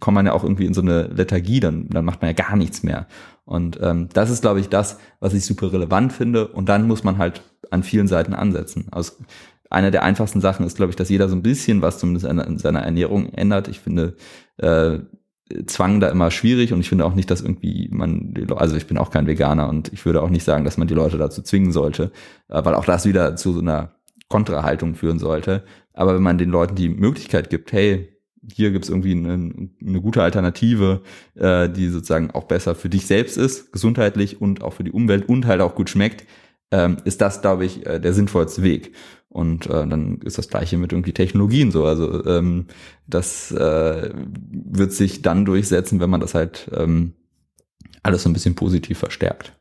kommt 0.00 0.16
man 0.16 0.26
ja 0.26 0.32
auch 0.32 0.44
irgendwie 0.44 0.66
in 0.66 0.74
so 0.74 0.80
eine 0.80 1.04
Lethargie, 1.04 1.60
dann, 1.60 1.88
dann 1.88 2.04
macht 2.04 2.22
man 2.22 2.30
ja 2.30 2.34
gar 2.34 2.56
nichts 2.56 2.82
mehr. 2.82 3.06
Und 3.44 3.78
ähm, 3.82 4.08
das 4.12 4.30
ist, 4.30 4.42
glaube 4.42 4.60
ich, 4.60 4.68
das, 4.68 4.98
was 5.20 5.34
ich 5.34 5.44
super 5.44 5.72
relevant 5.72 6.12
finde. 6.12 6.48
Und 6.48 6.68
dann 6.68 6.86
muss 6.86 7.04
man 7.04 7.18
halt 7.18 7.42
an 7.70 7.82
vielen 7.82 8.08
Seiten 8.08 8.34
ansetzen. 8.34 8.86
Also 8.90 9.14
eine 9.72 9.90
der 9.90 10.02
einfachsten 10.02 10.40
Sachen 10.40 10.66
ist, 10.66 10.76
glaube 10.76 10.90
ich, 10.90 10.96
dass 10.96 11.08
jeder 11.08 11.28
so 11.28 11.36
ein 11.36 11.42
bisschen 11.42 11.82
was 11.82 11.98
zumindest 11.98 12.26
in 12.26 12.58
seiner 12.58 12.80
Ernährung 12.80 13.32
ändert. 13.32 13.68
Ich 13.68 13.80
finde 13.80 14.16
äh, 14.58 14.98
Zwang 15.66 16.00
da 16.00 16.08
immer 16.08 16.30
schwierig 16.30 16.72
und 16.72 16.80
ich 16.80 16.88
finde 16.88 17.04
auch 17.04 17.14
nicht, 17.14 17.30
dass 17.30 17.42
irgendwie 17.42 17.88
man, 17.90 18.34
also 18.56 18.76
ich 18.76 18.86
bin 18.86 18.98
auch 18.98 19.10
kein 19.10 19.26
Veganer 19.26 19.68
und 19.68 19.92
ich 19.92 20.04
würde 20.06 20.22
auch 20.22 20.30
nicht 20.30 20.44
sagen, 20.44 20.64
dass 20.64 20.78
man 20.78 20.88
die 20.88 20.94
Leute 20.94 21.18
dazu 21.18 21.42
zwingen 21.42 21.72
sollte, 21.72 22.12
äh, 22.48 22.64
weil 22.64 22.74
auch 22.74 22.84
das 22.84 23.06
wieder 23.06 23.36
zu 23.36 23.52
so 23.52 23.60
einer 23.60 23.92
Kontrahaltung 24.28 24.94
führen 24.94 25.18
sollte. 25.18 25.64
Aber 25.92 26.14
wenn 26.14 26.22
man 26.22 26.38
den 26.38 26.50
Leuten 26.50 26.74
die 26.74 26.88
Möglichkeit 26.88 27.50
gibt, 27.50 27.72
hey, 27.72 28.08
hier 28.50 28.70
gibt's 28.72 28.88
irgendwie 28.88 29.12
eine, 29.12 29.68
eine 29.80 30.00
gute 30.00 30.22
Alternative, 30.22 31.02
äh, 31.34 31.68
die 31.68 31.88
sozusagen 31.88 32.30
auch 32.30 32.44
besser 32.44 32.74
für 32.74 32.88
dich 32.88 33.06
selbst 33.06 33.36
ist, 33.36 33.72
gesundheitlich 33.72 34.40
und 34.40 34.62
auch 34.62 34.72
für 34.72 34.84
die 34.84 34.90
Umwelt 34.90 35.28
und 35.28 35.46
halt 35.46 35.60
auch 35.60 35.74
gut 35.74 35.90
schmeckt, 35.90 36.26
ähm, 36.72 36.96
ist 37.04 37.20
das, 37.20 37.42
glaube 37.42 37.64
ich, 37.64 37.86
äh, 37.86 38.00
der 38.00 38.14
sinnvollste 38.14 38.62
Weg. 38.62 38.94
Und 39.28 39.66
äh, 39.66 39.86
dann 39.86 40.18
ist 40.22 40.38
das 40.38 40.48
gleiche 40.48 40.76
mit 40.76 40.92
irgendwie 40.92 41.12
Technologien 41.12 41.70
so. 41.70 41.86
Also 41.86 42.26
ähm, 42.26 42.66
das 43.06 43.52
äh, 43.52 44.10
wird 44.14 44.92
sich 44.92 45.22
dann 45.22 45.44
durchsetzen, 45.44 46.00
wenn 46.00 46.10
man 46.10 46.20
das 46.20 46.34
halt 46.34 46.70
ähm, 46.74 47.12
alles 48.02 48.24
so 48.24 48.28
ein 48.28 48.32
bisschen 48.32 48.54
positiv 48.54 48.98
verstärkt. 48.98 49.52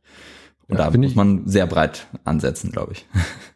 Und 0.67 0.77
ja, 0.77 0.89
da 0.89 0.97
muss 0.97 1.15
man 1.15 1.47
sehr 1.47 1.67
breit 1.67 2.07
ansetzen, 2.23 2.71
glaube 2.71 2.93
ich. 2.93 3.05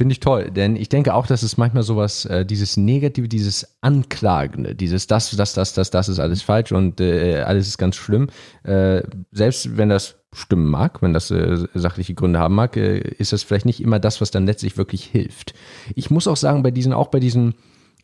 Finde 0.00 0.14
ich 0.14 0.20
toll, 0.20 0.50
denn 0.50 0.76
ich 0.76 0.88
denke 0.88 1.12
auch, 1.12 1.26
dass 1.26 1.42
es 1.42 1.58
manchmal 1.58 1.82
sowas, 1.82 2.24
äh, 2.24 2.46
dieses 2.46 2.78
Negative, 2.78 3.28
dieses 3.28 3.76
Anklagende, 3.82 4.74
dieses 4.74 5.06
das, 5.06 5.30
das, 5.36 5.52
das, 5.52 5.74
das, 5.74 5.90
das 5.90 6.08
ist 6.08 6.18
alles 6.18 6.40
falsch 6.40 6.72
und 6.72 7.02
äh, 7.02 7.42
alles 7.42 7.68
ist 7.68 7.76
ganz 7.76 7.96
schlimm. 7.96 8.28
Äh, 8.62 9.02
selbst 9.30 9.76
wenn 9.76 9.90
das 9.90 10.16
stimmen 10.32 10.70
mag, 10.70 11.02
wenn 11.02 11.12
das 11.12 11.30
äh, 11.30 11.66
sachliche 11.74 12.14
Gründe 12.14 12.38
haben 12.38 12.54
mag, 12.54 12.78
äh, 12.78 12.98
ist 12.98 13.34
das 13.34 13.42
vielleicht 13.42 13.66
nicht 13.66 13.82
immer 13.82 13.98
das, 13.98 14.22
was 14.22 14.30
dann 14.30 14.46
letztlich 14.46 14.78
wirklich 14.78 15.04
hilft. 15.04 15.52
Ich 15.94 16.10
muss 16.10 16.26
auch 16.28 16.38
sagen, 16.38 16.62
bei 16.62 16.70
diesen, 16.70 16.94
auch 16.94 17.08
bei 17.08 17.20
diesen, 17.20 17.52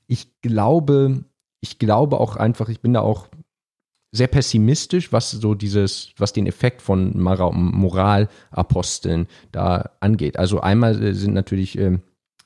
ich 0.07 0.39
glaube, 0.43 1.25
ich 1.63 1.79
glaube 1.79 2.21
auch 2.21 2.37
einfach, 2.37 2.69
ich 2.69 2.83
bin 2.83 2.93
da 2.93 3.01
auch 3.01 3.29
sehr 4.13 4.29
pessimistisch, 4.29 5.13
was 5.13 5.31
so 5.31 5.55
dieses, 5.55 6.13
was 6.17 6.33
den 6.33 6.47
Effekt 6.47 6.83
von 6.83 7.19
Moralaposteln 7.19 9.27
da 9.53 9.91
angeht. 10.01 10.39
Also 10.39 10.61
einmal 10.61 11.03
äh, 11.03 11.15
sind 11.15 11.35
natürlich, 11.35 11.79
äh, 11.79 11.99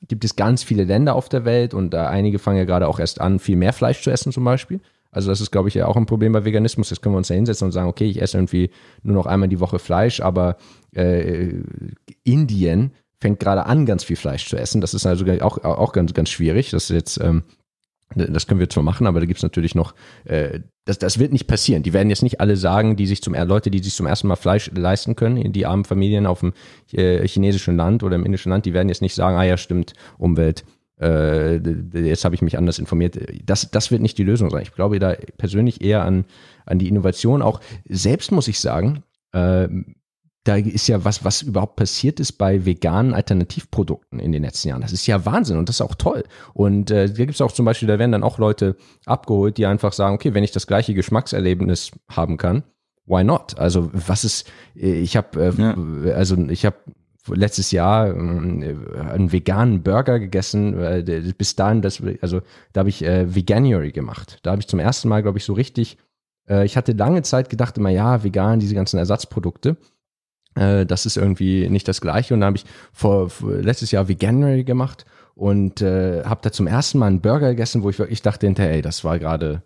gibt 0.07 0.25
es 0.25 0.35
ganz 0.35 0.63
viele 0.63 0.83
Länder 0.83 1.15
auf 1.15 1.29
der 1.29 1.45
Welt 1.45 1.73
und 1.73 1.93
äh, 1.93 1.97
einige 1.97 2.39
fangen 2.39 2.57
ja 2.57 2.65
gerade 2.65 2.87
auch 2.87 2.99
erst 2.99 3.21
an, 3.21 3.39
viel 3.39 3.55
mehr 3.55 3.73
Fleisch 3.73 4.01
zu 4.01 4.11
essen 4.11 4.31
zum 4.31 4.43
Beispiel. 4.43 4.81
Also 5.11 5.29
das 5.29 5.41
ist, 5.41 5.51
glaube 5.51 5.67
ich, 5.67 5.75
ja 5.75 5.87
auch 5.87 5.97
ein 5.97 6.05
Problem 6.05 6.31
bei 6.31 6.45
Veganismus. 6.45 6.89
Jetzt 6.89 7.01
können 7.01 7.15
wir 7.15 7.17
uns 7.17 7.27
da 7.27 7.33
hinsetzen 7.33 7.65
und 7.65 7.73
sagen, 7.73 7.89
okay, 7.89 8.05
ich 8.05 8.21
esse 8.21 8.37
irgendwie 8.37 8.71
nur 9.03 9.15
noch 9.15 9.25
einmal 9.25 9.49
die 9.49 9.59
Woche 9.59 9.77
Fleisch, 9.77 10.21
aber 10.21 10.57
äh, 10.93 11.49
Indien 12.23 12.91
fängt 13.19 13.39
gerade 13.39 13.65
an, 13.65 13.85
ganz 13.85 14.05
viel 14.05 14.15
Fleisch 14.15 14.47
zu 14.47 14.57
essen. 14.57 14.81
Das 14.81 14.93
ist 14.93 15.05
also 15.05 15.25
auch, 15.41 15.63
auch 15.63 15.93
ganz, 15.93 16.13
ganz 16.13 16.29
schwierig. 16.29 16.71
Das 16.71 16.85
ist 16.85 16.95
jetzt 16.95 17.19
ähm, 17.21 17.43
das 18.15 18.47
können 18.47 18.59
wir 18.59 18.69
zwar 18.69 18.83
machen, 18.83 19.07
aber 19.07 19.19
da 19.19 19.25
gibt 19.25 19.37
es 19.37 19.43
natürlich 19.43 19.75
noch, 19.75 19.93
äh, 20.25 20.59
das, 20.85 20.99
das 20.99 21.19
wird 21.19 21.31
nicht 21.31 21.47
passieren. 21.47 21.83
Die 21.83 21.93
werden 21.93 22.09
jetzt 22.09 22.23
nicht 22.23 22.41
alle 22.41 22.57
sagen, 22.57 22.95
die 22.95 23.07
sich 23.07 23.21
zum 23.21 23.33
Leute, 23.33 23.71
die 23.71 23.79
sich 23.79 23.93
zum 23.93 24.05
ersten 24.05 24.27
Mal 24.27 24.35
Fleisch 24.35 24.71
leisten 24.73 25.15
können, 25.15 25.53
die 25.53 25.65
armen 25.65 25.85
Familien 25.85 26.25
auf 26.25 26.39
dem 26.39 26.53
äh, 26.91 27.27
chinesischen 27.27 27.77
Land 27.77 28.03
oder 28.03 28.15
im 28.15 28.25
indischen 28.25 28.51
Land, 28.51 28.65
die 28.65 28.73
werden 28.73 28.89
jetzt 28.89 29.01
nicht 29.01 29.15
sagen, 29.15 29.37
ah 29.37 29.43
ja, 29.43 29.57
stimmt, 29.57 29.93
Umwelt, 30.17 30.65
äh, 31.01 31.57
jetzt 31.99 32.25
habe 32.25 32.35
ich 32.35 32.41
mich 32.41 32.57
anders 32.57 32.79
informiert. 32.79 33.17
Das, 33.45 33.71
das 33.71 33.91
wird 33.91 34.01
nicht 34.01 34.17
die 34.17 34.23
Lösung 34.23 34.49
sein. 34.49 34.61
Ich 34.61 34.73
glaube 34.73 34.99
da 34.99 35.15
persönlich 35.37 35.81
eher 35.81 36.03
an, 36.03 36.25
an 36.65 36.79
die 36.79 36.87
Innovation. 36.87 37.41
Auch 37.41 37.59
selbst 37.89 38.31
muss 38.31 38.47
ich 38.47 38.59
sagen, 38.59 39.03
äh, 39.33 39.67
da 40.43 40.55
ist 40.55 40.87
ja 40.87 41.03
was, 41.05 41.23
was 41.23 41.43
überhaupt 41.43 41.75
passiert 41.75 42.19
ist 42.19 42.33
bei 42.33 42.65
veganen 42.65 43.13
Alternativprodukten 43.13 44.19
in 44.19 44.31
den 44.31 44.43
letzten 44.43 44.69
Jahren. 44.69 44.81
Das 44.81 44.91
ist 44.91 45.05
ja 45.05 45.23
Wahnsinn 45.25 45.57
und 45.57 45.69
das 45.69 45.75
ist 45.77 45.81
auch 45.81 45.95
toll. 45.95 46.23
Und 46.53 46.89
äh, 46.89 47.07
da 47.07 47.13
gibt 47.13 47.35
es 47.35 47.41
auch 47.41 47.51
zum 47.51 47.65
Beispiel, 47.65 47.87
da 47.87 47.99
werden 47.99 48.11
dann 48.11 48.23
auch 48.23 48.39
Leute 48.39 48.75
abgeholt, 49.05 49.57
die 49.57 49.67
einfach 49.67 49.93
sagen, 49.93 50.15
okay, 50.15 50.33
wenn 50.33 50.43
ich 50.43 50.51
das 50.51 50.65
gleiche 50.65 50.95
Geschmackserlebnis 50.95 51.91
haben 52.09 52.37
kann, 52.37 52.63
why 53.05 53.23
not? 53.23 53.57
Also 53.59 53.91
was 53.93 54.23
ist, 54.23 54.49
äh, 54.75 54.93
ich 54.93 55.15
habe, 55.15 55.39
äh, 55.39 55.61
ja. 55.61 56.13
also 56.15 56.35
ich 56.49 56.65
habe 56.65 56.77
letztes 57.27 57.69
Jahr 57.71 58.07
äh, 58.07 58.11
einen 58.11 59.31
veganen 59.31 59.83
Burger 59.83 60.19
gegessen. 60.19 60.79
Äh, 60.79 61.33
bis 61.37 61.55
dahin, 61.55 61.83
das, 61.83 62.01
also 62.21 62.41
da 62.73 62.79
habe 62.79 62.89
ich 62.89 63.03
äh, 63.03 63.33
Veganuary 63.35 63.91
gemacht. 63.91 64.39
Da 64.41 64.51
habe 64.51 64.61
ich 64.61 64.67
zum 64.67 64.79
ersten 64.79 65.07
Mal, 65.07 65.21
glaube 65.21 65.37
ich, 65.37 65.45
so 65.45 65.53
richtig. 65.53 65.97
Äh, 66.49 66.65
ich 66.65 66.77
hatte 66.77 66.93
lange 66.93 67.21
Zeit 67.21 67.49
gedacht 67.49 67.77
immer, 67.77 67.89
ja, 67.89 68.23
vegan, 68.23 68.59
diese 68.59 68.75
ganzen 68.75 68.97
Ersatzprodukte. 68.97 69.77
Äh, 70.55 70.85
das 70.85 71.05
ist 71.05 71.17
irgendwie 71.17 71.69
nicht 71.69 71.87
das 71.87 72.01
Gleiche. 72.01 72.33
Und 72.33 72.41
dann 72.41 72.47
habe 72.47 72.57
ich 72.57 72.65
vor, 72.93 73.29
vor, 73.29 73.53
letztes 73.53 73.91
Jahr 73.91 74.07
Veganuary 74.07 74.63
gemacht 74.63 75.05
und 75.35 75.81
äh, 75.81 76.23
habe 76.23 76.41
da 76.43 76.51
zum 76.51 76.67
ersten 76.67 76.99
Mal 76.99 77.07
einen 77.07 77.21
Burger 77.21 77.49
gegessen, 77.49 77.83
wo 77.83 77.89
ich 77.89 77.99
wirklich 77.99 78.21
dachte 78.21 78.47
hinterher, 78.47 78.73
ey, 78.73 78.81
das 78.81 79.03
war 79.03 79.19
gerade, 79.19 79.63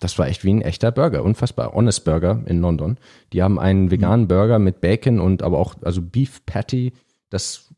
das 0.00 0.18
war 0.18 0.26
echt 0.26 0.44
wie 0.44 0.52
ein 0.52 0.62
echter 0.62 0.90
Burger, 0.92 1.22
unfassbar. 1.22 1.72
Honest 1.72 2.04
Burger 2.04 2.42
in 2.46 2.60
London. 2.60 2.98
Die 3.32 3.42
haben 3.42 3.58
einen 3.58 3.90
veganen 3.90 4.28
Burger 4.28 4.58
mit 4.58 4.80
Bacon 4.80 5.20
und 5.20 5.42
aber 5.42 5.58
auch, 5.58 5.76
also 5.82 6.02
Beef 6.02 6.44
Patty. 6.46 6.92
Das 7.30 7.72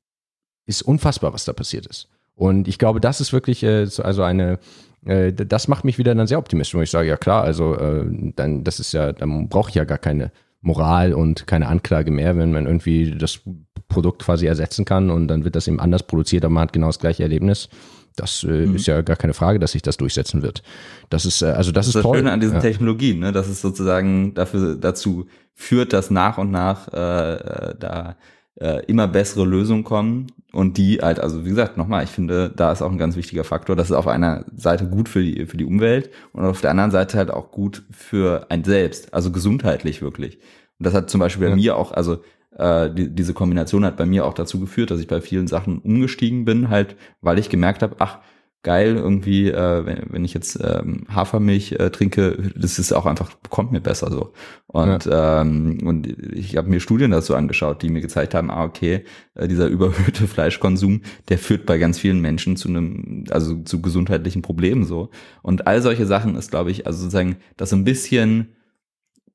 ist 0.66 0.82
unfassbar, 0.82 1.32
was 1.32 1.44
da 1.44 1.52
passiert 1.52 1.86
ist. 1.86 2.08
Und 2.34 2.68
ich 2.68 2.78
glaube, 2.78 3.00
das 3.00 3.20
ist 3.20 3.32
wirklich 3.32 3.62
äh, 3.62 3.86
also 4.02 4.22
eine, 4.22 4.58
äh, 5.04 5.32
das 5.32 5.68
macht 5.68 5.84
mich 5.84 5.98
wieder 5.98 6.14
dann 6.14 6.26
sehr 6.26 6.38
optimistisch, 6.38 6.74
wo 6.74 6.82
ich 6.82 6.90
sage, 6.90 7.08
ja 7.08 7.16
klar, 7.16 7.42
also 7.42 7.76
äh, 7.76 8.04
dann, 8.34 8.64
das 8.64 8.80
ist 8.80 8.92
ja, 8.92 9.12
dann 9.12 9.48
brauche 9.48 9.70
ich 9.70 9.74
ja 9.74 9.84
gar 9.84 9.98
keine 9.98 10.32
Moral 10.66 11.14
und 11.14 11.46
keine 11.46 11.68
Anklage 11.68 12.10
mehr, 12.10 12.36
wenn 12.36 12.52
man 12.52 12.66
irgendwie 12.66 13.16
das 13.16 13.40
Produkt 13.88 14.22
quasi 14.22 14.46
ersetzen 14.46 14.84
kann 14.84 15.10
und 15.10 15.28
dann 15.28 15.44
wird 15.44 15.54
das 15.54 15.68
eben 15.68 15.78
anders 15.78 16.02
produziert, 16.02 16.44
aber 16.44 16.52
man 16.52 16.64
hat 16.64 16.72
genau 16.72 16.88
das 16.88 16.98
gleiche 16.98 17.22
Erlebnis. 17.22 17.68
Das 18.16 18.44
äh, 18.44 18.66
mhm. 18.66 18.76
ist 18.76 18.86
ja 18.86 19.02
gar 19.02 19.16
keine 19.16 19.34
Frage, 19.34 19.58
dass 19.58 19.72
sich 19.72 19.82
das 19.82 19.96
durchsetzen 19.96 20.42
wird. 20.42 20.62
Das 21.10 21.24
ist 21.24 21.42
äh, 21.42 21.46
also 21.46 21.70
das, 21.70 21.86
das 21.86 21.88
ist, 21.88 21.94
das 21.96 22.02
toll. 22.02 22.18
Schöne 22.18 22.32
an 22.32 22.40
diesen 22.40 22.56
ja. 22.56 22.60
Technologien, 22.60 23.20
ne? 23.20 23.30
dass 23.30 23.46
es 23.46 23.60
sozusagen 23.60 24.34
dafür 24.34 24.74
dazu 24.74 25.26
führt, 25.54 25.92
dass 25.92 26.10
nach 26.10 26.38
und 26.38 26.50
nach 26.50 26.88
äh, 26.92 27.34
äh 27.34 27.74
da 27.78 28.16
äh, 28.56 28.84
immer 28.86 29.06
bessere 29.06 29.44
Lösungen 29.44 29.84
kommen 29.84 30.28
und 30.56 30.78
die 30.78 31.00
halt, 31.02 31.20
also 31.20 31.44
wie 31.44 31.50
gesagt, 31.50 31.76
nochmal, 31.76 32.02
ich 32.02 32.08
finde, 32.08 32.50
da 32.56 32.72
ist 32.72 32.80
auch 32.80 32.90
ein 32.90 32.96
ganz 32.96 33.14
wichtiger 33.14 33.44
Faktor, 33.44 33.76
das 33.76 33.90
ist 33.90 33.96
auf 33.96 34.08
einer 34.08 34.46
Seite 34.56 34.86
gut 34.86 35.06
für 35.06 35.22
die, 35.22 35.44
für 35.44 35.58
die 35.58 35.66
Umwelt 35.66 36.08
und 36.32 36.46
auf 36.46 36.62
der 36.62 36.70
anderen 36.70 36.90
Seite 36.90 37.18
halt 37.18 37.30
auch 37.30 37.50
gut 37.50 37.82
für 37.90 38.46
ein 38.48 38.64
selbst, 38.64 39.12
also 39.12 39.30
gesundheitlich 39.30 40.00
wirklich. 40.00 40.36
Und 40.78 40.86
das 40.86 40.94
hat 40.94 41.10
zum 41.10 41.20
Beispiel 41.20 41.44
bei 41.44 41.50
ja. 41.50 41.56
mir 41.56 41.76
auch, 41.76 41.92
also 41.92 42.22
äh, 42.56 42.90
die, 42.90 43.14
diese 43.14 43.34
Kombination 43.34 43.84
hat 43.84 43.98
bei 43.98 44.06
mir 44.06 44.24
auch 44.24 44.32
dazu 44.32 44.58
geführt, 44.58 44.90
dass 44.90 44.98
ich 44.98 45.08
bei 45.08 45.20
vielen 45.20 45.46
Sachen 45.46 45.78
umgestiegen 45.80 46.46
bin, 46.46 46.70
halt, 46.70 46.96
weil 47.20 47.38
ich 47.38 47.50
gemerkt 47.50 47.82
habe, 47.82 47.96
ach, 47.98 48.20
geil, 48.66 48.96
irgendwie, 48.96 49.48
äh, 49.48 49.86
wenn, 49.86 50.02
wenn 50.10 50.24
ich 50.24 50.34
jetzt 50.34 50.58
ähm, 50.60 51.06
Hafermilch 51.08 51.72
äh, 51.78 51.90
trinke, 51.90 52.50
das 52.56 52.80
ist 52.80 52.92
auch 52.92 53.06
einfach, 53.06 53.30
kommt 53.48 53.70
mir 53.70 53.80
besser 53.80 54.10
so. 54.10 54.32
Und, 54.66 55.04
ja. 55.04 55.42
ähm, 55.42 55.78
und 55.84 56.08
ich 56.34 56.56
habe 56.56 56.68
mir 56.68 56.80
Studien 56.80 57.12
dazu 57.12 57.36
angeschaut, 57.36 57.80
die 57.80 57.90
mir 57.90 58.00
gezeigt 58.00 58.34
haben, 58.34 58.50
ah, 58.50 58.64
okay, 58.64 59.04
äh, 59.36 59.46
dieser 59.46 59.68
überhöhte 59.68 60.26
Fleischkonsum, 60.26 61.02
der 61.28 61.38
führt 61.38 61.64
bei 61.64 61.78
ganz 61.78 62.00
vielen 62.00 62.20
Menschen 62.20 62.56
zu 62.56 62.66
einem, 62.68 63.22
also 63.30 63.62
zu 63.62 63.80
gesundheitlichen 63.80 64.42
Problemen 64.42 64.84
so. 64.84 65.10
Und 65.42 65.68
all 65.68 65.80
solche 65.80 66.04
Sachen 66.04 66.34
ist, 66.34 66.50
glaube 66.50 66.72
ich, 66.72 66.88
also 66.88 66.98
sozusagen 66.98 67.36
das 67.56 67.70
so 67.70 67.76
ein 67.76 67.84
bisschen 67.84 68.56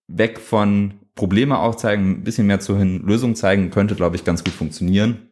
weg 0.10 0.42
von 0.42 0.96
Probleme 1.16 1.58
aufzeigen, 1.58 2.12
ein 2.12 2.24
bisschen 2.26 2.48
mehr 2.48 2.60
zu 2.60 2.78
hin 2.78 3.02
Lösungen 3.06 3.38
zeigen, 3.38 3.70
könnte, 3.70 3.96
glaube 3.96 4.18
ich, 4.18 4.26
ganz 4.26 4.44
gut 4.44 4.54
funktionieren. 4.54 5.30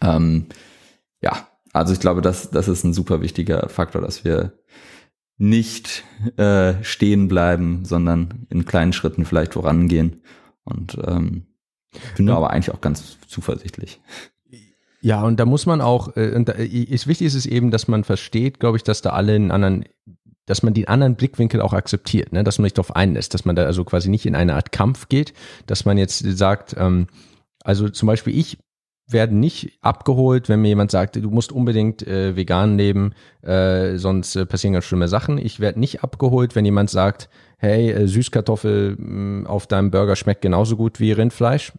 Ähm, 0.00 0.46
ja, 1.20 1.46
also 1.72 1.92
ich 1.92 2.00
glaube, 2.00 2.20
das, 2.20 2.50
das 2.50 2.68
ist 2.68 2.84
ein 2.84 2.92
super 2.92 3.20
wichtiger 3.20 3.68
Faktor, 3.68 4.02
dass 4.02 4.24
wir 4.24 4.52
nicht 5.38 6.04
äh, 6.36 6.74
stehen 6.82 7.28
bleiben, 7.28 7.84
sondern 7.84 8.46
in 8.50 8.64
kleinen 8.64 8.92
Schritten 8.92 9.24
vielleicht 9.24 9.54
vorangehen. 9.54 10.22
Und 10.64 10.96
ähm, 11.06 11.46
bin 12.16 12.28
ja. 12.28 12.36
aber 12.36 12.50
eigentlich 12.50 12.74
auch 12.74 12.80
ganz 12.80 13.18
zuversichtlich. 13.26 14.00
Ja, 15.00 15.22
und 15.24 15.40
da 15.40 15.46
muss 15.46 15.66
man 15.66 15.80
auch, 15.80 16.16
äh, 16.16 16.32
und 16.34 16.48
da, 16.48 16.52
ist 16.52 17.08
wichtig 17.08 17.26
ist 17.26 17.34
es 17.34 17.46
eben, 17.46 17.70
dass 17.72 17.88
man 17.88 18.04
versteht, 18.04 18.60
glaube 18.60 18.76
ich, 18.76 18.84
dass 18.84 19.02
da 19.02 19.10
alle 19.10 19.34
einen 19.34 19.50
anderen 19.50 19.84
dass 20.46 20.64
man 20.64 20.74
den 20.74 20.88
anderen 20.88 21.14
Blickwinkel 21.14 21.60
auch 21.60 21.72
akzeptiert, 21.72 22.32
ne? 22.32 22.42
dass 22.42 22.58
man 22.58 22.64
sich 22.64 22.74
darauf 22.74 22.96
einlässt, 22.96 23.32
dass 23.32 23.44
man 23.44 23.54
da 23.54 23.64
also 23.64 23.84
quasi 23.84 24.10
nicht 24.10 24.26
in 24.26 24.34
eine 24.34 24.56
Art 24.56 24.72
Kampf 24.72 25.08
geht, 25.08 25.34
dass 25.66 25.84
man 25.84 25.98
jetzt 25.98 26.18
sagt, 26.18 26.74
ähm, 26.76 27.06
also 27.62 27.88
zum 27.88 28.08
Beispiel 28.08 28.36
ich 28.36 28.58
werde 29.08 29.34
nicht 29.34 29.78
abgeholt, 29.80 30.48
wenn 30.48 30.60
mir 30.60 30.68
jemand 30.68 30.90
sagt, 30.90 31.16
du 31.16 31.30
musst 31.30 31.52
unbedingt 31.52 32.06
äh, 32.06 32.36
vegan 32.36 32.76
leben, 32.76 33.14
äh, 33.42 33.96
sonst 33.96 34.36
äh, 34.36 34.46
passieren 34.46 34.74
ganz 34.74 34.84
schlimme 34.84 35.08
Sachen. 35.08 35.38
Ich 35.38 35.60
werde 35.60 35.80
nicht 35.80 36.02
abgeholt, 36.02 36.54
wenn 36.54 36.64
jemand 36.64 36.90
sagt, 36.90 37.28
hey, 37.58 37.90
äh, 37.90 38.06
Süßkartoffel 38.06 38.96
mh, 38.96 39.42
mm, 39.42 39.46
auf 39.46 39.66
deinem 39.66 39.90
Burger 39.90 40.16
schmeckt 40.16 40.42
genauso 40.42 40.76
gut 40.76 41.00
wie 41.00 41.12
Rindfleisch. 41.12 41.72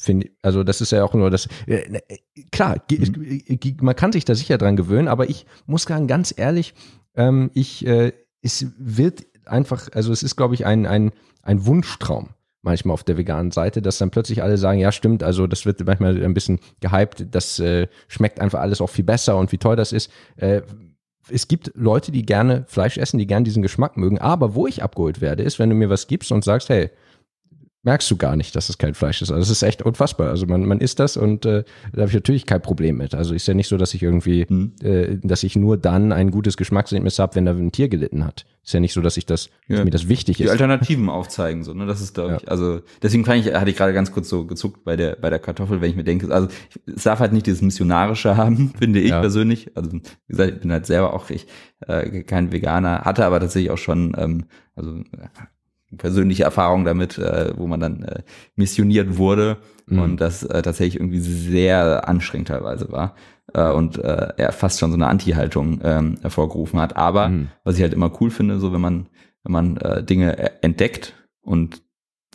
Find, 0.00 0.30
also 0.42 0.62
das 0.62 0.80
ist 0.80 0.92
ja 0.92 1.04
auch 1.04 1.14
nur 1.14 1.30
das. 1.30 1.48
Äh, 1.66 1.88
ne, 1.90 2.00
klar, 2.52 2.76
mhm. 2.90 3.76
man 3.80 3.96
kann 3.96 4.12
sich 4.12 4.24
da 4.24 4.34
sicher 4.34 4.56
dran 4.56 4.76
gewöhnen, 4.76 5.08
aber 5.08 5.28
ich 5.28 5.46
muss 5.66 5.82
sagen, 5.82 6.06
ganz 6.06 6.32
ehrlich, 6.36 6.74
ähm, 7.16 7.50
ich, 7.54 7.84
äh, 7.86 8.12
es 8.40 8.66
wird 8.78 9.26
einfach, 9.44 9.88
also 9.92 10.12
es 10.12 10.22
ist, 10.22 10.36
glaube 10.36 10.54
ich, 10.54 10.64
ein, 10.64 10.86
ein, 10.86 11.10
ein 11.42 11.66
Wunschtraum 11.66 12.30
manchmal 12.62 12.94
auf 12.94 13.04
der 13.04 13.16
veganen 13.16 13.50
Seite, 13.50 13.82
dass 13.82 13.98
dann 13.98 14.10
plötzlich 14.10 14.42
alle 14.42 14.58
sagen, 14.58 14.78
ja 14.78 14.92
stimmt, 14.92 15.22
also 15.22 15.46
das 15.46 15.64
wird 15.64 15.84
manchmal 15.86 16.22
ein 16.22 16.34
bisschen 16.34 16.58
gehypt, 16.80 17.26
das 17.30 17.58
äh, 17.60 17.88
schmeckt 18.08 18.40
einfach 18.40 18.60
alles 18.60 18.80
auch 18.80 18.90
viel 18.90 19.04
besser 19.04 19.36
und 19.36 19.52
wie 19.52 19.58
toll 19.58 19.76
das 19.76 19.92
ist. 19.92 20.10
Äh, 20.36 20.62
es 21.30 21.46
gibt 21.46 21.72
Leute, 21.74 22.10
die 22.10 22.24
gerne 22.24 22.64
Fleisch 22.68 22.96
essen, 22.96 23.18
die 23.18 23.26
gerne 23.26 23.44
diesen 23.44 23.62
Geschmack 23.62 23.96
mögen, 23.96 24.18
aber 24.18 24.54
wo 24.54 24.66
ich 24.66 24.82
abgeholt 24.82 25.20
werde, 25.20 25.42
ist, 25.42 25.58
wenn 25.58 25.68
du 25.68 25.76
mir 25.76 25.90
was 25.90 26.06
gibst 26.06 26.32
und 26.32 26.42
sagst, 26.42 26.68
hey, 26.68 26.90
merkst 27.82 28.10
du 28.10 28.16
gar 28.16 28.36
nicht, 28.36 28.56
dass 28.56 28.68
es 28.68 28.78
kein 28.78 28.94
Fleisch 28.94 29.22
ist. 29.22 29.30
Also 29.30 29.42
es 29.42 29.50
ist 29.50 29.62
echt 29.62 29.82
unfassbar. 29.82 30.30
Also 30.30 30.46
man, 30.46 30.64
man 30.64 30.80
isst 30.80 30.98
das 30.98 31.16
und 31.16 31.46
äh, 31.46 31.64
da 31.92 32.00
habe 32.00 32.08
ich 32.08 32.14
natürlich 32.14 32.44
kein 32.44 32.60
Problem 32.60 32.96
mit. 32.98 33.14
Also 33.14 33.34
ist 33.34 33.46
ja 33.46 33.54
nicht 33.54 33.68
so, 33.68 33.76
dass 33.76 33.94
ich 33.94 34.02
irgendwie, 34.02 34.46
mhm. 34.48 34.72
äh, 34.82 35.16
dass 35.22 35.44
ich 35.44 35.54
nur 35.54 35.76
dann 35.76 36.12
ein 36.12 36.30
gutes 36.30 36.56
Geschmackserlebnis 36.56 37.18
habe, 37.18 37.36
wenn 37.36 37.46
da 37.46 37.52
ein 37.52 37.72
Tier 37.72 37.88
gelitten 37.88 38.24
hat. 38.24 38.46
Ist 38.64 38.74
ja 38.74 38.80
nicht 38.80 38.92
so, 38.92 39.00
dass 39.00 39.16
ich 39.16 39.24
das, 39.24 39.48
ja. 39.68 39.76
dass 39.76 39.84
mir 39.84 39.90
das 39.90 40.08
wichtig 40.08 40.36
Die 40.36 40.42
ist. 40.42 40.48
Die 40.48 40.50
Alternativen 40.50 41.08
aufzeigen, 41.08 41.62
so, 41.62 41.72
ne? 41.72 41.86
Das 41.86 42.00
ist, 42.00 42.14
glaube 42.14 42.32
ja. 42.32 42.36
ich, 42.36 42.50
also 42.50 42.82
deswegen 43.00 43.24
fand 43.24 43.46
ich, 43.46 43.54
hatte 43.54 43.70
ich 43.70 43.76
gerade 43.76 43.94
ganz 43.94 44.12
kurz 44.12 44.28
so 44.28 44.44
gezuckt 44.44 44.84
bei 44.84 44.96
der, 44.96 45.16
bei 45.16 45.30
der 45.30 45.38
Kartoffel, 45.38 45.80
wenn 45.80 45.88
ich 45.88 45.96
mir 45.96 46.04
denke, 46.04 46.30
also 46.34 46.48
es 46.84 47.04
darf 47.04 47.20
halt 47.20 47.32
nicht 47.32 47.46
dieses 47.46 47.62
Missionarische 47.62 48.36
haben, 48.36 48.74
finde 48.78 49.00
ich 49.00 49.10
ja. 49.10 49.20
persönlich. 49.20 49.70
Also 49.76 49.92
wie 49.92 50.02
gesagt, 50.26 50.52
ich 50.52 50.60
bin 50.60 50.72
halt 50.72 50.84
selber 50.84 51.14
auch 51.14 51.30
ich, 51.30 51.46
äh, 51.86 52.24
kein 52.24 52.52
Veganer, 52.52 53.02
hatte 53.06 53.24
aber 53.24 53.40
tatsächlich 53.40 53.70
auch 53.70 53.78
schon, 53.78 54.14
ähm, 54.18 54.44
also 54.74 55.02
persönliche 55.96 56.44
Erfahrung 56.44 56.84
damit, 56.84 57.18
äh, 57.18 57.52
wo 57.56 57.66
man 57.66 57.80
dann 57.80 58.02
äh, 58.02 58.22
missioniert 58.56 59.16
wurde 59.16 59.58
mhm. 59.86 59.98
und 60.00 60.20
das 60.20 60.42
äh, 60.42 60.62
tatsächlich 60.62 61.00
irgendwie 61.00 61.20
sehr 61.20 62.06
anstrengend 62.08 62.48
teilweise 62.48 62.92
war 62.92 63.14
äh, 63.54 63.70
und 63.70 63.98
äh, 63.98 64.32
er 64.36 64.52
fast 64.52 64.80
schon 64.80 64.90
so 64.90 64.96
eine 64.96 65.06
Anti-Haltung 65.06 65.80
ähm, 65.82 66.18
hervorgerufen 66.20 66.80
hat. 66.80 66.96
Aber 66.96 67.28
mhm. 67.28 67.48
was 67.64 67.76
ich 67.76 67.82
halt 67.82 67.94
immer 67.94 68.12
cool 68.20 68.30
finde, 68.30 68.58
so 68.58 68.72
wenn 68.72 68.80
man 68.80 69.08
wenn 69.44 69.52
man 69.52 69.76
äh, 69.78 70.02
Dinge 70.02 70.38
äh, 70.38 70.50
entdeckt 70.60 71.14
und 71.40 71.82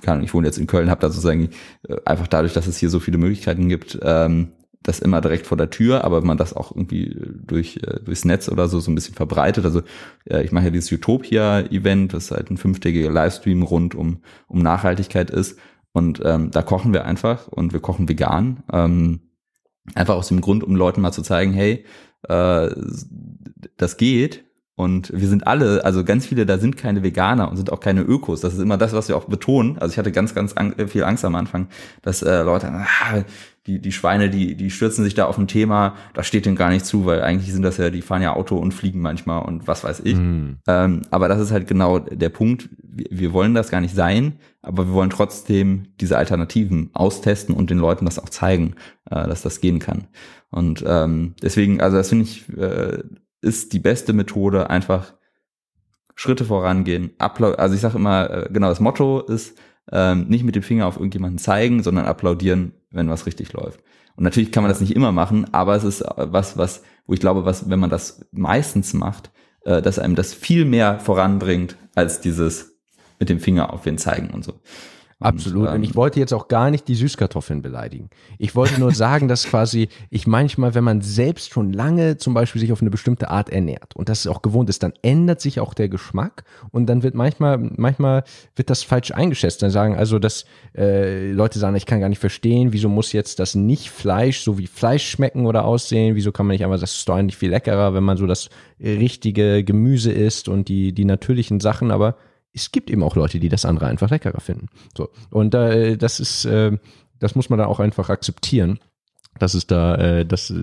kann, 0.02 0.24
ich 0.24 0.34
wohne 0.34 0.48
jetzt 0.48 0.58
in 0.58 0.68
Köln, 0.68 0.90
habe 0.90 1.02
da 1.02 1.10
sozusagen 1.10 1.50
äh, 1.88 1.98
einfach 2.06 2.28
dadurch, 2.28 2.54
dass 2.54 2.68
es 2.68 2.78
hier 2.78 2.90
so 2.90 3.00
viele 3.00 3.18
Möglichkeiten 3.18 3.70
gibt, 3.70 4.00
ähm, 4.02 4.54
das 4.84 5.00
immer 5.00 5.22
direkt 5.22 5.48
vor 5.48 5.58
der 5.58 5.70
Tür, 5.70 6.04
aber 6.04 6.20
wenn 6.22 6.28
man 6.28 6.38
das 6.38 6.54
auch 6.54 6.72
irgendwie 6.72 7.18
durch 7.46 7.78
äh, 7.78 8.00
durchs 8.04 8.26
Netz 8.26 8.50
oder 8.50 8.68
so 8.68 8.80
so 8.80 8.92
ein 8.92 8.96
bisschen 8.96 9.16
verbreitet. 9.16 9.66
Also 9.66 9.82
äh, 10.26 10.44
ich 10.44 10.52
mache 10.52 10.66
ja 10.66 10.70
dieses 10.70 10.92
Utopia-Event, 10.92 12.14
das 12.14 12.32
halt 12.32 12.52
ein 12.52 12.58
fünftägiger 12.58 13.12
Livestream 13.12 13.64
rund 13.64 13.96
um 13.96 14.20
um 14.48 14.60
Nachhaltigkeit 14.62 15.32
ist. 15.32 15.58
Und 15.94 16.22
ähm, 16.26 16.52
da 16.52 16.62
kochen 16.64 16.92
wir 16.94 17.06
einfach 17.06 17.48
und 17.48 17.72
wir 17.72 17.80
kochen 17.80 18.10
vegan. 18.10 18.64
Ähm, 18.72 19.22
einfach 19.96 20.16
aus 20.16 20.28
dem 20.28 20.42
Grund, 20.42 20.64
um 20.64 20.76
Leuten 20.76 21.02
mal 21.02 21.12
zu 21.12 21.22
zeigen, 21.22 21.54
hey, 21.54 21.86
äh, 22.28 22.70
das 23.78 23.98
geht 23.98 24.44
und 24.76 25.12
wir 25.14 25.28
sind 25.28 25.46
alle, 25.46 25.86
also 25.86 26.04
ganz 26.04 26.26
viele 26.26 26.48
da 26.48 26.58
sind 26.58 26.78
keine 26.78 27.04
Veganer 27.04 27.50
und 27.50 27.58
sind 27.58 27.72
auch 27.72 27.80
keine 27.80 28.02
Ökos. 28.02 28.42
Das 28.42 28.56
ist 28.56 28.60
immer 28.60 28.78
das, 28.78 28.94
was 28.94 29.08
wir 29.08 29.16
auch 29.16 29.26
betonen. 29.26 29.78
Also 29.78 29.94
ich 29.94 29.98
hatte 30.00 30.12
ganz, 30.12 30.34
ganz 30.34 30.58
ang 30.58 30.74
viel 30.88 31.04
Angst 31.04 31.24
am 31.26 31.36
Anfang, 31.36 31.68
dass 32.02 32.24
äh, 32.24 32.42
Leute, 32.42 32.70
ah, 32.72 33.24
die, 33.68 33.80
die 33.80 33.92
Schweine, 33.94 34.30
die, 34.30 34.56
die 34.56 34.70
stürzen 34.70 35.04
sich 35.04 35.14
da 35.14 35.26
auf 35.26 35.38
ein 35.38 35.48
Thema, 35.48 35.96
das 36.14 36.28
steht 36.28 36.46
denen 36.46 36.58
gar 36.58 36.70
nicht 36.70 36.86
zu, 36.86 37.06
weil 37.06 37.22
eigentlich 37.22 37.54
sind 37.54 37.62
das 37.64 37.78
ja, 37.78 37.90
die 37.90 38.02
fahren 38.02 38.22
ja 38.22 38.34
Auto 38.34 38.58
und 38.58 38.74
fliegen 38.74 39.00
manchmal 39.00 39.44
und 39.44 39.68
was 39.68 39.84
weiß 39.84 40.02
ich. 40.02 40.16
Mhm. 40.16 40.58
Ähm, 40.68 41.02
aber 41.12 41.30
das 41.30 41.40
ist 41.40 41.52
halt 41.52 41.68
genau 41.68 42.00
der 42.00 42.30
Punkt. 42.30 42.70
Wir, 42.82 43.08
wir 43.10 43.34
wollen 43.34 43.54
das 43.54 43.72
gar 43.72 43.80
nicht 43.80 43.96
sein, 43.96 44.40
aber 44.62 44.88
wir 44.88 44.94
wollen 44.94 45.10
trotzdem 45.10 45.88
diese 46.02 46.18
Alternativen 46.18 46.90
austesten 46.94 47.56
und 47.56 47.70
den 47.70 47.78
Leuten 47.78 48.06
das 48.06 48.20
auch 48.20 48.30
zeigen, 48.30 48.76
äh, 49.10 49.28
dass 49.28 49.42
das 49.42 49.62
gehen 49.62 49.80
kann. 49.80 50.08
Und 50.50 50.84
ähm, 50.86 51.34
deswegen, 51.42 51.80
also 51.82 51.98
das 51.98 52.10
finde 52.10 52.26
ich, 52.26 52.50
äh, 52.58 53.02
ist 53.42 53.74
die 53.74 53.80
beste 53.80 54.14
Methode, 54.14 54.70
einfach 54.70 55.14
Schritte 56.16 56.46
vorangehen. 56.46 57.12
Appla 57.18 57.52
also 57.54 57.76
ich 57.76 57.82
sage 57.82 57.98
immer, 57.98 58.30
äh, 58.30 58.50
genau, 58.52 58.70
das 58.70 58.80
Motto 58.80 59.22
ist, 59.22 59.58
ähm, 59.92 60.28
nicht 60.28 60.44
mit 60.44 60.56
dem 60.56 60.64
Finger 60.64 60.88
auf 60.88 60.96
irgendjemanden 60.96 61.40
zeigen, 61.40 61.84
sondern 61.84 62.06
applaudieren, 62.06 62.74
wenn 62.94 63.10
was 63.10 63.26
richtig 63.26 63.52
läuft. 63.54 63.82
Und 64.16 64.24
natürlich 64.24 64.52
kann 64.52 64.64
man 64.64 64.72
das 64.72 64.82
nicht 64.82 64.96
immer 64.96 65.12
machen, 65.12 65.54
aber 65.54 65.76
es 65.76 65.84
ist 65.84 66.02
äh, 66.02 66.12
was, 66.16 66.58
was, 66.58 66.84
wo 67.06 67.14
ich 67.14 67.20
glaube, 67.20 67.46
was, 67.46 67.70
wenn 67.70 67.80
man 67.80 67.90
das 67.90 68.26
meistens 68.32 68.94
macht, 68.94 69.32
äh, 69.66 69.82
dass 69.82 70.00
einem 70.00 70.16
das 70.16 70.34
viel 70.34 70.66
mehr 70.66 71.00
voranbringt, 71.00 71.78
als 71.96 72.22
dieses 72.22 72.78
mit 73.20 73.30
dem 73.30 73.40
Finger 73.40 73.74
auf 73.74 73.86
wen 73.86 73.98
zeigen 73.98 74.30
und 74.32 74.44
so. 74.44 74.54
Absolut. 75.24 75.64
Und, 75.64 75.68
ähm, 75.68 75.76
und 75.76 75.84
ich 75.84 75.96
wollte 75.96 76.20
jetzt 76.20 76.34
auch 76.34 76.48
gar 76.48 76.70
nicht 76.70 76.88
die 76.88 76.96
Süßkartoffeln 76.96 77.62
beleidigen. 77.62 78.10
Ich 78.38 78.56
wollte 78.56 78.80
nur 78.80 78.92
sagen, 78.92 79.28
dass 79.28 79.46
quasi 79.46 79.90
ich 80.10 80.28
manchmal, 80.28 80.76
wenn 80.76 80.84
man 80.84 81.02
selbst 81.02 81.52
schon 81.52 81.74
lange 81.74 82.18
zum 82.18 82.34
Beispiel 82.34 82.60
sich 82.62 82.72
auf 82.72 82.82
eine 82.82 82.90
bestimmte 82.90 83.30
Art 83.30 83.50
ernährt 83.50 83.96
und 83.96 84.10
das 84.10 84.28
auch 84.28 84.42
gewohnt 84.42 84.70
ist, 84.70 84.84
dann 84.84 84.94
ändert 85.02 85.42
sich 85.42 85.60
auch 85.60 85.74
der 85.74 85.90
Geschmack 85.90 86.44
und 86.72 86.88
dann 86.88 87.04
wird 87.04 87.16
manchmal, 87.16 87.58
manchmal 87.58 88.24
wird 88.56 88.70
das 88.70 88.84
falsch 88.84 89.12
eingeschätzt. 89.12 89.62
Dann 89.62 89.72
sagen 89.72 89.96
also, 89.96 90.20
dass 90.20 90.46
äh, 90.76 91.32
Leute 91.32 91.60
sagen, 91.60 91.76
ich 91.76 91.86
kann 91.86 92.00
gar 92.00 92.10
nicht 92.10 92.20
verstehen, 92.20 92.74
wieso 92.74 92.90
muss 92.90 93.14
jetzt 93.14 93.40
das 93.40 93.56
nicht 93.56 93.90
Fleisch 93.90 94.42
so 94.42 94.58
wie 94.58 94.68
Fleisch 94.68 95.10
schmecken 95.10 95.46
oder 95.46 95.66
aussehen? 95.66 96.16
Wieso 96.16 96.32
kann 96.32 96.46
man 96.46 96.56
nicht 96.56 96.66
einfach, 96.66 96.80
das 96.80 96.96
ist 96.96 97.08
doch 97.08 97.16
eigentlich 97.16 97.38
viel 97.38 97.50
leckerer, 97.50 97.94
wenn 97.94 98.04
man 98.04 98.18
so 98.18 98.28
das 98.28 98.50
richtige 98.80 99.64
Gemüse 99.64 100.12
isst 100.12 100.50
und 100.50 100.68
die, 100.68 100.94
die 100.94 101.06
natürlichen 101.06 101.60
Sachen, 101.60 101.92
aber 101.92 102.16
es 102.54 102.72
gibt 102.72 102.90
eben 102.90 103.04
auch 103.04 103.16
Leute, 103.16 103.40
die 103.40 103.50
das 103.50 103.66
andere 103.66 103.88
einfach 103.88 104.10
leckerer 104.10 104.42
finden. 104.42 104.68
So. 104.96 105.10
Und 105.32 105.56
äh, 105.56 105.98
das 105.98 106.20
ist, 106.20 106.46
äh, 106.46 106.78
das 107.20 107.36
muss 107.36 107.50
man 107.50 107.60
dann 107.60 107.68
auch 107.68 107.80
einfach 107.80 108.10
akzeptieren, 108.10 108.80
dass 109.40 109.54
es 109.54 109.68
da, 109.68 109.96
äh, 109.96 110.26
dass 110.26 110.54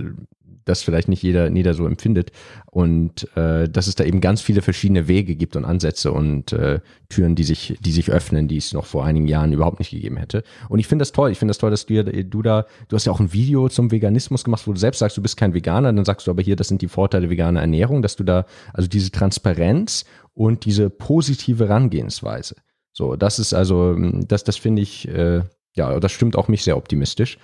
das 0.64 0.82
vielleicht 0.82 1.08
nicht 1.08 1.22
jeder, 1.22 1.50
jeder 1.50 1.74
so 1.74 1.86
empfindet 1.86 2.32
und 2.70 3.28
äh, 3.36 3.68
dass 3.68 3.86
es 3.86 3.96
da 3.96 4.04
eben 4.04 4.20
ganz 4.20 4.40
viele 4.40 4.62
verschiedene 4.62 5.08
Wege 5.08 5.34
gibt 5.34 5.56
und 5.56 5.64
Ansätze 5.64 6.12
und 6.12 6.52
äh, 6.52 6.80
Türen, 7.08 7.34
die 7.34 7.44
sich, 7.44 7.76
die 7.80 7.92
sich 7.92 8.10
öffnen, 8.10 8.46
die 8.46 8.58
es 8.58 8.72
noch 8.72 8.86
vor 8.86 9.04
einigen 9.04 9.26
Jahren 9.26 9.52
überhaupt 9.52 9.80
nicht 9.80 9.90
gegeben 9.90 10.16
hätte. 10.16 10.44
Und 10.68 10.78
ich 10.78 10.86
finde 10.86 11.02
das 11.02 11.12
toll. 11.12 11.30
Ich 11.32 11.38
finde 11.38 11.50
das 11.50 11.58
toll, 11.58 11.70
dass 11.70 11.86
du, 11.86 12.04
du 12.04 12.42
da, 12.42 12.66
du 12.88 12.96
hast 12.96 13.04
ja 13.04 13.12
auch 13.12 13.20
ein 13.20 13.32
Video 13.32 13.68
zum 13.68 13.90
Veganismus 13.90 14.44
gemacht, 14.44 14.66
wo 14.66 14.72
du 14.72 14.78
selbst 14.78 14.98
sagst, 14.98 15.16
du 15.16 15.22
bist 15.22 15.36
kein 15.36 15.54
Veganer, 15.54 15.92
dann 15.92 16.04
sagst 16.04 16.26
du 16.26 16.30
aber 16.30 16.42
hier, 16.42 16.56
das 16.56 16.68
sind 16.68 16.82
die 16.82 16.88
Vorteile 16.88 17.30
veganer 17.30 17.60
Ernährung, 17.60 18.02
dass 18.02 18.16
du 18.16 18.24
da, 18.24 18.44
also 18.72 18.88
diese 18.88 19.10
Transparenz 19.10 20.04
und 20.40 20.64
diese 20.64 20.88
positive 20.88 21.68
Herangehensweise. 21.68 22.54
So, 22.94 23.14
das 23.14 23.38
ist 23.38 23.52
also, 23.52 23.94
das, 24.26 24.42
das 24.42 24.56
finde 24.56 24.80
ich, 24.80 25.06
äh, 25.06 25.42
ja, 25.76 26.00
das 26.00 26.12
stimmt 26.12 26.34
auch 26.34 26.48
mich 26.48 26.64
sehr 26.64 26.78
optimistisch. 26.78 27.36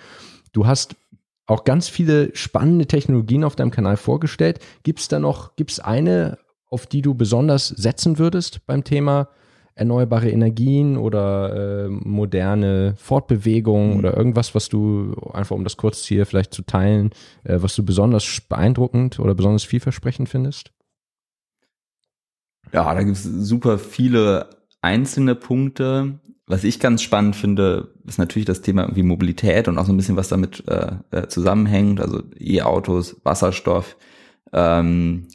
Du 0.55 0.67
hast 0.67 0.97
auch 1.47 1.65
ganz 1.65 1.91
viele 1.91 2.35
spannende 2.35 2.87
Technologien 2.87 3.45
auf 3.45 3.55
deinem 3.55 3.71
Kanal 3.71 3.99
vorgestellt. 3.99 4.61
Gibt 4.83 5.01
es 5.01 5.09
da 5.09 5.19
noch, 5.19 5.57
gibt 5.57 5.73
es 5.73 5.79
eine, 5.79 6.39
auf 6.71 6.87
die 6.87 7.03
du 7.03 7.13
besonders 7.13 7.69
setzen 7.69 8.19
würdest 8.19 8.65
beim 8.65 8.83
Thema 8.83 9.29
erneuerbare 9.75 10.31
Energien 10.31 10.97
oder 10.97 11.85
äh, 11.85 11.89
moderne 11.91 12.95
Fortbewegung 12.97 13.93
mhm. 13.93 13.99
oder 13.99 14.17
irgendwas, 14.17 14.55
was 14.55 14.71
du, 14.71 15.15
einfach 15.35 15.55
um 15.55 15.65
das 15.65 15.77
kurz 15.77 16.07
hier 16.07 16.25
vielleicht 16.25 16.55
zu 16.55 16.63
teilen, 16.63 17.11
äh, 17.45 17.59
was 17.61 17.77
du 17.77 17.85
besonders 17.85 18.41
beeindruckend 18.41 19.21
oder 19.21 19.35
besonders 19.35 19.65
vielversprechend 19.65 20.31
findest? 20.31 20.73
Ja, 22.73 22.95
da 22.95 23.03
gibt 23.03 23.17
es 23.17 23.23
super 23.23 23.79
viele 23.79 24.51
einzelne 24.81 25.35
Punkte 25.35 26.21
was 26.47 26.65
ich 26.65 26.79
ganz 26.79 27.03
spannend 27.03 27.35
finde, 27.35 27.93
ist 28.07 28.19
natürlich 28.19 28.47
das 28.47 28.63
Thema 28.63 28.83
irgendwie 28.83 29.03
Mobilität 29.03 29.67
und 29.67 29.79
auch 29.79 29.85
so 29.85 29.93
ein 29.93 29.97
bisschen 29.97 30.17
was 30.17 30.29
damit 30.29 30.67
äh, 30.69 30.93
äh, 31.11 31.27
zusammenhängt, 31.27 32.01
also 32.01 32.23
E-Autos, 32.39 33.17
Wasserstoff. 33.25 33.97
Ähm, 34.53 35.27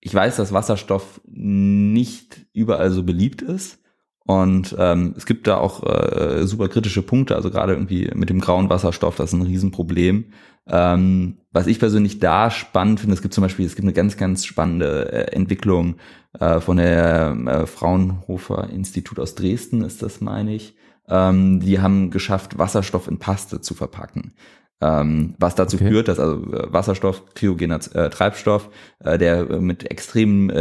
ich 0.00 0.14
weiß, 0.14 0.36
dass 0.36 0.52
Wasserstoff 0.52 1.22
nicht 1.26 2.46
überall 2.52 2.90
so 2.90 3.02
beliebt 3.02 3.42
ist. 3.42 3.78
Und 4.26 4.74
ähm, 4.78 5.14
es 5.16 5.24
gibt 5.24 5.46
da 5.46 5.56
auch 5.56 5.84
äh, 5.84 6.46
super 6.46 6.68
kritische 6.68 7.02
Punkte, 7.02 7.36
also 7.36 7.50
gerade 7.50 7.72
irgendwie 7.72 8.10
mit 8.14 8.28
dem 8.28 8.40
grauen 8.40 8.68
Wasserstoff, 8.68 9.16
das 9.16 9.32
ist 9.32 9.38
ein 9.38 9.46
Riesenproblem. 9.46 10.32
Ähm, 10.66 11.38
was 11.56 11.66
ich 11.66 11.78
persönlich 11.78 12.18
da 12.18 12.50
spannend 12.50 13.00
finde, 13.00 13.14
es 13.14 13.22
gibt 13.22 13.32
zum 13.32 13.40
Beispiel, 13.40 13.64
es 13.64 13.76
gibt 13.76 13.86
eine 13.86 13.94
ganz, 13.94 14.18
ganz 14.18 14.44
spannende 14.44 15.10
äh, 15.10 15.32
Entwicklung 15.34 15.96
äh, 16.38 16.60
von 16.60 16.76
der 16.76 17.34
äh, 17.46 17.66
Fraunhofer 17.66 18.68
Institut 18.68 19.18
aus 19.18 19.34
Dresden, 19.34 19.82
ist 19.82 20.02
das, 20.02 20.20
meine 20.20 20.54
ich. 20.54 20.76
Ähm, 21.08 21.60
die 21.60 21.80
haben 21.80 22.10
geschafft, 22.10 22.58
Wasserstoff 22.58 23.08
in 23.08 23.18
Paste 23.18 23.62
zu 23.62 23.72
verpacken. 23.72 24.34
Ähm, 24.82 25.34
was 25.38 25.54
dazu 25.54 25.76
okay. 25.76 25.88
führt, 25.88 26.08
dass 26.08 26.20
also 26.20 26.42
Wasserstoff, 26.46 27.24
kryogener 27.34 27.80
Treibstoff, 27.80 28.68
der 29.02 29.44
mit 29.58 29.90
extremem 29.90 30.52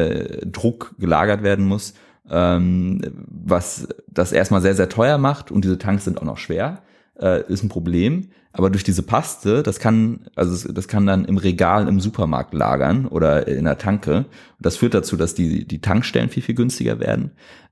Druck 0.46 0.96
gelagert 0.98 1.44
werden 1.44 1.66
muss, 1.66 1.94
ähm, 2.30 3.02
was 3.28 3.90
das 4.08 4.32
erstmal 4.32 4.62
sehr, 4.62 4.76
sehr 4.76 4.88
teuer 4.88 5.18
macht 5.18 5.52
und 5.52 5.66
diese 5.66 5.78
Tanks 5.78 6.06
sind 6.06 6.20
auch 6.20 6.26
noch 6.26 6.38
schwer, 6.38 6.84
äh, 7.20 7.44
ist 7.52 7.64
ein 7.64 7.70
Problem. 7.70 8.30
Aber 8.58 8.70
durch 8.70 8.86
diese 8.86 9.04
Paste, 9.04 9.64
das 9.64 9.80
kann, 9.80 10.28
also 10.36 10.72
das 10.72 10.88
kann 10.88 11.06
dann 11.06 11.26
im 11.26 11.38
Regal 11.38 11.90
im 11.90 12.00
Supermarkt 12.00 12.54
lagern 12.54 13.06
oder 13.06 13.50
in 13.50 13.66
der 13.66 13.78
Tanke. 13.78 14.26
Das 14.62 14.78
führt 14.78 14.94
dazu, 14.94 15.18
dass 15.18 15.36
die, 15.36 15.68
die 15.68 15.82
Tankstellen 15.82 16.30
viel, 16.30 16.42
viel 16.42 16.56
günstiger 16.56 17.02
werden. 17.02 17.32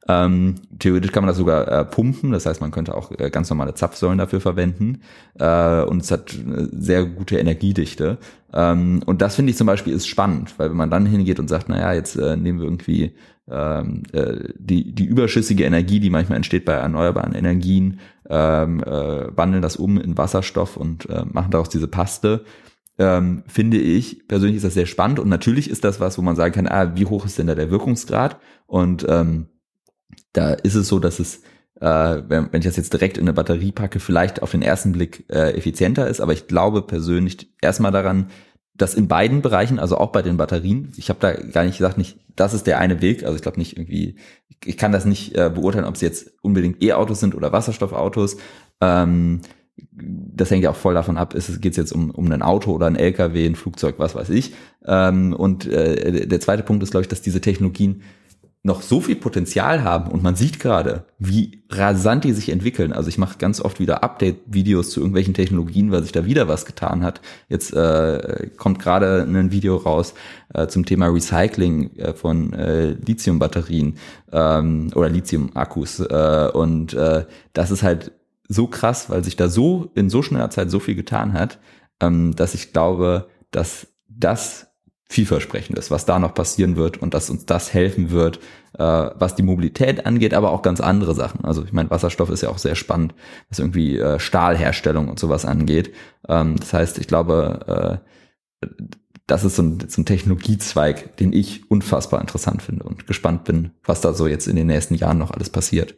Ähm, 0.10 0.56
theoretisch 0.80 1.14
kann 1.14 1.24
man 1.24 1.30
das 1.30 1.38
sogar 1.38 1.68
äh, 1.70 1.86
pumpen, 1.86 2.32
das 2.32 2.46
heißt, 2.46 2.60
man 2.60 2.72
könnte 2.72 2.96
auch 2.96 3.12
äh, 3.18 3.30
ganz 3.30 3.50
normale 3.50 3.74
Zapfsäulen 3.74 4.18
dafür 4.18 4.41
verwenden. 4.41 5.02
Äh, 5.39 5.84
und 5.84 6.02
es 6.02 6.12
hat 6.12 6.36
eine 6.38 6.68
sehr 6.74 7.06
gute 7.06 7.38
Energiedichte. 7.38 8.18
Ähm, 8.54 9.02
und 9.06 9.22
das 9.22 9.36
finde 9.36 9.52
ich 9.52 9.58
zum 9.58 9.68
Beispiel 9.68 9.94
ist 9.94 10.08
spannend, 10.08 10.54
weil 10.58 10.70
wenn 10.70 10.78
man 10.78 10.91
dann 10.91 11.06
hingeht 11.06 11.39
und 11.39 11.48
sagt, 11.48 11.70
naja, 11.70 11.94
jetzt 11.94 12.18
äh, 12.18 12.36
nehmen 12.36 12.60
wir 12.60 12.66
irgendwie 12.66 13.14
ähm, 13.50 14.04
äh, 14.14 14.54
die, 14.58 14.94
die 14.94 15.06
überschüssige 15.06 15.66
Energie, 15.66 16.00
die 16.00 16.10
manchmal 16.10 16.38
entsteht 16.38 16.66
bei 16.66 16.74
erneuerbaren 16.74 17.34
Energien, 17.34 18.00
ähm, 18.30 18.82
äh, 18.82 19.38
wandeln 19.38 19.62
das 19.62 19.76
um 19.76 20.00
in 20.00 20.18
Wasserstoff 20.18 20.78
und 20.78 21.10
äh, 21.10 21.26
machen 21.26 21.52
daraus 21.52 21.70
diese 21.70 21.88
Paste. 21.88 22.46
Ähm, 22.98 23.44
finde 23.48 23.78
ich, 23.78 24.28
persönlich 24.28 24.58
ist 24.58 24.66
das 24.66 24.76
sehr 24.76 24.86
spannend 24.86 25.20
und 25.20 25.28
natürlich 25.28 25.70
ist 25.70 25.84
das 25.84 26.00
was, 26.00 26.18
wo 26.18 26.22
man 26.22 26.36
sagen 26.36 26.54
kann, 26.54 26.68
ah, 26.68 26.96
wie 26.96 27.06
hoch 27.06 27.26
ist 27.26 27.38
denn 27.39 27.48
da 27.48 27.56
der 27.56 27.72
Wirkungsgrad? 27.72 28.39
Und 28.68 29.06
ähm, 29.10 29.48
da 30.32 30.54
ist 30.54 30.76
es 30.76 30.88
so, 30.88 31.00
dass 31.00 31.20
es, 31.20 31.41
äh, 31.82 32.22
wenn, 32.28 32.50
wenn 32.52 32.60
ich 32.60 32.66
das 32.66 32.78
jetzt 32.78 32.94
direkt 32.94 33.18
in 33.18 33.24
eine 33.24 33.34
Batterie 33.34 33.72
packe, 33.72 34.00
vielleicht 34.00 34.41
auf 34.41 34.52
den 34.52 34.62
ersten 34.62 34.91
Blick 34.91 35.26
äh, 35.30 35.52
effizienter 35.54 36.08
ist, 36.08 36.22
aber 36.22 36.34
ich 36.34 36.48
glaube 36.48 36.84
persönlich 36.84 37.52
erstmal 37.62 37.91
daran, 37.91 38.28
dass 38.76 38.95
in 38.95 39.07
beiden 39.07 39.41
Bereichen, 39.41 39.80
also 39.80 39.97
auch 39.97 40.11
bei 40.11 40.21
den 40.21 40.38
Batterien, 40.38 40.91
ich 40.97 41.09
habe 41.09 41.19
da 41.19 41.34
gar 41.34 41.63
nicht 41.63 41.78
gesagt, 41.78 41.97
nicht, 41.97 42.17
das 42.36 42.53
ist 42.53 42.65
der 42.65 42.80
eine 42.80 43.01
Weg, 43.01 43.24
also 43.24 43.36
ich 43.36 43.41
glaube 43.41 43.59
nicht 43.59 43.78
irgendwie, 43.78 44.15
ich 44.65 44.78
kann 44.78 44.91
das 44.91 45.05
nicht 45.05 45.36
äh, 45.36 45.51
beurteilen, 45.53 45.86
ob 45.86 45.95
es 45.95 46.01
jetzt 46.01 46.32
unbedingt 46.41 46.82
E-Autos 46.82 47.19
sind 47.19 47.36
oder 47.36 47.51
Wasserstoffautos. 47.51 48.38
Ähm, 48.82 49.41
das 49.95 50.51
hängt 50.51 50.63
ja 50.63 50.69
auch 50.69 50.76
voll 50.76 50.93
davon 50.93 51.17
ab, 51.17 51.34
geht 51.34 51.71
es 51.71 51.78
jetzt 51.78 51.91
um, 51.91 52.11
um 52.11 52.32
ein 52.32 52.41
Auto 52.41 52.71
oder 52.71 52.88
ein 52.88 52.95
LKW, 52.95 53.45
ein 53.45 53.55
Flugzeug, 53.55 53.95
was 53.97 54.15
weiß 54.15 54.30
ich. 54.30 54.53
Ähm, 54.86 55.34
und 55.34 55.65
äh, 55.67 56.28
der 56.28 56.39
zweite 56.39 56.63
Punkt 56.63 56.84
ist, 56.84 56.91
glaube 56.91 57.03
ich, 57.03 57.07
dass 57.07 57.21
diese 57.21 57.41
Technologien 57.41 58.03
noch 58.66 58.82
so 58.82 59.01
viel 59.01 59.18
Potenzial 59.18 59.84
haben 59.84 60.09
und 60.09 60.24
man 60.24 60.36
sieht 60.36 60.61
gerade, 60.61 61.03
wie 61.20 61.66
rasant 61.70 62.24
die 62.24 62.32
sich 62.32 62.47
entwickeln. 62.47 62.93
Also 62.93 63.09
ich 63.09 63.18
mache 63.18 63.38
ganz 63.38 63.59
oft 63.59 63.82
wieder 63.82 64.05
Update-Videos 64.05 64.89
zu 64.89 65.01
irgendwelchen 65.01 65.34
Technologien, 65.34 65.91
weil 65.91 66.01
sich 66.01 66.14
da 66.14 66.26
wieder 66.26 66.47
was 66.47 66.66
getan 66.66 67.03
hat. 67.03 67.20
Jetzt 67.49 67.74
äh, 67.74 68.49
kommt 68.55 68.80
gerade 68.80 69.24
ein 69.24 69.51
Video 69.51 69.76
raus 69.76 70.14
äh, 70.53 70.68
zum 70.68 70.86
Thema 70.86 71.07
Recycling 71.07 71.97
äh, 71.97 72.14
von 72.14 72.53
äh, 72.53 72.91
Lithium-Batterien 72.91 73.97
ähm, 74.32 74.91
oder 74.95 75.09
Lithium-Akkus. 75.09 75.99
Äh, 75.99 76.49
und 76.53 76.93
äh, 76.93 77.26
das 77.51 77.70
ist 77.70 77.84
halt 77.84 78.14
so 78.47 78.68
krass, 78.68 79.09
weil 79.09 79.26
sich 79.26 79.36
da 79.36 79.49
so 79.49 79.91
in 79.93 80.09
so 80.09 80.22
schneller 80.22 80.49
Zeit 80.51 80.72
so 80.72 80.80
viel 80.80 80.95
getan 80.95 81.34
hat, 81.34 81.59
ähm, 81.99 82.34
dass 82.34 82.53
ich 82.53 82.72
glaube, 82.72 83.28
dass 83.51 83.88
das 84.07 84.72
vielversprechend 85.14 85.78
ist, 85.78 85.91
was 85.91 86.05
da 86.05 86.18
noch 86.18 86.34
passieren 86.34 86.76
wird 86.76 86.97
und 86.97 87.14
dass 87.14 87.30
uns 87.30 87.45
das 87.45 87.74
helfen 87.74 88.09
wird, 88.09 88.38
äh, 88.74 88.84
was 88.84 89.36
die 89.36 89.43
Mobilität 89.43 90.07
angeht, 90.07 90.34
aber 90.34 90.51
auch 90.51 90.64
ganz 90.64 90.82
andere 90.82 91.14
Sachen. 91.14 91.45
Also 91.45 91.64
ich 91.64 91.72
meine, 91.72 91.91
Wasserstoff 91.91 92.30
ist 92.30 92.41
ja 92.41 92.49
auch 92.49 92.57
sehr 92.57 92.76
spannend, 92.76 93.14
was 93.49 93.59
irgendwie 93.59 93.97
äh, 93.97 94.20
Stahlherstellung 94.20 95.09
und 95.09 95.20
sowas 95.20 95.45
angeht. 95.45 95.93
Ähm, 96.28 96.57
das 96.57 96.74
heißt, 96.74 96.97
ich 96.97 97.07
glaube, 97.07 98.01
äh, 98.61 98.68
das 99.28 99.43
ist 99.43 99.55
so 99.55 99.61
ein, 99.61 99.80
so 99.88 100.01
ein 100.01 100.05
Technologiezweig, 100.05 101.16
den 101.18 101.32
ich 101.32 101.70
unfassbar 101.70 102.20
interessant 102.20 102.64
finde 102.64 102.84
und 102.84 103.05
gespannt 103.05 103.43
bin, 103.43 103.72
was 103.84 104.01
da 104.01 104.14
so 104.14 104.28
jetzt 104.28 104.47
in 104.47 104.55
den 104.55 104.68
nächsten 104.68 104.95
Jahren 104.95 105.20
noch 105.20 105.32
alles 105.32 105.49
passiert. 105.49 105.95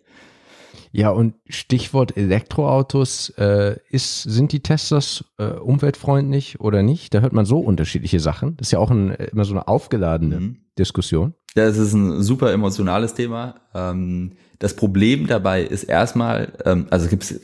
Ja, 0.96 1.10
und 1.10 1.34
Stichwort 1.50 2.16
Elektroautos, 2.16 3.28
äh, 3.38 3.76
ist, 3.90 4.24
sind 4.24 4.54
die 4.54 4.62
Tests 4.62 5.26
äh, 5.38 5.48
umweltfreundlich 5.48 6.62
oder 6.62 6.84
nicht? 6.84 7.14
Da 7.14 7.20
hört 7.20 7.34
man 7.34 7.46
so 7.46 7.60
unterschiedliche 7.60 8.22
Sachen. 8.22 8.56
Das 8.56 8.70
ist 8.70 8.72
ja 8.72 8.80
auch 8.80 8.92
ein, 8.92 9.12
immer 9.12 9.44
so 9.44 9.52
eine 9.54 9.68
aufgeladene 9.68 10.40
mhm. 10.40 10.58
Diskussion. 10.80 11.34
Ja, 11.54 11.66
es 11.66 11.78
ist 11.78 11.92
ein 11.92 12.24
super 12.24 12.54
emotionales 12.54 13.14
Thema. 13.14 13.56
Ähm, 13.74 14.38
das 14.60 14.78
Problem 14.78 15.28
dabei 15.28 15.64
ist 15.64 15.84
erstmal, 15.84 16.54
ähm, 16.64 16.88
also 16.90 17.10
gibt 17.10 17.24
es 17.24 17.42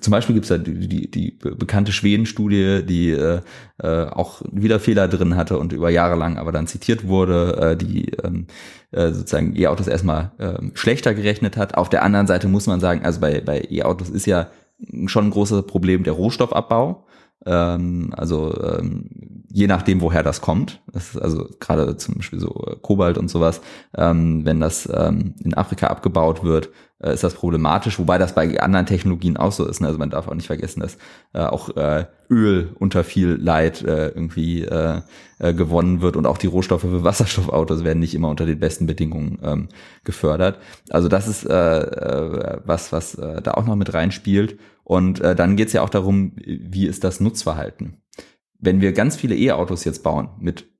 zum 0.00 0.10
Beispiel 0.12 0.34
gibt 0.34 0.44
es 0.44 0.48
da 0.50 0.58
die, 0.58 0.88
die, 0.88 1.10
die 1.10 1.30
bekannte 1.32 1.92
Schweden-Studie, 1.92 2.84
die 2.84 3.10
äh, 3.10 3.40
äh, 3.78 4.06
auch 4.06 4.42
wieder 4.52 4.78
Fehler 4.78 5.08
drin 5.08 5.36
hatte 5.36 5.58
und 5.58 5.72
über 5.72 5.90
Jahre 5.90 6.16
lang 6.16 6.38
aber 6.38 6.52
dann 6.52 6.66
zitiert 6.66 7.08
wurde, 7.08 7.72
äh, 7.72 7.76
die 7.76 8.12
ähm, 8.22 8.46
äh, 8.92 9.10
sozusagen 9.12 9.56
E-Autos 9.56 9.88
erstmal 9.88 10.32
äh, 10.38 10.54
schlechter 10.74 11.14
gerechnet 11.14 11.56
hat. 11.56 11.76
Auf 11.76 11.88
der 11.88 12.04
anderen 12.04 12.26
Seite 12.26 12.46
muss 12.48 12.66
man 12.66 12.80
sagen, 12.80 13.04
also 13.04 13.20
bei, 13.20 13.40
bei 13.40 13.66
E-Autos 13.68 14.08
ist 14.08 14.26
ja 14.26 14.50
schon 15.06 15.26
ein 15.26 15.30
großes 15.30 15.66
Problem 15.66 16.04
der 16.04 16.12
Rohstoffabbau. 16.12 17.05
Ähm, 17.44 18.12
also 18.16 18.54
ähm, 18.62 19.44
je 19.48 19.66
nachdem, 19.66 20.00
woher 20.00 20.22
das 20.22 20.40
kommt. 20.40 20.80
Das 20.92 21.10
ist 21.14 21.18
also 21.20 21.48
gerade 21.60 21.96
zum 21.96 22.16
Beispiel 22.16 22.40
so 22.40 22.64
äh, 22.66 22.76
Kobalt 22.80 23.18
und 23.18 23.28
sowas, 23.28 23.60
ähm, 23.96 24.44
wenn 24.44 24.60
das 24.60 24.88
ähm, 24.92 25.34
in 25.42 25.54
Afrika 25.54 25.86
abgebaut 25.86 26.42
wird, 26.42 26.70
äh, 26.98 27.14
ist 27.14 27.24
das 27.24 27.34
problematisch, 27.34 27.98
wobei 27.98 28.18
das 28.18 28.34
bei 28.34 28.60
anderen 28.60 28.86
Technologien 28.86 29.36
auch 29.36 29.52
so 29.52 29.66
ist. 29.66 29.80
Ne? 29.80 29.86
Also 29.86 29.98
man 29.98 30.10
darf 30.10 30.28
auch 30.28 30.34
nicht 30.34 30.46
vergessen, 30.46 30.80
dass 30.80 30.96
äh, 31.34 31.40
auch 31.40 31.76
äh, 31.76 32.06
Öl 32.30 32.70
unter 32.78 33.04
viel 33.04 33.38
Leid 33.40 33.82
äh, 33.82 34.08
irgendwie 34.08 34.62
äh, 34.62 35.00
äh, 35.38 35.54
gewonnen 35.54 36.00
wird 36.00 36.16
und 36.16 36.26
auch 36.26 36.38
die 36.38 36.46
Rohstoffe 36.46 36.82
für 36.82 37.04
Wasserstoffautos 37.04 37.84
werden 37.84 38.00
nicht 38.00 38.14
immer 38.14 38.28
unter 38.28 38.46
den 38.46 38.58
besten 38.58 38.86
Bedingungen 38.86 39.38
ähm, 39.42 39.68
gefördert. 40.04 40.58
Also 40.90 41.08
das 41.08 41.28
ist 41.28 41.44
äh, 41.44 41.80
äh, 41.80 42.60
was, 42.64 42.92
was 42.92 43.14
äh, 43.14 43.42
da 43.42 43.52
auch 43.52 43.66
noch 43.66 43.76
mit 43.76 43.92
reinspielt. 43.94 44.58
Und 44.86 45.20
äh, 45.20 45.34
dann 45.34 45.56
geht 45.56 45.66
es 45.66 45.72
ja 45.72 45.82
auch 45.82 45.90
darum, 45.90 46.30
wie 46.36 46.86
ist 46.86 47.02
das 47.02 47.18
Nutzverhalten. 47.18 47.96
Wenn 48.60 48.80
wir 48.80 48.92
ganz 48.92 49.16
viele 49.16 49.34
E-Autos 49.34 49.84
jetzt 49.84 50.04
bauen 50.04 50.28
mit 50.38 50.70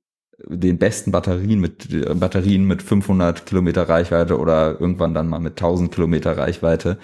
den 0.45 0.77
besten 0.77 1.11
Batterien 1.11 1.59
mit 1.59 1.91
äh, 1.91 2.13
Batterien 2.13 2.63
mit 2.65 2.81
500 2.81 3.45
Kilometer 3.45 3.89
Reichweite 3.89 4.39
oder 4.39 4.79
irgendwann 4.79 5.13
dann 5.13 5.27
mal 5.27 5.39
mit 5.39 5.53
1000 5.53 5.93
Kilometer 5.93 6.37
Reichweite 6.37 6.99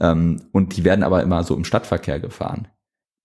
ähm, 0.00 0.42
und 0.50 0.76
die 0.76 0.82
werden 0.82 1.04
aber 1.04 1.22
immer 1.22 1.44
so 1.44 1.54
im 1.54 1.64
Stadtverkehr 1.64 2.18
gefahren 2.18 2.66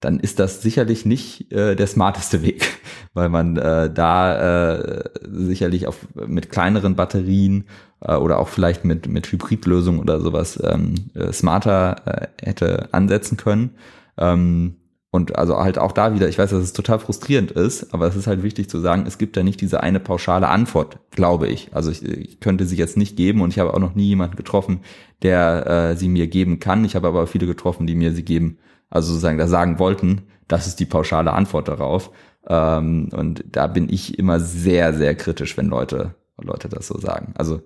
dann 0.04 0.20
ist 0.20 0.40
das 0.40 0.62
sicherlich 0.62 1.06
nicht 1.06 1.52
äh, 1.52 1.76
der 1.76 1.88
smarteste 1.88 2.42
Weg, 2.42 2.68
weil 3.14 3.30
man 3.30 3.58
äh, 3.58 3.92
da 3.92 4.76
äh, 4.76 5.10
sicherlich 5.32 5.88
auf, 5.88 6.08
mit 6.14 6.50
kleineren 6.50 6.96
Batterien 6.96 7.66
äh, 8.02 8.16
oder 8.16 8.40
auch 8.40 8.50
vielleicht 8.50 8.86
mit, 8.86 9.08
mit 9.08 9.32
Hybridlösungen 9.32 10.02
oder 10.02 10.20
sowas 10.20 10.62
ähm, 10.64 10.96
äh, 11.14 11.32
smarter 11.32 12.02
äh, 12.06 12.46
hätte 12.46 12.90
ansetzen 12.92 13.38
können. 13.38 13.72
Ähm, 14.18 14.76
und 15.10 15.38
also 15.38 15.58
halt 15.58 15.78
auch 15.78 15.92
da 15.92 16.16
wieder, 16.16 16.28
ich 16.28 16.40
weiß, 16.40 16.50
dass 16.50 16.64
es 16.64 16.74
total 16.74 16.98
frustrierend 16.98 17.52
ist, 17.52 17.94
aber 17.94 18.08
es 18.08 18.16
ist 18.16 18.26
halt 18.26 18.42
wichtig 18.42 18.68
zu 18.68 18.80
sagen, 18.80 19.06
es 19.06 19.20
gibt 19.20 19.38
ja 19.38 19.44
nicht 19.44 19.62
diese 19.62 19.84
eine 19.84 20.00
pauschale 20.00 20.48
Antwort, 20.48 20.98
glaube 21.12 21.48
ich. 21.48 21.70
Also 21.72 21.92
ich, 21.92 22.04
ich 22.04 22.40
könnte 22.40 22.66
sie 22.66 22.78
jetzt 22.78 22.98
nicht 22.98 23.16
geben 23.16 23.42
und 23.42 23.52
ich 23.52 23.60
habe 23.60 23.76
auch 23.76 23.80
noch 23.80 23.94
nie 23.94 24.08
jemanden 24.08 24.38
getroffen, 24.38 24.80
der 25.22 25.92
äh, 25.92 25.96
sie 25.96 26.10
mir 26.10 26.26
geben 26.26 26.60
kann. 26.60 26.84
Ich 26.84 26.96
habe 26.96 27.08
aber 27.08 27.28
viele 27.28 27.46
getroffen, 27.46 27.86
die 27.86 27.94
mir 27.94 28.12
sie 28.12 28.24
geben 28.24 28.58
also 28.94 29.08
sozusagen 29.08 29.40
da 29.40 29.48
sagen 29.48 29.80
wollten, 29.80 30.22
das 30.48 30.68
ist 30.68 30.80
die 30.80 30.86
pauschale 30.86 31.34
Antwort 31.34 31.68
darauf. 31.68 32.12
Ähm, 32.48 33.10
und 33.12 33.44
da 33.52 33.66
bin 33.66 33.90
ich 33.90 34.20
immer 34.20 34.40
sehr, 34.40 34.94
sehr 34.94 35.16
kritisch, 35.16 35.58
wenn 35.58 35.66
Leute, 35.66 36.14
Leute 36.40 36.70
das 36.70 36.88
so 36.88 37.00
sagen. 37.00 37.34
Also 37.36 37.62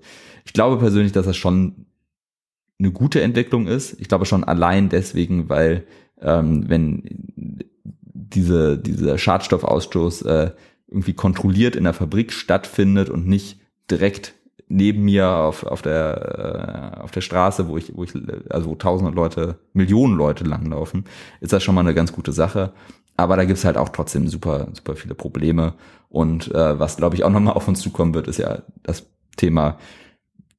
ich 0.45 0.53
glaube 0.53 0.77
persönlich, 0.77 1.11
dass 1.11 1.25
das 1.25 1.35
schon 1.35 1.87
eine 2.79 2.91
gute 2.91 3.21
Entwicklung 3.21 3.67
ist. 3.67 3.99
Ich 3.99 4.07
glaube 4.07 4.25
schon 4.25 4.45
allein 4.45 4.87
deswegen, 4.87 5.49
weil 5.49 5.85
ähm, 6.21 6.69
wenn 6.69 7.03
diese, 8.13 8.77
dieser 8.77 9.17
Schadstoffausstoß 9.17 10.21
äh, 10.21 10.51
irgendwie 10.87 11.13
kontrolliert 11.13 11.75
in 11.75 11.83
der 11.83 11.93
Fabrik 11.93 12.31
stattfindet 12.31 13.09
und 13.09 13.27
nicht 13.27 13.59
direkt 13.91 14.33
neben 14.69 15.03
mir 15.03 15.29
auf, 15.29 15.63
auf 15.63 15.81
der 15.81 16.95
äh, 16.97 17.01
auf 17.01 17.11
der 17.11 17.21
Straße, 17.21 17.67
wo 17.67 17.77
ich 17.77 17.95
wo 17.95 18.03
ich 18.03 18.13
also 18.49 18.69
wo 18.69 18.75
tausende 18.75 19.11
Leute, 19.13 19.57
Millionen 19.73 20.15
Leute 20.15 20.43
langlaufen, 20.43 21.05
ist 21.41 21.53
das 21.53 21.63
schon 21.63 21.75
mal 21.75 21.81
eine 21.81 21.93
ganz 21.93 22.11
gute 22.11 22.31
Sache. 22.31 22.73
Aber 23.15 23.35
da 23.35 23.45
gibt's 23.45 23.65
halt 23.65 23.77
auch 23.77 23.89
trotzdem 23.89 24.27
super 24.27 24.67
super 24.73 24.95
viele 24.95 25.15
Probleme 25.15 25.73
und 26.09 26.53
äh, 26.53 26.79
was 26.79 26.97
glaube 26.97 27.15
ich 27.15 27.23
auch 27.23 27.29
nochmal 27.29 27.53
auf 27.53 27.67
uns 27.67 27.81
zukommen 27.81 28.13
wird, 28.13 28.27
ist 28.27 28.37
ja 28.37 28.59
das 28.83 29.05
Thema 29.37 29.77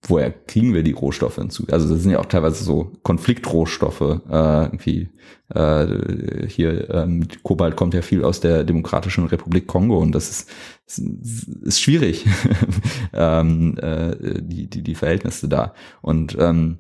woher 0.09 0.31
kriegen 0.31 0.75
wir 0.75 0.83
die 0.83 0.93
Rohstoffe 0.93 1.37
hinzu? 1.37 1.67
Also 1.71 1.89
das 1.89 2.03
sind 2.03 2.13
ja 2.13 2.19
auch 2.19 2.27
teilweise 2.27 2.65
so 2.65 2.93
Konfliktrohstoffe, 3.03 4.01
äh, 4.01 4.65
irgendwie 4.65 5.11
äh, 5.55 6.47
hier 6.49 6.91
ähm, 6.91 7.27
Kobalt 7.43 7.77
kommt 7.77 7.95
ja 7.95 8.03
viel 8.03 8.25
aus 8.25 8.41
der 8.41 8.65
Demokratischen 8.65 9.27
Republik 9.27 9.67
Kongo 9.67 9.99
und 9.99 10.13
das 10.13 10.31
ist, 10.31 10.51
ist, 10.87 11.49
ist 11.63 11.81
schwierig, 11.81 12.27
ähm, 13.13 13.77
äh, 13.79 14.41
die, 14.43 14.69
die, 14.69 14.83
die 14.83 14.95
Verhältnisse 14.95 15.49
da. 15.49 15.75
Und 16.03 16.37
ähm, 16.39 16.79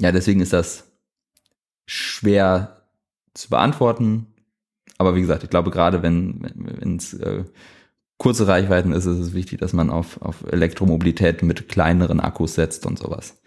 ja, 0.00 0.12
deswegen 0.12 0.40
ist 0.40 0.52
das 0.52 0.90
schwer 1.86 2.86
zu 3.34 3.48
beantworten. 3.48 4.26
aber 4.98 5.14
wie 5.14 5.20
gesagt, 5.20 5.44
ich 5.44 5.50
glaube 5.50 5.70
gerade 5.70 6.02
wenn 6.02 6.50
wenn 6.54 6.96
es 6.96 7.14
äh, 7.14 7.44
kurze 8.20 8.46
Reichweiten 8.46 8.92
ist, 8.92 9.06
ist 9.06 9.18
es 9.18 9.34
wichtig, 9.34 9.60
dass 9.60 9.72
man 9.72 9.88
auf, 9.88 10.20
auf 10.20 10.44
Elektromobilität 10.52 11.42
mit 11.42 11.68
kleineren 11.68 12.20
Akkus 12.20 12.54
setzt 12.54 12.84
und 12.84 12.98
sowas. 12.98 13.40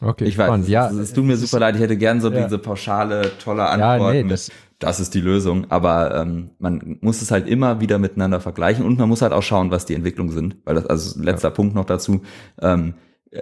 Okay, 0.00 0.24
ich 0.24 0.36
weiß, 0.36 0.68
ja, 0.68 0.90
es, 0.90 0.96
es 0.96 1.12
tut 1.14 1.24
mir 1.24 1.36
super 1.36 1.58
leid, 1.58 1.76
ich 1.76 1.80
hätte 1.80 1.96
gern 1.96 2.20
so 2.20 2.30
ja. 2.30 2.44
diese 2.44 2.58
pauschale, 2.58 3.32
tolle 3.42 3.64
Antwort 3.64 4.14
ja, 4.14 4.22
nee, 4.22 4.28
das, 4.28 4.50
das 4.78 5.00
ist 5.00 5.14
die 5.14 5.20
Lösung, 5.20 5.70
aber 5.70 6.14
ähm, 6.14 6.50
man 6.58 6.98
muss 7.00 7.22
es 7.22 7.30
halt 7.30 7.48
immer 7.48 7.80
wieder 7.80 7.98
miteinander 7.98 8.40
vergleichen 8.40 8.84
und 8.84 8.98
man 8.98 9.08
muss 9.08 9.22
halt 9.22 9.32
auch 9.32 9.42
schauen, 9.42 9.70
was 9.70 9.86
die 9.86 9.94
Entwicklungen 9.94 10.32
sind, 10.32 10.56
weil 10.64 10.74
das, 10.74 10.86
also 10.86 11.22
letzter 11.22 11.48
ja. 11.48 11.54
Punkt 11.54 11.74
noch 11.74 11.86
dazu, 11.86 12.20
ähm, 12.60 12.94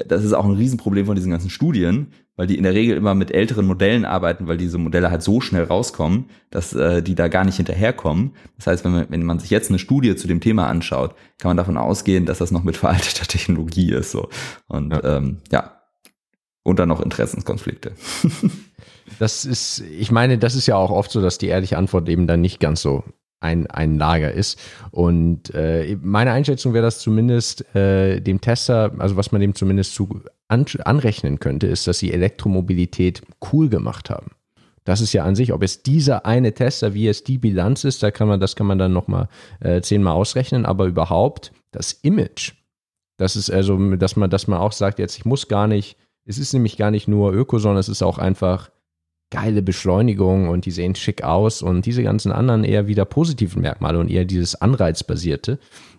das 0.06 0.24
ist 0.24 0.34
auch 0.34 0.44
ein 0.44 0.52
Riesenproblem 0.52 1.06
von 1.06 1.16
diesen 1.16 1.32
ganzen 1.32 1.50
Studien, 1.50 2.12
weil 2.36 2.46
die 2.46 2.56
in 2.56 2.62
der 2.62 2.74
Regel 2.74 2.96
immer 2.96 3.16
mit 3.16 3.32
älteren 3.32 3.66
Modellen 3.66 4.04
arbeiten, 4.04 4.46
weil 4.46 4.56
diese 4.56 4.78
Modelle 4.78 5.10
halt 5.10 5.22
so 5.22 5.40
schnell 5.40 5.64
rauskommen, 5.64 6.26
dass 6.50 6.72
äh, 6.72 7.02
die 7.02 7.16
da 7.16 7.26
gar 7.26 7.44
nicht 7.44 7.56
hinterherkommen. 7.56 8.34
Das 8.56 8.68
heißt, 8.68 8.84
wenn 8.84 8.92
man, 8.92 9.06
wenn 9.08 9.24
man 9.24 9.40
sich 9.40 9.50
jetzt 9.50 9.68
eine 9.68 9.80
Studie 9.80 10.14
zu 10.14 10.28
dem 10.28 10.40
Thema 10.40 10.68
anschaut, 10.68 11.16
kann 11.38 11.50
man 11.50 11.56
davon 11.56 11.76
ausgehen, 11.76 12.24
dass 12.24 12.38
das 12.38 12.52
noch 12.52 12.62
mit 12.62 12.76
veralteter 12.76 13.26
Technologie 13.28 13.92
ist. 13.92 14.12
So. 14.12 14.28
Und 14.68 14.92
ja, 14.92 15.16
ähm, 15.16 15.38
ja. 15.50 15.82
und 16.62 16.78
dann 16.78 16.88
noch 16.88 17.00
Interessenskonflikte. 17.00 17.92
das 19.18 19.44
ist, 19.44 19.80
ich 19.80 20.12
meine, 20.12 20.38
das 20.38 20.54
ist 20.54 20.68
ja 20.68 20.76
auch 20.76 20.92
oft 20.92 21.10
so, 21.10 21.20
dass 21.20 21.38
die 21.38 21.48
ehrliche 21.48 21.78
Antwort 21.78 22.08
eben 22.08 22.28
dann 22.28 22.40
nicht 22.40 22.60
ganz 22.60 22.80
so 22.80 23.02
ein, 23.40 23.66
ein 23.68 23.98
Lager 23.98 24.32
ist. 24.32 24.60
Und 24.90 25.52
äh, 25.54 25.96
meine 26.00 26.32
Einschätzung 26.32 26.74
wäre, 26.74 26.84
dass 26.84 27.00
zumindest 27.00 27.74
äh, 27.74 28.20
dem 28.20 28.40
Tester, 28.40 28.92
also 28.98 29.16
was 29.16 29.32
man 29.32 29.40
dem 29.40 29.54
zumindest 29.54 29.94
zu 29.94 30.22
an, 30.48 30.66
anrechnen 30.84 31.40
könnte, 31.40 31.66
ist, 31.66 31.86
dass 31.86 31.98
sie 31.98 32.12
Elektromobilität 32.12 33.22
cool 33.52 33.68
gemacht 33.68 34.10
haben. 34.10 34.32
Das 34.84 35.00
ist 35.00 35.12
ja 35.12 35.24
an 35.24 35.36
sich, 35.36 35.52
ob 35.52 35.62
es 35.62 35.82
dieser 35.82 36.26
eine 36.26 36.54
Tester, 36.54 36.94
wie 36.94 37.08
es 37.08 37.22
die 37.22 37.38
Bilanz 37.38 37.84
ist, 37.84 38.02
da 38.02 38.10
kann 38.10 38.28
man, 38.28 38.40
das 38.40 38.56
kann 38.56 38.66
man 38.66 38.78
dann 38.78 38.92
nochmal 38.92 39.28
äh, 39.60 39.80
zehnmal 39.82 40.14
ausrechnen, 40.14 40.64
aber 40.64 40.86
überhaupt 40.86 41.52
das 41.70 41.92
Image. 41.92 42.54
Das 43.16 43.36
ist 43.36 43.50
also, 43.50 43.76
dass 43.96 44.16
man, 44.16 44.30
dass 44.30 44.48
man 44.48 44.58
auch 44.58 44.72
sagt, 44.72 44.98
jetzt, 44.98 45.18
ich 45.18 45.24
muss 45.24 45.48
gar 45.48 45.66
nicht, 45.66 45.96
es 46.24 46.38
ist 46.38 46.54
nämlich 46.54 46.76
gar 46.76 46.90
nicht 46.90 47.06
nur 47.06 47.32
Öko, 47.32 47.58
sondern 47.58 47.78
es 47.78 47.88
ist 47.88 48.02
auch 48.02 48.18
einfach 48.18 48.70
geile 49.31 49.62
Beschleunigung 49.62 50.48
und 50.48 50.66
die 50.66 50.70
sehen 50.70 50.94
schick 50.94 51.23
aus 51.23 51.62
und 51.62 51.86
diese 51.86 52.02
ganzen 52.02 52.32
anderen 52.32 52.65
eher 52.65 52.89
wieder 52.89 53.05
positiven 53.05 53.62
Merkmale 53.62 53.98
und 53.98 54.11
eher 54.11 54.24
dieses 54.24 54.61
Anreizbasierte, 54.61 55.59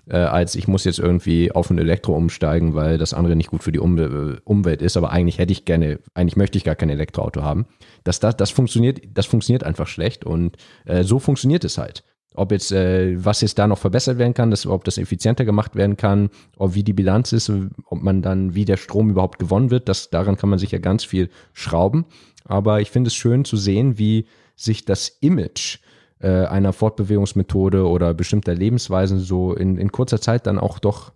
äh, 0.09 0.17
als 0.17 0.55
ich 0.55 0.67
muss 0.67 0.83
jetzt 0.83 0.99
irgendwie 0.99 1.51
auf 1.51 1.69
ein 1.69 1.77
Elektro 1.77 2.13
umsteigen, 2.13 2.75
weil 2.75 2.97
das 2.97 3.13
andere 3.13 3.35
nicht 3.35 3.49
gut 3.49 3.63
für 3.63 3.71
die 3.71 3.79
um 3.79 3.97
Umwelt 4.43 4.81
ist, 4.81 4.97
aber 4.97 5.11
eigentlich 5.11 5.37
hätte 5.39 5.53
ich 5.53 5.65
gerne, 5.65 5.99
eigentlich 6.13 6.35
möchte 6.35 6.57
ich 6.57 6.65
gar 6.65 6.75
kein 6.75 6.89
Elektroauto 6.89 7.41
haben. 7.41 7.65
Das, 8.03 8.19
das, 8.19 8.35
das 8.35 8.51
funktioniert, 8.51 9.01
das 9.13 9.25
funktioniert 9.25 9.63
einfach 9.63 9.87
schlecht 9.87 10.25
und 10.25 10.57
äh, 10.85 11.03
so 11.03 11.19
funktioniert 11.19 11.63
es 11.63 11.77
halt. 11.77 12.03
Ob 12.33 12.53
jetzt, 12.53 12.71
äh, 12.71 13.23
was 13.23 13.41
jetzt 13.41 13.59
da 13.59 13.67
noch 13.67 13.77
verbessert 13.77 14.17
werden 14.17 14.33
kann, 14.33 14.51
dass, 14.51 14.65
ob 14.65 14.85
das 14.85 14.97
effizienter 14.97 15.43
gemacht 15.43 15.75
werden 15.75 15.97
kann, 15.97 16.29
ob 16.55 16.75
wie 16.75 16.83
die 16.83 16.93
Bilanz 16.93 17.33
ist, 17.33 17.51
ob 17.85 18.01
man 18.01 18.21
dann, 18.21 18.55
wie 18.55 18.63
der 18.63 18.77
Strom 18.77 19.09
überhaupt 19.09 19.37
gewonnen 19.37 19.69
wird, 19.69 19.89
das, 19.89 20.09
daran 20.09 20.37
kann 20.37 20.49
man 20.49 20.57
sich 20.57 20.71
ja 20.71 20.79
ganz 20.79 21.03
viel 21.03 21.29
schrauben. 21.51 22.05
Aber 22.51 22.81
ich 22.81 22.91
finde 22.91 23.07
es 23.07 23.15
schön 23.15 23.45
zu 23.45 23.57
sehen, 23.57 23.97
wie 23.97 24.25
sich 24.55 24.85
das 24.85 25.07
Image 25.21 25.79
äh, 26.19 26.45
einer 26.45 26.73
Fortbewegungsmethode 26.73 27.87
oder 27.87 28.13
bestimmter 28.13 28.53
Lebensweisen 28.53 29.19
so 29.19 29.53
in, 29.53 29.77
in 29.77 29.91
kurzer 29.91 30.19
Zeit 30.19 30.45
dann 30.45 30.59
auch 30.59 30.77
doch 30.77 31.13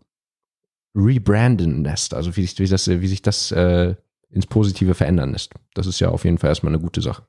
rebranden 0.95 1.83
lässt. 1.83 2.13
Also 2.13 2.35
wie 2.37 2.45
sich, 2.45 2.57
wie 2.57 2.67
das, 2.67 2.87
wie 2.87 3.07
sich 3.07 3.21
das 3.21 3.51
äh, 3.51 3.95
ins 4.29 4.47
Positive 4.47 4.93
verändern 4.93 5.33
lässt. 5.33 5.53
Das 5.73 5.87
ist 5.87 5.99
ja 5.99 6.09
auf 6.09 6.23
jeden 6.23 6.37
Fall 6.37 6.49
erstmal 6.49 6.73
eine 6.73 6.81
gute 6.81 7.01
Sache. 7.01 7.23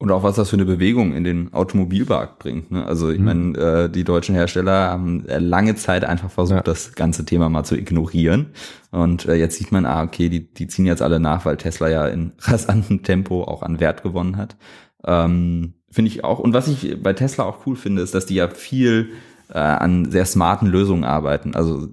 Und 0.00 0.12
auch 0.12 0.22
was 0.22 0.36
das 0.36 0.50
für 0.50 0.56
eine 0.56 0.64
Bewegung 0.64 1.12
in 1.12 1.24
den 1.24 1.52
Automobilmarkt 1.52 2.38
bringt. 2.38 2.70
Ne? 2.70 2.86
Also 2.86 3.10
ich 3.10 3.18
mhm. 3.18 3.24
meine, 3.24 3.58
äh, 3.58 3.90
die 3.90 4.04
deutschen 4.04 4.34
Hersteller 4.34 4.90
haben 4.90 5.26
äh, 5.26 5.38
lange 5.38 5.74
Zeit 5.74 6.04
einfach 6.04 6.30
versucht, 6.30 6.58
ja. 6.58 6.62
das 6.62 6.94
ganze 6.94 7.24
Thema 7.24 7.48
mal 7.48 7.64
zu 7.64 7.76
ignorieren. 7.76 8.50
Und 8.92 9.26
äh, 9.26 9.34
jetzt 9.34 9.56
sieht 9.56 9.72
man, 9.72 9.86
ah, 9.86 10.04
okay, 10.04 10.28
die, 10.28 10.52
die 10.54 10.68
ziehen 10.68 10.86
jetzt 10.86 11.02
alle 11.02 11.18
nach, 11.18 11.44
weil 11.44 11.56
Tesla 11.56 11.88
ja 11.88 12.06
in 12.06 12.32
rasantem 12.38 13.02
Tempo 13.02 13.42
auch 13.42 13.62
an 13.62 13.80
Wert 13.80 14.04
gewonnen 14.04 14.36
hat. 14.36 14.56
Ähm, 15.04 15.74
finde 15.90 16.12
ich 16.12 16.22
auch. 16.22 16.38
Und 16.38 16.52
was 16.52 16.68
ich 16.68 17.02
bei 17.02 17.12
Tesla 17.12 17.44
auch 17.44 17.66
cool 17.66 17.74
finde, 17.74 18.02
ist, 18.02 18.14
dass 18.14 18.26
die 18.26 18.36
ja 18.36 18.48
viel 18.48 19.10
äh, 19.52 19.58
an 19.58 20.12
sehr 20.12 20.26
smarten 20.26 20.68
Lösungen 20.68 21.04
arbeiten. 21.04 21.56
Also 21.56 21.88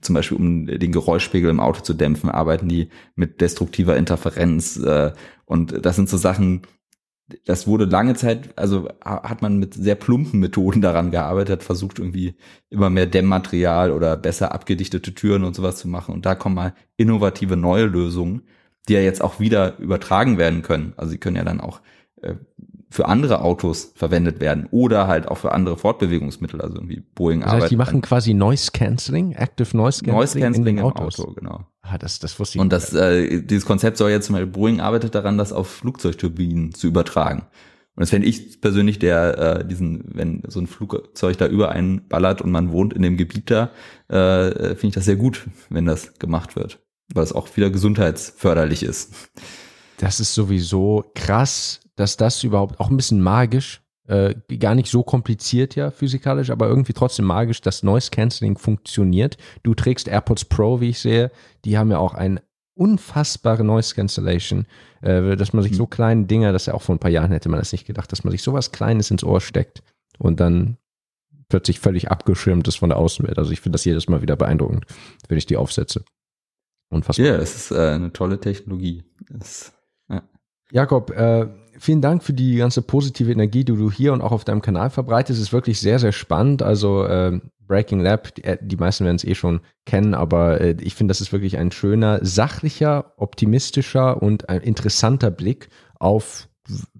zum 0.00 0.14
Beispiel 0.14 0.38
um 0.38 0.66
den 0.66 0.92
Geräuschpegel 0.92 1.50
im 1.50 1.60
Auto 1.60 1.82
zu 1.82 1.94
dämpfen, 1.94 2.30
arbeiten 2.30 2.68
die 2.68 2.88
mit 3.14 3.40
destruktiver 3.40 3.96
Interferenz. 3.96 4.76
Äh, 4.76 5.12
und 5.46 5.84
das 5.86 5.94
sind 5.94 6.08
so 6.08 6.16
Sachen, 6.16 6.62
das 7.46 7.66
wurde 7.66 7.86
lange 7.86 8.14
Zeit, 8.14 8.56
also 8.58 8.88
hat 9.02 9.40
man 9.40 9.58
mit 9.58 9.74
sehr 9.74 9.94
plumpen 9.94 10.40
Methoden 10.40 10.82
daran 10.82 11.10
gearbeitet, 11.10 11.62
versucht 11.62 11.98
irgendwie 11.98 12.34
immer 12.68 12.90
mehr 12.90 13.06
Dämmmaterial 13.06 13.92
oder 13.92 14.16
besser 14.16 14.52
abgedichtete 14.52 15.14
Türen 15.14 15.44
und 15.44 15.56
sowas 15.56 15.76
zu 15.76 15.88
machen. 15.88 16.14
Und 16.14 16.26
da 16.26 16.34
kommen 16.34 16.54
mal 16.54 16.74
innovative 16.96 17.56
neue 17.56 17.86
Lösungen, 17.86 18.42
die 18.88 18.94
ja 18.94 19.00
jetzt 19.00 19.22
auch 19.22 19.40
wieder 19.40 19.78
übertragen 19.78 20.36
werden 20.36 20.62
können. 20.62 20.92
Also 20.96 21.12
sie 21.12 21.18
können 21.18 21.36
ja 21.36 21.44
dann 21.44 21.60
auch 21.60 21.80
äh, 22.20 22.34
für 22.94 23.06
andere 23.06 23.40
Autos 23.40 23.90
verwendet 23.96 24.38
werden 24.38 24.68
oder 24.70 25.08
halt 25.08 25.26
auch 25.26 25.38
für 25.38 25.50
andere 25.50 25.76
Fortbewegungsmittel, 25.76 26.60
also 26.60 26.76
irgendwie 26.76 27.02
Boeing 27.16 27.40
das 27.40 27.50
heißt, 27.50 27.70
Die 27.72 27.76
machen 27.76 28.02
quasi 28.02 28.34
Noise 28.34 28.70
Cancelling, 28.72 29.32
Active 29.32 29.76
Noise 29.76 30.04
Cancelling, 30.04 30.16
Noise 30.20 30.38
Cancelling 30.38 30.78
im 30.78 30.84
Auto, 30.84 31.32
genau. 31.32 31.66
Ah, 31.82 31.98
das, 31.98 32.20
das 32.20 32.38
wusste 32.38 32.58
ich. 32.58 32.60
Und 32.62 32.72
das, 32.72 32.94
äh, 32.94 33.42
dieses 33.42 33.66
Konzept 33.66 33.96
soll 33.96 34.12
jetzt 34.12 34.26
zum 34.26 34.34
Beispiel, 34.34 34.52
Boeing 34.52 34.80
arbeitet 34.80 35.16
daran, 35.16 35.36
das 35.36 35.52
auf 35.52 35.66
Flugzeugturbinen 35.66 36.72
zu 36.72 36.86
übertragen. 36.86 37.40
Und 37.96 38.00
das 38.00 38.10
fände 38.10 38.28
ich 38.28 38.60
persönlich, 38.60 39.00
der 39.00 39.38
äh, 39.38 39.66
diesen, 39.66 40.04
wenn 40.14 40.44
so 40.46 40.60
ein 40.60 40.68
Flugzeug 40.68 41.36
da 41.36 41.48
über 41.48 41.70
einen 41.70 42.06
ballert 42.06 42.42
und 42.42 42.52
man 42.52 42.70
wohnt 42.70 42.92
in 42.92 43.02
dem 43.02 43.16
Gebiet 43.16 43.50
da, 43.50 43.72
äh, 44.06 44.76
finde 44.76 44.86
ich 44.86 44.94
das 44.94 45.06
sehr 45.06 45.16
gut, 45.16 45.48
wenn 45.68 45.86
das 45.86 46.14
gemacht 46.20 46.54
wird, 46.54 46.78
weil 47.12 47.24
es 47.24 47.32
auch 47.32 47.56
wieder 47.56 47.70
gesundheitsförderlich 47.70 48.84
ist. 48.84 49.14
Das 49.98 50.20
ist 50.20 50.32
sowieso 50.32 51.10
krass, 51.16 51.80
dass 51.96 52.16
das 52.16 52.42
überhaupt 52.42 52.80
auch 52.80 52.90
ein 52.90 52.96
bisschen 52.96 53.20
magisch, 53.20 53.82
äh, 54.06 54.34
gar 54.58 54.74
nicht 54.74 54.90
so 54.90 55.02
kompliziert 55.02 55.76
ja 55.76 55.90
physikalisch, 55.90 56.50
aber 56.50 56.68
irgendwie 56.68 56.92
trotzdem 56.92 57.24
magisch, 57.24 57.60
dass 57.62 57.82
Noise 57.82 58.10
Cancelling 58.10 58.58
funktioniert. 58.58 59.38
Du 59.62 59.74
trägst 59.74 60.08
AirPods 60.08 60.44
Pro, 60.44 60.80
wie 60.80 60.90
ich 60.90 60.98
sehe, 60.98 61.30
die 61.64 61.78
haben 61.78 61.90
ja 61.90 61.98
auch 61.98 62.14
ein 62.14 62.40
unfassbare 62.74 63.64
Noise 63.64 63.94
Cancellation, 63.94 64.66
äh, 65.00 65.36
dass 65.36 65.52
man 65.52 65.62
sich 65.62 65.76
so 65.76 65.86
kleine 65.86 66.26
Dinger, 66.26 66.52
das 66.52 66.66
ja 66.66 66.74
auch 66.74 66.82
vor 66.82 66.94
ein 66.94 66.98
paar 66.98 67.10
Jahren 67.10 67.30
hätte 67.30 67.48
man 67.48 67.60
das 67.60 67.72
nicht 67.72 67.86
gedacht, 67.86 68.10
dass 68.12 68.24
man 68.24 68.32
sich 68.32 68.42
sowas 68.42 68.72
Kleines 68.72 69.10
ins 69.10 69.24
Ohr 69.24 69.40
steckt 69.40 69.82
und 70.18 70.40
dann 70.40 70.76
plötzlich 71.48 71.80
völlig 71.80 72.10
abgeschirmt 72.10 72.66
ist 72.68 72.76
von 72.76 72.88
der 72.88 72.98
Außenwelt. 72.98 73.38
Also 73.38 73.52
ich 73.52 73.60
finde 73.60 73.76
das 73.76 73.84
jedes 73.84 74.08
Mal 74.08 74.22
wieder 74.22 74.36
beeindruckend, 74.36 74.86
wenn 75.28 75.38
ich 75.38 75.46
die 75.46 75.56
aufsetze. 75.56 76.04
Unfassbar. 76.90 77.26
Ja, 77.26 77.36
es 77.36 77.54
ist 77.54 77.70
äh, 77.70 77.90
eine 77.90 78.12
tolle 78.12 78.40
Technologie. 78.40 79.04
Es, 79.38 79.72
ja. 80.08 80.22
Jakob, 80.70 81.10
äh, 81.10 81.46
vielen 81.78 82.00
Dank 82.00 82.22
für 82.22 82.32
die 82.32 82.56
ganze 82.56 82.82
positive 82.82 83.30
Energie, 83.30 83.64
die 83.64 83.74
du 83.74 83.90
hier 83.90 84.12
und 84.12 84.20
auch 84.20 84.32
auf 84.32 84.44
deinem 84.44 84.62
Kanal 84.62 84.90
verbreitest. 84.90 85.38
Es 85.38 85.46
ist 85.46 85.52
wirklich 85.52 85.80
sehr, 85.80 85.98
sehr 85.98 86.12
spannend. 86.12 86.62
Also 86.62 87.04
äh, 87.04 87.40
Breaking 87.66 88.00
Lab, 88.00 88.34
die, 88.34 88.44
äh, 88.44 88.58
die 88.60 88.76
meisten 88.76 89.04
werden 89.04 89.16
es 89.16 89.24
eh 89.24 89.34
schon 89.34 89.60
kennen, 89.86 90.14
aber 90.14 90.60
äh, 90.60 90.76
ich 90.80 90.94
finde, 90.94 91.10
das 91.10 91.20
ist 91.20 91.32
wirklich 91.32 91.58
ein 91.58 91.72
schöner, 91.72 92.18
sachlicher, 92.22 93.12
optimistischer 93.16 94.22
und 94.22 94.48
ein 94.48 94.60
interessanter 94.60 95.30
Blick 95.30 95.68
auf 95.98 96.48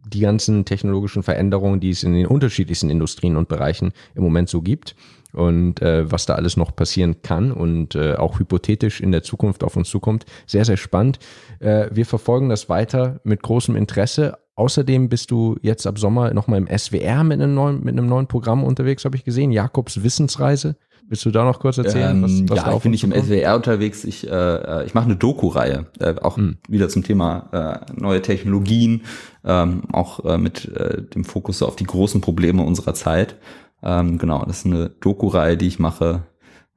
die 0.07 0.21
ganzen 0.21 0.65
technologischen 0.65 1.23
Veränderungen, 1.23 1.81
die 1.81 1.91
es 1.91 2.03
in 2.03 2.13
den 2.13 2.27
unterschiedlichsten 2.27 2.91
Industrien 2.91 3.37
und 3.37 3.49
Bereichen 3.49 3.93
im 4.15 4.23
Moment 4.23 4.49
so 4.49 4.61
gibt 4.61 4.95
und 5.33 5.83
äh, 5.83 6.11
was 6.11 6.27
da 6.27 6.35
alles 6.35 6.57
noch 6.57 6.75
passieren 6.77 7.23
kann 7.23 7.51
und 7.51 7.95
äh, 7.95 8.15
auch 8.15 8.39
hypothetisch 8.39 9.01
in 9.01 9.11
der 9.11 9.23
Zukunft 9.23 9.65
auf 9.65 9.77
uns 9.77 9.89
zukommt. 9.89 10.25
Sehr, 10.47 10.65
sehr 10.65 10.77
spannend. 10.77 11.19
Äh, 11.59 11.89
wir 11.91 12.07
verfolgen 12.07 12.49
das 12.49 12.69
weiter 12.69 13.21
mit 13.25 13.43
großem 13.43 13.75
Interesse. 13.75 14.39
Außerdem 14.57 15.09
bist 15.09 15.31
du 15.31 15.57
jetzt 15.63 15.87
ab 15.87 15.99
Sommer 15.99 16.33
nochmal 16.33 16.59
im 16.59 16.79
SWR 16.79 17.25
mit 17.25 17.41
einem 17.41 17.55
neuen, 17.55 17.83
mit 17.83 17.99
einem 17.99 18.07
neuen 18.07 18.29
Programm 18.29 18.63
unterwegs, 18.63 19.05
habe 19.05 19.17
ich 19.17 19.25
gesehen. 19.25 19.51
Jakobs 19.51 20.03
Wissensreise. 20.03 20.77
Willst 21.09 21.25
du 21.27 21.31
da 21.31 21.45
noch 21.45 21.61
kurz 21.61 21.77
erzählen? 21.77 22.23
Was, 22.23 22.31
was 22.49 22.59
ja, 22.59 22.77
ich 22.77 22.83
bin 22.83 22.93
nicht 22.93 23.05
im 23.05 23.13
SWR 23.13 23.57
unterwegs. 23.57 24.05
Ich, 24.05 24.31
äh, 24.31 24.87
ich 24.87 24.95
mache 24.95 25.05
eine 25.05 25.17
Doku-Reihe, 25.17 25.87
äh, 25.99 26.15
auch 26.23 26.37
hm. 26.37 26.57
wieder 26.69 26.89
zum 26.89 27.03
Thema 27.03 27.85
äh, 27.89 28.01
neue 28.01 28.23
Technologien, 28.23 29.03
ähm, 29.45 29.83
auch 29.93 30.25
äh, 30.25 30.39
mit 30.39 30.67
äh, 30.75 31.03
dem 31.03 31.25
Fokus 31.25 31.63
auf 31.63 31.77
die 31.77 31.85
großen 31.85 32.21
Probleme 32.21 32.63
unserer 32.63 32.95
Zeit. 32.95 33.37
Ähm, 33.83 34.17
genau, 34.19 34.45
das 34.47 34.59
ist 34.59 34.67
eine 34.67 34.89
Doku-Reihe, 34.89 35.59
die 35.59 35.67
ich 35.67 35.79
mache, 35.79 36.23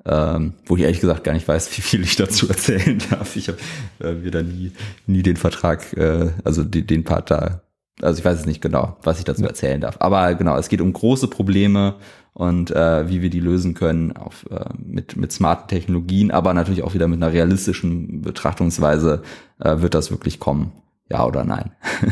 ähm, 0.04 0.56
wo 0.66 0.76
ich 0.76 0.82
ehrlich 0.82 1.00
gesagt 1.00 1.24
gar 1.24 1.34
nicht 1.34 1.48
weiß, 1.48 1.70
wie 1.78 1.82
viel 1.82 2.02
ich 2.02 2.18
dazu 2.18 2.50
erzählen 2.50 3.02
darf. 3.10 3.36
Ich 3.36 3.48
habe 3.48 3.60
äh, 4.02 4.14
mir 4.14 4.32
da 4.32 4.42
nie, 4.42 4.72
nie 5.06 5.24
den 5.24 5.38
Vertrag, 5.38 5.94
äh, 5.96 6.32
also 6.44 6.66
den, 6.66 6.86
den 6.86 7.06
Part 7.06 7.32
da 7.32 7.62
also 8.02 8.20
ich 8.20 8.26
weiß 8.26 8.40
es 8.40 8.46
nicht 8.46 8.62
genau, 8.62 8.98
was 9.04 9.20
ich 9.20 9.26
dazu 9.26 9.44
erzählen 9.44 9.82
darf. 9.82 9.98
Aber 10.00 10.36
genau, 10.36 10.58
es 10.58 10.70
geht 10.70 10.82
um 10.82 10.94
große 10.94 11.28
Probleme 11.28 11.96
und 12.34 12.72
äh, 12.72 13.10
wie 13.10 13.22
wir 13.22 13.30
die 13.30 13.40
lösen 13.40 13.74
können 13.74 14.16
auf, 14.16 14.46
äh, 14.52 14.66
mit, 14.78 15.16
mit 15.18 15.32
smarten 15.32 15.68
Technologien, 15.68 16.32
aber 16.32 16.54
natürlich 16.54 16.84
auch 16.84 16.94
wieder 16.94 17.08
mit 17.08 17.22
einer 17.22 17.34
realistischen 17.34 18.22
Betrachtungsweise 18.22 19.24
äh, 19.60 19.82
wird 19.82 19.96
das 19.96 20.12
wirklich 20.12 20.40
kommen. 20.40 20.72
Ja 21.10 21.26
oder 21.26 21.44
nein? 21.44 21.72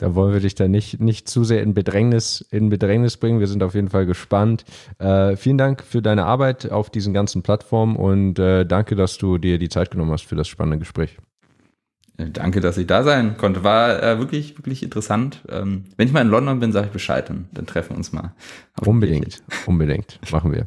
Da 0.00 0.14
wollen 0.14 0.32
wir 0.32 0.40
dich 0.40 0.54
da 0.54 0.68
nicht, 0.68 1.00
nicht 1.00 1.28
zu 1.28 1.42
sehr 1.42 1.60
in 1.60 1.74
Bedrängnis, 1.74 2.40
in 2.52 2.68
Bedrängnis 2.68 3.16
bringen. 3.16 3.40
Wir 3.40 3.48
sind 3.48 3.64
auf 3.64 3.74
jeden 3.74 3.88
Fall 3.88 4.06
gespannt. 4.06 4.64
Äh, 4.98 5.34
vielen 5.34 5.58
Dank 5.58 5.82
für 5.82 6.00
deine 6.00 6.24
Arbeit 6.24 6.70
auf 6.70 6.88
diesen 6.88 7.12
ganzen 7.12 7.42
Plattformen 7.42 7.96
und 7.96 8.38
äh, 8.38 8.64
danke, 8.64 8.94
dass 8.94 9.18
du 9.18 9.38
dir 9.38 9.58
die 9.58 9.68
Zeit 9.68 9.90
genommen 9.90 10.12
hast 10.12 10.24
für 10.24 10.36
das 10.36 10.46
spannende 10.46 10.78
Gespräch. 10.78 11.18
Danke, 12.18 12.60
dass 12.60 12.76
ich 12.76 12.88
da 12.88 13.04
sein 13.04 13.36
konnte. 13.36 13.62
War 13.62 14.02
äh, 14.02 14.18
wirklich, 14.18 14.58
wirklich 14.58 14.82
interessant. 14.82 15.44
Ähm, 15.48 15.84
wenn 15.96 16.08
ich 16.08 16.12
mal 16.12 16.22
in 16.22 16.28
London 16.28 16.58
bin, 16.58 16.72
sage 16.72 16.86
ich 16.86 16.92
Bescheid 16.92 17.30
und 17.30 17.46
dann 17.52 17.64
treffen 17.64 17.90
wir 17.90 17.96
uns 17.96 18.12
mal. 18.12 18.32
Unbedingt, 18.84 19.40
unbedingt. 19.66 20.18
Machen 20.32 20.52
wir. 20.52 20.66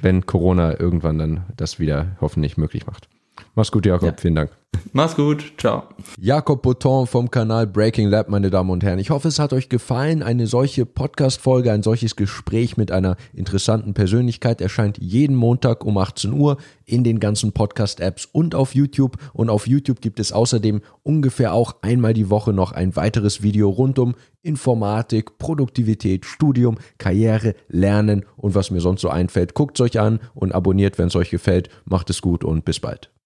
Wenn 0.00 0.24
Corona 0.24 0.80
irgendwann 0.80 1.18
dann 1.18 1.44
das 1.54 1.78
wieder 1.78 2.16
hoffentlich 2.22 2.56
möglich 2.56 2.86
macht. 2.86 3.10
Mach's 3.56 3.72
gut, 3.72 3.86
Jakob. 3.86 4.10
Ja. 4.10 4.14
Vielen 4.18 4.34
Dank. 4.34 4.50
Mach's 4.92 5.16
gut. 5.16 5.54
Ciao. 5.56 5.84
Jakob 6.20 6.60
Bouton 6.60 7.06
vom 7.06 7.30
Kanal 7.30 7.66
Breaking 7.66 8.10
Lab, 8.10 8.28
meine 8.28 8.50
Damen 8.50 8.68
und 8.68 8.84
Herren. 8.84 8.98
Ich 8.98 9.08
hoffe, 9.08 9.28
es 9.28 9.38
hat 9.38 9.54
euch 9.54 9.70
gefallen. 9.70 10.22
Eine 10.22 10.46
solche 10.46 10.84
Podcast-Folge, 10.84 11.72
ein 11.72 11.82
solches 11.82 12.16
Gespräch 12.16 12.76
mit 12.76 12.92
einer 12.92 13.16
interessanten 13.32 13.94
Persönlichkeit 13.94 14.60
erscheint 14.60 14.98
jeden 14.98 15.36
Montag 15.36 15.86
um 15.86 15.96
18 15.96 16.34
Uhr 16.34 16.58
in 16.84 17.02
den 17.02 17.18
ganzen 17.18 17.52
Podcast-Apps 17.52 18.28
und 18.30 18.54
auf 18.54 18.74
YouTube. 18.74 19.16
Und 19.32 19.48
auf 19.48 19.66
YouTube 19.66 20.02
gibt 20.02 20.20
es 20.20 20.32
außerdem 20.32 20.82
ungefähr 21.02 21.54
auch 21.54 21.76
einmal 21.80 22.12
die 22.12 22.28
Woche 22.28 22.52
noch 22.52 22.72
ein 22.72 22.94
weiteres 22.94 23.42
Video 23.42 23.70
rund 23.70 23.98
um 23.98 24.16
Informatik, 24.42 25.38
Produktivität, 25.38 26.26
Studium, 26.26 26.76
Karriere, 26.98 27.54
Lernen 27.68 28.26
und 28.36 28.54
was 28.54 28.70
mir 28.70 28.82
sonst 28.82 29.00
so 29.00 29.08
einfällt. 29.08 29.54
Guckt 29.54 29.80
es 29.80 29.84
euch 29.84 29.98
an 29.98 30.20
und 30.34 30.54
abonniert, 30.54 30.98
wenn 30.98 31.08
es 31.08 31.16
euch 31.16 31.30
gefällt. 31.30 31.70
Macht 31.86 32.10
es 32.10 32.20
gut 32.20 32.44
und 32.44 32.66
bis 32.66 32.80
bald. 32.80 33.10